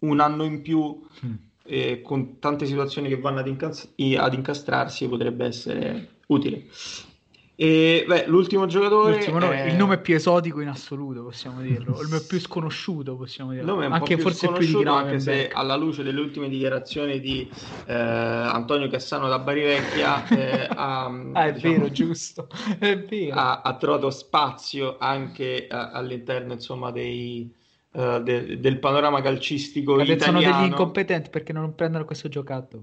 un 0.00 0.20
anno 0.20 0.44
in 0.44 0.60
più 0.60 1.00
mm. 1.24 1.34
eh, 1.62 2.02
con 2.02 2.38
tante 2.40 2.66
situazioni 2.66 3.08
che 3.08 3.16
vanno 3.16 3.38
ad, 3.38 3.46
incas- 3.46 3.94
ad 4.18 4.34
incastrarsi 4.34 5.08
potrebbe 5.08 5.46
essere 5.46 6.08
utile. 6.26 6.66
E 7.56 8.04
beh, 8.04 8.26
l'ultimo 8.26 8.66
giocatore 8.66 9.12
l'ultimo 9.12 9.38
nome, 9.38 9.62
è... 9.62 9.68
il 9.68 9.76
nome 9.76 9.98
più 9.98 10.16
esotico 10.16 10.60
in 10.60 10.66
assoluto, 10.66 11.22
possiamo 11.22 11.60
dirlo, 11.60 12.00
il 12.00 12.24
più 12.26 12.40
sconosciuto, 12.40 13.16
possiamo 13.16 13.52
dirlo. 13.52 13.78
anche 13.78 14.16
più 14.16 14.24
forse 14.24 14.48
più 14.48 14.82
di 14.82 14.88
anche 14.88 15.20
se 15.20 15.50
alla 15.50 15.76
luce 15.76 16.02
delle 16.02 16.20
ultime 16.20 16.48
dichiarazioni 16.48 17.20
di 17.20 17.48
eh, 17.86 17.94
Antonio 17.94 18.88
Cassano 18.88 19.28
da 19.28 19.38
Barivecchia 19.38 20.26
eh, 20.34 20.68
ha, 20.68 21.04
ah, 21.04 21.50
diciamo, 21.52 21.74
vero, 21.74 21.90
giusto. 21.90 22.48
Ha, 23.30 23.60
ha, 23.60 23.76
trovato 23.76 24.10
spazio 24.10 24.96
anche 24.98 25.68
a, 25.70 25.76
eh, 25.76 25.90
all'interno, 25.92 26.54
insomma, 26.54 26.90
dei 26.90 27.54
uh, 27.92 28.20
de, 28.20 28.58
del 28.58 28.80
panorama 28.80 29.20
calcistico 29.20 29.94
Vabbè, 29.94 30.10
italiano. 30.10 30.40
Sono 30.40 30.56
degli 30.56 30.66
incompetenti 30.66 31.30
perché 31.30 31.52
non 31.52 31.72
prendono 31.76 32.04
questo 32.04 32.28
giocattolo. 32.28 32.82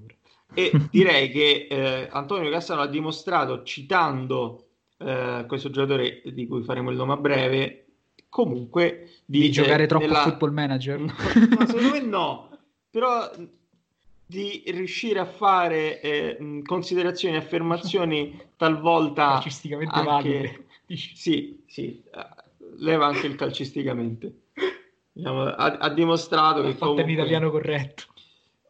E 0.53 0.71
direi 0.91 1.29
che 1.29 1.67
eh, 1.69 2.07
Antonio 2.11 2.49
Cassano 2.49 2.81
ha 2.81 2.87
dimostrato, 2.87 3.63
citando 3.63 4.67
eh, 4.97 5.45
questo 5.47 5.69
giocatore 5.69 6.21
di 6.25 6.47
cui 6.47 6.63
faremo 6.63 6.91
il 6.91 6.97
nome 6.97 7.13
a 7.13 7.17
breve, 7.17 7.85
comunque 8.29 9.09
di, 9.25 9.41
di 9.41 9.51
giocare 9.51 9.83
eh, 9.83 9.87
troppo 9.87 10.05
nella... 10.05 10.21
football 10.23 10.51
manager. 10.51 10.99
No, 10.99 11.57
no, 11.59 11.65
secondo 11.65 11.89
me 11.91 12.01
no, 12.01 12.49
però 12.89 13.31
di 14.25 14.63
riuscire 14.67 15.19
a 15.19 15.25
fare 15.25 15.99
eh, 15.99 16.61
considerazioni 16.65 17.35
affermazioni 17.35 18.39
talvolta 18.55 19.31
calcisticamente 19.33 19.93
anche... 19.93 20.09
valide. 20.09 20.65
Sì, 20.87 21.63
sì, 21.67 22.01
eh, 22.13 22.27
leva 22.77 23.07
anche 23.07 23.27
il 23.27 23.35
calcisticamente. 23.35 24.35
Diciamo, 25.13 25.43
ha, 25.43 25.77
ha, 25.77 25.89
dimostrato 25.89 26.61
che 26.61 26.77
comunque... 26.77 27.03
in 27.03 27.09
italiano 27.09 27.51
corretto 27.51 28.05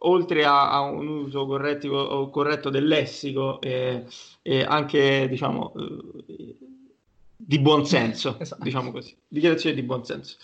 oltre 0.03 0.45
a, 0.45 0.71
a, 0.71 0.81
un 0.81 1.07
uso 1.07 1.45
corretto, 1.45 2.29
corretto 2.31 2.69
del 2.69 2.87
lessico 2.87 3.59
e, 3.61 4.05
e 4.41 4.63
anche 4.63 5.27
diciamo 5.29 5.73
eh, 6.27 6.55
di 7.43 7.59
buonsenso, 7.59 8.37
esatto. 8.39 8.63
diciamo 8.63 8.91
così, 8.91 9.15
dichiarazione 9.27 9.75
di 9.75 9.83
buonsenso. 9.83 10.37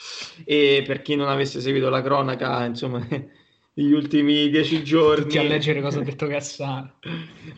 E 0.43 0.83
per 0.85 1.01
chi 1.01 1.15
non 1.15 1.27
avesse 1.27 1.61
seguito 1.61 1.89
la 1.89 2.01
cronaca, 2.01 2.65
insomma, 2.65 3.05
negli 3.73 3.91
ultimi 3.91 4.49
dieci 4.49 4.83
giorni... 4.83 5.23
Tutti 5.23 5.37
a 5.37 5.43
leggere 5.43 5.81
cosa 5.81 5.99
ha 5.99 6.03
detto 6.03 6.25
Cassano. 6.27 6.93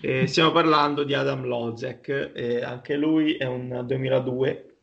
eh, 0.01 0.27
stiamo 0.27 0.51
parlando 0.51 1.03
di 1.03 1.13
Adam 1.13 1.45
Lozek, 1.45 2.31
eh, 2.33 2.61
anche 2.61 2.95
lui 2.95 3.35
è 3.35 3.45
un 3.45 3.83
2002, 3.85 4.75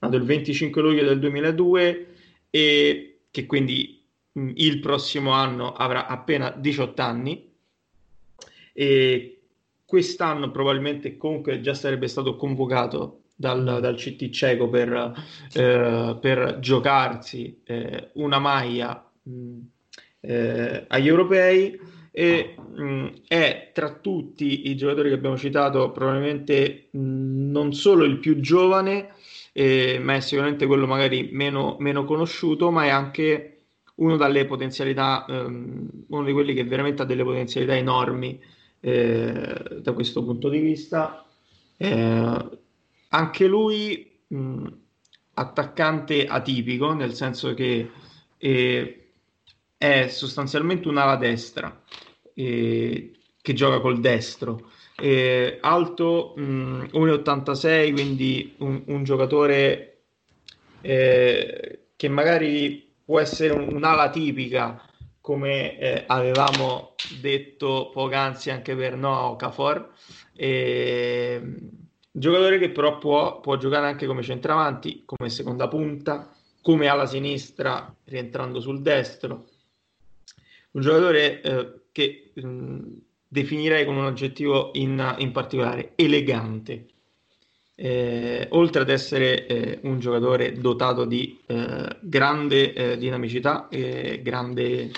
nato 0.00 0.16
il 0.16 0.24
25 0.24 0.82
luglio 0.82 1.04
del 1.04 1.18
2002 1.18 2.06
e 2.50 3.20
che 3.30 3.46
quindi 3.46 3.99
il 4.32 4.78
prossimo 4.80 5.32
anno 5.32 5.72
avrà 5.72 6.06
appena 6.06 6.50
18 6.50 7.02
anni 7.02 7.52
e 8.72 9.40
quest'anno 9.84 10.50
probabilmente 10.50 11.16
comunque 11.16 11.60
già 11.60 11.74
sarebbe 11.74 12.06
stato 12.06 12.36
convocato 12.36 13.22
dal, 13.34 13.78
dal 13.80 13.96
CT 13.96 14.30
cieco 14.30 14.68
per, 14.68 15.12
eh, 15.54 16.18
per 16.20 16.58
giocarsi 16.60 17.60
eh, 17.64 18.10
una 18.14 18.38
maglia 18.38 19.10
mh, 19.22 19.32
mm, 19.32 19.58
eh, 20.20 20.84
agli 20.86 21.08
europei 21.08 21.80
e 22.12 22.54
mh, 22.56 22.82
mm, 22.82 23.06
è 23.26 23.70
tra 23.72 23.94
tutti 23.94 24.68
i 24.68 24.76
giocatori 24.76 25.08
che 25.08 25.14
abbiamo 25.14 25.38
citato 25.38 25.90
probabilmente 25.90 26.88
mh, 26.90 27.50
non 27.50 27.72
solo 27.72 28.04
il 28.04 28.18
più 28.18 28.38
giovane 28.40 29.14
eh, 29.52 29.98
ma 30.00 30.14
è 30.14 30.20
sicuramente 30.20 30.66
quello 30.66 30.86
magari 30.86 31.30
meno, 31.32 31.76
meno 31.80 32.04
conosciuto 32.04 32.70
ma 32.70 32.84
è 32.84 32.88
anche 32.90 33.59
uno 34.00 34.16
dalle 34.16 34.46
potenzialità, 34.46 35.24
um, 35.28 35.88
uno 36.08 36.24
di 36.24 36.32
quelli 36.32 36.54
che 36.54 36.64
veramente 36.64 37.02
ha 37.02 37.04
delle 37.04 37.24
potenzialità 37.24 37.76
enormi 37.76 38.40
eh, 38.80 39.78
da 39.80 39.92
questo 39.92 40.24
punto 40.24 40.48
di 40.48 40.58
vista. 40.58 41.24
Eh, 41.76 42.48
anche 43.08 43.46
lui 43.46 44.10
mh, 44.26 44.66
attaccante 45.34 46.26
atipico, 46.26 46.92
nel 46.92 47.14
senso 47.14 47.54
che 47.54 47.90
eh, 48.38 49.10
è 49.76 50.08
sostanzialmente 50.08 50.88
un'ala 50.88 51.16
destra 51.16 51.82
eh, 52.34 53.12
che 53.40 53.52
gioca 53.52 53.80
col 53.80 54.00
destro. 54.00 54.70
Eh, 54.96 55.58
alto 55.60 56.34
mh, 56.36 56.88
1,86, 56.92 57.92
quindi 57.92 58.54
un, 58.58 58.82
un 58.86 59.04
giocatore 59.04 60.02
eh, 60.80 61.80
che 61.96 62.08
magari 62.08 62.89
può 63.10 63.18
essere 63.18 63.52
un'ala 63.52 64.08
tipica, 64.08 64.80
come 65.20 65.76
eh, 65.80 66.04
avevamo 66.06 66.94
detto 67.20 67.90
poc'anzi 67.92 68.50
anche 68.50 68.76
per 68.76 68.94
Noah 68.94 69.30
Okafor. 69.30 69.94
E, 70.32 71.42
giocatore 72.12 72.60
che 72.60 72.70
però 72.70 72.98
può, 72.98 73.40
può 73.40 73.56
giocare 73.56 73.88
anche 73.88 74.06
come 74.06 74.22
centravanti, 74.22 75.02
come 75.04 75.28
seconda 75.28 75.66
punta, 75.66 76.32
come 76.62 76.86
ala 76.86 77.04
sinistra 77.04 77.92
rientrando 78.04 78.60
sul 78.60 78.80
destro. 78.80 79.48
Un 80.70 80.80
giocatore 80.80 81.40
eh, 81.40 81.80
che 81.90 82.30
mh, 82.32 82.78
definirei 83.26 83.84
con 83.86 83.96
un 83.96 84.06
aggettivo 84.06 84.70
in, 84.74 85.16
in 85.18 85.32
particolare 85.32 85.94
elegante 85.96 86.89
eh, 87.82 88.46
oltre 88.50 88.82
ad 88.82 88.90
essere 88.90 89.46
eh, 89.46 89.78
un 89.84 89.98
giocatore 90.00 90.52
dotato 90.52 91.06
di 91.06 91.40
eh, 91.46 91.96
grande 92.00 92.74
eh, 92.74 92.98
dinamicità 92.98 93.68
e 93.70 94.20
grande 94.22 94.90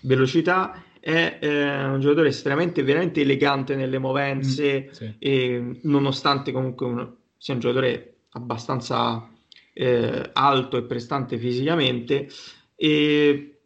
velocità, 0.00 0.82
è 1.00 1.38
eh, 1.38 1.84
un 1.84 2.00
giocatore 2.00 2.28
estremamente, 2.28 2.82
veramente 2.82 3.20
elegante 3.20 3.76
nelle 3.76 3.98
movenze, 3.98 4.86
mm, 4.86 4.92
sì. 4.92 5.14
e, 5.18 5.80
nonostante 5.82 6.50
comunque 6.50 6.86
un, 6.86 7.12
sia 7.36 7.52
un 7.52 7.60
giocatore 7.60 8.14
abbastanza 8.30 9.28
eh, 9.74 10.30
alto 10.32 10.78
e 10.78 10.82
prestante 10.84 11.36
fisicamente. 11.36 12.28
E 12.74 13.58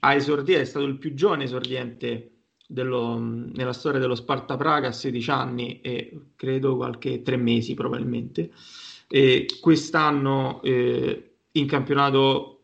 a 0.00 0.14
esordire 0.14 0.60
è 0.60 0.64
stato 0.66 0.84
il 0.84 0.98
più 0.98 1.14
giovane 1.14 1.44
esordiente 1.44 2.37
dello, 2.70 3.18
nella 3.18 3.72
storia 3.72 3.98
dello 3.98 4.14
Sparta 4.14 4.58
Praga 4.58 4.88
a 4.88 4.92
16 4.92 5.30
anni 5.30 5.80
e 5.80 6.20
credo 6.36 6.76
qualche 6.76 7.22
tre 7.22 7.38
mesi 7.38 7.72
probabilmente. 7.72 8.50
E 9.08 9.46
quest'anno 9.58 10.60
eh, 10.62 11.30
in 11.52 11.66
campionato, 11.66 12.60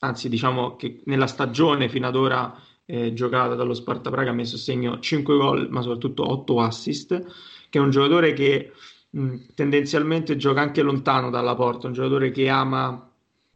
anzi 0.00 0.28
diciamo 0.28 0.74
che 0.74 1.02
nella 1.04 1.28
stagione 1.28 1.88
fino 1.88 2.08
ad 2.08 2.16
ora 2.16 2.60
eh, 2.84 3.12
giocata 3.12 3.54
dallo 3.54 3.74
Sparta 3.74 4.10
Praga 4.10 4.30
ha 4.30 4.34
messo 4.34 4.56
a 4.56 4.58
segno 4.58 4.98
5 4.98 5.36
gol 5.36 5.68
ma 5.70 5.82
soprattutto 5.82 6.28
8 6.28 6.60
assist, 6.60 7.24
che 7.70 7.78
è 7.78 7.80
un 7.80 7.90
giocatore 7.90 8.32
che 8.32 8.72
mh, 9.10 9.36
tendenzialmente 9.54 10.36
gioca 10.36 10.62
anche 10.62 10.82
lontano 10.82 11.30
dalla 11.30 11.54
porta, 11.54 11.86
un 11.86 11.92
giocatore 11.92 12.32
che 12.32 12.48
ama 12.48 13.08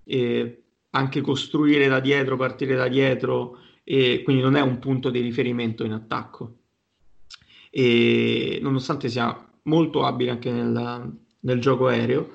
eh, 0.05 0.63
anche 0.91 1.21
costruire 1.23 1.89
da 1.89 1.99
dietro, 1.99 2.37
partire 2.37 2.77
da 2.77 2.87
dietro 2.87 3.59
e 3.91 4.21
quindi 4.23 4.43
non 4.43 4.55
è 4.55 4.61
un 4.61 4.79
punto 4.79 5.09
di 5.09 5.21
riferimento 5.21 5.83
in 5.83 5.93
attacco. 5.93 6.57
E 7.71 8.59
nonostante 8.61 9.09
sia 9.09 9.51
molto 9.63 10.05
abile 10.05 10.33
anche 10.33 10.51
nel, 10.51 11.11
nel 11.41 11.59
gioco 11.59 11.87
aereo, 11.87 12.33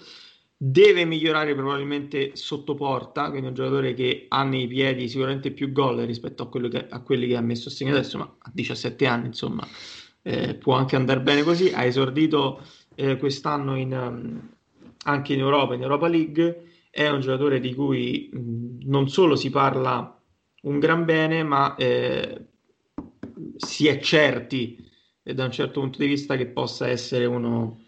deve 0.58 1.06
migliorare 1.06 1.54
probabilmente 1.54 2.36
sotto 2.36 2.74
porta, 2.74 3.30
quindi 3.30 3.46
è 3.46 3.50
un 3.50 3.54
giocatore 3.54 3.94
che 3.94 4.26
ha 4.30 4.42
nei 4.42 4.66
piedi 4.66 5.08
sicuramente 5.08 5.52
più 5.52 5.72
gol 5.72 6.00
rispetto 6.00 6.50
a, 6.52 6.70
che, 6.70 6.88
a 6.90 7.02
quelli 7.02 7.28
che 7.28 7.36
ha 7.36 7.42
messo 7.42 7.70
a 7.70 7.72
segno 7.72 7.92
adesso, 7.92 8.18
ma 8.18 8.36
a 8.36 8.50
17 8.52 9.06
anni 9.06 9.28
insomma 9.28 9.64
eh, 10.24 10.56
può 10.56 10.74
anche 10.74 10.96
andare 10.96 11.22
bene 11.22 11.44
così. 11.44 11.70
Ha 11.70 11.84
esordito 11.84 12.64
eh, 12.96 13.18
quest'anno 13.18 13.78
in, 13.78 13.94
um, 13.94 14.50
anche 15.04 15.34
in 15.34 15.40
Europa, 15.40 15.76
in 15.76 15.84
Europa 15.84 16.08
League 16.08 16.64
è 16.90 17.08
un 17.10 17.20
giocatore 17.20 17.60
di 17.60 17.76
cui 17.76 18.32
mh, 18.34 18.90
non 18.90 19.08
solo 19.08 19.36
si 19.36 19.52
parla 19.52 20.18
un 20.64 20.80
gran 20.80 21.06
bene, 21.06 21.44
ma 21.44 21.76
eh, 21.76 22.48
si 23.58 23.88
è 23.88 24.00
certi 24.00 24.78
eh, 25.24 25.34
da 25.34 25.46
un 25.46 25.52
certo 25.52 25.80
punto 25.80 26.00
di 26.00 26.08
vista 26.08 26.36
che 26.36 26.48
possa 26.48 26.88
essere 26.88 27.26
uno 27.26 27.82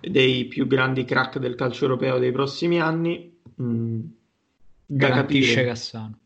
dei 0.00 0.46
più 0.46 0.66
grandi 0.66 1.04
crack 1.04 1.38
del 1.38 1.54
calcio 1.54 1.84
europeo 1.84 2.18
dei 2.18 2.32
prossimi 2.32 2.80
anni. 2.80 3.38
Mm, 3.60 4.00
da 4.86 5.08
garantisce 5.08 5.54
capire, 5.54 5.66
Cassano. 5.66 6.18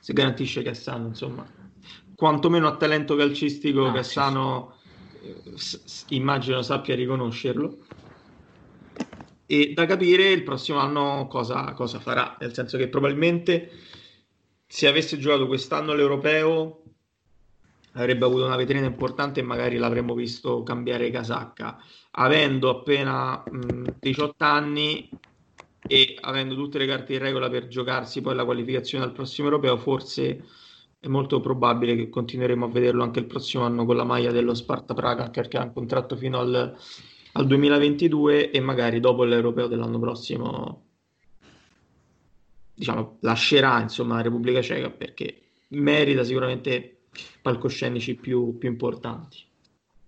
Se 0.00 0.12
garantisce 0.12 0.62
Cassano, 0.62 1.06
insomma, 1.08 1.46
quantomeno 2.14 2.68
a 2.68 2.76
talento 2.76 3.16
calcistico 3.16 3.86
ah, 3.86 3.92
Cassano 3.92 4.76
sì, 5.20 5.54
sì. 5.54 5.78
S- 5.78 6.04
immagino 6.08 6.62
sappia 6.62 6.94
riconoscerlo. 6.94 7.78
E 9.46 9.72
da 9.74 9.86
capire 9.86 10.30
il 10.30 10.42
prossimo 10.42 10.78
anno 10.78 11.26
cosa, 11.28 11.72
cosa 11.74 12.00
farà, 12.00 12.36
nel 12.40 12.54
senso 12.54 12.78
che 12.78 12.88
probabilmente 12.88 13.70
se 14.74 14.88
avesse 14.88 15.18
giocato 15.18 15.46
quest'anno 15.46 15.92
l'europeo 15.92 16.82
avrebbe 17.92 18.24
avuto 18.24 18.46
una 18.46 18.56
vetrina 18.56 18.86
importante 18.86 19.40
e 19.40 19.42
magari 19.42 19.76
l'avremmo 19.76 20.14
visto 20.14 20.62
cambiare 20.62 21.10
casacca. 21.10 21.76
Avendo 22.12 22.70
appena 22.70 23.44
mh, 23.44 23.96
18 24.00 24.44
anni 24.44 25.10
e 25.86 26.16
avendo 26.18 26.54
tutte 26.54 26.78
le 26.78 26.86
carte 26.86 27.12
in 27.12 27.18
regola 27.18 27.50
per 27.50 27.68
giocarsi 27.68 28.22
poi 28.22 28.34
la 28.34 28.46
qualificazione 28.46 29.04
al 29.04 29.12
prossimo 29.12 29.48
europeo, 29.48 29.76
forse 29.76 30.42
è 30.98 31.06
molto 31.06 31.40
probabile 31.40 31.94
che 31.94 32.08
continueremo 32.08 32.64
a 32.64 32.68
vederlo 32.70 33.02
anche 33.02 33.18
il 33.18 33.26
prossimo 33.26 33.64
anno 33.64 33.84
con 33.84 33.96
la 33.96 34.04
maglia 34.04 34.30
dello 34.30 34.54
Sparta 34.54 34.94
Praga, 34.94 35.28
perché 35.28 35.58
ha 35.58 35.64
un 35.64 35.74
contratto 35.74 36.16
fino 36.16 36.38
al, 36.38 36.74
al 37.32 37.46
2022 37.46 38.50
e 38.50 38.60
magari 38.60 39.00
dopo 39.00 39.24
l'europeo 39.24 39.66
dell'anno 39.66 39.98
prossimo 39.98 40.91
diciamo, 42.82 43.18
lascerà 43.20 43.80
insomma 43.80 44.16
la 44.16 44.22
Repubblica 44.22 44.60
Ceca 44.60 44.90
perché 44.90 45.40
merita 45.68 46.24
sicuramente 46.24 46.96
palcoscenici 47.40 48.16
più, 48.16 48.58
più 48.58 48.68
importanti. 48.68 49.38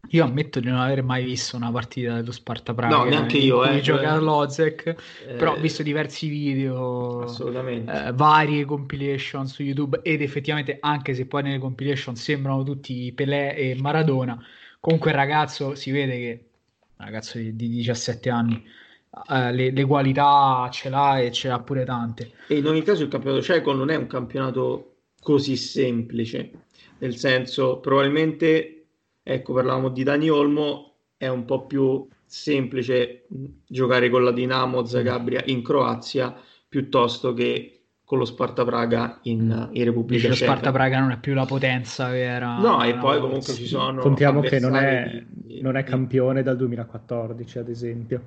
Io 0.09 0.23
ammetto 0.23 0.61
di 0.61 0.69
non 0.69 0.81
aver 0.81 1.03
mai 1.03 1.25
visto 1.25 1.57
una 1.57 1.71
partita 1.71 2.17
dello 2.17 2.33
Sparta 2.33 2.75
Praga. 2.75 2.97
No, 2.97 3.05
neanche 3.05 3.39
io. 3.39 3.65
Eh, 3.65 3.81
gioca 3.81 4.19
Lozek, 4.19 4.87
eh, 5.27 5.35
però 5.35 5.53
ho 5.55 5.61
visto 5.61 5.83
diversi 5.83 6.29
video. 6.29 7.27
Eh, 7.27 8.13
varie 8.13 8.65
compilation 8.67 9.47
su 9.47 9.63
YouTube 9.63 10.01
ed 10.03 10.21
effettivamente 10.21 10.77
anche 10.81 11.15
se 11.15 11.27
poi 11.27 11.45
nelle 11.45 11.59
compilation 11.59 12.17
sembrano 12.17 12.65
tutti 12.65 13.11
Pelé 13.13 13.57
e 13.57 13.77
Maradona, 13.81 14.39
comunque 14.79 15.11
il 15.11 15.17
ragazzo 15.17 15.75
si 15.75 15.91
vede 15.91 16.19
che 16.19 16.45
ragazzo 16.97 17.39
di, 17.39 17.57
di 17.57 17.69
17 17.69 18.29
anni 18.29 18.63
eh, 19.29 19.53
le, 19.53 19.71
le, 19.71 19.85
qualità 19.85 20.69
ce 20.71 20.89
l'ha 20.89 21.21
e 21.21 21.31
ce 21.33 21.49
l'ha 21.49 21.61
pure 21.61 21.85
tante. 21.85 22.33
E 22.49 22.59
in 22.59 22.67
ogni 22.67 22.83
caso 22.83 23.03
il 23.03 23.09
campionato 23.09 23.43
ceco 23.43 23.73
non 23.73 23.91
è 23.91 23.97
un 23.97 24.07
campionato 24.07 24.97
così 25.21 25.57
semplice 25.57 26.51
nel 27.05 27.17
senso 27.17 27.79
probabilmente, 27.81 28.87
ecco, 29.23 29.53
parlavamo 29.53 29.91
di 29.91 30.03
Dani 30.03 30.31
Olmo, 30.31 30.95
è 31.17 31.29
un 31.29 31.45
po' 31.45 31.67
più 31.67 32.07
semplice 32.25 33.27
giocare 33.67 34.09
con 34.09 34.25
la 34.25 34.33
Dinamo 34.33 34.85
Zagabria 34.85 35.43
in 35.47 35.63
Croazia 35.63 36.35
piuttosto 36.67 37.33
che 37.35 37.71
con 38.05 38.19
lo 38.19 38.25
Sparta 38.25 38.65
Praga 38.65 39.19
in, 39.23 39.69
in 39.73 39.85
Repubblica 39.85 40.23
Ceca. 40.23 40.47
Lo 40.47 40.51
Sparta 40.53 40.73
Praga 40.73 41.01
non 41.01 41.11
è 41.11 41.19
più 41.19 41.35
la 41.35 41.45
potenza 41.47 42.09
vera. 42.09 42.59
No, 42.59 42.83
e 42.83 42.95
poi 42.97 43.21
comunque 43.21 43.53
ci 43.53 43.67
sono. 43.67 44.01
Contiamo 44.01 44.41
che 44.41 44.59
non 44.59 44.77
è, 44.77 45.25
di, 45.27 45.61
non 45.61 45.77
è 45.77 45.85
campione 45.85 46.43
dal 46.43 46.57
2014, 46.57 47.59
ad 47.59 47.69
esempio. 47.69 48.23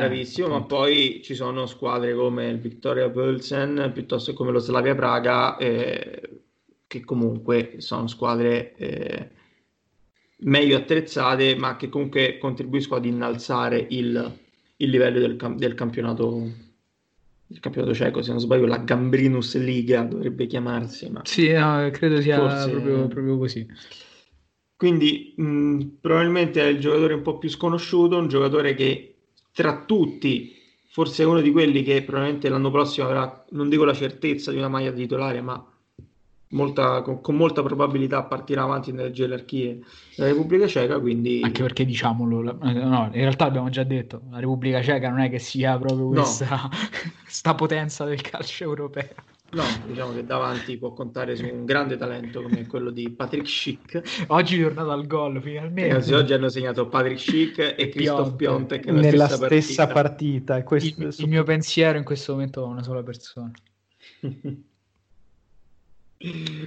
Bravissimo, 0.00 0.46
eh, 0.46 0.50
ma 0.50 0.62
poi 0.62 1.20
ci 1.22 1.34
sono 1.34 1.66
squadre 1.66 2.14
come 2.14 2.48
il 2.48 2.58
Victoria 2.58 3.08
Pölsen 3.08 3.90
piuttosto 3.92 4.30
che 4.30 4.36
come 4.36 4.52
lo 4.52 4.58
Slavia 4.58 4.94
Praga. 4.94 5.56
Eh, 5.56 6.38
che 6.88 7.04
comunque 7.04 7.74
sono 7.78 8.08
squadre 8.08 8.74
eh, 8.76 9.28
meglio 10.38 10.78
attrezzate, 10.78 11.54
ma 11.54 11.76
che 11.76 11.88
comunque 11.88 12.38
contribuiscono 12.38 12.98
ad 12.98 13.04
innalzare 13.04 13.86
il, 13.90 14.38
il 14.76 14.90
livello 14.90 15.20
del, 15.20 15.36
del, 15.56 15.74
campionato 15.74 16.66
il 17.50 17.60
campionato 17.60 17.94
ceco, 17.94 18.22
se 18.22 18.30
non 18.30 18.40
sbaglio, 18.40 18.66
la 18.66 18.78
Gambrinus 18.78 19.56
Liga 19.56 20.02
dovrebbe 20.02 20.46
chiamarsi. 20.46 21.10
Ma 21.10 21.22
sì, 21.24 21.52
no, 21.52 21.88
credo 21.92 22.20
sia 22.20 22.38
forse... 22.38 22.70
proprio, 22.70 23.06
proprio, 23.06 23.38
così. 23.38 23.66
Quindi 24.76 25.34
mh, 25.36 25.80
probabilmente 26.00 26.62
è 26.62 26.66
il 26.66 26.78
giocatore 26.78 27.14
un 27.14 27.22
po' 27.22 27.38
più 27.38 27.48
sconosciuto, 27.48 28.18
un 28.18 28.28
giocatore 28.28 28.74
che 28.74 29.17
tra 29.58 29.82
tutti 29.84 30.54
forse 30.88 31.24
è 31.24 31.26
uno 31.26 31.40
di 31.40 31.50
quelli 31.50 31.82
che 31.82 32.00
probabilmente 32.04 32.48
l'anno 32.48 32.70
prossimo 32.70 33.08
avrà, 33.08 33.44
non 33.50 33.68
dico 33.68 33.84
la 33.84 33.92
certezza 33.92 34.52
di 34.52 34.56
una 34.56 34.68
maglia 34.68 34.92
titolare, 34.92 35.40
ma 35.40 35.60
molta, 36.50 37.02
con, 37.02 37.20
con, 37.20 37.34
molta 37.34 37.60
probabilità 37.64 38.22
partirà 38.22 38.62
avanti 38.62 38.92
nelle 38.92 39.10
gerarchie 39.10 39.80
della 40.14 40.28
Repubblica 40.28 40.68
Ceca. 40.68 41.00
Quindi... 41.00 41.40
Anche 41.42 41.62
perché 41.62 41.84
diciamolo, 41.84 42.40
la, 42.40 42.52
no, 42.52 43.06
in 43.06 43.20
realtà 43.20 43.46
abbiamo 43.46 43.68
già 43.68 43.82
detto, 43.82 44.22
la 44.30 44.38
Repubblica 44.38 44.80
Ceca 44.80 45.08
non 45.10 45.18
è 45.18 45.28
che 45.28 45.40
sia 45.40 45.76
proprio 45.76 46.06
questa 46.06 46.70
no. 47.44 47.54
potenza 47.56 48.04
del 48.04 48.20
calcio 48.20 48.62
europeo. 48.62 49.08
No, 49.50 49.64
diciamo 49.86 50.12
che 50.12 50.26
davanti 50.26 50.76
può 50.76 50.92
contare 50.92 51.34
su 51.34 51.46
un 51.46 51.64
grande 51.64 51.96
talento 51.96 52.42
come 52.42 52.66
quello 52.66 52.90
di 52.90 53.08
Patrick 53.08 53.48
Schick. 53.48 54.26
Oggi 54.26 54.60
è 54.60 54.62
tornato 54.62 54.90
al 54.90 55.06
gol 55.06 55.40
finalmente. 55.40 56.10
Eh, 56.10 56.14
oggi 56.14 56.34
hanno 56.34 56.50
segnato 56.50 56.86
Patrick 56.86 57.18
Schick 57.18 57.74
e 57.78 57.88
Christoph 57.88 58.36
Piontek 58.36 58.84
nella 58.86 59.26
stessa, 59.26 59.46
stessa 59.46 59.86
partita. 59.86 60.52
partita. 60.54 60.62
Questo, 60.64 61.02
il, 61.02 61.14
il 61.16 61.28
mio 61.28 61.44
pensiero 61.44 61.96
in 61.96 62.04
questo 62.04 62.32
momento 62.32 62.62
è 62.62 62.66
una 62.66 62.82
sola 62.82 63.02
persona. 63.02 63.50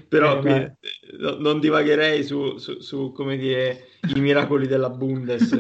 però 0.08 0.38
eh, 0.38 0.40
qui, 0.40 0.52
eh, 0.52 0.76
non 1.38 1.60
divagherei 1.60 2.24
su, 2.24 2.58
su, 2.58 2.80
su, 2.80 3.12
come 3.12 3.38
dire 3.38 3.90
i 4.16 4.20
miracoli 4.20 4.66
della 4.66 4.90
Bundes 4.90 5.50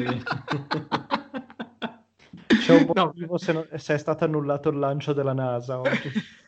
c'è 2.61 2.73
un 2.73 2.85
motivo 2.87 3.31
no. 3.31 3.37
se, 3.37 3.51
non, 3.51 3.67
se, 3.75 3.93
è 3.93 3.97
stato 3.97 4.23
annullato 4.23 4.69
il 4.69 4.79
lancio 4.79 5.11
della 5.11 5.33
NASA 5.33 5.81
oggi. 5.81 6.09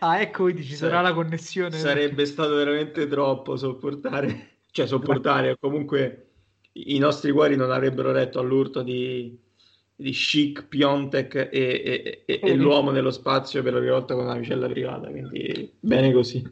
ah 0.00 0.20
ecco 0.20 0.54
ci 0.54 0.74
sarà 0.74 1.00
la 1.00 1.12
connessione. 1.12 1.76
Sarebbe 1.76 2.26
stato 2.26 2.54
veramente 2.54 3.06
troppo 3.06 3.56
sopportare 3.56 4.50
cioè 4.76 4.86
sopportare 4.86 5.56
comunque 5.60 6.26
i 6.72 6.98
nostri 6.98 7.32
cuori 7.32 7.56
non 7.56 7.70
avrebbero 7.70 8.12
retto 8.12 8.38
all'urto 8.38 8.82
di, 8.82 9.34
di 9.94 10.10
Chic, 10.10 10.66
Piontek 10.66 11.34
e, 11.34 11.48
e, 11.50 12.22
e, 12.26 12.40
e, 12.42 12.54
l'uomo 12.54 12.90
nello 12.90 13.10
spazio 13.10 13.62
per 13.62 13.72
la 13.72 13.78
prima 13.78 13.94
volta 13.94 14.14
con 14.14 14.24
una 14.24 14.36
vicella 14.36 14.68
privata 14.68 15.08
quindi 15.08 15.72
bene 15.80 16.12
così 16.12 16.46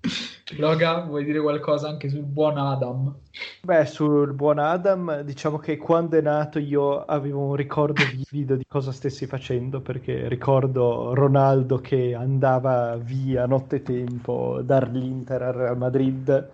Loga, 0.56 1.00
vuoi 1.00 1.24
dire 1.24 1.40
qualcosa 1.40 1.88
anche 1.88 2.08
sul 2.08 2.24
buon 2.24 2.58
Adam? 2.58 3.14
Beh, 3.62 3.86
sul 3.86 4.32
buon 4.32 4.58
Adam, 4.58 5.20
diciamo 5.20 5.58
che 5.58 5.76
quando 5.76 6.16
è 6.16 6.20
nato 6.20 6.58
io 6.58 7.04
avevo 7.04 7.40
un 7.40 7.54
ricordo 7.54 8.02
vivido 8.04 8.56
di 8.56 8.64
cosa 8.66 8.92
stessi 8.92 9.26
facendo, 9.26 9.80
perché 9.80 10.28
ricordo 10.28 11.14
Ronaldo 11.14 11.78
che 11.78 12.14
andava 12.14 12.96
via 12.96 13.46
nottetempo 13.46 14.60
dall'Inter 14.62 15.42
al 15.42 15.52
Real 15.52 15.76
Madrid 15.76 16.48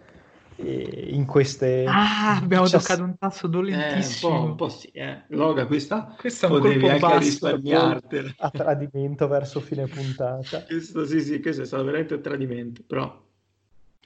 e 0.57 1.09
in 1.11 1.27
queste... 1.27 1.85
Ah, 1.87 2.37
abbiamo 2.37 2.65
C'è... 2.65 2.79
toccato 2.79 3.03
un 3.03 3.17
tasso 3.19 3.47
dolentissimo. 3.47 4.33
Eh, 4.33 4.35
un, 4.35 4.41
po', 4.41 4.49
un 4.51 4.57
po' 4.57 4.69
sì, 4.69 4.89
eh. 4.89 5.23
Loga, 5.29 5.67
questa, 5.67 6.15
questa 6.19 6.49
potevi 6.49 6.89
anche 6.89 7.01
basso, 7.01 7.19
risparmiartela. 7.19 8.35
A 8.39 8.51
tradimento 8.51 9.29
verso 9.29 9.61
fine 9.61 9.87
puntata. 9.87 10.65
questo 10.65 11.05
sì, 11.07 11.21
sì, 11.21 11.41
questo 11.41 11.63
è 11.63 11.67
stato 11.67 11.85
veramente 11.85 12.15
un 12.15 12.23
tradimento, 12.23 12.83
però 12.87 13.25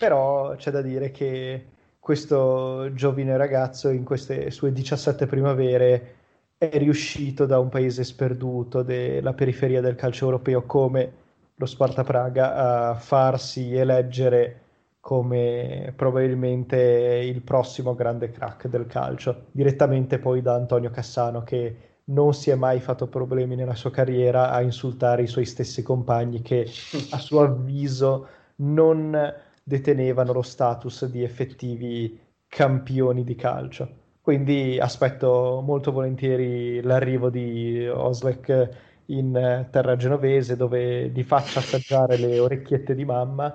però 0.01 0.57
c'è 0.57 0.71
da 0.71 0.81
dire 0.81 1.11
che 1.11 1.67
questo 2.01 2.91
giovine 2.95 3.37
ragazzo 3.37 3.91
in 3.91 4.03
queste 4.03 4.51
sue 4.51 4.73
17 4.73 5.27
primavere 5.27 6.15
è 6.57 6.71
riuscito 6.79 7.45
da 7.45 7.59
un 7.59 7.69
paese 7.69 8.03
sperduto 8.03 8.83
della 8.83 9.35
periferia 9.35 9.83
del 9.83 9.97
calcio 9.97 10.25
europeo 10.25 10.63
come 10.63 11.13
lo 11.55 11.67
Sparta 11.67 12.03
Praga 12.03 12.55
a 12.89 12.95
farsi 12.95 13.75
eleggere 13.75 14.61
come 15.01 15.93
probabilmente 15.95 16.79
il 17.23 17.43
prossimo 17.43 17.95
grande 17.95 18.31
crack 18.31 18.69
del 18.69 18.87
calcio, 18.87 19.49
direttamente 19.51 20.19
poi 20.19 20.41
da 20.41 20.55
Antonio 20.55 20.89
Cassano 20.89 21.43
che 21.43 21.77
non 22.05 22.33
si 22.33 22.49
è 22.49 22.55
mai 22.55 22.81
fatto 22.81 23.07
problemi 23.07 23.55
nella 23.55 23.75
sua 23.75 23.91
carriera 23.91 24.51
a 24.51 24.63
insultare 24.63 25.25
i 25.25 25.27
suoi 25.27 25.45
stessi 25.45 25.83
compagni 25.83 26.41
che 26.41 26.67
a 27.11 27.19
suo 27.19 27.43
avviso 27.43 28.29
non 28.57 29.49
detenevano 29.63 30.33
lo 30.33 30.43
status 30.43 31.07
di 31.07 31.23
effettivi 31.23 32.19
campioni 32.49 33.25
di 33.25 33.35
calcio. 33.35 33.99
Quindi 34.21 34.79
aspetto 34.79 35.63
molto 35.65 35.93
volentieri 35.93 36.83
l'arrivo 36.83 37.31
di 37.31 37.87
Oslek 37.89 38.69
in 39.07 39.67
terra 39.71 39.97
genovese 39.97 40.57
dove 40.57 41.09
gli 41.09 41.23
faccia 41.23 41.59
assaggiare 41.59 42.17
le 42.17 42.39
orecchiette 42.39 42.95
di 42.95 43.05
mamma 43.05 43.53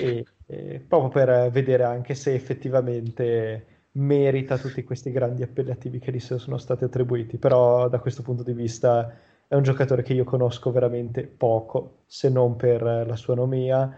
e, 0.00 0.24
e 0.46 0.84
proprio 0.86 1.10
per 1.10 1.50
vedere 1.50 1.84
anche 1.84 2.14
se 2.14 2.34
effettivamente 2.34 3.66
merita 3.92 4.58
tutti 4.58 4.84
questi 4.84 5.10
grandi 5.10 5.42
appellativi 5.42 5.98
che 5.98 6.12
gli 6.12 6.20
sono 6.20 6.58
stati 6.58 6.84
attribuiti. 6.84 7.38
Però 7.38 7.88
da 7.88 7.98
questo 7.98 8.22
punto 8.22 8.42
di 8.42 8.52
vista 8.52 9.14
è 9.46 9.54
un 9.54 9.62
giocatore 9.62 10.02
che 10.02 10.12
io 10.12 10.24
conosco 10.24 10.72
veramente 10.72 11.22
poco, 11.22 12.02
se 12.06 12.28
non 12.28 12.56
per 12.56 12.82
la 12.82 13.16
sua 13.16 13.34
nomea, 13.34 13.96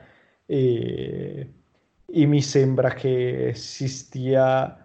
e, 0.50 1.52
e 2.06 2.26
mi 2.26 2.40
sembra 2.40 2.94
che 2.94 3.52
si 3.54 3.86
stia 3.86 4.82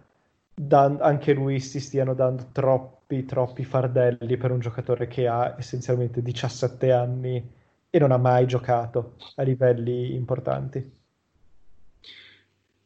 dan- 0.54 0.98
anche 1.00 1.34
lui 1.34 1.62
si 1.62 1.80
stiano 1.80 2.14
dando 2.14 2.50
troppi, 2.52 3.24
troppi 3.26 3.64
fardelli 3.64 4.36
per 4.36 4.52
un 4.52 4.60
giocatore 4.60 5.08
che 5.08 5.26
ha 5.28 5.56
essenzialmente 5.58 6.22
17 6.22 6.92
anni 6.92 7.50
e 7.90 8.00
non 8.00 8.12
ha 8.12 8.18
mai 8.18 8.46
giocato 8.46 9.16
a 9.36 9.44
livelli 9.44 10.14
importanti. 10.16 10.92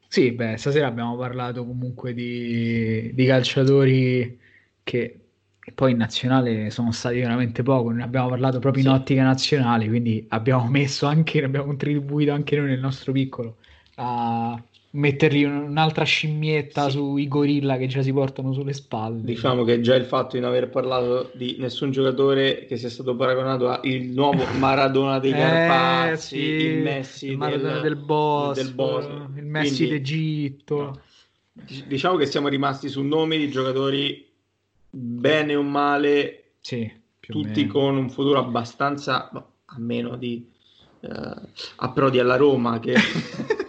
Sì, 0.08 0.32
beh, 0.32 0.58
stasera 0.58 0.88
abbiamo 0.88 1.18
parlato 1.18 1.66
comunque 1.66 2.14
di, 2.14 3.12
di 3.14 3.26
calciatori 3.26 4.40
che 4.84 5.27
poi 5.74 5.92
in 5.92 5.98
nazionale 5.98 6.70
sono 6.70 6.92
stati 6.92 7.20
veramente 7.20 7.64
poco, 7.64 7.90
ne 7.90 8.04
abbiamo 8.04 8.30
parlato 8.30 8.60
proprio 8.60 8.84
in 8.84 8.90
ottica 8.90 9.24
nazionale, 9.24 9.88
quindi 9.88 10.26
abbiamo 10.30 10.68
messo 10.68 11.06
anche, 11.06 11.44
abbiamo 11.44 11.66
contribuito 11.66 12.32
anche 12.32 12.56
noi 12.56 12.70
nel 12.70 12.80
nostro 12.80 13.12
piccolo 13.12 13.58
a 13.96 14.62
mettergli 14.90 15.44
un'altra 15.44 16.04
scimmietta 16.04 16.86
sì. 16.86 16.92
sui 16.92 17.28
gorilla 17.28 17.78
che 17.78 17.88
già 17.88 18.02
si 18.02 18.12
portano 18.14 18.54
sulle 18.54 18.74
spalle. 18.74 19.22
Diciamo 19.24 19.64
che 19.64 19.82
già 19.82 19.96
il 19.96 20.06
fatto 20.06 20.36
di 20.36 20.42
non 20.42 20.52
aver 20.52 20.70
parlato 20.70 21.32
di 21.34 21.58
nessun 21.60 21.92
giocatore 21.92 22.66
che 22.66 22.78
sia 22.78 22.90
stato 22.90 23.16
paragonato 23.16 23.68
al 23.68 23.82
nuovo 23.84 24.44
Maradona 24.58 25.20
dei 25.20 25.34
eh, 25.34 26.16
sì, 26.18 26.38
il 26.38 26.82
Messi 26.82 27.30
il 27.30 27.38
Maradona 27.38 27.74
del, 27.74 27.82
del, 27.82 27.96
Boss, 27.96 28.56
del 28.56 28.74
Bosnia, 28.74 29.30
il 29.36 29.46
Messi 29.46 29.76
Quindi, 29.76 29.94
d'Egitto. 29.94 30.82
No. 30.82 31.02
Diciamo 31.88 32.18
che 32.18 32.28
siamo 32.28 32.48
rimasti 32.50 32.88
su 32.88 33.02
nomi 33.02 33.38
di 33.38 33.50
giocatori 33.50 34.27
bene 34.90 35.56
o 35.56 35.62
male, 35.62 36.54
sì, 36.60 36.92
tutti 37.20 37.68
con 37.68 37.98
un 37.98 38.10
futuro 38.10 38.40
abbastanza, 38.40 39.30
a 39.30 39.80
meno 39.80 40.16
di 40.16 40.50
uh, 41.02 41.48
approdi 41.78 42.20
alla 42.20 42.38
Roma 42.38 42.80
che... 42.80 42.96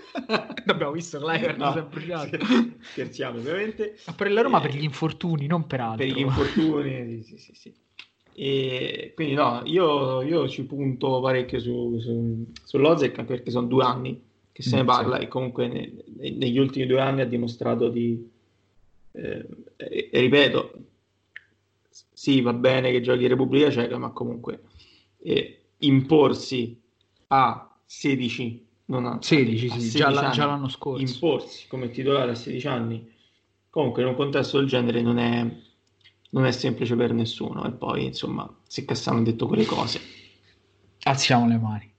Abbiamo 0.66 0.92
visto 0.92 1.18
Clivert 1.18 1.56
no, 1.56 1.72
si 1.72 1.78
è 1.78 1.82
bruciato. 1.82 2.38
Scherziamo 2.80 3.38
ovviamente. 3.38 3.96
Ma 4.06 4.12
per 4.12 4.30
la 4.30 4.42
Roma 4.42 4.58
e... 4.58 4.68
per 4.68 4.76
gli 4.76 4.82
infortuni, 4.82 5.46
non 5.46 5.66
per 5.66 5.80
altro. 5.80 6.04
Per 6.04 6.14
gli 6.14 6.18
infortuni, 6.18 7.22
sì, 7.22 7.38
sì, 7.38 7.54
sì. 7.54 7.74
E 8.34 9.12
quindi 9.16 9.34
no, 9.34 9.62
io, 9.64 10.22
io 10.22 10.48
ci 10.48 10.64
punto 10.64 11.20
parecchio 11.20 11.58
su, 11.58 11.98
su, 11.98 12.46
sull'Ozek 12.62 13.24
perché 13.24 13.50
sono 13.50 13.66
due 13.66 13.82
anni 13.82 14.22
che 14.52 14.62
se 14.62 14.76
ne 14.76 14.82
mm, 14.82 14.86
parla 14.86 15.16
sì. 15.16 15.22
e 15.22 15.28
comunque 15.28 15.66
ne, 15.66 15.92
ne, 16.16 16.30
negli 16.30 16.58
ultimi 16.58 16.86
due 16.86 17.00
anni 17.00 17.22
ha 17.22 17.26
dimostrato 17.26 17.88
di... 17.88 18.30
Eh, 19.12 19.46
ripeto, 20.12 20.72
sì, 22.18 22.40
va 22.40 22.52
bene 22.52 22.90
che 22.90 23.00
giochi 23.00 23.28
Repubblica 23.28 23.70
Ceca, 23.70 23.96
ma 23.96 24.10
comunque 24.10 24.62
eh, 25.18 25.66
imporsi 25.78 26.82
a 27.28 27.78
16 27.86 28.66
non 28.86 29.06
ha 29.06 29.18
16, 29.20 29.80
sì, 29.80 29.98
già, 29.98 30.10
la, 30.10 30.30
già, 30.30 30.46
l'anno 30.46 30.68
scorso. 30.68 31.00
Imporsi 31.00 31.68
come 31.68 31.90
titolare 31.90 32.32
a 32.32 32.34
16 32.34 32.66
anni, 32.66 33.08
comunque 33.70 34.02
in 34.02 34.08
un 34.08 34.16
contesto 34.16 34.58
del 34.58 34.66
genere 34.66 35.00
non 35.00 35.20
è, 35.20 35.46
non 36.30 36.44
è 36.44 36.50
semplice 36.50 36.96
per 36.96 37.12
nessuno. 37.12 37.64
E 37.64 37.70
poi, 37.70 38.06
insomma, 38.06 38.52
se 38.66 38.84
Cassano 38.84 39.20
ha 39.20 39.22
detto 39.22 39.46
quelle 39.46 39.64
cose, 39.64 40.00
alziamo 41.04 41.46
le 41.46 41.56
mani. 41.56 41.92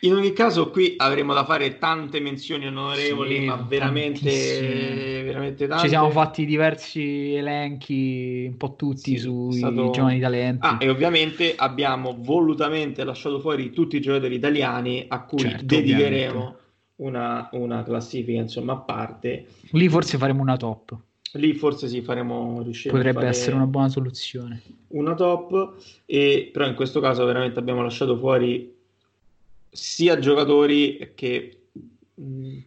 In 0.00 0.14
ogni 0.14 0.32
caso, 0.32 0.70
qui 0.70 0.94
avremo 0.96 1.34
da 1.34 1.44
fare 1.44 1.78
tante 1.78 2.20
menzioni 2.20 2.66
onorevoli, 2.66 3.38
sì, 3.38 3.44
ma 3.46 3.56
veramente, 3.56 5.22
veramente 5.24 5.66
tante. 5.66 5.84
Ci 5.84 5.88
siamo 5.88 6.10
fatti 6.10 6.44
diversi 6.44 7.34
elenchi, 7.34 8.46
un 8.48 8.56
po' 8.56 8.76
tutti 8.76 9.16
sì, 9.16 9.18
sui 9.18 9.54
stato... 9.54 9.90
giovani 9.90 10.20
talenti. 10.20 10.66
Ah, 10.66 10.76
e 10.80 10.88
ovviamente 10.88 11.54
abbiamo 11.56 12.16
volutamente 12.18 13.02
lasciato 13.02 13.40
fuori 13.40 13.70
tutti 13.70 13.96
i 13.96 14.00
giocatori 14.00 14.36
italiani 14.36 15.04
a 15.08 15.24
cui 15.24 15.38
certo, 15.40 15.64
dedicheremo 15.64 16.56
una, 16.96 17.48
una, 17.52 17.82
classifica 17.82 18.40
insomma 18.40 18.74
a 18.74 18.78
parte. 18.78 19.46
Lì 19.72 19.88
forse 19.88 20.16
faremo 20.16 20.42
una 20.42 20.56
top. 20.56 20.96
Lì 21.32 21.54
forse 21.54 21.88
sì, 21.88 22.00
faremo 22.02 22.62
riuscire 22.62 22.94
Potrebbe 22.94 23.26
essere 23.26 23.56
una 23.56 23.66
buona 23.66 23.88
soluzione. 23.88 24.62
Una 24.88 25.14
top, 25.14 25.74
e, 26.06 26.48
però 26.52 26.66
in 26.66 26.74
questo 26.74 27.00
caso 27.00 27.24
veramente 27.24 27.58
abbiamo 27.58 27.82
lasciato 27.82 28.16
fuori 28.16 28.76
sia 29.70 30.18
giocatori 30.18 31.12
che 31.14 31.68
mh, 32.14 32.58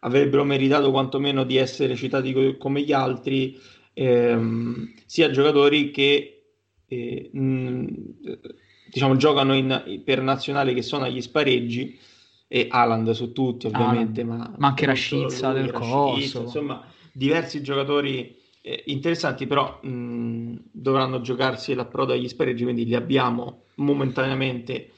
avrebbero 0.00 0.44
meritato 0.44 0.90
quantomeno 0.90 1.44
di 1.44 1.56
essere 1.56 1.94
citati 1.96 2.32
co- 2.32 2.56
come 2.56 2.82
gli 2.82 2.92
altri, 2.92 3.58
ehm, 3.94 4.92
sia 5.06 5.30
giocatori 5.30 5.90
che 5.90 6.42
eh, 6.86 7.30
mh, 7.32 7.86
diciamo 8.90 9.16
giocano 9.16 9.54
in, 9.54 10.02
per 10.04 10.20
nazionale 10.20 10.74
che 10.74 10.82
sono 10.82 11.04
agli 11.04 11.20
spareggi 11.20 11.98
e 12.46 12.66
Aland 12.68 13.10
su 13.12 13.32
tutti 13.32 13.66
ovviamente, 13.66 14.24
ma, 14.24 14.54
ma, 14.58 14.68
anche 14.68 14.84
Rashica 14.84 15.52
del 15.52 15.70
Coso, 15.72 16.42
insomma 16.42 16.84
diversi 17.10 17.62
giocatori 17.62 18.36
eh, 18.60 18.82
interessanti 18.86 19.46
però 19.46 19.80
mh, 19.82 20.56
dovranno 20.70 21.20
giocarsi 21.22 21.72
l'approdo 21.74 22.12
agli 22.12 22.28
spareggi, 22.28 22.64
quindi 22.64 22.84
li 22.84 22.94
abbiamo 22.94 23.62
momentaneamente 23.76 24.90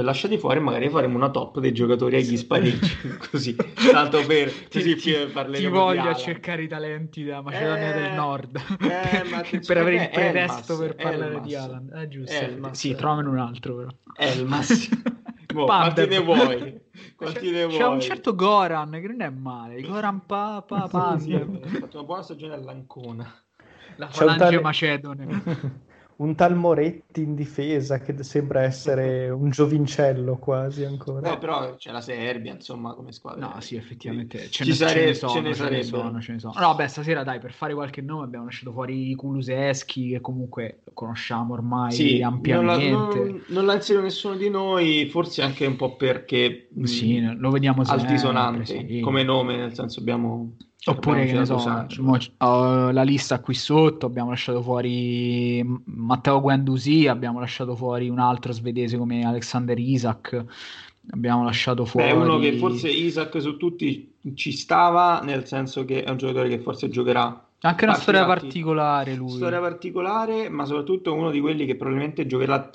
lasciati 0.00 0.38
fuori 0.38 0.58
magari 0.58 0.88
faremo 0.88 1.16
una 1.16 1.30
top 1.30 1.60
dei 1.60 1.72
giocatori 1.72 2.16
agli 2.16 2.36
spareggi 2.38 2.96
così 3.30 3.54
tanto 3.90 4.24
per 4.24 4.50
così 4.70 4.96
ti, 4.96 5.14
ti 5.52 5.66
voglio 5.66 6.08
a 6.08 6.14
cercare 6.14 6.62
i 6.62 6.68
talenti 6.68 7.22
della 7.22 7.42
Macedonia 7.42 7.94
eh, 7.94 8.00
del 8.00 8.12
Nord. 8.14 8.56
eh, 8.56 9.22
per, 9.50 9.60
per 9.66 9.76
avere 9.76 9.96
il 9.96 10.10
pretesto 10.10 10.78
per 10.78 10.94
parlare 10.94 11.32
Elmas. 11.32 11.46
di 11.46 11.54
Alan. 11.54 11.90
È 11.92 12.08
giusto 12.08 12.32
Elmas. 12.32 12.78
sì 12.78 12.94
trovano 12.94 13.30
un 13.30 13.38
altro 13.38 13.76
però. 13.76 13.88
Elmas. 14.16 14.88
Boh, 15.52 15.66
quanti 15.66 16.06
ne 16.06 16.18
vuoi? 16.20 16.80
Quanti 17.14 17.50
ne 17.50 17.66
c'è 17.66 17.84
un 17.84 18.00
certo 18.00 18.34
Goran 18.34 18.90
che 18.92 19.06
non 19.08 19.20
è 19.20 19.28
male. 19.28 19.82
Goran 19.82 20.24
Papa 20.24 20.88
pa, 20.88 21.18
sì, 21.18 21.26
sì, 21.26 21.34
ha 21.34 21.78
fatto 21.80 21.98
una 21.98 22.06
buona 22.06 22.22
stagione 22.22 22.54
all'Ancona. 22.54 23.30
La 23.96 24.08
falange 24.08 24.44
tale... 24.44 24.60
macedone 24.60 25.90
un 26.16 26.34
tal 26.34 26.54
Moretti 26.54 27.22
in 27.22 27.34
difesa 27.34 27.98
che 28.00 28.22
sembra 28.22 28.62
essere 28.62 29.30
un 29.30 29.50
giovincello 29.50 30.36
quasi 30.36 30.84
ancora. 30.84 31.32
Eh, 31.32 31.38
però 31.38 31.74
c'è 31.76 31.90
la 31.90 32.00
Serbia, 32.00 32.52
insomma, 32.52 32.94
come 32.94 33.12
squadra. 33.12 33.46
No, 33.46 33.60
sì, 33.60 33.76
effettivamente 33.76 34.48
ce, 34.50 34.64
ne, 34.64 34.72
sare- 34.72 34.92
ce 34.92 35.04
ne 35.06 35.14
sono, 35.14 35.32
ce 35.32 35.40
ne, 35.40 35.54
ce 35.54 35.68
ne 35.68 35.82
sono, 35.82 36.20
ce 36.20 36.32
ne 36.32 36.38
sono. 36.38 36.54
No, 36.58 36.74
beh, 36.74 36.88
stasera 36.88 37.22
dai, 37.24 37.40
per 37.40 37.52
fare 37.52 37.74
qualche 37.74 38.00
nome 38.02 38.24
abbiamo 38.24 38.44
lasciato 38.44 38.72
fuori 38.72 39.14
Kuluseschi, 39.14 40.10
che 40.10 40.20
comunque 40.20 40.80
conosciamo 40.92 41.54
ormai 41.54 41.92
sì, 41.92 42.22
ampiamente. 42.22 42.88
Non 42.88 43.08
l'ha, 43.08 43.14
non, 43.14 43.44
non 43.48 43.64
l'ha 43.66 43.74
inserito 43.74 44.04
nessuno 44.04 44.36
di 44.36 44.50
noi, 44.50 45.06
forse 45.10 45.42
anche 45.42 45.66
un 45.66 45.76
po' 45.76 45.96
perché... 45.96 46.68
Sì, 46.84 47.20
mh, 47.20 47.38
lo 47.38 47.50
vediamo 47.50 47.84
sempre. 47.84 48.06
Altisonante, 48.06 48.64
sì. 48.66 49.00
come 49.00 49.22
nome, 49.22 49.56
nel 49.56 49.74
senso 49.74 50.00
abbiamo 50.00 50.56
Oppure 50.84 51.26
che 51.26 51.32
ne 51.32 51.46
so, 51.46 51.54
uh, 51.58 52.90
la 52.90 53.02
lista 53.04 53.38
qui 53.38 53.54
sotto 53.54 54.06
abbiamo 54.06 54.30
lasciato 54.30 54.62
fuori 54.62 55.64
Matteo 55.84 56.40
Guendouzi, 56.40 57.06
abbiamo 57.06 57.38
lasciato 57.38 57.76
fuori 57.76 58.08
un 58.08 58.18
altro 58.18 58.52
svedese 58.52 58.96
come 58.96 59.24
Alexander 59.24 59.78
Isaac, 59.78 60.44
abbiamo 61.10 61.44
lasciato 61.44 61.84
fuori... 61.84 62.08
Beh, 62.08 62.16
uno 62.16 62.38
che 62.40 62.56
forse 62.56 62.88
Isaac 62.88 63.40
su 63.40 63.56
tutti 63.58 64.12
ci 64.34 64.50
stava, 64.50 65.20
nel 65.20 65.46
senso 65.46 65.84
che 65.84 66.02
è 66.02 66.10
un 66.10 66.16
giocatore 66.16 66.48
che 66.48 66.58
forse 66.58 66.88
giocherà. 66.88 67.46
Anche 67.60 67.84
una 67.84 67.94
storia 67.94 68.24
particolare 68.24 69.14
lui. 69.14 69.30
Storia 69.30 69.60
particolare, 69.60 70.48
ma 70.48 70.64
soprattutto 70.64 71.14
uno 71.14 71.30
di 71.30 71.38
quelli 71.38 71.64
che 71.64 71.76
probabilmente 71.76 72.26
giocherà, 72.26 72.72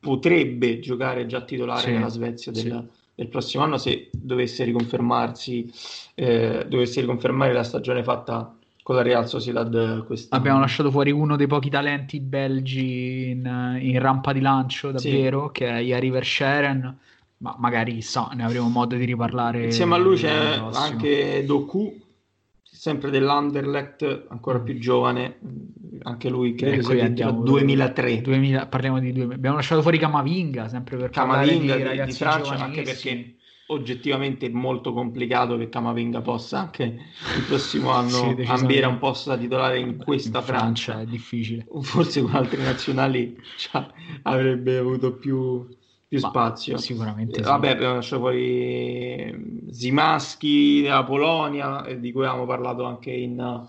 potrebbe 0.00 0.80
giocare 0.80 1.26
già 1.26 1.42
titolare 1.42 1.82
sì, 1.82 1.92
nella 1.92 2.08
Svezia 2.08 2.50
del, 2.50 2.62
sì 2.62 3.00
del 3.22 3.28
prossimo 3.28 3.62
anno 3.62 3.78
se 3.78 4.10
dovesse 4.12 4.64
riconfermarsi, 4.64 5.72
eh, 6.14 6.66
dovesse 6.68 7.00
riconfermare 7.00 7.52
la 7.52 7.62
stagione 7.62 8.02
fatta 8.02 8.54
con 8.82 8.96
la 8.96 9.02
Real 9.02 9.28
Sociedad 9.28 10.04
quest'anno. 10.04 10.40
Abbiamo 10.40 10.60
lasciato 10.60 10.90
fuori 10.90 11.12
uno 11.12 11.36
dei 11.36 11.46
pochi 11.46 11.70
talenti 11.70 12.18
belgi 12.18 13.30
in, 13.30 13.78
in 13.80 13.98
rampa 14.00 14.32
di 14.32 14.40
lancio, 14.40 14.90
davvero, 14.90 15.46
sì. 15.46 15.52
che 15.52 15.68
è 15.68 15.80
Yari 15.80 16.10
Verscheren, 16.10 16.98
ma 17.38 17.54
magari 17.58 18.02
sa, 18.02 18.30
ne 18.34 18.44
avremo 18.44 18.68
modo 18.68 18.96
di 18.96 19.04
riparlare. 19.04 19.64
Insieme 19.64 19.94
a 19.94 19.98
lui 19.98 20.16
c'è 20.16 20.60
anche 20.72 21.44
Doku, 21.46 21.96
sempre 22.82 23.10
dell'Anderlecht, 23.10 24.26
ancora 24.30 24.58
più 24.58 24.76
giovane, 24.76 25.38
anche 26.02 26.28
lui 26.28 26.56
credo 26.56 26.80
ecco, 26.80 26.90
sia 26.90 27.30
del 27.30 27.42
2003. 27.44 28.22
2000, 28.22 28.66
parliamo 28.66 28.98
di 28.98 29.12
2000. 29.12 29.36
Abbiamo 29.36 29.54
lasciato 29.54 29.82
fuori 29.82 29.98
Camavinga, 29.98 30.66
sempre 30.66 30.96
per 30.96 31.10
Camavinga 31.10 31.76
di, 31.76 31.82
di, 31.84 32.04
di 32.06 32.12
Francia, 32.12 32.56
anche 32.56 32.82
perché 32.82 33.36
oggettivamente 33.66 34.46
è 34.46 34.48
molto 34.48 34.92
complicato 34.92 35.56
che 35.58 35.68
Camavinga 35.68 36.22
possa 36.22 36.58
anche 36.58 36.82
il 36.82 37.44
prossimo 37.46 37.90
anno 37.94 38.34
sì, 38.36 38.44
ambire 38.48 38.86
un 38.86 38.98
posto 38.98 39.30
da 39.30 39.36
titolare 39.36 39.78
in 39.78 39.96
questa 39.96 40.38
in 40.38 40.44
Francia. 40.44 40.92
Francia. 40.94 41.00
È 41.02 41.06
difficile. 41.06 41.64
Forse 41.82 42.20
con 42.20 42.34
altri 42.34 42.60
nazionali 42.64 43.40
avrebbe 44.22 44.76
avuto 44.76 45.14
più, 45.14 45.68
più 46.12 46.18
spazio. 46.18 46.76
Sicuramente. 46.76 47.40
Eh, 47.40 47.42
sì. 47.42 47.48
Vabbè, 47.48 47.70
abbiamo 47.70 47.94
lasciato 47.94 48.20
fuori 48.20 49.64
Zimaschi 49.70 50.82
della 50.82 51.04
Polonia, 51.04 51.86
di 51.98 52.12
cui 52.12 52.26
avevamo 52.26 52.44
parlato 52.44 52.84
anche 52.84 53.10
in, 53.10 53.66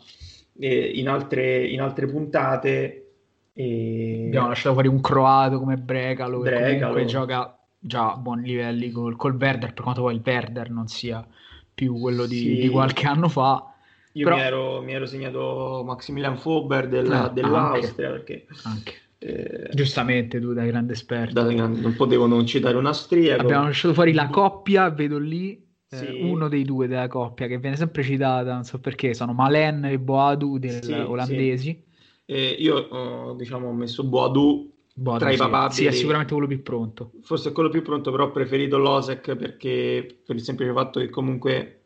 in, 0.57 1.07
altre, 1.07 1.65
in 1.65 1.80
altre 1.80 2.06
puntate. 2.07 3.11
E... 3.53 4.24
Abbiamo 4.28 4.49
lasciato 4.49 4.74
fuori 4.74 4.90
un 4.90 4.99
croato 4.99 5.57
come 5.60 5.78
Brecalo, 5.78 6.40
Brecalo. 6.40 6.65
che 6.65 6.80
comunque 6.80 7.06
gioca 7.06 7.57
già 7.80 8.11
a 8.11 8.18
buoni 8.18 8.44
livelli 8.44 8.91
col, 8.91 9.15
col 9.15 9.38
Werder, 9.40 9.74
per 9.74 9.84
quanto 9.84 10.02
poi 10.02 10.15
il 10.15 10.22
Werder 10.26 10.70
non 10.70 10.88
sia 10.88 11.26
più 11.74 11.98
quello 11.98 12.26
di, 12.26 12.40
sì. 12.40 12.56
di 12.56 12.68
qualche 12.68 13.07
anno 13.07 13.30
fa. 13.30 13.74
Io 14.15 14.26
Però... 14.26 14.36
mi, 14.36 14.41
ero, 14.41 14.82
mi, 14.82 14.91
ero, 14.91 15.06
segnato 15.06 15.82
Maximilian 15.86 16.38
Fober 16.38 16.90
della, 16.90 17.30
eh, 17.30 17.34
dell'Austria 17.34 18.10
anche, 18.10 18.45
perché 18.45 18.48
anche. 18.64 18.94
Eh, 19.26 19.70
giustamente 19.72 20.38
tu 20.41 20.52
da 20.52 20.66
grande 20.66 20.91
esperto 20.91 21.41
da, 21.41 21.50
non 21.50 21.94
potevo 21.95 22.26
non 22.26 22.45
citare 22.45 22.76
un 22.76 22.88
austriaco 22.88 23.44
abbiamo 23.44 23.66
lasciato 23.68 23.94
fuori 23.94 24.12
la 24.12 24.28
coppia 24.28 24.90
vedo 24.90 25.18
lì 25.18 25.66
eh, 25.88 25.95
sì. 25.95 26.20
uno 26.24 26.50
dei 26.50 26.64
due 26.64 26.88
della 26.88 27.08
coppia 27.08 27.48
che 27.48 27.58
viene 27.58 27.78
sempre 27.78 28.04
citata 28.04 28.54
non 28.54 28.66
so 28.66 28.82
perché 28.82 29.14
sono 29.14 29.32
Malen 29.32 29.86
e 29.86 29.98
Boadu 29.98 30.58
del 30.58 30.84
sì, 30.84 30.91
olandesi 30.91 31.70
sì. 31.70 31.84
Eh, 32.26 32.58
io 32.60 32.76
oh, 32.76 33.34
diciamo 33.36 33.70
ho 33.70 33.74
messo 33.74 34.04
Boadu 34.04 34.70
Boadu, 34.94 35.20
tra 35.20 35.32
i 35.32 35.38
papabili. 35.38 35.74
Sì, 35.74 35.86
è 35.86 35.91
sicuramente 35.91 36.34
quello 36.34 36.48
più 36.48 36.62
pronto. 36.62 37.14
Forse 37.24 37.50
è 37.50 37.52
quello 37.52 37.70
più 37.70 37.82
pronto, 37.82 38.12
però 38.12 38.26
ho 38.26 38.32
preferito 38.32 38.78
Losek 38.78 39.36
perché 39.36 40.20
per 40.24 40.36
il 40.36 40.44
semplice 40.44 40.72
fatto 40.72 41.00
che 41.00 41.10
comunque 41.10 41.82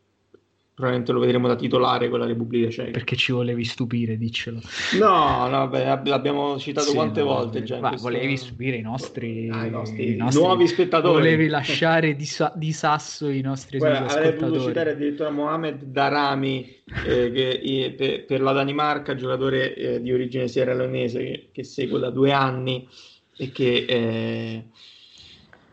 probabilmente 0.77 1.11
lo 1.11 1.19
vedremo 1.21 1.47
da 1.47 1.55
titolare 1.55 2.07
con 2.07 2.19
la 2.19 2.27
Repubblica 2.27 2.69
Ceca. 2.69 2.91
Perché 2.91 3.15
ci 3.15 3.31
volevi 3.31 3.63
stupire, 3.63 4.15
diccelo. 4.15 4.61
No, 4.99 5.47
no 5.47 5.67
beh, 5.69 5.83
l'abbiamo 6.03 6.59
citato 6.59 6.89
sì, 6.89 6.93
quante 6.93 7.21
no, 7.21 7.25
volte 7.25 7.63
già. 7.63 7.79
Ma 7.79 7.89
questo... 7.89 8.07
volevi 8.07 8.37
stupire 8.37 8.77
i 8.77 8.81
nostri, 8.81 9.49
ah, 9.49 9.65
i 9.65 9.71
nostri, 9.71 10.13
i 10.13 10.15
nostri 10.15 10.39
nuovi 10.39 10.67
spettatori. 10.67 11.13
Volevi 11.15 11.47
lasciare 11.47 12.15
di, 12.15 12.25
sa- 12.25 12.53
di 12.55 12.71
sasso 12.73 13.27
i 13.27 13.41
nostri 13.41 13.79
Guarda, 13.79 14.05
avrei 14.05 14.35
potuto 14.35 14.65
citare 14.65 14.91
addirittura 14.91 15.31
Mohamed 15.31 15.81
Darami 15.81 16.75
eh, 17.07 17.31
che, 17.31 17.95
per, 17.97 18.25
per, 18.25 18.41
la 18.41 18.51
Danimarca, 18.51 19.15
giocatore 19.15 19.73
eh, 19.73 19.99
di 19.99 20.13
origine 20.13 20.47
sierra-leonese 20.47 21.23
che, 21.23 21.49
che 21.53 21.63
seguo 21.63 21.97
da 21.97 22.11
due 22.11 22.31
anni 22.31 22.87
e 23.35 23.51
che... 23.51 24.65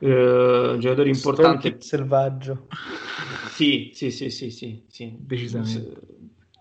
Eh, 0.05 0.73
Uh, 0.75 0.77
giocatore 0.77 1.09
importante. 1.09 1.77
Selvaggio. 1.81 2.67
Sì, 3.55 3.93
sì, 3.95 4.11
sì, 4.11 4.31
sì, 4.31 4.51
sì, 4.51 4.85
sì. 4.89 5.17
Decisamente. 5.17 6.01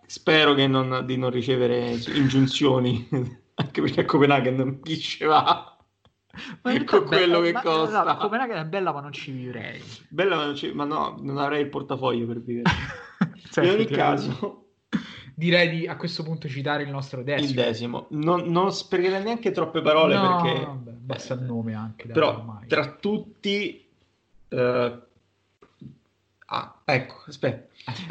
Spero 0.05 0.53
che 0.53 0.67
non, 0.67 1.03
di 1.07 1.17
non 1.17 1.31
ricevere 1.31 1.97
ingiunzioni, 2.13 3.09
anche 3.55 3.81
perché 3.81 4.01
a 4.01 4.05
Copenaghen 4.05 4.55
non 4.55 4.79
chi 4.79 4.99
ci 4.99 5.23
va. 5.25 5.75
Ma 6.61 6.71
ecco 6.71 7.01
quello 7.01 7.39
bella, 7.39 7.45
che 7.45 7.51
ma, 7.51 7.61
costa. 7.63 8.01
Esatto, 8.03 8.21
Copenaghen 8.21 8.57
è 8.57 8.65
bella, 8.65 8.93
ma 8.93 9.01
non 9.01 9.11
ci 9.11 9.31
vivrei. 9.31 9.81
Bella, 10.09 10.35
ma, 10.35 10.45
non 10.45 10.55
ci, 10.55 10.71
ma 10.71 10.85
no, 10.85 11.17
non 11.19 11.39
avrei 11.39 11.61
il 11.61 11.69
portafoglio 11.69 12.27
per 12.27 12.41
vivere. 12.41 12.69
cioè, 13.49 13.65
In 13.65 13.71
ogni 13.71 13.85
caso, 13.87 14.65
direi 15.33 15.69
di 15.69 15.87
a 15.87 15.95
questo 15.95 16.21
punto 16.21 16.47
citare 16.47 16.83
il 16.83 16.91
nostro 16.91 17.23
decimo. 17.23 17.49
Il 17.49 17.55
decimo. 17.55 18.05
Non, 18.11 18.43
non 18.51 18.71
sprecherei 18.71 19.23
neanche 19.23 19.49
troppe 19.49 19.81
parole 19.81 20.13
no, 20.13 20.41
perché... 20.43 20.63
Vabbè, 20.63 20.92
basta 21.05 21.33
il 21.33 21.41
nome 21.41 21.73
anche. 21.73 22.07
Però 22.07 22.29
ormai. 22.37 22.67
tra 22.67 22.87
tutti... 22.93 23.85
Uh... 24.49 25.01
Ah, 26.45 26.81
ecco, 26.85 27.23
aspetta. 27.27 27.67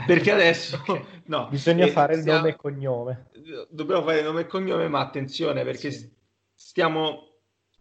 Perché 0.06 0.32
adesso... 0.32 0.80
okay. 0.86 1.04
no, 1.26 1.48
Bisogna 1.48 1.86
eh, 1.86 1.90
fare 1.90 2.14
il 2.14 2.24
nome 2.24 2.50
e 2.50 2.56
cognome. 2.56 3.26
Dobbiamo 3.68 4.02
fare 4.02 4.18
il 4.18 4.24
nome 4.24 4.42
e 4.42 4.46
cognome, 4.46 4.88
ma 4.88 5.00
attenzione 5.00 5.64
perché 5.64 5.90
sì. 5.90 6.10
stiamo, 6.54 7.28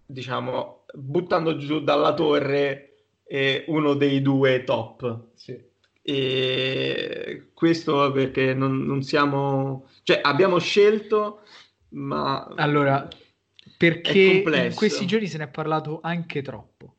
diciamo, 0.05 0.85
buttando 0.93 1.57
giù 1.57 1.81
dalla 1.81 2.13
torre 2.13 2.93
eh, 3.23 3.65
uno 3.67 3.93
dei 3.95 4.21
due 4.21 4.63
top. 4.63 5.29
Sì 5.33 5.69
e 6.03 7.51
questo 7.53 8.11
perché 8.11 8.53
non, 8.53 8.83
non 8.83 9.03
siamo, 9.03 9.87
cioè 10.03 10.19
abbiamo 10.23 10.57
scelto, 10.57 11.41
ma 11.89 12.47
allora 12.55 13.07
perché 13.81 14.43
in 14.45 14.75
questi 14.75 15.07
giorni 15.07 15.25
se 15.27 15.39
ne 15.39 15.45
è 15.45 15.47
parlato 15.47 15.99
anche 16.03 16.43
troppo. 16.43 16.97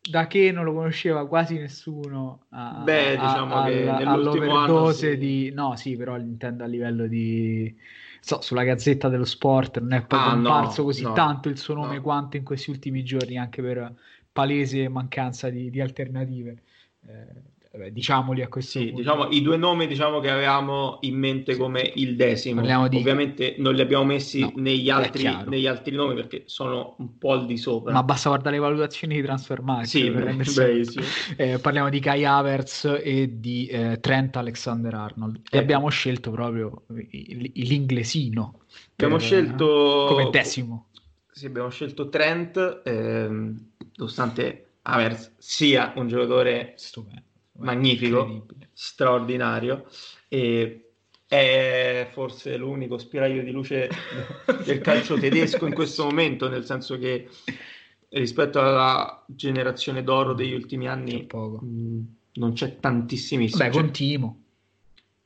Da 0.00 0.26
che 0.28 0.50
non 0.50 0.64
lo 0.64 0.72
conosceva 0.72 1.26
quasi 1.26 1.58
nessuno 1.58 2.46
a, 2.50 2.80
Beh, 2.84 3.18
diciamo 3.20 3.54
a, 3.56 3.66
che 3.66 3.86
all'overdose 3.86 5.06
anno, 5.08 5.14
sì. 5.14 5.18
di 5.18 5.50
no, 5.52 5.76
sì, 5.76 5.96
però 5.96 6.16
intendo 6.16 6.64
a 6.64 6.66
livello 6.66 7.06
di 7.06 7.76
so, 8.20 8.40
sulla 8.40 8.62
gazzetta 8.62 9.08
dello 9.08 9.26
sport 9.26 9.78
non 9.80 9.92
è 9.92 10.06
poi 10.06 10.18
ah, 10.18 10.30
comparso 10.30 10.80
no, 10.80 10.86
così 10.86 11.02
no, 11.02 11.12
tanto 11.12 11.48
il 11.50 11.58
suo 11.58 11.74
nome 11.74 11.96
no. 11.96 12.02
quanto 12.02 12.38
in 12.38 12.44
questi 12.44 12.70
ultimi 12.70 13.04
giorni, 13.04 13.36
anche 13.36 13.60
per 13.60 13.94
palese 14.32 14.88
mancanza 14.88 15.50
di, 15.50 15.68
di 15.68 15.80
alternative. 15.82 16.62
Eh, 17.06 17.42
Vabbè, 17.72 17.92
diciamoli 17.92 18.42
a 18.42 18.48
questo 18.48 18.80
sì, 18.80 18.86
punto. 18.86 19.02
Diciamo, 19.02 19.28
I 19.28 19.42
due 19.42 19.56
nomi 19.56 19.86
diciamo, 19.86 20.18
che 20.18 20.28
avevamo 20.28 20.98
in 21.02 21.16
mente 21.16 21.56
come 21.56 21.92
il 21.94 22.16
decimo, 22.16 22.62
di... 22.88 22.96
ovviamente 22.96 23.54
non 23.58 23.74
li 23.74 23.80
abbiamo 23.80 24.02
messi 24.02 24.40
no, 24.40 24.52
negli, 24.56 24.90
altri, 24.90 25.22
negli, 25.46 25.68
altri, 25.68 25.94
nomi 25.94 26.16
perché 26.16 26.42
sono 26.46 26.96
un 26.98 27.16
po' 27.16 27.30
al 27.30 27.46
di 27.46 27.56
sopra. 27.56 27.92
Ma 27.92 28.02
basta 28.02 28.28
guardare 28.28 28.56
le 28.56 28.62
valutazioni 28.62 29.14
di 29.14 29.22
Transfermarkt. 29.22 29.86
Sì, 29.86 30.10
per 30.10 30.34
beh, 30.34 30.84
sì. 30.84 31.00
Eh, 31.36 31.58
parliamo 31.60 31.90
di 31.90 32.00
Kai 32.00 32.24
Havertz 32.24 32.98
e 33.00 33.38
di 33.38 33.66
eh, 33.66 34.00
Trent 34.00 34.36
Alexander-Arnold 34.36 35.36
e 35.36 35.40
ecco. 35.44 35.58
abbiamo 35.58 35.88
scelto 35.90 36.32
proprio 36.32 36.82
l'inglesino. 36.88 38.62
Abbiamo 38.94 39.16
per, 39.16 39.24
scelto... 39.24 40.06
come 40.08 40.28
decimo. 40.30 40.88
Sì, 41.30 41.46
abbiamo 41.46 41.70
scelto 41.70 42.08
Trent, 42.08 42.82
ehm, 42.84 43.66
nonostante 43.94 44.70
Havertz 44.82 45.34
sia 45.38 45.92
un 45.94 46.08
giocatore 46.08 46.72
stupendo 46.74 47.28
magnifico, 47.60 48.46
straordinario 48.72 49.86
e 50.28 50.90
è 51.26 52.08
forse 52.10 52.56
l'unico 52.56 52.98
spiraglio 52.98 53.42
di 53.42 53.52
luce 53.52 53.88
del 54.64 54.80
calcio 54.80 55.16
tedesco 55.16 55.66
in 55.66 55.74
questo 55.74 56.04
momento, 56.04 56.48
nel 56.48 56.64
senso 56.64 56.98
che 56.98 57.28
rispetto 58.08 58.58
alla 58.58 59.24
generazione 59.26 60.02
d'oro 60.02 60.32
degli 60.32 60.52
ultimi 60.52 60.88
anni 60.88 61.28
mh, 61.30 61.64
mm, 61.64 62.00
non 62.34 62.52
c'è 62.52 62.80
tantissimissimo. 62.80 63.64
Beh, 63.64 63.70
con 63.70 63.92
Timo. 63.92 64.42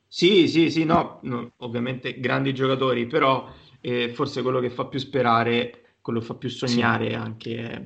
Sì, 0.07 0.47
sì, 0.47 0.69
sì, 0.69 0.85
no, 0.85 1.19
no, 1.23 1.51
ovviamente 1.57 2.19
grandi 2.19 2.53
giocatori, 2.53 3.07
però 3.07 3.51
eh, 3.81 4.09
forse 4.13 4.43
quello 4.43 4.59
che 4.59 4.69
fa 4.69 4.85
più 4.85 4.99
sperare, 4.99 5.95
quello 6.01 6.19
che 6.19 6.25
fa 6.25 6.35
più 6.35 6.49
sognare 6.49 7.09
sì. 7.09 7.15
anche 7.15 7.57
è, 7.57 7.81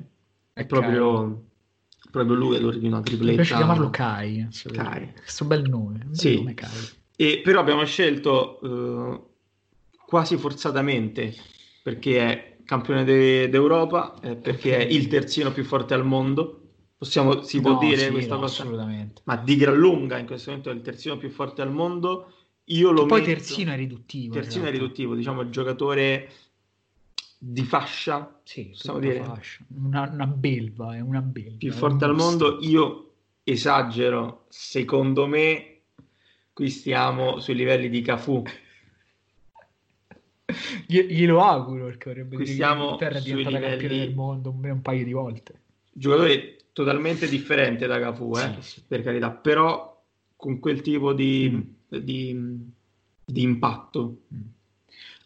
è 0.52 0.66
proprio... 0.66 1.12
Caro 1.12 1.44
proprio 2.10 2.34
lui 2.34 2.56
è 2.56 2.78
di 2.78 2.86
una 2.86 3.00
tripletta. 3.00 3.30
Mi 3.30 3.36
piace 3.36 3.54
chiamarlo 3.54 3.90
Kai. 3.90 4.48
Kai. 4.72 5.12
Questo 5.12 5.44
bel 5.44 5.68
nome. 5.68 5.98
Bel 6.04 6.18
sì. 6.18 6.36
nome. 6.36 6.54
E, 7.16 7.40
però 7.42 7.60
abbiamo 7.60 7.84
scelto 7.84 8.58
uh, 8.62 9.28
quasi 10.06 10.36
forzatamente 10.36 11.34
perché 11.82 12.18
è 12.18 12.56
campione 12.64 13.04
de- 13.04 13.48
d'Europa, 13.48 14.18
eh, 14.22 14.36
perché 14.36 14.78
è 14.78 14.82
il 14.82 15.08
terzino 15.08 15.52
più 15.52 15.64
forte 15.64 15.94
al 15.94 16.04
mondo. 16.04 16.56
Possiamo, 16.96 17.42
si 17.42 17.60
può 17.60 17.78
dire 17.78 18.06
sì, 18.06 18.10
questa 18.10 18.34
no, 18.34 18.40
cosa? 18.40 18.62
Assolutamente. 18.62 19.22
Ma 19.24 19.36
di 19.36 19.56
gran 19.56 19.76
lunga 19.76 20.18
in 20.18 20.26
questo 20.26 20.50
momento 20.50 20.70
è 20.70 20.74
il 20.74 20.82
terzino 20.82 21.16
più 21.16 21.30
forte 21.30 21.62
al 21.62 21.72
mondo. 21.72 22.32
Io 22.64 22.90
lo 22.90 23.06
poi 23.06 23.20
metto... 23.20 23.32
terzino 23.32 23.72
è 23.72 23.76
riduttivo. 23.76 24.34
Terzino 24.34 24.66
è 24.66 24.70
riduttivo, 24.70 25.14
diciamo 25.14 25.40
il 25.40 25.50
giocatore 25.50 26.30
di 27.42 27.62
fascia, 27.64 28.38
sì, 28.42 28.66
possiamo 28.66 28.98
dire. 28.98 29.22
Fascia. 29.22 29.64
Una, 29.68 30.10
una, 30.12 30.26
belva, 30.26 30.94
è 30.94 31.00
una 31.00 31.22
belva. 31.22 31.56
Più 31.56 31.72
forte 31.72 32.04
al 32.04 32.14
mondo, 32.14 32.58
io 32.60 33.12
esagero, 33.44 34.44
secondo 34.48 35.26
me 35.26 35.78
qui 36.52 36.68
stiamo 36.68 37.40
sui 37.40 37.54
livelli 37.54 37.88
di 37.88 38.02
Cafu. 38.02 38.42
glielo 40.86 41.40
auguro 41.40 41.86
perché 41.86 42.10
vorrebbe 42.10 42.36
qui 42.36 42.44
dire 42.44 42.58
che 42.58 42.74
l'Inghilterra 42.74 43.18
è 43.18 43.22
diventata 43.22 43.56
livelli... 43.56 43.70
campione 43.78 44.04
del 44.04 44.14
mondo 44.14 44.50
un, 44.50 44.64
un, 44.64 44.82
paio 44.82 45.04
di 45.04 45.12
volte. 45.12 45.60
Giocatore 45.90 46.56
totalmente 46.74 47.26
differente 47.26 47.86
da 47.86 47.98
Cafu, 47.98 48.36
eh, 48.36 48.56
sì, 48.60 48.72
sì. 48.72 48.82
per 48.86 49.02
carità, 49.02 49.30
però 49.30 49.98
con 50.36 50.58
quel 50.58 50.82
tipo 50.82 51.14
di, 51.14 51.50
mm. 51.50 51.98
di, 52.00 52.70
di 53.24 53.42
impatto. 53.42 54.24
Mm. 54.34 54.40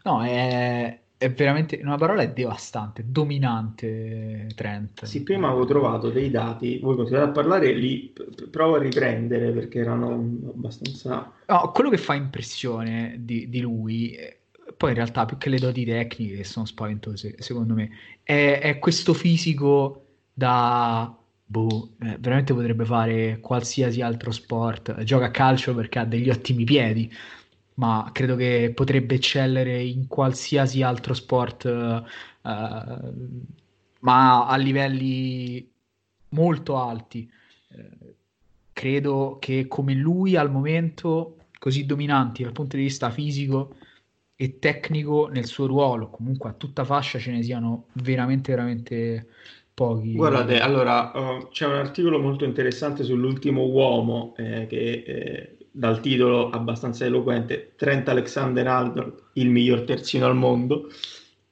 No, 0.04 0.22
è, 0.22 1.00
è 1.24 1.32
veramente 1.32 1.80
una 1.82 1.96
parola 1.96 2.20
è 2.20 2.30
devastante, 2.30 3.02
dominante 3.06 4.46
Trent. 4.54 5.04
Sì, 5.04 5.22
prima 5.22 5.48
avevo 5.48 5.64
trovato 5.64 6.10
dei 6.10 6.30
dati, 6.30 6.78
voi 6.80 6.96
continuate 6.96 7.30
a 7.30 7.32
parlare, 7.32 7.72
li 7.72 8.12
provo 8.50 8.74
a 8.74 8.78
riprendere 8.78 9.50
perché 9.52 9.78
erano 9.78 10.12
abbastanza... 10.12 11.32
No, 11.46 11.70
quello 11.72 11.88
che 11.88 11.96
fa 11.96 12.14
impressione 12.14 13.16
di, 13.20 13.48
di 13.48 13.60
lui, 13.60 14.10
eh, 14.10 14.40
poi 14.76 14.90
in 14.90 14.96
realtà 14.96 15.24
più 15.24 15.38
che 15.38 15.48
le 15.48 15.58
doti 15.58 15.86
tecniche 15.86 16.36
che 16.36 16.44
sono 16.44 16.66
spaventose, 16.66 17.36
secondo 17.38 17.72
me, 17.72 17.88
è, 18.22 18.58
è 18.60 18.78
questo 18.78 19.14
fisico 19.14 20.04
da... 20.32 21.16
Boh, 21.46 21.90
eh, 22.02 22.16
veramente 22.18 22.52
potrebbe 22.52 22.84
fare 22.84 23.38
qualsiasi 23.40 24.02
altro 24.02 24.30
sport, 24.30 25.02
gioca 25.04 25.26
a 25.26 25.30
calcio 25.30 25.74
perché 25.74 26.00
ha 26.00 26.04
degli 26.04 26.28
ottimi 26.28 26.64
piedi, 26.64 27.10
ma 27.74 28.10
credo 28.12 28.36
che 28.36 28.72
potrebbe 28.74 29.16
eccellere 29.16 29.82
in 29.82 30.06
qualsiasi 30.06 30.82
altro 30.82 31.14
sport, 31.14 31.64
uh, 31.64 32.02
ma 34.00 34.46
a 34.46 34.56
livelli 34.56 35.70
molto 36.30 36.78
alti. 36.78 37.30
Uh, 37.68 38.14
credo 38.72 39.38
che 39.40 39.66
come 39.68 39.94
lui 39.94 40.36
al 40.36 40.50
momento, 40.50 41.36
così 41.58 41.86
dominanti 41.86 42.42
dal 42.42 42.52
punto 42.52 42.76
di 42.76 42.82
vista 42.82 43.10
fisico, 43.10 43.76
e 44.36 44.58
tecnico 44.58 45.28
nel 45.28 45.46
suo 45.46 45.66
ruolo, 45.66 46.10
comunque 46.10 46.50
a 46.50 46.54
tutta 46.54 46.84
fascia 46.84 47.18
ce 47.18 47.30
ne 47.30 47.42
siano 47.42 47.86
veramente, 47.92 48.50
veramente 48.52 49.28
pochi. 49.72 50.14
Guardate, 50.14 50.58
allora 50.58 51.12
uh, 51.14 51.48
c'è 51.50 51.66
un 51.66 51.74
articolo 51.74 52.18
molto 52.18 52.44
interessante 52.44 53.04
sull'ultimo 53.04 53.64
uomo 53.64 54.34
eh, 54.36 54.66
che 54.66 55.04
eh, 55.06 55.63
dal 55.76 55.98
titolo 55.98 56.50
abbastanza 56.50 57.04
eloquente, 57.04 57.72
Trent 57.74 58.08
Alexander-Arnold, 58.08 59.22
il 59.32 59.50
miglior 59.50 59.80
terzino 59.80 60.24
al 60.24 60.36
mondo. 60.36 60.88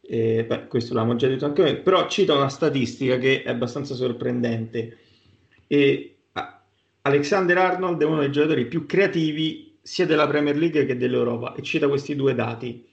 Eh, 0.01 0.45
beh, 0.47 0.69
questo 0.69 0.95
l'abbiamo 0.95 1.19
già 1.19 1.27
detto 1.27 1.45
anche 1.45 1.63
noi, 1.63 1.77
però 1.79 2.09
cita 2.09 2.33
una 2.33 2.49
statistica 2.49 3.19
che 3.19 3.43
è 3.43 3.51
abbastanza 3.51 3.97
sorprendente. 3.97 4.99
E 5.67 6.19
Alexander 7.03 7.59
Arnold 7.59 8.01
è 8.01 8.05
uno 8.05 8.21
dei 8.21 8.31
giocatori 8.31 8.67
più 8.67 8.87
creativi 8.87 9.77
sia 9.83 10.07
della 10.07 10.29
Premier 10.29 10.57
League 10.57 10.87
che 10.87 10.97
dell'Europa 10.97 11.55
e 11.55 11.63
cita 11.63 11.89
questi 11.89 12.15
due 12.15 12.37
dati. 12.37 12.87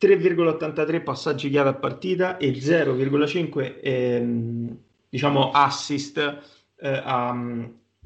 3,83 0.00 1.02
passaggi 1.02 1.50
chiave 1.50 1.70
a 1.70 1.74
partita 1.74 2.36
e 2.36 2.52
0,5 2.52 3.80
ehm, 3.82 4.78
diciamo 5.08 5.50
assist 5.50 6.18
eh, 6.18 6.88
a, 6.88 7.32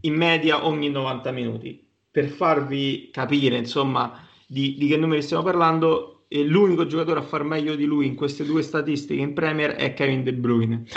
in 0.00 0.14
media 0.14 0.66
ogni 0.66 0.88
90 0.88 1.30
minuti 1.30 1.83
per 2.14 2.28
farvi 2.28 3.08
capire 3.10 3.56
insomma 3.56 4.24
di, 4.46 4.76
di 4.78 4.86
che 4.86 4.96
numeri 4.96 5.20
stiamo 5.20 5.42
parlando, 5.42 6.26
l'unico 6.28 6.86
giocatore 6.86 7.18
a 7.18 7.24
far 7.24 7.42
meglio 7.42 7.74
di 7.74 7.86
lui 7.86 8.06
in 8.06 8.14
queste 8.14 8.44
due 8.44 8.62
statistiche 8.62 9.20
in 9.20 9.34
Premier 9.34 9.72
è 9.72 9.94
Kevin 9.94 10.22
De 10.22 10.32
Bruyne. 10.32 10.84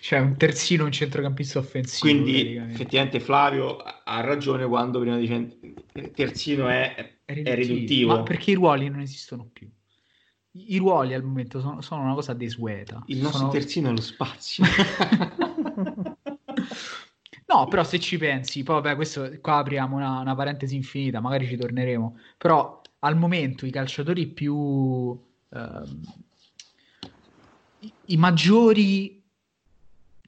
Cioè 0.00 0.20
un 0.20 0.36
terzino, 0.36 0.84
un 0.84 0.92
centrocampista 0.92 1.58
offensivo. 1.58 2.12
Quindi 2.12 2.56
effettivamente 2.56 3.18
Flavio 3.18 3.78
ha 3.78 4.20
ragione 4.20 4.66
quando 4.66 5.00
prima 5.00 5.16
dice 5.16 5.58
terzino 6.14 6.68
è, 6.68 6.94
è, 7.24 7.32
riduttivo. 7.32 7.50
è 7.50 7.54
riduttivo. 7.56 8.16
Ma 8.16 8.22
perché 8.22 8.50
i 8.52 8.54
ruoli 8.54 8.88
non 8.88 9.00
esistono 9.00 9.48
più? 9.50 9.68
I 10.52 10.76
ruoli 10.76 11.14
al 11.14 11.24
momento 11.24 11.58
sono, 11.58 11.80
sono 11.80 12.02
una 12.02 12.14
cosa 12.14 12.34
desueta. 12.34 13.02
Il 13.06 13.18
nostro 13.18 13.38
sono... 13.38 13.50
terzino 13.50 13.88
è 13.88 13.92
lo 13.92 14.00
spazio. 14.00 14.62
No, 17.54 17.68
però 17.68 17.84
se 17.84 18.00
ci 18.00 18.18
pensi, 18.18 18.64
poi 18.64 18.82
vabbè, 18.82 18.96
questo 18.96 19.30
qua 19.40 19.58
apriamo 19.58 19.94
una, 19.94 20.18
una, 20.18 20.34
parentesi 20.34 20.74
infinita, 20.74 21.20
magari 21.20 21.46
ci 21.46 21.56
torneremo. 21.56 22.18
Però 22.36 22.82
al 22.98 23.16
momento 23.16 23.64
i 23.64 23.70
calciatori 23.70 24.26
più 24.26 25.16
ehm, 25.50 26.00
i, 27.78 27.92
i 28.06 28.16
maggiori 28.16 29.22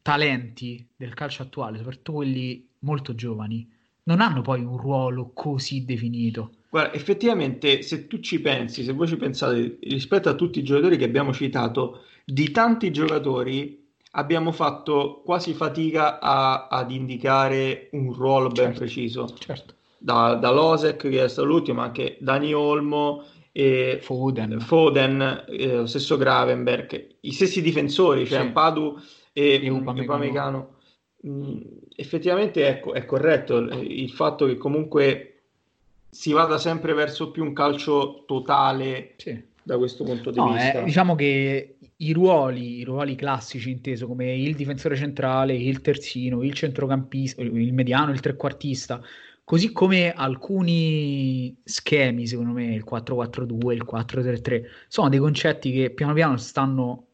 talenti 0.02 0.86
del 0.94 1.14
calcio 1.14 1.42
attuale, 1.42 1.78
soprattutto 1.78 2.12
quelli 2.12 2.68
molto 2.80 3.16
giovani, 3.16 3.68
non 4.04 4.20
hanno 4.20 4.40
poi 4.42 4.62
un 4.62 4.76
ruolo 4.76 5.32
così 5.34 5.84
definito. 5.84 6.52
Guarda, 6.68 6.92
effettivamente, 6.92 7.82
se 7.82 8.06
tu 8.06 8.20
ci 8.20 8.40
pensi, 8.40 8.84
se 8.84 8.92
voi 8.92 9.08
ci 9.08 9.16
pensate 9.16 9.78
rispetto 9.82 10.28
a 10.28 10.34
tutti 10.34 10.60
i 10.60 10.62
giocatori 10.62 10.96
che 10.96 11.04
abbiamo 11.04 11.32
citato, 11.32 12.04
di 12.24 12.52
tanti 12.52 12.92
giocatori 12.92 13.85
abbiamo 14.16 14.52
fatto 14.52 15.22
quasi 15.24 15.54
fatica 15.54 16.18
a, 16.18 16.68
ad 16.68 16.90
indicare 16.90 17.88
un 17.92 18.12
ruolo 18.12 18.48
ben 18.48 18.66
certo, 18.66 18.78
preciso. 18.80 19.28
Certo. 19.38 19.74
Da, 19.98 20.34
da 20.34 20.50
Losec, 20.50 21.08
che 21.08 21.24
è 21.24 21.28
stato 21.28 21.46
l'ultimo, 21.46 21.80
anche 21.80 22.16
Dani 22.20 22.52
Olmo 22.52 23.24
e 23.52 23.98
Foden, 24.02 24.60
Foden 24.60 25.44
eh, 25.48 25.76
lo 25.76 25.86
stesso 25.86 26.16
Gravenberg, 26.16 27.16
i 27.20 27.32
stessi 27.32 27.62
difensori, 27.62 28.26
cioè 28.26 28.42
sì. 28.42 28.48
Padu 28.50 28.98
e, 29.32 29.60
e 29.62 29.68
Upamecano. 29.68 30.74
Mm, 31.26 31.60
effettivamente 31.96 32.66
ecco, 32.66 32.92
è 32.92 33.04
corretto 33.04 33.56
il 33.56 34.10
fatto 34.10 34.46
che 34.46 34.56
comunque 34.56 35.32
si 36.08 36.32
vada 36.32 36.58
sempre 36.58 36.92
verso 36.92 37.30
più 37.30 37.42
un 37.42 37.52
calcio 37.52 38.24
totale 38.26 39.14
sì. 39.16 39.42
Da 39.66 39.76
questo 39.78 40.04
punto 40.04 40.30
di 40.30 40.38
no, 40.38 40.52
vista. 40.52 40.80
Eh, 40.80 40.84
diciamo 40.84 41.16
che 41.16 41.78
i 41.96 42.12
ruoli, 42.12 42.78
i 42.78 42.84
ruoli 42.84 43.16
classici 43.16 43.72
inteso 43.72 44.06
come 44.06 44.32
il 44.32 44.54
difensore 44.54 44.94
centrale, 44.94 45.56
il 45.56 45.80
terzino, 45.80 46.44
il 46.44 46.52
centrocampista, 46.52 47.42
il 47.42 47.72
mediano, 47.72 48.12
il 48.12 48.20
trequartista, 48.20 49.02
così 49.42 49.72
come 49.72 50.12
alcuni 50.12 51.56
schemi, 51.64 52.28
secondo 52.28 52.52
me, 52.52 52.74
il 52.74 52.84
4-4-2, 52.88 53.72
il 53.72 53.84
4-3-3, 53.84 54.62
sono 54.86 55.08
dei 55.08 55.18
concetti 55.18 55.72
che 55.72 55.90
piano 55.90 56.12
piano 56.12 56.36
stanno, 56.36 57.06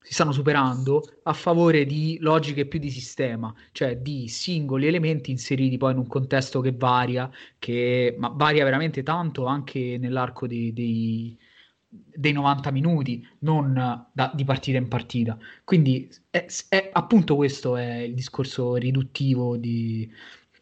si 0.00 0.12
stanno 0.12 0.32
superando 0.32 1.04
a 1.22 1.32
favore 1.32 1.86
di 1.86 2.18
logiche 2.20 2.66
più 2.66 2.80
di 2.80 2.90
sistema, 2.90 3.54
cioè 3.70 3.98
di 3.98 4.26
singoli 4.26 4.88
elementi 4.88 5.30
inseriti 5.30 5.76
poi 5.76 5.92
in 5.92 5.98
un 5.98 6.08
contesto 6.08 6.60
che 6.60 6.72
varia, 6.72 7.30
che 7.56 8.16
ma 8.18 8.32
varia 8.34 8.64
veramente 8.64 9.04
tanto 9.04 9.44
anche 9.44 9.96
nell'arco 9.96 10.48
dei, 10.48 10.72
dei 10.72 11.38
dei 11.90 12.32
90 12.32 12.70
minuti, 12.70 13.26
non 13.40 13.72
da, 14.12 14.30
di 14.32 14.44
partita 14.44 14.78
in 14.78 14.88
partita. 14.88 15.36
Quindi 15.64 16.08
è, 16.30 16.46
è, 16.68 16.90
appunto 16.92 17.34
questo 17.34 17.76
è 17.76 17.96
il 17.96 18.14
discorso 18.14 18.76
riduttivo 18.76 19.56
di 19.56 20.08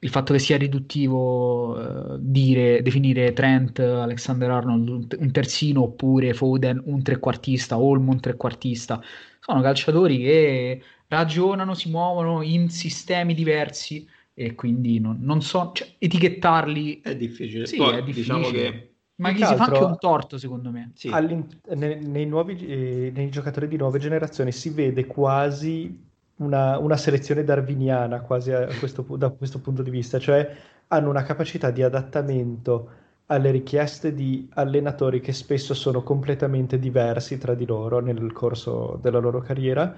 il 0.01 0.11
fatto 0.11 0.33
che 0.33 0.39
sia 0.39 0.57
riduttivo 0.57 2.15
eh, 2.15 2.19
dire, 2.21 2.83
definire 2.83 3.33
Trent, 3.33 3.81
Alexander 3.81 4.51
Arnold 4.51 5.17
un, 5.19 5.33
terzino 5.33 5.83
oppure 5.83 6.35
Foden 6.35 6.81
un 6.85 7.03
trequartista, 7.03 7.79
Olmo 7.79 8.13
un 8.13 8.21
trequartista. 8.21 9.03
Sono 9.41 9.61
calciatori 9.61 10.19
che 10.19 10.83
ragionano, 11.09 11.75
si 11.75 11.91
muovono 11.91 12.43
in 12.43 12.69
sistemi 12.69 13.35
diversi 13.35 14.07
e 14.35 14.55
quindi 14.55 15.01
non, 15.01 15.19
non 15.21 15.43
so, 15.43 15.73
cioè, 15.75 15.89
etichettarli 15.99 17.01
è 17.03 17.17
difficile. 17.17 17.67
Sì, 17.67 17.77
Poi, 17.77 17.97
è 17.97 18.03
difficile. 18.05 18.37
Diciamo 18.37 18.51
che 18.51 18.88
ma 19.19 19.31
gli 19.31 19.45
si 19.45 19.55
fa 19.55 19.65
anche 19.65 19.85
un 19.85 19.99
torto, 19.99 20.39
secondo 20.39 20.70
me. 20.70 20.93
Sì. 20.95 21.11
Nei, 21.11 22.05
nei, 22.05 22.27
nuovi, 22.27 22.57
eh, 22.66 23.12
nei 23.15 23.31
giocatori 23.31 23.69
di 23.69 23.77
nuove 23.77 23.99
generazioni 23.99 24.53
si 24.53 24.70
vede 24.70 25.07
quasi 25.07 26.07
una, 26.36 26.78
una 26.78 26.97
selezione 26.97 27.45
darwiniana, 27.45 28.20
quasi 28.20 28.53
questo, 28.78 29.03
da 29.16 29.31
questo 29.31 29.61
punto 29.61 29.82
di 29.82 29.90
vista, 29.90 30.19
cioè 30.19 30.49
hanno 30.89 31.11
una 31.11 31.23
capacità 31.23 31.70
di 31.70 31.82
adattamento 31.82 32.90
alle 33.27 33.51
richieste 33.51 34.15
di 34.15 34.49
allenatori 34.55 35.20
che 35.20 35.32
spesso 35.32 35.74
sono 35.74 36.03
completamente 36.03 36.78
diversi 36.78 37.39
tra 37.39 37.55
di 37.55 37.66
loro 37.66 38.01
nel 38.01 38.32
corso 38.32 38.99
della 39.03 39.19
loro 39.19 39.40
carriera 39.40 39.95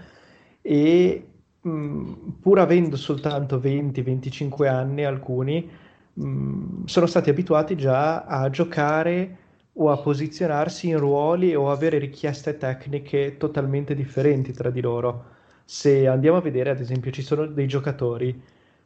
e 0.62 1.28
mh, 1.60 2.12
pur 2.40 2.58
avendo 2.58 2.96
soltanto 2.96 3.58
20-25 3.58 4.66
anni 4.66 5.04
alcuni 5.04 5.70
mh, 6.14 6.84
sono 6.84 7.06
stati 7.06 7.30
abituati 7.30 7.76
già 7.76 8.24
a 8.24 8.48
giocare 8.50 9.38
o 9.74 9.90
a 9.90 9.98
posizionarsi 9.98 10.88
in 10.88 10.98
ruoli 10.98 11.54
o 11.54 11.70
avere 11.70 11.98
richieste 11.98 12.56
tecniche 12.56 13.36
totalmente 13.36 13.94
differenti 13.94 14.52
tra 14.52 14.70
di 14.70 14.80
loro. 14.80 15.24
Se 15.64 16.06
andiamo 16.06 16.38
a 16.38 16.40
vedere, 16.40 16.70
ad 16.70 16.80
esempio, 16.80 17.10
ci 17.10 17.22
sono 17.22 17.46
dei 17.46 17.66
giocatori, 17.66 18.40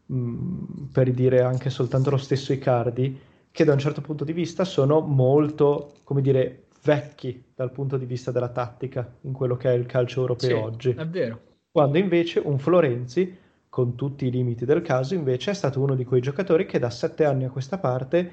mh, 0.06 0.84
per 0.92 1.10
dire 1.12 1.42
anche 1.42 1.70
soltanto 1.70 2.10
lo 2.10 2.16
stesso 2.18 2.52
Icardi, 2.52 3.18
che 3.50 3.64
da 3.64 3.72
un 3.72 3.78
certo 3.78 4.00
punto 4.00 4.24
di 4.24 4.32
vista 4.32 4.64
sono 4.64 5.00
molto, 5.00 5.94
come 6.04 6.20
dire, 6.20 6.64
vecchi 6.82 7.42
dal 7.54 7.70
punto 7.72 7.96
di 7.96 8.04
vista 8.04 8.30
della 8.30 8.50
tattica 8.50 9.16
in 9.22 9.32
quello 9.32 9.56
che 9.56 9.70
è 9.70 9.74
il 9.74 9.86
calcio 9.86 10.20
europeo 10.20 10.56
sì, 10.56 10.62
oggi. 10.62 10.90
È 10.90 11.06
vero. 11.06 11.40
Quando 11.70 11.98
invece 11.98 12.40
un 12.40 12.58
Florenzi 12.58 13.36
con 13.74 13.96
tutti 13.96 14.26
i 14.26 14.30
limiti 14.30 14.64
del 14.64 14.82
caso, 14.82 15.14
invece 15.14 15.50
è 15.50 15.54
stato 15.54 15.80
uno 15.80 15.96
di 15.96 16.04
quei 16.04 16.20
giocatori 16.20 16.64
che 16.64 16.78
da 16.78 16.90
sette 16.90 17.24
anni 17.24 17.42
a 17.42 17.50
questa 17.50 17.76
parte, 17.76 18.30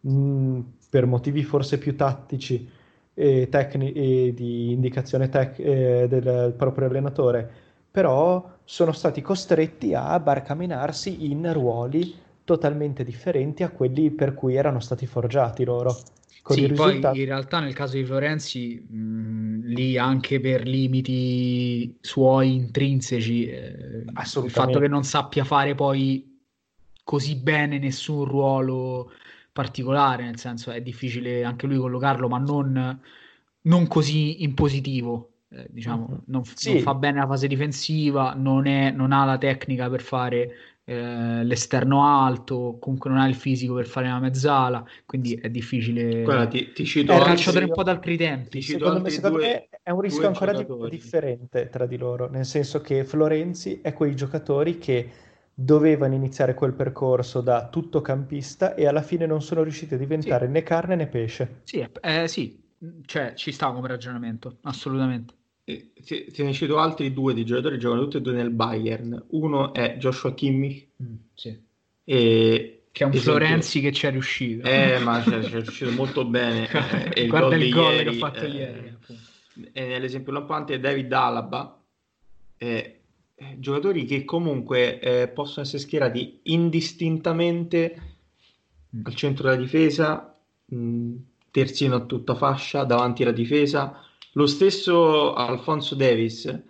mh, 0.00 0.58
per 0.90 1.06
motivi 1.06 1.42
forse 1.44 1.78
più 1.78 1.96
tattici 1.96 2.68
e, 3.14 3.48
tecni- 3.48 3.92
e 3.92 4.34
di 4.34 4.70
indicazione 4.70 5.30
tec- 5.30 5.60
eh, 5.60 6.06
del 6.10 6.52
proprio 6.54 6.88
allenatore, 6.88 7.50
però 7.90 8.46
sono 8.64 8.92
stati 8.92 9.22
costretti 9.22 9.94
a 9.94 10.20
barcamenarsi 10.20 11.30
in 11.30 11.50
ruoli 11.54 12.14
totalmente 12.44 13.02
differenti 13.02 13.62
a 13.62 13.70
quelli 13.70 14.10
per 14.10 14.34
cui 14.34 14.56
erano 14.56 14.80
stati 14.80 15.06
forgiati 15.06 15.64
loro. 15.64 15.96
Con 16.42 16.56
sì, 16.56 16.66
poi 16.66 16.90
risultato... 16.90 17.18
in 17.18 17.24
realtà 17.24 17.60
nel 17.60 17.72
caso 17.72 17.96
di 17.96 18.04
Florenzi, 18.04 18.74
mh, 18.74 19.66
lì 19.66 19.96
anche 19.96 20.40
per 20.40 20.66
limiti 20.66 21.96
suoi 22.00 22.54
intrinseci, 22.54 23.46
eh, 23.46 24.04
il 24.04 24.50
fatto 24.50 24.80
che 24.80 24.88
non 24.88 25.04
sappia 25.04 25.44
fare 25.44 25.76
poi 25.76 26.40
così 27.04 27.36
bene 27.36 27.78
nessun 27.78 28.24
ruolo 28.24 29.12
particolare, 29.52 30.24
nel 30.24 30.38
senso 30.38 30.72
è 30.72 30.80
difficile 30.80 31.44
anche 31.44 31.66
lui 31.66 31.76
collocarlo, 31.76 32.28
ma 32.28 32.38
non, 32.38 33.00
non 33.62 33.86
così 33.86 34.42
in 34.42 34.54
positivo. 34.54 35.28
Eh, 35.48 35.66
diciamo, 35.70 36.08
mm-hmm. 36.08 36.18
non, 36.26 36.44
sì. 36.44 36.72
non, 36.72 36.82
fa 36.82 36.94
bene 36.94 37.18
la 37.20 37.26
fase 37.26 37.46
difensiva, 37.46 38.32
non, 38.34 38.66
è, 38.66 38.90
non 38.90 39.12
ha 39.12 39.24
la 39.24 39.36
tecnica 39.36 39.90
per 39.90 40.00
fare 40.00 40.50
eh, 40.92 41.44
l'esterno 41.44 42.04
alto, 42.06 42.78
comunque 42.80 43.10
non 43.10 43.18
ha 43.18 43.26
il 43.26 43.34
fisico 43.34 43.74
per 43.74 43.86
fare 43.86 44.08
la 44.08 44.18
mezzala, 44.18 44.84
quindi 45.06 45.34
è 45.34 45.48
difficile. 45.48 46.22
Guarda, 46.22 46.46
ti, 46.46 46.72
ti 46.72 46.84
cito 46.84 47.12
è 47.12 47.16
un 47.16 47.22
calciatore 47.22 47.64
un 47.64 47.72
po' 47.72 47.82
d'altri 47.82 48.16
tempi. 48.16 48.62
Secondo, 48.62 49.00
me, 49.00 49.10
secondo 49.10 49.38
due, 49.38 49.46
me, 49.46 49.68
è 49.82 49.90
un 49.90 50.00
rischio 50.00 50.28
ancora 50.28 50.52
di, 50.52 50.66
differente 50.88 51.68
tra 51.68 51.86
di 51.86 51.96
loro, 51.96 52.28
nel 52.28 52.44
senso 52.44 52.80
che 52.80 53.04
Florenzi 53.04 53.80
è 53.80 53.92
quei 53.92 54.14
giocatori 54.14 54.78
che 54.78 55.10
dovevano 55.54 56.14
iniziare 56.14 56.54
quel 56.54 56.72
percorso 56.72 57.40
da 57.40 57.68
tuttocampista 57.68 58.74
e 58.74 58.86
alla 58.86 59.02
fine 59.02 59.26
non 59.26 59.42
sono 59.42 59.62
riusciti 59.62 59.94
a 59.94 59.98
diventare 59.98 60.46
Sì. 60.46 60.52
né 60.52 60.62
carne 60.62 60.96
né 60.96 61.06
pesce. 61.06 61.60
Sì, 61.64 61.86
eh, 62.00 62.28
sì, 62.28 62.62
cioè 63.04 63.34
ci 63.34 63.52
sta 63.52 63.72
come 63.72 63.88
ragionamento, 63.88 64.58
assolutamente. 64.62 65.34
E 65.72 66.02
Te, 66.04 66.24
te 66.32 66.42
ne 66.42 66.52
cito 66.52 66.78
altri 66.78 67.12
due 67.12 67.32
di 67.34 67.44
giocatori 67.44 67.74
che 67.76 67.80
giocano 67.80 68.02
tutti 68.02 68.16
e 68.16 68.20
due 68.20 68.32
nel 68.32 68.50
Bayern. 68.50 69.24
Uno 69.30 69.72
è 69.72 69.96
Joshua 69.98 70.34
Kimmich 70.34 70.86
sì. 71.34 71.56
e 72.04 72.82
Che 72.90 73.04
è 73.04 73.06
un 73.06 73.12
esempio- 73.12 73.20
Florenzi 73.20 73.80
che 73.80 73.92
ci 73.92 74.06
è 74.06 74.10
riuscito. 74.10 74.66
Eh, 74.68 74.98
ma 75.04 75.22
c'è, 75.22 75.40
c'è 75.40 75.60
riuscito 75.60 75.90
molto 75.92 76.24
bene. 76.24 76.68
eh, 77.14 77.26
Guarda 77.26 77.54
il 77.56 77.70
gol 77.70 77.92
ieri, 77.94 78.04
che 78.04 78.10
ha 78.10 78.18
fatto 78.30 78.44
eh, 78.44 78.48
ieri. 78.48 78.88
appunto. 78.88 79.22
E 79.72 79.86
nell'esempio 79.86 80.32
lampante 80.32 80.74
è 80.74 80.80
David 80.80 81.12
Alaba, 81.12 81.80
eh, 82.56 83.00
eh, 83.34 83.56
giocatori 83.58 84.04
che 84.04 84.24
comunque 84.24 84.98
eh, 84.98 85.28
possono 85.28 85.64
essere 85.64 85.78
schierati 85.82 86.40
indistintamente 86.44 88.10
Mm. 88.94 89.00
al 89.04 89.14
centro 89.14 89.48
della 89.48 89.58
difesa, 89.60 90.36
mh, 90.66 91.12
terzino 91.50 91.94
a 91.96 92.00
tutta 92.00 92.34
fascia, 92.34 92.84
davanti 92.84 93.22
alla 93.22 93.32
difesa. 93.32 94.04
Lo 94.32 94.46
stesso 94.46 95.34
Alfonso 95.34 95.94
Davis, 95.94 96.62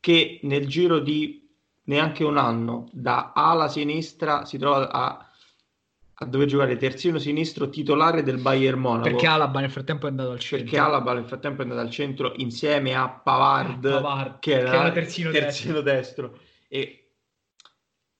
che 0.00 0.40
nel 0.42 0.66
giro 0.68 1.00
di 1.00 1.48
neanche 1.84 2.22
un 2.22 2.36
anno 2.36 2.88
da 2.92 3.32
ala 3.34 3.68
sinistra 3.68 4.44
si 4.44 4.58
trova 4.58 4.90
a, 4.90 5.30
a 6.14 6.24
dover 6.26 6.46
giocare 6.46 6.76
terzino 6.76 7.18
sinistro 7.18 7.68
titolare 7.70 8.22
del 8.22 8.38
Bayern 8.38 8.78
Monaco. 8.78 9.08
Perché 9.08 9.26
Alaba 9.26 9.60
nel 9.60 9.70
frattempo 9.70 10.06
è 10.06 10.10
andato 10.10 10.30
al 10.30 10.38
centro. 10.38 10.64
Perché 10.64 10.78
Alaba 10.78 11.14
nel 11.14 11.24
frattempo 11.24 11.60
è 11.60 11.64
andato 11.64 11.80
al 11.80 11.90
centro 11.90 12.32
insieme 12.36 12.94
a 12.94 13.08
Pavard, 13.08 13.84
Ah, 13.86 14.00
Pavard, 14.00 14.38
che 14.38 14.52
era, 14.52 14.70
che 14.70 14.76
era 14.76 14.90
terzino 14.92 15.30
terzino 15.30 15.80
destro. 15.80 16.38
E, 16.68 17.07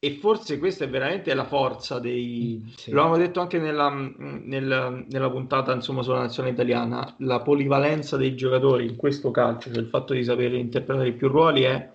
e 0.00 0.12
forse 0.20 0.58
questa 0.58 0.84
è 0.84 0.88
veramente 0.88 1.34
la 1.34 1.44
forza 1.44 1.98
dei... 1.98 2.62
Mm, 2.64 2.68
sì. 2.76 2.90
Lo 2.92 3.00
avevamo 3.00 3.20
detto 3.20 3.40
anche 3.40 3.58
nella, 3.58 3.90
nel- 3.90 5.06
nella 5.08 5.30
puntata 5.30 5.72
insomma, 5.72 6.02
sulla 6.02 6.20
nazionale 6.20 6.54
italiana, 6.54 7.14
la 7.18 7.40
polivalenza 7.40 8.16
dei 8.16 8.36
giocatori 8.36 8.86
in 8.86 8.96
questo 8.96 9.30
calcio, 9.32 9.72
cioè 9.72 9.82
il 9.82 9.88
fatto 9.88 10.12
di 10.12 10.22
sapere 10.22 10.56
interpretare 10.56 11.12
più 11.12 11.28
ruoli 11.28 11.62
è 11.62 11.90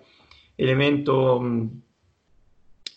elemento 0.54 1.40
mh, 1.40 1.80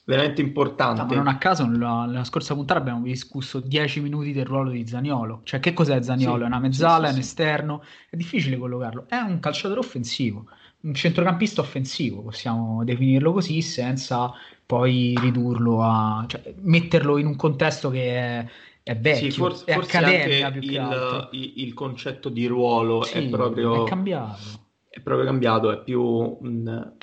veramente 0.04 0.42
importante. 0.42 1.02
No, 1.02 1.08
ma 1.08 1.16
non 1.16 1.28
a 1.28 1.38
caso 1.38 1.66
nella, 1.66 2.06
nella 2.06 2.24
scorsa 2.26 2.54
puntata 2.54 2.80
abbiamo 2.80 3.04
discusso 3.04 3.62
10 3.62 4.02
minuti 4.02 4.34
del 4.34 4.46
ruolo 4.46 4.72
di 4.72 4.86
Zaniolo. 4.86 5.42
Cioè, 5.44 5.62
che 5.62 5.74
cos'è 5.74 6.02
Zaniolo? 6.02 6.38
Sì, 6.40 6.44
È 6.44 6.46
una 6.48 6.60
mezzala, 6.60 7.08
sì, 7.08 7.12
è 7.12 7.16
un 7.16 7.20
esterno? 7.22 7.84
È 8.10 8.16
difficile 8.18 8.58
collocarlo. 8.58 9.06
È 9.08 9.16
un 9.16 9.40
calciatore 9.40 9.80
offensivo, 9.80 10.48
un 10.82 10.94
centrocampista 10.94 11.62
offensivo, 11.62 12.22
possiamo 12.22 12.84
definirlo 12.84 13.34
così, 13.34 13.62
senza 13.62 14.32
poi 14.68 15.18
ridurlo 15.20 15.82
a... 15.82 16.26
cioè, 16.30 16.54
metterlo 16.60 17.18
in 17.18 17.26
un 17.26 17.36
contesto 17.36 17.90
che 17.90 18.16
è, 18.16 18.46
è 18.84 18.96
vecchio, 18.98 19.28
Sì, 19.28 19.32
forse, 19.32 19.66
è 19.66 19.74
forse 19.74 19.98
anche 20.04 20.58
il, 20.62 21.52
il- 21.56 21.74
concetto 21.74 22.30
di 22.30 22.46
ruolo 22.46 23.02
è 23.04 23.24
Sì, 23.24 23.30
proprio... 23.30 23.74
è 23.84 23.84
cambiato. 23.84 24.66
è 24.90 25.00
proprio 25.02 25.26
cambiato, 25.26 25.72
è 25.72 25.84
più 25.84 26.02
un, 26.04 26.96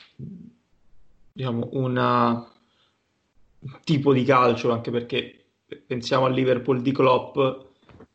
diciamo, 1.33 1.69
una- 1.73 2.47
un 3.61 3.81
tipo 3.85 4.13
di 4.13 4.25
calcio, 4.25 4.71
anche 4.73 4.91
perché 4.91 5.45
pensiamo 5.87 6.27
al 6.27 6.35
Liverpool 6.35 6.83
di 6.83 6.93
Klopp 6.93 7.39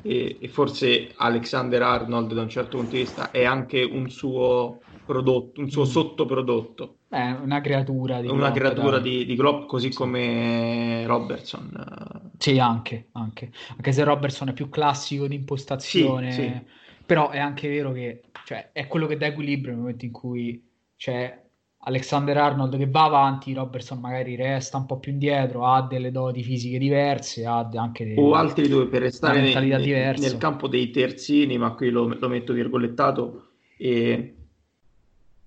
e, 0.02 0.38
e 0.42 0.48
forse 0.48 1.14
Alexander 1.16 1.82
Arnold 1.82 2.34
da 2.34 2.42
un 2.42 2.50
certo 2.50 2.78
punto 2.78 2.96
di 2.96 3.02
vista 3.02 3.32
è 3.32 3.44
anche 3.46 3.82
un 3.84 4.10
suo 4.10 4.89
prodotto, 5.10 5.60
un 5.62 5.70
suo 5.70 5.84
Mm. 5.84 5.86
sottoprodotto, 5.86 6.98
È 7.10 7.30
una 7.32 7.62
creatura 7.62 8.22
di 8.22 8.28
una 8.28 8.52
Klopp, 8.52 8.56
creatura 8.56 9.00
di, 9.00 9.26
di 9.26 9.36
Klopp 9.36 9.68
così 9.68 9.92
come 9.94 11.06
Robertson. 11.06 12.32
Sì, 12.38 12.58
anche, 12.60 13.10
anche. 13.14 13.52
Anche 13.72 13.92
se 13.92 14.04
Robertson 14.04 14.50
è 14.50 14.54
più 14.54 14.70
classico 14.70 15.28
di 15.28 15.36
impostazione, 15.36 16.32
Sì, 16.32 16.42
sì. 16.44 16.66
però 17.06 17.30
è 17.30 17.38
anche 17.40 17.68
vero 17.68 17.92
che 17.92 18.22
cioè, 18.46 18.72
è 18.72 18.88
quello 18.88 19.08
che 19.08 19.18
dà 19.18 19.26
equilibrio 19.28 19.72
nel 19.74 19.82
momento 19.82 20.06
in 20.06 20.12
cui 20.12 20.66
c'è 20.96 21.44
Alexander 21.82 22.38
Arnold 22.38 22.78
che 22.78 22.90
va 22.90 23.04
avanti, 23.06 23.54
Robertson 23.54 24.00
magari 24.00 24.36
resta 24.36 24.78
un 24.78 24.86
po' 24.86 25.00
più 25.00 25.12
indietro, 25.12 25.66
ha 25.66 25.82
delle 25.82 26.12
doti 26.12 26.44
fisiche 26.44 26.78
diverse, 26.78 27.46
ha 27.46 27.60
anche 27.74 28.06
dei- 28.06 28.16
o 28.18 28.34
altri 28.34 28.68
due 28.68 28.88
per 28.88 29.02
restare 29.04 29.42
diversa. 29.76 30.22
nel 30.22 30.38
campo 30.38 30.68
dei 30.68 30.90
terzini, 30.92 31.58
ma 31.58 31.74
qui 31.74 31.90
lo, 31.90 32.06
lo 32.08 32.28
metto 32.28 32.54
virgolettato, 32.54 33.52
e 33.78 34.36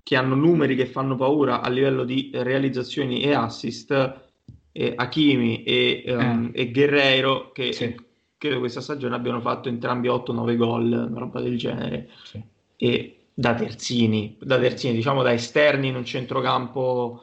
che 0.02 0.16
hanno 0.16 0.34
numeri 0.34 0.74
che 0.74 0.86
fanno 0.86 1.14
paura 1.16 1.60
a 1.60 1.68
livello 1.68 2.04
di 2.04 2.30
realizzazioni 2.34 3.22
e 3.22 3.34
assist, 3.34 4.20
e 4.72 4.92
Hakimi 4.96 5.62
e, 5.62 6.02
ehm, 6.06 6.50
e 6.52 6.70
Guerreiro, 6.70 7.52
che 7.52 7.72
Sì. 7.72 7.94
credo 8.38 8.58
questa 8.58 8.80
stagione 8.80 9.14
abbiano 9.14 9.40
fatto 9.40 9.68
entrambi 9.68 10.08
8-9 10.08 10.56
gol, 10.56 10.90
una 11.10 11.18
roba 11.18 11.40
del 11.40 11.56
genere, 11.56 12.08
Sì. 12.24 12.42
e 12.76 13.16
da 13.34 13.54
terzini, 13.54 14.36
da 14.40 14.58
terzini, 14.58 14.94
diciamo 14.94 15.22
da 15.22 15.32
esterni 15.32 15.88
in 15.88 15.96
un 15.96 16.04
centrocampo 16.04 17.22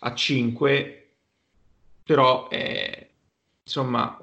a 0.00 0.14
5, 0.14 1.08
però 2.02 2.48
eh, 2.50 3.10
insomma 3.62 4.18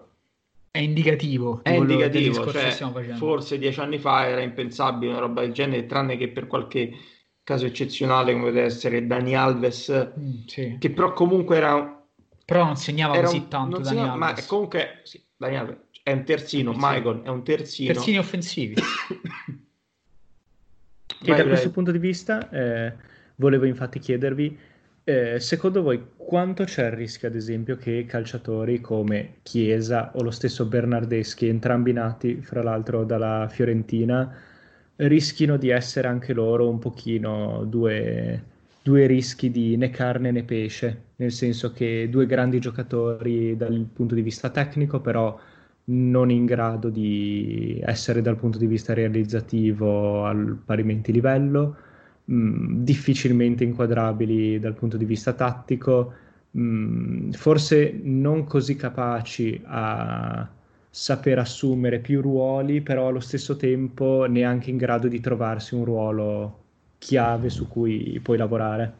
È 0.71 0.77
indicativo 0.79 1.61
di 1.63 1.69
è 1.71 1.73
indicativo, 1.75 2.49
cioè, 2.49 2.77
forse 3.15 3.57
dieci 3.57 3.79
anni 3.79 3.97
fa 3.99 4.27
era 4.27 4.41
impensabile 4.41 5.11
una 5.11 5.19
roba 5.21 5.41
del 5.41 5.51
genere, 5.51 5.85
tranne 5.85 6.15
che 6.17 6.29
per 6.29 6.47
qualche 6.47 6.91
caso 7.51 7.65
eccezionale 7.65 8.31
come 8.33 8.45
poteva 8.45 8.65
essere 8.65 9.05
Dani 9.07 9.35
Alves, 9.35 9.89
Mm, 10.19 10.31
sì. 10.45 10.75
che 10.79 10.89
però 10.91 11.13
comunque 11.13 11.57
era, 11.57 12.03
Però 12.45 12.65
non 12.65 12.75
segnava 12.77 13.15
era 13.15 13.25
così 13.27 13.37
un- 13.37 13.47
tanto 13.47 13.77
Dani 13.79 13.99
ma 14.17 14.27
Alves. 14.29 14.45
comunque 14.47 15.01
sì, 15.03 15.21
Dani 15.37 15.55
Alves 15.57 15.77
è 16.03 16.11
un 16.11 16.23
terzino, 16.23 16.71
Terzino. 16.71 16.91
Michael 16.93 17.21
è 17.23 17.27
un 17.29 17.43
terzino. 17.43 17.93
Terzini 17.93 18.17
offensivi. 18.17 18.75
E 21.23 21.27
Vai, 21.27 21.35
da 21.37 21.43
vai. 21.43 21.47
questo 21.51 21.69
punto 21.71 21.91
di 21.91 21.99
vista 21.99 22.49
eh, 22.49 22.93
volevo 23.35 23.65
infatti 23.65 23.99
chiedervi, 23.99 24.57
eh, 25.03 25.39
secondo 25.39 25.83
voi 25.83 26.03
quanto 26.15 26.63
c'è 26.63 26.85
il 26.87 26.93
rischio, 26.93 27.27
ad 27.27 27.35
esempio, 27.35 27.75
che 27.77 28.05
calciatori 28.07 28.81
come 28.81 29.35
Chiesa 29.43 30.11
o 30.15 30.23
lo 30.23 30.31
stesso 30.31 30.65
Bernardeschi, 30.65 31.47
entrambi 31.47 31.93
nati 31.93 32.41
fra 32.41 32.63
l'altro 32.63 33.03
dalla 33.03 33.47
Fiorentina, 33.51 34.35
rischino 34.97 35.57
di 35.57 35.69
essere 35.69 36.07
anche 36.07 36.33
loro 36.33 36.69
un 36.69 36.79
pochino 36.79 37.63
due, 37.65 38.43
due 38.81 39.07
rischi 39.07 39.49
di 39.51 39.75
né 39.77 39.89
carne 39.89 40.31
né 40.31 40.43
pesce, 40.43 41.09
nel 41.17 41.31
senso 41.31 41.71
che 41.71 42.07
due 42.09 42.25
grandi 42.25 42.59
giocatori 42.59 43.55
dal 43.57 43.87
punto 43.93 44.15
di 44.15 44.21
vista 44.21 44.49
tecnico, 44.49 44.99
però 45.01 45.37
non 45.85 46.29
in 46.29 46.45
grado 46.45 46.89
di 46.89 47.79
essere 47.83 48.21
dal 48.21 48.37
punto 48.37 48.57
di 48.57 48.67
vista 48.67 48.93
realizzativo 48.93 50.25
al 50.25 50.57
parimenti 50.63 51.11
livello, 51.11 51.75
mh, 52.25 52.83
difficilmente 52.83 53.63
inquadrabili 53.63 54.59
dal 54.59 54.75
punto 54.75 54.97
di 54.97 55.05
vista 55.05 55.33
tattico, 55.33 56.13
mh, 56.51 57.31
forse 57.31 57.99
non 58.03 58.45
così 58.45 58.75
capaci 58.75 59.61
a 59.65 60.47
saper 60.91 61.39
assumere 61.39 61.99
più 61.99 62.21
ruoli, 62.21 62.81
però 62.81 63.07
allo 63.07 63.21
stesso 63.21 63.55
tempo 63.55 64.25
neanche 64.25 64.69
in 64.69 64.77
grado 64.77 65.07
di 65.07 65.19
trovarsi 65.21 65.73
un 65.73 65.85
ruolo 65.85 66.59
chiave 66.99 67.49
su 67.49 67.67
cui 67.67 68.19
puoi 68.21 68.37
lavorare. 68.37 68.99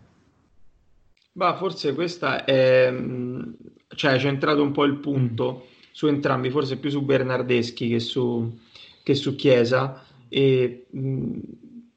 Ma 1.34 1.56
forse 1.56 1.94
questa 1.94 2.44
è, 2.46 2.90
mh, 2.92 3.56
cioè, 3.96 4.12
hai 4.14 4.20
centrato 4.20 4.62
un 4.62 4.72
po' 4.72 4.84
il 4.86 4.98
punto 4.98 5.68
su 5.92 6.08
entrambi, 6.08 6.50
forse 6.50 6.78
più 6.78 6.90
su 6.90 7.04
Bernardeschi 7.04 7.90
che 7.90 8.00
su, 8.00 8.58
che 9.04 9.16
su 9.16 9.36
Chiesa. 9.36 10.04
E 10.28 10.88
mh, 10.90 11.40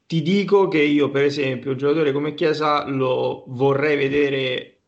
ti 0.05 0.21
dico 0.21 0.67
che 0.67 0.81
io, 0.81 1.09
per 1.09 1.23
esempio, 1.23 1.71
un 1.71 1.77
giocatore 1.77 2.11
come 2.11 2.33
Chiesa 2.33 2.87
lo 2.87 3.43
vorrei 3.47 3.97
vedere 3.97 4.79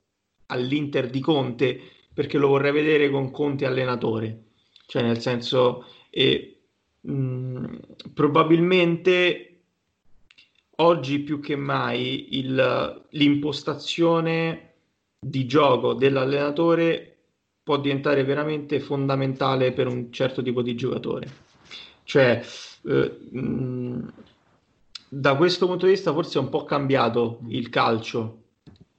all'Inter 0.48 1.10
di 1.10 1.20
Conte 1.20 1.80
perché 2.14 2.38
lo 2.38 2.48
vorrei 2.48 2.72
vedere 2.72 3.10
con 3.10 3.32
Conte 3.32 3.66
allenatore, 3.66 4.46
cioè 4.88 5.04
nel 5.04 5.20
senso, 5.20 5.86
e, 6.10 6.58
mh, 7.02 7.76
probabilmente 8.14 9.60
oggi 10.78 11.20
più 11.20 11.40
che 11.40 11.56
mai 11.56 12.38
il- 12.38 13.06
l'impostazione 13.12 14.74
di 15.20 15.46
gioco 15.46 15.94
dell'allenatore 15.94 17.18
può 17.64 17.78
diventare 17.80 18.24
veramente 18.24 18.80
fondamentale 18.80 19.74
per 19.74 19.88
un 19.88 20.12
certo 20.12 20.42
tipo 20.42 20.62
di 20.62 20.74
giocatore. 20.76 21.28
Cioè, 22.04 22.42
eh, 22.86 23.18
mh, 23.32 24.14
da 25.10 25.36
questo 25.36 25.66
punto 25.68 25.86
di 25.86 25.92
vista 25.92 26.14
forse 26.14 26.40
è 26.40 26.42
un 26.42 26.50
po' 26.50 26.64
cambiato 26.64 27.40
il 27.50 27.70
calcio, 27.70 28.44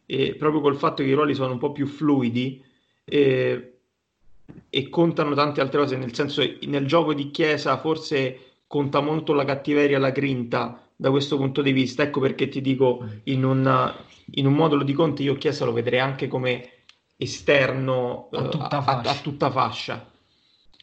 e 0.05 0.35
proprio 0.35 0.61
col 0.61 0.77
fatto 0.77 1.03
che 1.03 1.09
i 1.09 1.15
ruoli 1.15 1.35
sono 1.35 1.53
un 1.53 1.59
po' 1.59 1.73
più 1.73 1.87
fluidi 1.87 2.63
e, 3.05 3.78
e 4.71 4.89
contano 4.89 5.35
tante 5.35 5.61
altre 5.61 5.81
cose, 5.81 5.97
nel 5.97 6.15
senso 6.15 6.43
nel 6.67 6.87
gioco 6.87 7.15
di 7.15 7.31
Chiesa 7.31 7.79
forse 7.79 8.41
conta 8.67 9.01
molto 9.01 9.33
la 9.33 9.45
cattiveria 9.45 9.97
e 9.97 10.01
la 10.01 10.11
grinta 10.11 10.83
da 10.95 11.11
questo 11.11 11.37
punto 11.37 11.63
di 11.63 11.73
vista. 11.73 12.03
Ecco 12.03 12.21
perché 12.21 12.49
ti 12.49 12.61
dico, 12.61 13.05
in 13.25 13.45
un, 13.45 13.95
in 14.33 14.47
un 14.47 14.53
modulo 14.53 14.83
di 14.83 14.93
Conte 14.93 15.23
io 15.23 15.37
Chiesa 15.37 15.65
lo 15.65 15.73
vedrei 15.73 16.01
anche 16.01 16.29
come 16.29 16.71
esterno 17.17 18.29
a 18.33 18.49
tutta 18.49 18.79
uh, 18.79 18.83
fascia. 18.83 19.11
A, 19.11 19.13
a 19.13 19.21
tutta 19.21 19.51
fascia 19.51 20.13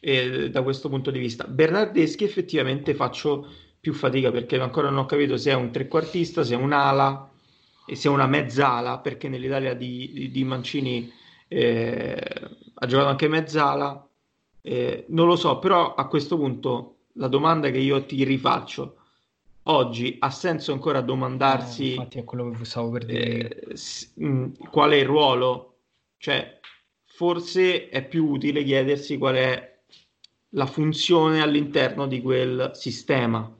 eh, 0.00 0.50
da 0.50 0.62
questo 0.62 0.88
punto 0.88 1.10
di 1.10 1.18
vista. 1.18 1.44
Bernardeschi 1.44 2.24
effettivamente 2.24 2.94
faccio 2.94 3.48
più 3.80 3.92
fatica 3.92 4.30
perché 4.30 4.58
ancora 4.58 4.90
non 4.90 4.98
ho 4.98 5.06
capito 5.06 5.36
se 5.36 5.50
è 5.50 5.54
un 5.54 5.70
trequartista, 5.70 6.42
se 6.42 6.54
è 6.54 6.56
un'ala 6.56 7.30
e 7.86 7.94
se 7.94 8.08
è 8.08 8.10
una 8.10 8.26
mezzala, 8.26 8.98
perché 8.98 9.28
nell'Italia 9.28 9.74
di, 9.74 10.10
di, 10.12 10.30
di 10.30 10.44
Mancini 10.44 11.10
eh, 11.46 12.20
ha 12.78 12.86
giocato 12.86 13.08
anche 13.08 13.28
mezzala. 13.28 14.08
Eh, 14.62 15.04
non 15.08 15.26
lo 15.26 15.36
so, 15.36 15.58
però 15.58 15.94
a 15.94 16.06
questo 16.08 16.36
punto 16.36 16.96
la 17.14 17.28
domanda 17.28 17.70
che 17.70 17.78
io 17.78 18.04
ti 18.04 18.24
rifaccio 18.24 18.96
oggi 19.68 20.16
ha 20.20 20.30
senso 20.30 20.72
ancora 20.72 21.00
domandarsi 21.00 21.84
no, 21.84 21.90
infatti 22.02 22.18
è 22.18 22.24
quello 22.24 22.50
che 22.50 22.64
stavo 22.64 22.90
per 22.90 23.04
dire 23.04 23.48
eh, 23.48 23.76
s- 23.76 24.12
mh, 24.14 24.68
qual 24.70 24.92
è 24.92 24.96
il 24.96 25.06
ruolo 25.06 25.78
cioè 26.18 26.60
forse 27.04 27.88
è 27.88 28.06
più 28.06 28.26
utile 28.28 28.62
chiedersi 28.62 29.18
qual 29.18 29.34
è 29.36 29.78
la 30.50 30.66
funzione 30.66 31.42
all'interno 31.42 32.06
di 32.06 32.20
quel 32.20 32.70
sistema 32.74 33.50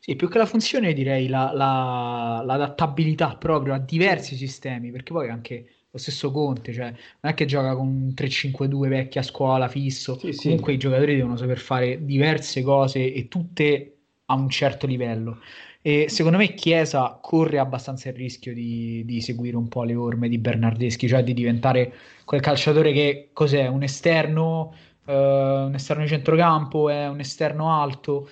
sì, 0.00 0.16
più 0.16 0.28
che 0.28 0.38
la 0.38 0.46
funzione 0.46 0.92
direi 0.92 1.28
la, 1.28 1.52
la, 1.52 2.42
l'adattabilità 2.44 3.36
proprio 3.36 3.74
a 3.74 3.78
diversi 3.78 4.36
sistemi 4.36 4.90
perché 4.90 5.12
poi 5.12 5.28
anche 5.28 5.66
lo 5.90 5.98
stesso 5.98 6.30
Conte, 6.30 6.72
cioè 6.72 6.90
non 7.20 7.32
è 7.32 7.34
che 7.34 7.46
gioca 7.46 7.74
con 7.74 7.86
un 7.86 8.14
3-5-2 8.14 8.88
vecchia 8.88 9.22
scuola 9.22 9.68
fisso, 9.68 10.18
Sì, 10.18 10.32
sì. 10.32 10.42
comunque 10.48 10.74
i 10.74 10.78
giocatori 10.78 11.16
devono 11.16 11.36
saper 11.36 11.58
fare 11.58 12.04
diverse 12.04 12.62
cose 12.62 13.12
e 13.12 13.28
tutte 13.28 13.96
a 14.26 14.34
un 14.34 14.48
certo 14.50 14.86
livello. 14.86 15.38
E 15.80 16.08
secondo 16.08 16.36
me 16.38 16.54
Chiesa 16.54 17.18
corre 17.22 17.58
abbastanza 17.58 18.08
il 18.10 18.14
rischio 18.14 18.52
di, 18.52 19.04
di 19.06 19.20
seguire 19.22 19.56
un 19.56 19.68
po' 19.68 19.84
le 19.84 19.94
orme 19.94 20.28
di 20.28 20.38
Bernardeschi, 20.38 21.08
cioè 21.08 21.22
di 21.24 21.32
diventare 21.32 21.92
quel 22.24 22.40
calciatore 22.40 22.92
che 22.92 23.30
cos'è? 23.32 23.66
Un 23.68 23.82
esterno, 23.82 24.74
eh, 25.06 25.12
un 25.14 25.72
esterno 25.74 26.02
di 26.02 26.08
centrocampo, 26.08 26.90
è 26.90 27.08
un 27.08 27.20
esterno 27.20 27.72
alto. 27.72 28.28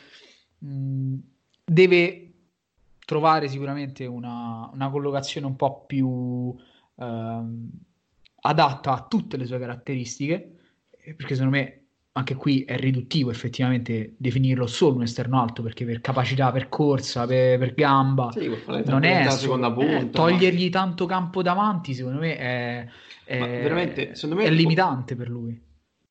Mm, 0.64 1.16
deve 1.64 2.32
trovare 3.04 3.48
sicuramente 3.48 4.04
una, 4.06 4.68
una 4.72 4.90
collocazione 4.90 5.46
un 5.46 5.56
po' 5.56 5.84
più 5.86 6.54
ehm, 6.98 7.70
adatta 8.42 8.92
a 8.92 9.06
tutte 9.08 9.36
le 9.36 9.46
sue 9.46 9.58
caratteristiche, 9.58 10.56
eh, 10.90 11.14
perché 11.14 11.34
secondo 11.34 11.56
me 11.56 11.80
anche 12.12 12.34
qui 12.34 12.62
è 12.64 12.76
riduttivo 12.78 13.30
effettivamente 13.30 14.14
definirlo 14.16 14.66
solo 14.66 14.96
un 14.96 15.02
esterno 15.02 15.40
alto, 15.40 15.62
perché 15.62 15.84
per 15.84 16.00
capacità, 16.00 16.50
per 16.50 16.68
corsa, 16.68 17.26
per, 17.26 17.58
per 17.58 17.74
gamba, 17.74 18.30
Sì, 18.32 18.48
non 18.86 19.04
è 19.04 19.28
seconda 19.30 19.68
eh, 19.68 19.72
punta, 19.72 20.18
togliergli 20.18 20.70
tanto 20.70 21.04
campo 21.04 21.42
davanti, 21.42 21.92
secondo 21.92 22.20
me 22.20 22.36
è, 22.38 22.86
è- 23.24 23.38
Ma 23.38 23.46
veramente, 23.46 24.14
secondo 24.14 24.36
me 24.42 24.48
è 24.48 24.50
limitante 24.50 25.14
per 25.14 25.28
lui. 25.28 25.64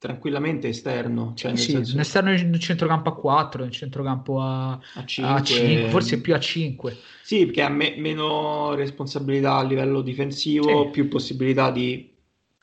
Tranquillamente 0.06 0.68
esterno 0.68 1.34
cioè 1.36 1.56
Sì, 1.56 1.72
senso 1.72 1.94
un 1.96 2.00
esterno 2.00 2.30
nel 2.32 2.60
centrocampo 2.60 3.10
a 3.10 3.16
4, 3.16 3.64
nel 3.64 3.72
centrocampo 3.72 4.40
a, 4.42 4.72
a 4.74 4.80
a 4.94 5.42
5, 5.44 5.90
forse 5.90 6.22
più 6.22 6.34
a 6.36 6.40
5. 6.40 6.98
Sì, 7.22 7.46
perché 7.46 7.62
ha 7.64 7.70
me- 7.70 7.96
meno 7.98 8.76
responsabilità 8.76 9.56
a 9.56 9.64
livello 9.64 10.02
difensivo, 10.02 10.86
Sì. 10.86 10.92
più 10.92 11.08
possibilità 11.08 11.72
di 11.72 12.14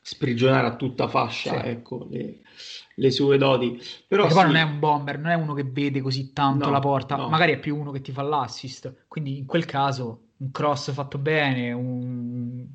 sprigionare 0.00 0.66
a 0.66 0.76
tutta 0.76 1.08
fascia, 1.08 1.62
Sì. 1.62 1.68
ecco, 1.68 2.06
le, 2.10 2.40
le 2.96 3.10
sue 3.10 3.38
doti. 3.38 3.80
Però 4.08 4.28
sì, 4.28 4.34
non 4.34 4.56
è 4.56 4.62
un 4.62 4.78
bomber, 4.78 5.18
non 5.18 5.30
è 5.30 5.34
uno 5.34 5.54
che 5.54 5.64
vede 5.64 6.00
così 6.00 6.32
tanto 6.32 6.66
No, 6.66 6.72
la 6.72 6.80
porta, 6.80 7.16
no. 7.16 7.28
magari 7.28 7.52
è 7.52 7.58
più 7.58 7.76
uno 7.76 7.90
che 7.90 8.00
ti 8.00 8.12
fa 8.12 8.22
l'assist. 8.22 9.04
Quindi 9.08 9.38
in 9.38 9.46
quel 9.46 9.64
caso 9.64 10.28
un 10.38 10.50
cross 10.50 10.92
fatto 10.92 11.18
bene, 11.18 11.72
un... 11.72 12.66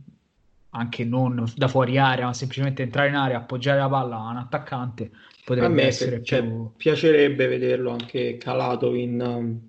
anche 0.72 1.04
non 1.06 1.46
da 1.56 1.68
fuori 1.68 1.98
area, 1.98 2.26
ma 2.26 2.34
semplicemente 2.34 2.84
entrare 2.84 3.10
in 3.10 3.16
area, 3.16 3.38
appoggiare 3.38 3.80
la 3.80 3.90
palla 3.90 4.18
a 4.18 4.30
un 4.30 4.38
attaccante, 4.38 5.12
a 5.14 5.18
potrebbe 5.46 5.74
me 5.74 5.84
essere 5.84 6.24
cioè, 6.24 6.42
più... 6.42 6.72
piacerebbe 6.76 7.48
vederlo 7.48 7.92
anche 7.92 8.38
calato 8.38 8.94
in, 8.94 9.22
um, 9.22 9.60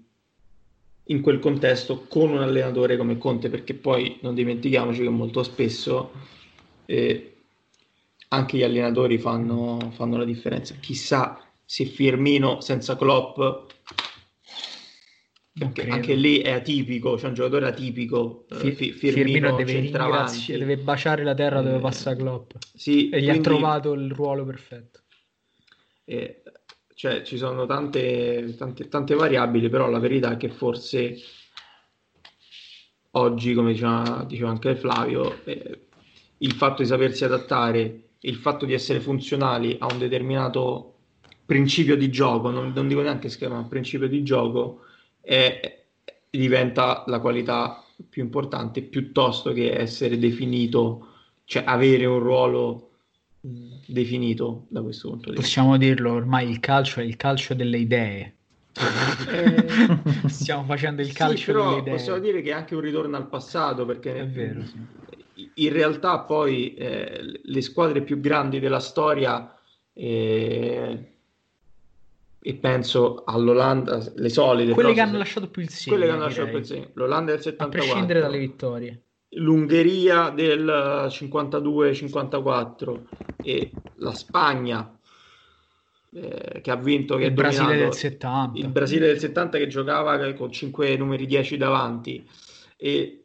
in 1.04 1.20
quel 1.20 1.38
contesto 1.38 2.06
con 2.08 2.30
un 2.30 2.42
allenatore 2.42 2.96
come 2.96 3.18
Conte, 3.18 3.48
perché 3.48 3.74
poi 3.74 4.18
non 4.22 4.34
dimentichiamoci 4.34 5.02
che 5.02 5.08
molto 5.08 5.42
spesso 5.42 6.12
eh, 6.86 7.36
anche 8.28 8.56
gli 8.56 8.62
allenatori 8.62 9.18
fanno, 9.18 9.92
fanno 9.94 10.16
la 10.16 10.24
differenza. 10.24 10.74
Chissà 10.80 11.40
se 11.64 11.84
Firmino 11.84 12.60
senza 12.60 12.96
Klopp, 12.96 13.40
Credo. 15.72 15.92
anche 15.94 16.14
lì 16.14 16.38
è 16.38 16.50
atipico, 16.52 17.14
c'è 17.16 17.26
un 17.26 17.34
giocatore 17.34 17.66
atipico, 17.66 18.46
eh, 18.50 18.54
Fi- 18.56 18.72
Fi- 18.72 18.92
Firmino, 18.92 19.56
Firmino, 19.56 19.56
deve 19.56 20.58
deve 20.58 20.76
baciare 20.76 21.24
la 21.24 21.34
terra 21.34 21.60
dove 21.62 21.76
Eh, 21.76 21.80
passa 21.80 22.14
Klopp 22.14 22.52
Sì, 22.74 23.08
e 23.08 23.20
gli 23.20 23.24
ha 23.28 23.30
quindi- 23.30 23.48
trovato 23.48 23.92
il 23.94 24.10
ruolo 24.12 24.44
perfetto. 24.44 25.00
Eh, 26.04 26.42
cioè, 26.94 27.22
ci 27.22 27.36
sono 27.36 27.66
tante, 27.66 28.54
tante, 28.56 28.88
tante 28.88 29.14
variabili, 29.14 29.68
però 29.68 29.88
la 29.88 29.98
verità 29.98 30.32
è 30.32 30.36
che 30.36 30.48
forse 30.48 31.16
oggi, 33.12 33.54
come 33.54 33.72
diceva, 33.72 34.24
diceva 34.28 34.50
anche 34.50 34.76
Flavio, 34.76 35.44
eh, 35.44 35.86
il 36.38 36.52
fatto 36.52 36.82
di 36.82 36.88
sapersi 36.88 37.24
adattare, 37.24 38.02
il 38.20 38.36
fatto 38.36 38.64
di 38.64 38.72
essere 38.74 39.00
funzionali 39.00 39.76
a 39.80 39.86
un 39.90 39.98
determinato 39.98 40.94
principio 41.44 41.96
di 41.96 42.10
gioco, 42.10 42.50
non, 42.50 42.72
non 42.74 42.88
dico 42.88 43.00
neanche 43.00 43.28
schema, 43.28 43.56
ma 43.60 43.66
principio 43.66 44.08
di 44.08 44.22
gioco, 44.22 44.82
è- 45.28 45.84
diventa 46.30 47.04
la 47.06 47.20
qualità 47.20 47.84
più 48.08 48.22
importante 48.22 48.82
piuttosto 48.82 49.52
che 49.52 49.72
essere 49.72 50.18
definito, 50.18 51.08
cioè 51.44 51.64
avere 51.66 52.06
un 52.06 52.18
ruolo 52.18 52.90
definito 53.40 54.66
da 54.68 54.82
questo 54.82 55.08
punto 55.10 55.30
di 55.30 55.36
vista. 55.36 55.42
Possiamo 55.42 55.76
dirlo, 55.76 56.12
ormai 56.12 56.48
il 56.48 56.60
calcio 56.60 57.00
è 57.00 57.02
il 57.04 57.16
calcio 57.16 57.54
delle 57.54 57.78
idee. 57.78 58.34
Eh, 59.30 60.28
Stiamo 60.28 60.64
facendo 60.64 61.02
il 61.02 61.08
Sì, 61.08 61.14
calcio 61.14 61.52
però 61.52 61.68
delle 61.70 61.80
idee. 61.80 61.94
possiamo 61.94 62.18
dire 62.20 62.42
che 62.42 62.50
è 62.50 62.52
anche 62.54 62.74
un 62.74 62.80
ritorno 62.80 63.16
al 63.16 63.28
passato 63.28 63.84
perché 63.84 64.16
È 64.18 64.26
vero, 64.26 64.60
sì. 64.64 65.50
in 65.54 65.72
realtà 65.72 66.20
poi 66.20 66.74
eh, 66.74 67.40
le 67.42 67.60
squadre 67.60 68.02
più 68.02 68.20
grandi 68.20 68.60
della 68.60 68.80
storia 68.80 69.52
eh, 69.92 71.12
e 72.40 72.54
penso 72.54 73.24
all'Olanda, 73.24 74.02
le 74.14 74.28
solide, 74.28 74.72
Quelle 74.72 74.92
che 74.92 75.00
hanno 75.00 75.12
se- 75.12 75.18
lasciato 75.18 75.48
più 75.48 75.62
il 75.62 75.68
segno, 75.70 75.96
quelle 75.96 76.10
che 76.10 76.16
hanno 76.16 76.24
lasciato 76.26 76.48
più 76.48 76.58
il 76.58 76.64
segno. 76.66 76.90
l'Olanda 76.94 77.30
del 77.32 77.40
A 77.40 77.42
74, 77.42 77.80
prescindere 77.80 78.20
dalle 78.20 78.38
vittorie. 78.38 79.02
l'Ungheria 79.30 80.30
del 80.30 81.06
52-54 81.10 83.00
e 83.42 83.70
la 83.96 84.14
Spagna 84.14 84.98
eh, 86.14 86.60
che 86.62 86.70
ha 86.70 86.76
vinto, 86.76 87.16
che 87.16 87.24
Il 87.24 87.32
Brasile 87.32 87.64
dominato, 87.64 87.84
del 87.90 87.94
70. 87.94 88.58
il 88.58 88.68
Brasile 88.68 89.06
del 89.08 89.18
70 89.18 89.58
che 89.58 89.66
giocava 89.66 90.32
con 90.34 90.50
5 90.50 90.96
numeri 90.96 91.26
10 91.26 91.56
davanti 91.58 92.26
e 92.76 93.17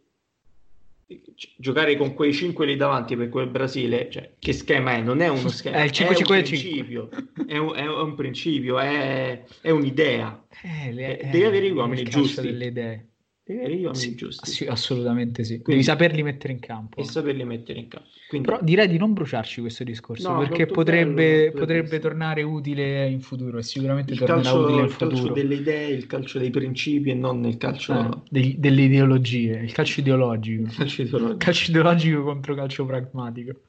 giocare 1.58 1.96
con 1.98 2.14
quei 2.14 2.34
5 2.34 2.66
lì 2.66 2.76
davanti 2.76 3.16
per 3.16 3.30
quel 3.30 3.48
Brasile, 3.48 4.10
cioè, 4.10 4.34
che 4.40 4.54
schema 4.54 4.94
è? 4.96 5.02
Non 5.02 5.20
è 5.22 5.28
uno 5.30 5.50
schema, 5.50 5.78
È 5.78 5.84
il 5.84 5.92
è 5.98 6.08
un 6.08 6.14
5-5-5. 6.14 6.26
principio, 6.26 7.10
è 7.48 7.58
un, 7.58 7.74
è 7.76 7.86
un 7.88 8.16
principio, 8.16 8.80
è, 8.80 9.44
è 9.62 9.70
un'idea. 9.70 10.46
Eh, 10.64 10.92
le- 10.92 11.20
Eh, 11.20 11.30
devi 11.30 11.44
avere 11.46 11.66
gli 11.66 11.70
il 11.70 11.76
uomini 11.76 12.04
giusti. 12.04 12.42
delle 12.42 12.66
idee. 12.66 13.08
Sì, 13.46 14.16
giusti 14.16 14.50
sì, 14.50 14.66
assolutamente 14.68 15.44
sì. 15.44 15.56
Quindi- 15.56 15.72
Devi 15.72 15.84
saperli 15.84 16.24
mettere 16.24 16.54
in 16.54 16.60
campo. 16.60 17.02
e 17.02 17.04
saperli 17.04 17.44
mettere 17.44 17.80
in 17.80 17.90
campo. 17.90 18.08
Quindi, 18.30 18.48
Però 18.48 18.60
direi 18.64 18.88
di 18.88 18.98
non 18.98 19.12
bruciarci 19.12 19.60
questo 19.60 19.84
discorso 19.84 20.32
No, 20.32 20.40
perché 20.40 20.66
potrebbe, 20.66 21.50
bello, 21.50 21.60
potrebbe 21.60 22.00
tornare 22.00 22.42
utile 22.42 23.06
in 23.10 23.20
futuro 23.20 23.58
e 23.58 23.64
sicuramente 23.64 24.14
il 24.14 24.20
tornerà 24.20 24.42
calcio, 24.44 24.60
utile 24.64 24.80
in 24.80 24.86
il 24.86 24.96
calcio 24.96 25.16
futuro. 25.18 25.34
delle 25.34 25.56
idee, 25.56 25.90
il 25.90 26.08
calcio 26.08 26.40
dei 26.40 26.50
principi 26.52 27.10
e 27.10 27.14
non 27.16 27.46
il 27.46 27.58
calcio, 27.58 27.94
Eh, 28.00 28.10
degli- 28.30 28.56
delle 28.58 28.82
ideologie, 28.84 29.60
il 29.62 29.72
calcio 29.74 30.00
ideologico. 30.00 30.62
il 30.64 30.74
calcio 30.76 31.02
ideologico. 31.02 31.38
calcio 31.38 31.70
ideologico 31.72 32.24
contro 32.24 32.56
calcio 32.56 32.86
pragmatico. 32.86 33.60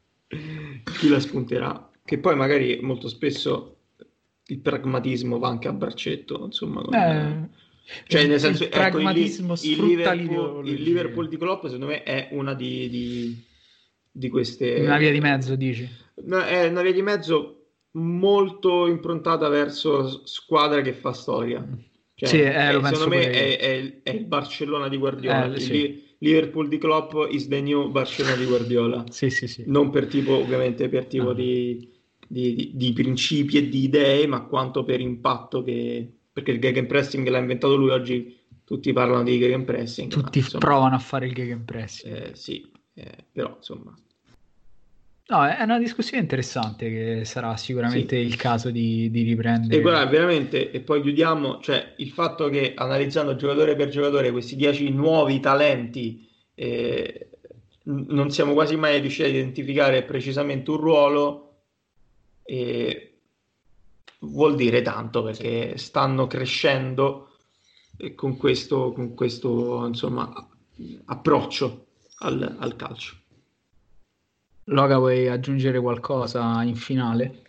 chi 0.99 1.09
la 1.09 1.19
spunterà. 1.19 1.91
Che 2.05 2.19
poi 2.19 2.37
magari 2.37 2.79
molto 2.81 3.09
spesso 3.09 3.77
il 4.49 4.59
pragmatismo 4.61 5.39
va 5.39 5.49
anche 5.49 5.67
a 5.69 5.73
braccetto, 5.73 6.45
insomma. 6.45 6.81
con- 6.83 6.95
Eh, 6.95 7.49
cioè, 8.07 8.23
il- 8.23 8.29
nel 8.29 8.41
senso, 8.41 8.63
il 8.65 8.69
ecco, 8.73 8.77
il, 8.87 8.91
pragmatismo 8.93 9.53
il 9.53 9.59
sfrutta 9.59 10.13
Liverpool, 10.13 10.69
il 10.69 10.83
Liverpool 10.83 11.29
di 11.29 11.37
Klopp, 11.37 11.65
secondo 11.65 11.87
me, 11.87 12.03
è 12.03 12.29
una 12.33 12.55
di, 12.55 12.89
di, 12.89 13.45
di 14.11 14.29
queste... 14.29 14.81
Una 14.81 14.99
via 14.99 15.11
di 15.13 15.21
mezzo, 15.21 15.55
dici? 15.57 15.89
No, 16.25 16.43
è 16.43 16.69
una 16.69 16.83
via 16.83 16.93
di 16.93 17.03
mezzo 17.03 17.67
molto 17.93 18.87
improntata 18.87 19.49
verso 19.49 20.27
squadra 20.27 20.81
che 20.81 20.93
fa 20.93 21.13
storia. 21.13 21.67
Cioè, 22.17 22.29
Sì, 22.29 22.41
eh, 22.41 22.73
lo 22.73 22.79
è- 22.79 22.83
penso 22.83 22.95
secondo 23.03 23.17
me 23.17 23.31
è, 23.31 23.59
è 23.59 23.69
il- 23.73 24.01
è 24.03 24.11
il 24.11 24.25
Barcellona 24.25 24.89
di 24.89 24.97
Guardiola. 24.97 25.47
Eh, 25.47 25.55
Il 25.57 25.61
sì. 25.61 25.73
Li- 25.73 26.03
Liverpool 26.19 26.69
di 26.69 26.79
Klopp 26.79 27.13
is 27.31 27.49
the 27.49 27.61
new 27.61 27.91
Barcellona 27.91 28.37
di 28.37 28.45
Guardiola. 28.47 29.05
Sì, 29.11 29.29
sì, 29.31 29.47
sì. 29.47 29.65
Non 29.67 29.91
per 29.91 30.07
tipo, 30.07 30.33
ovviamente, 30.35 30.89
per 30.89 31.07
tipo 31.07 31.25
No. 31.25 31.33
di, 31.35 31.91
di- 32.27 32.55
di- 32.55 32.71
di 32.75 32.93
principi 32.93 33.59
e 33.59 33.69
di 33.69 33.83
idee, 33.85 34.27
ma 34.27 34.43
quanto 34.45 34.85
per 34.85 35.01
impatto 35.01 35.63
che... 35.63 36.09
Perché 36.35 36.51
il 36.51 36.61
gegenpressing 36.61 37.27
l'ha 37.29 37.39
inventato 37.39 37.77
lui, 37.77 37.91
oggi 37.91 38.39
tutti 38.65 38.93
parlano 38.93 39.23
di 39.23 39.39
gegenpressing. 39.39 40.13
ma, 40.13 40.23
Tutti 40.23 40.39
insomma, 40.41 40.65
provano 40.65 40.95
a 40.97 40.99
fare 40.99 41.27
il 41.27 41.33
gegenpressing. 41.33 42.15
eh, 42.15 42.31
sì, 42.35 42.71
eh, 42.95 43.25
però 43.33 43.55
insomma... 43.57 43.95
No, 45.27 45.47
è 45.47 45.63
una 45.63 45.79
discussione 45.79 46.23
interessante 46.23 46.91
che 46.91 47.25
sarà 47.25 47.57
sicuramente 47.57 48.17
sì. 48.21 48.27
il 48.27 48.37
caso 48.37 48.71
di, 48.71 49.11
di, 49.11 49.23
riprendere. 49.23 49.75
E 49.75 49.81
guarda, 49.81 50.05
veramente, 50.05 50.71
e 50.71 50.81
poi 50.81 51.01
chiudiamo, 51.01 51.61
cioè 51.61 51.95
il 51.97 52.11
fatto 52.11 52.51
che 52.51 52.75
analizzando 52.77 53.35
giocatore 53.35 53.75
per 53.75 53.89
giocatore 53.89 54.31
questi 54.33 54.55
dieci 54.55 54.91
nuovi 54.91 55.41
talenti 55.41 56.29
eh, 56.55 57.29
non 57.85 58.31
siamo 58.31 58.53
quasi 58.53 58.77
mai 58.77 59.01
riusciti 59.01 59.29
a 59.29 59.33
identificare 59.33 60.03
precisamente 60.03 60.71
un 60.71 60.77
ruolo, 60.77 61.63
eh, 62.45 63.14
vuol 64.25 64.55
dire 64.57 64.83
tanto 64.83 65.23
perché 65.23 65.77
stanno 65.77 66.27
crescendo 66.27 67.31
con 68.15 68.37
questo, 68.37 68.93
con 68.93 69.15
questo 69.15 69.87
insomma, 69.87 70.33
approccio 71.07 71.87
al, 72.19 72.57
al 72.59 72.77
calcio. 72.77 73.17
Loga, 74.69 74.99
vuoi 74.99 75.29
aggiungere 75.29 75.79
qualcosa 75.79 76.63
in 76.63 76.75
finale? 76.75 77.43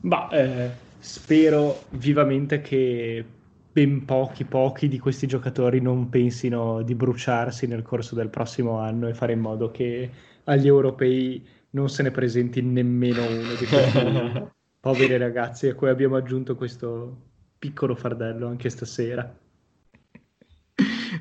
Ma 0.00 0.28
eh, 0.30 0.70
spero 0.98 1.84
vivamente 1.90 2.60
che 2.60 3.24
ben 3.72 4.04
pochi, 4.04 4.44
pochi 4.44 4.88
di 4.88 4.98
questi 4.98 5.26
giocatori 5.26 5.80
non 5.80 6.08
pensino 6.08 6.82
di 6.82 6.94
bruciarsi 6.94 7.66
nel 7.66 7.82
corso 7.82 8.14
del 8.14 8.28
prossimo 8.28 8.78
anno 8.78 9.08
e 9.08 9.14
fare 9.14 9.32
in 9.32 9.40
modo 9.40 9.70
che 9.70 10.10
agli 10.44 10.66
europei 10.66 11.44
non 11.70 11.88
se 11.88 12.02
ne 12.04 12.10
presenti 12.10 12.62
nemmeno 12.62 13.22
uno 13.26 13.54
di 13.54 13.66
questi 13.66 13.98
poveri 14.84 15.16
ragazzi 15.16 15.66
a 15.68 15.74
cui 15.74 15.88
abbiamo 15.88 16.16
aggiunto 16.16 16.56
questo 16.56 17.16
piccolo 17.58 17.94
fardello 17.94 18.48
anche 18.48 18.68
stasera. 18.68 19.38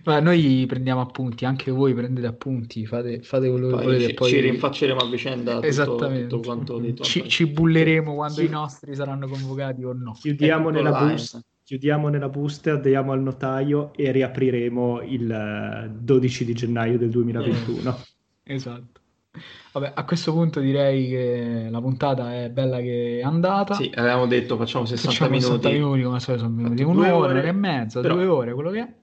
Ma 0.04 0.20
noi 0.20 0.66
prendiamo 0.68 1.00
appunti, 1.00 1.46
anche 1.46 1.72
voi 1.72 1.94
prendete 1.94 2.28
appunti, 2.28 2.86
fate, 2.86 3.22
fate 3.22 3.50
quello 3.50 3.78
che 3.78 3.84
volete. 3.84 4.08
Ci, 4.08 4.14
poi 4.16 4.30
ci 4.30 4.40
rinfacceremo 4.42 5.00
a 5.00 5.10
vicenda 5.10 5.54
tutto, 5.54 5.66
Esattamente. 5.66 6.28
tutto 6.28 6.42
quanto 6.42 6.78
detto. 6.80 7.04
Ci, 7.04 7.30
ci 7.30 7.48
bulleremo 7.48 8.14
quando 8.14 8.40
sì. 8.40 8.46
i 8.46 8.50
nostri 8.50 8.96
saranno 8.96 9.28
convocati 9.28 9.84
o 9.86 9.94
no. 9.94 10.12
Chiudiamo 10.12 10.70
nella, 10.70 10.92
busta, 10.92 11.42
chiudiamo 11.64 12.10
nella 12.10 12.28
busta, 12.28 12.76
diamo 12.76 13.14
al 13.14 13.22
notaio 13.22 13.94
e 13.96 14.12
riapriremo 14.12 15.04
il 15.04 15.96
12 16.02 16.46
di 16.46 16.54
gennaio 16.54 16.98
del 16.98 17.12
2021. 17.12 17.98
Eh. 18.44 18.56
Esatto. 18.56 19.00
Vabbè, 19.74 19.94
a 19.96 20.06
questo 20.06 20.32
punto 20.32 20.60
direi 20.60 21.10
che 21.10 21.68
la 21.68 21.82
puntata 21.82 22.44
è 22.44 22.52
bella 22.52 22.80
che 22.80 23.18
è 23.20 23.24
andata. 23.24 23.74
Sì, 23.74 23.92
avevamo 23.96 24.28
detto 24.28 24.56
facciamo 24.56 24.86
60 24.86 25.10
facciamo 25.10 25.32
minuti. 25.32 25.52
60 25.52 25.70
minuti, 25.70 26.02
come 26.04 26.20
sono 26.20 26.54
venuti 26.54 26.84
un'ora, 26.84 27.16
un'ora 27.16 27.42
e 27.42 27.52
mezza, 27.52 28.00
però... 28.00 28.14
due 28.14 28.26
ore, 28.26 28.54
quello 28.54 28.70
che 28.70 28.80
è. 28.80 28.94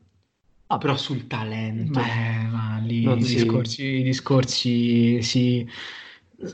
Ah, 0.69 0.79
però 0.79 0.97
sul 0.97 1.27
talento. 1.27 1.99
Beh, 1.99 2.47
ma 2.49 2.81
lì 2.81 3.03
i, 3.03 3.23
si... 3.25 3.35
discorsi, 3.35 3.85
i 3.85 4.03
discorsi 4.05 5.21
si 5.23 5.69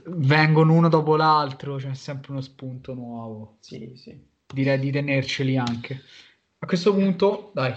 vengono 0.06 0.72
uno 0.72 0.88
dopo 0.88 1.16
l'altro, 1.16 1.76
c'è 1.76 1.92
sempre 1.92 2.32
uno 2.32 2.40
spunto 2.40 2.94
nuovo. 2.94 3.58
Sì, 3.60 3.92
sì. 3.96 4.18
Direi 4.46 4.78
di 4.78 4.90
tenerceli 4.90 5.58
anche. 5.58 6.00
A 6.60 6.66
questo 6.66 6.94
punto, 6.94 7.50
dai. 7.52 7.74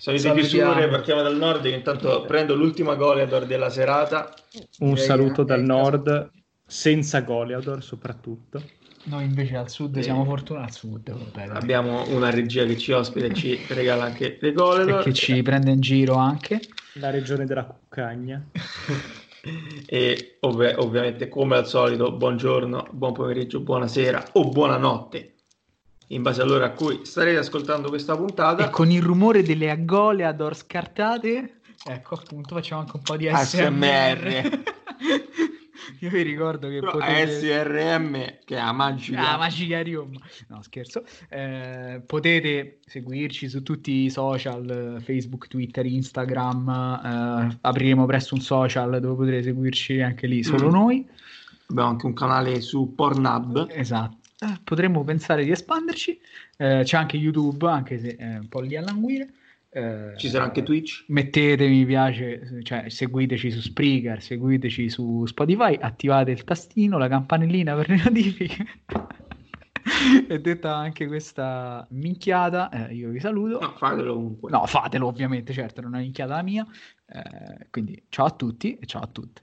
Solite 0.00 0.32
chiusure, 0.32 0.86
partiamo 0.86 1.22
dal 1.22 1.36
nord, 1.36 1.62
che 1.62 1.70
intanto 1.70 2.24
prendo 2.24 2.54
l'ultima 2.54 2.94
Goleador 2.94 3.46
della 3.46 3.68
serata. 3.68 4.32
Un 4.78 4.90
Direi 4.90 5.04
saluto 5.04 5.42
dal 5.42 5.60
nord, 5.64 6.30
senza 6.64 7.22
Goleador 7.22 7.82
soprattutto. 7.82 8.62
Noi 9.04 9.24
invece 9.24 9.56
al 9.56 9.68
sud 9.68 9.96
e... 9.96 10.04
siamo 10.04 10.24
fortunati 10.24 10.66
al 10.66 10.72
sud. 10.72 11.10
Vabbè, 11.10 11.52
Abbiamo 11.52 12.08
una 12.10 12.30
regia 12.30 12.64
che 12.64 12.78
ci 12.78 12.92
ospita 12.92 13.26
e 13.26 13.34
ci 13.34 13.58
regala 13.70 14.04
anche 14.04 14.38
le 14.40 14.52
gole. 14.52 15.00
E 15.00 15.02
che 15.02 15.12
ci 15.12 15.42
prende 15.42 15.72
in 15.72 15.80
giro 15.80 16.14
anche. 16.14 16.60
La 16.94 17.10
regione 17.10 17.44
della 17.44 17.64
cuccagna. 17.64 18.40
e 19.84 20.36
ov- 20.40 20.74
ovviamente 20.76 21.28
come 21.28 21.56
al 21.56 21.66
solito 21.66 22.12
buongiorno, 22.12 22.86
buon 22.92 23.12
pomeriggio, 23.14 23.58
buonasera 23.58 24.28
o 24.34 24.48
buonanotte 24.48 25.32
in 26.08 26.22
base 26.22 26.42
all'ora 26.42 26.66
a 26.66 26.70
cui 26.70 27.00
starete 27.04 27.38
ascoltando 27.38 27.88
questa 27.88 28.16
puntata. 28.16 28.66
E 28.66 28.70
con 28.70 28.90
il 28.90 29.02
rumore 29.02 29.42
delle 29.42 29.70
agole 29.70 30.24
ad 30.24 30.40
or 30.40 30.56
scartate, 30.56 31.60
ecco 31.84 32.14
appunto 32.14 32.54
facciamo 32.54 32.82
anche 32.82 32.96
un 32.96 33.02
po' 33.02 33.16
di 33.16 33.28
ASMR. 33.28 33.64
ASMR. 33.64 34.62
Io 36.00 36.10
vi 36.10 36.22
ricordo 36.22 36.68
che 36.68 36.78
Però 36.78 36.92
potete... 36.92 37.40
SRM, 37.40 38.12
che 38.44 38.56
è 38.56 38.62
la 38.62 38.72
magica. 38.72 39.32
Ah, 39.32 39.36
magica 39.36 39.82
Riom. 39.82 40.16
No, 40.48 40.62
scherzo. 40.62 41.04
Eh, 41.28 42.00
potete 42.06 42.78
seguirci 42.84 43.48
su 43.48 43.62
tutti 43.62 44.04
i 44.04 44.10
social, 44.10 45.00
Facebook, 45.02 45.48
Twitter, 45.48 45.86
Instagram. 45.86 47.50
Eh, 47.50 47.58
apriremo 47.62 48.06
presto 48.06 48.34
un 48.34 48.40
social 48.40 49.00
dove 49.00 49.16
potrete 49.16 49.42
seguirci 49.44 50.00
anche 50.00 50.26
lì, 50.26 50.44
solo 50.44 50.68
mm. 50.68 50.72
noi. 50.72 51.08
Abbiamo 51.70 51.88
anche 51.88 52.06
un 52.06 52.14
canale 52.14 52.60
su 52.60 52.94
Pornhub. 52.94 53.66
Esatto. 53.70 54.16
Eh, 54.40 54.60
potremmo 54.62 55.02
pensare 55.02 55.44
di 55.44 55.50
espanderci. 55.50 56.20
Eh, 56.56 56.82
c'è 56.84 56.96
anche 56.96 57.16
YouTube, 57.16 57.66
anche 57.68 57.98
se 57.98 58.16
è 58.16 58.38
un 58.38 58.48
po' 58.48 58.60
lì 58.60 58.76
a 58.76 58.82
languire. 58.82 59.28
Eh, 59.70 60.14
Ci 60.16 60.28
sarà 60.28 60.44
anche 60.44 60.62
Twitch. 60.62 61.04
Mettete 61.08 61.68
mi 61.68 61.84
piace, 61.84 62.62
cioè 62.62 62.88
seguiteci 62.88 63.50
su 63.50 63.60
Spreaker, 63.60 64.22
seguiteci 64.22 64.88
su 64.88 65.26
Spotify, 65.26 65.76
attivate 65.80 66.30
il 66.30 66.44
tastino, 66.44 66.98
la 66.98 67.08
campanellina 67.08 67.74
per 67.74 67.88
le 67.88 67.96
notifiche. 68.02 68.66
e 70.28 70.40
detta 70.40 70.74
anche 70.74 71.06
questa 71.06 71.86
minchiata, 71.90 72.70
eh, 72.70 72.94
io 72.94 73.10
vi 73.10 73.20
saluto. 73.20 73.58
No, 73.58 73.74
fatelo 73.76 74.14
comunque. 74.14 74.50
No, 74.50 74.66
fatelo 74.66 75.06
ovviamente, 75.08 75.52
certo, 75.52 75.80
non 75.80 75.90
è 75.90 75.94
una 75.94 76.02
minchiata 76.02 76.40
mia. 76.42 76.66
Eh, 77.06 77.66
quindi 77.70 78.00
ciao 78.08 78.26
a 78.26 78.30
tutti 78.30 78.78
e 78.78 78.86
ciao 78.86 79.02
a 79.02 79.08
tutte. 79.08 79.42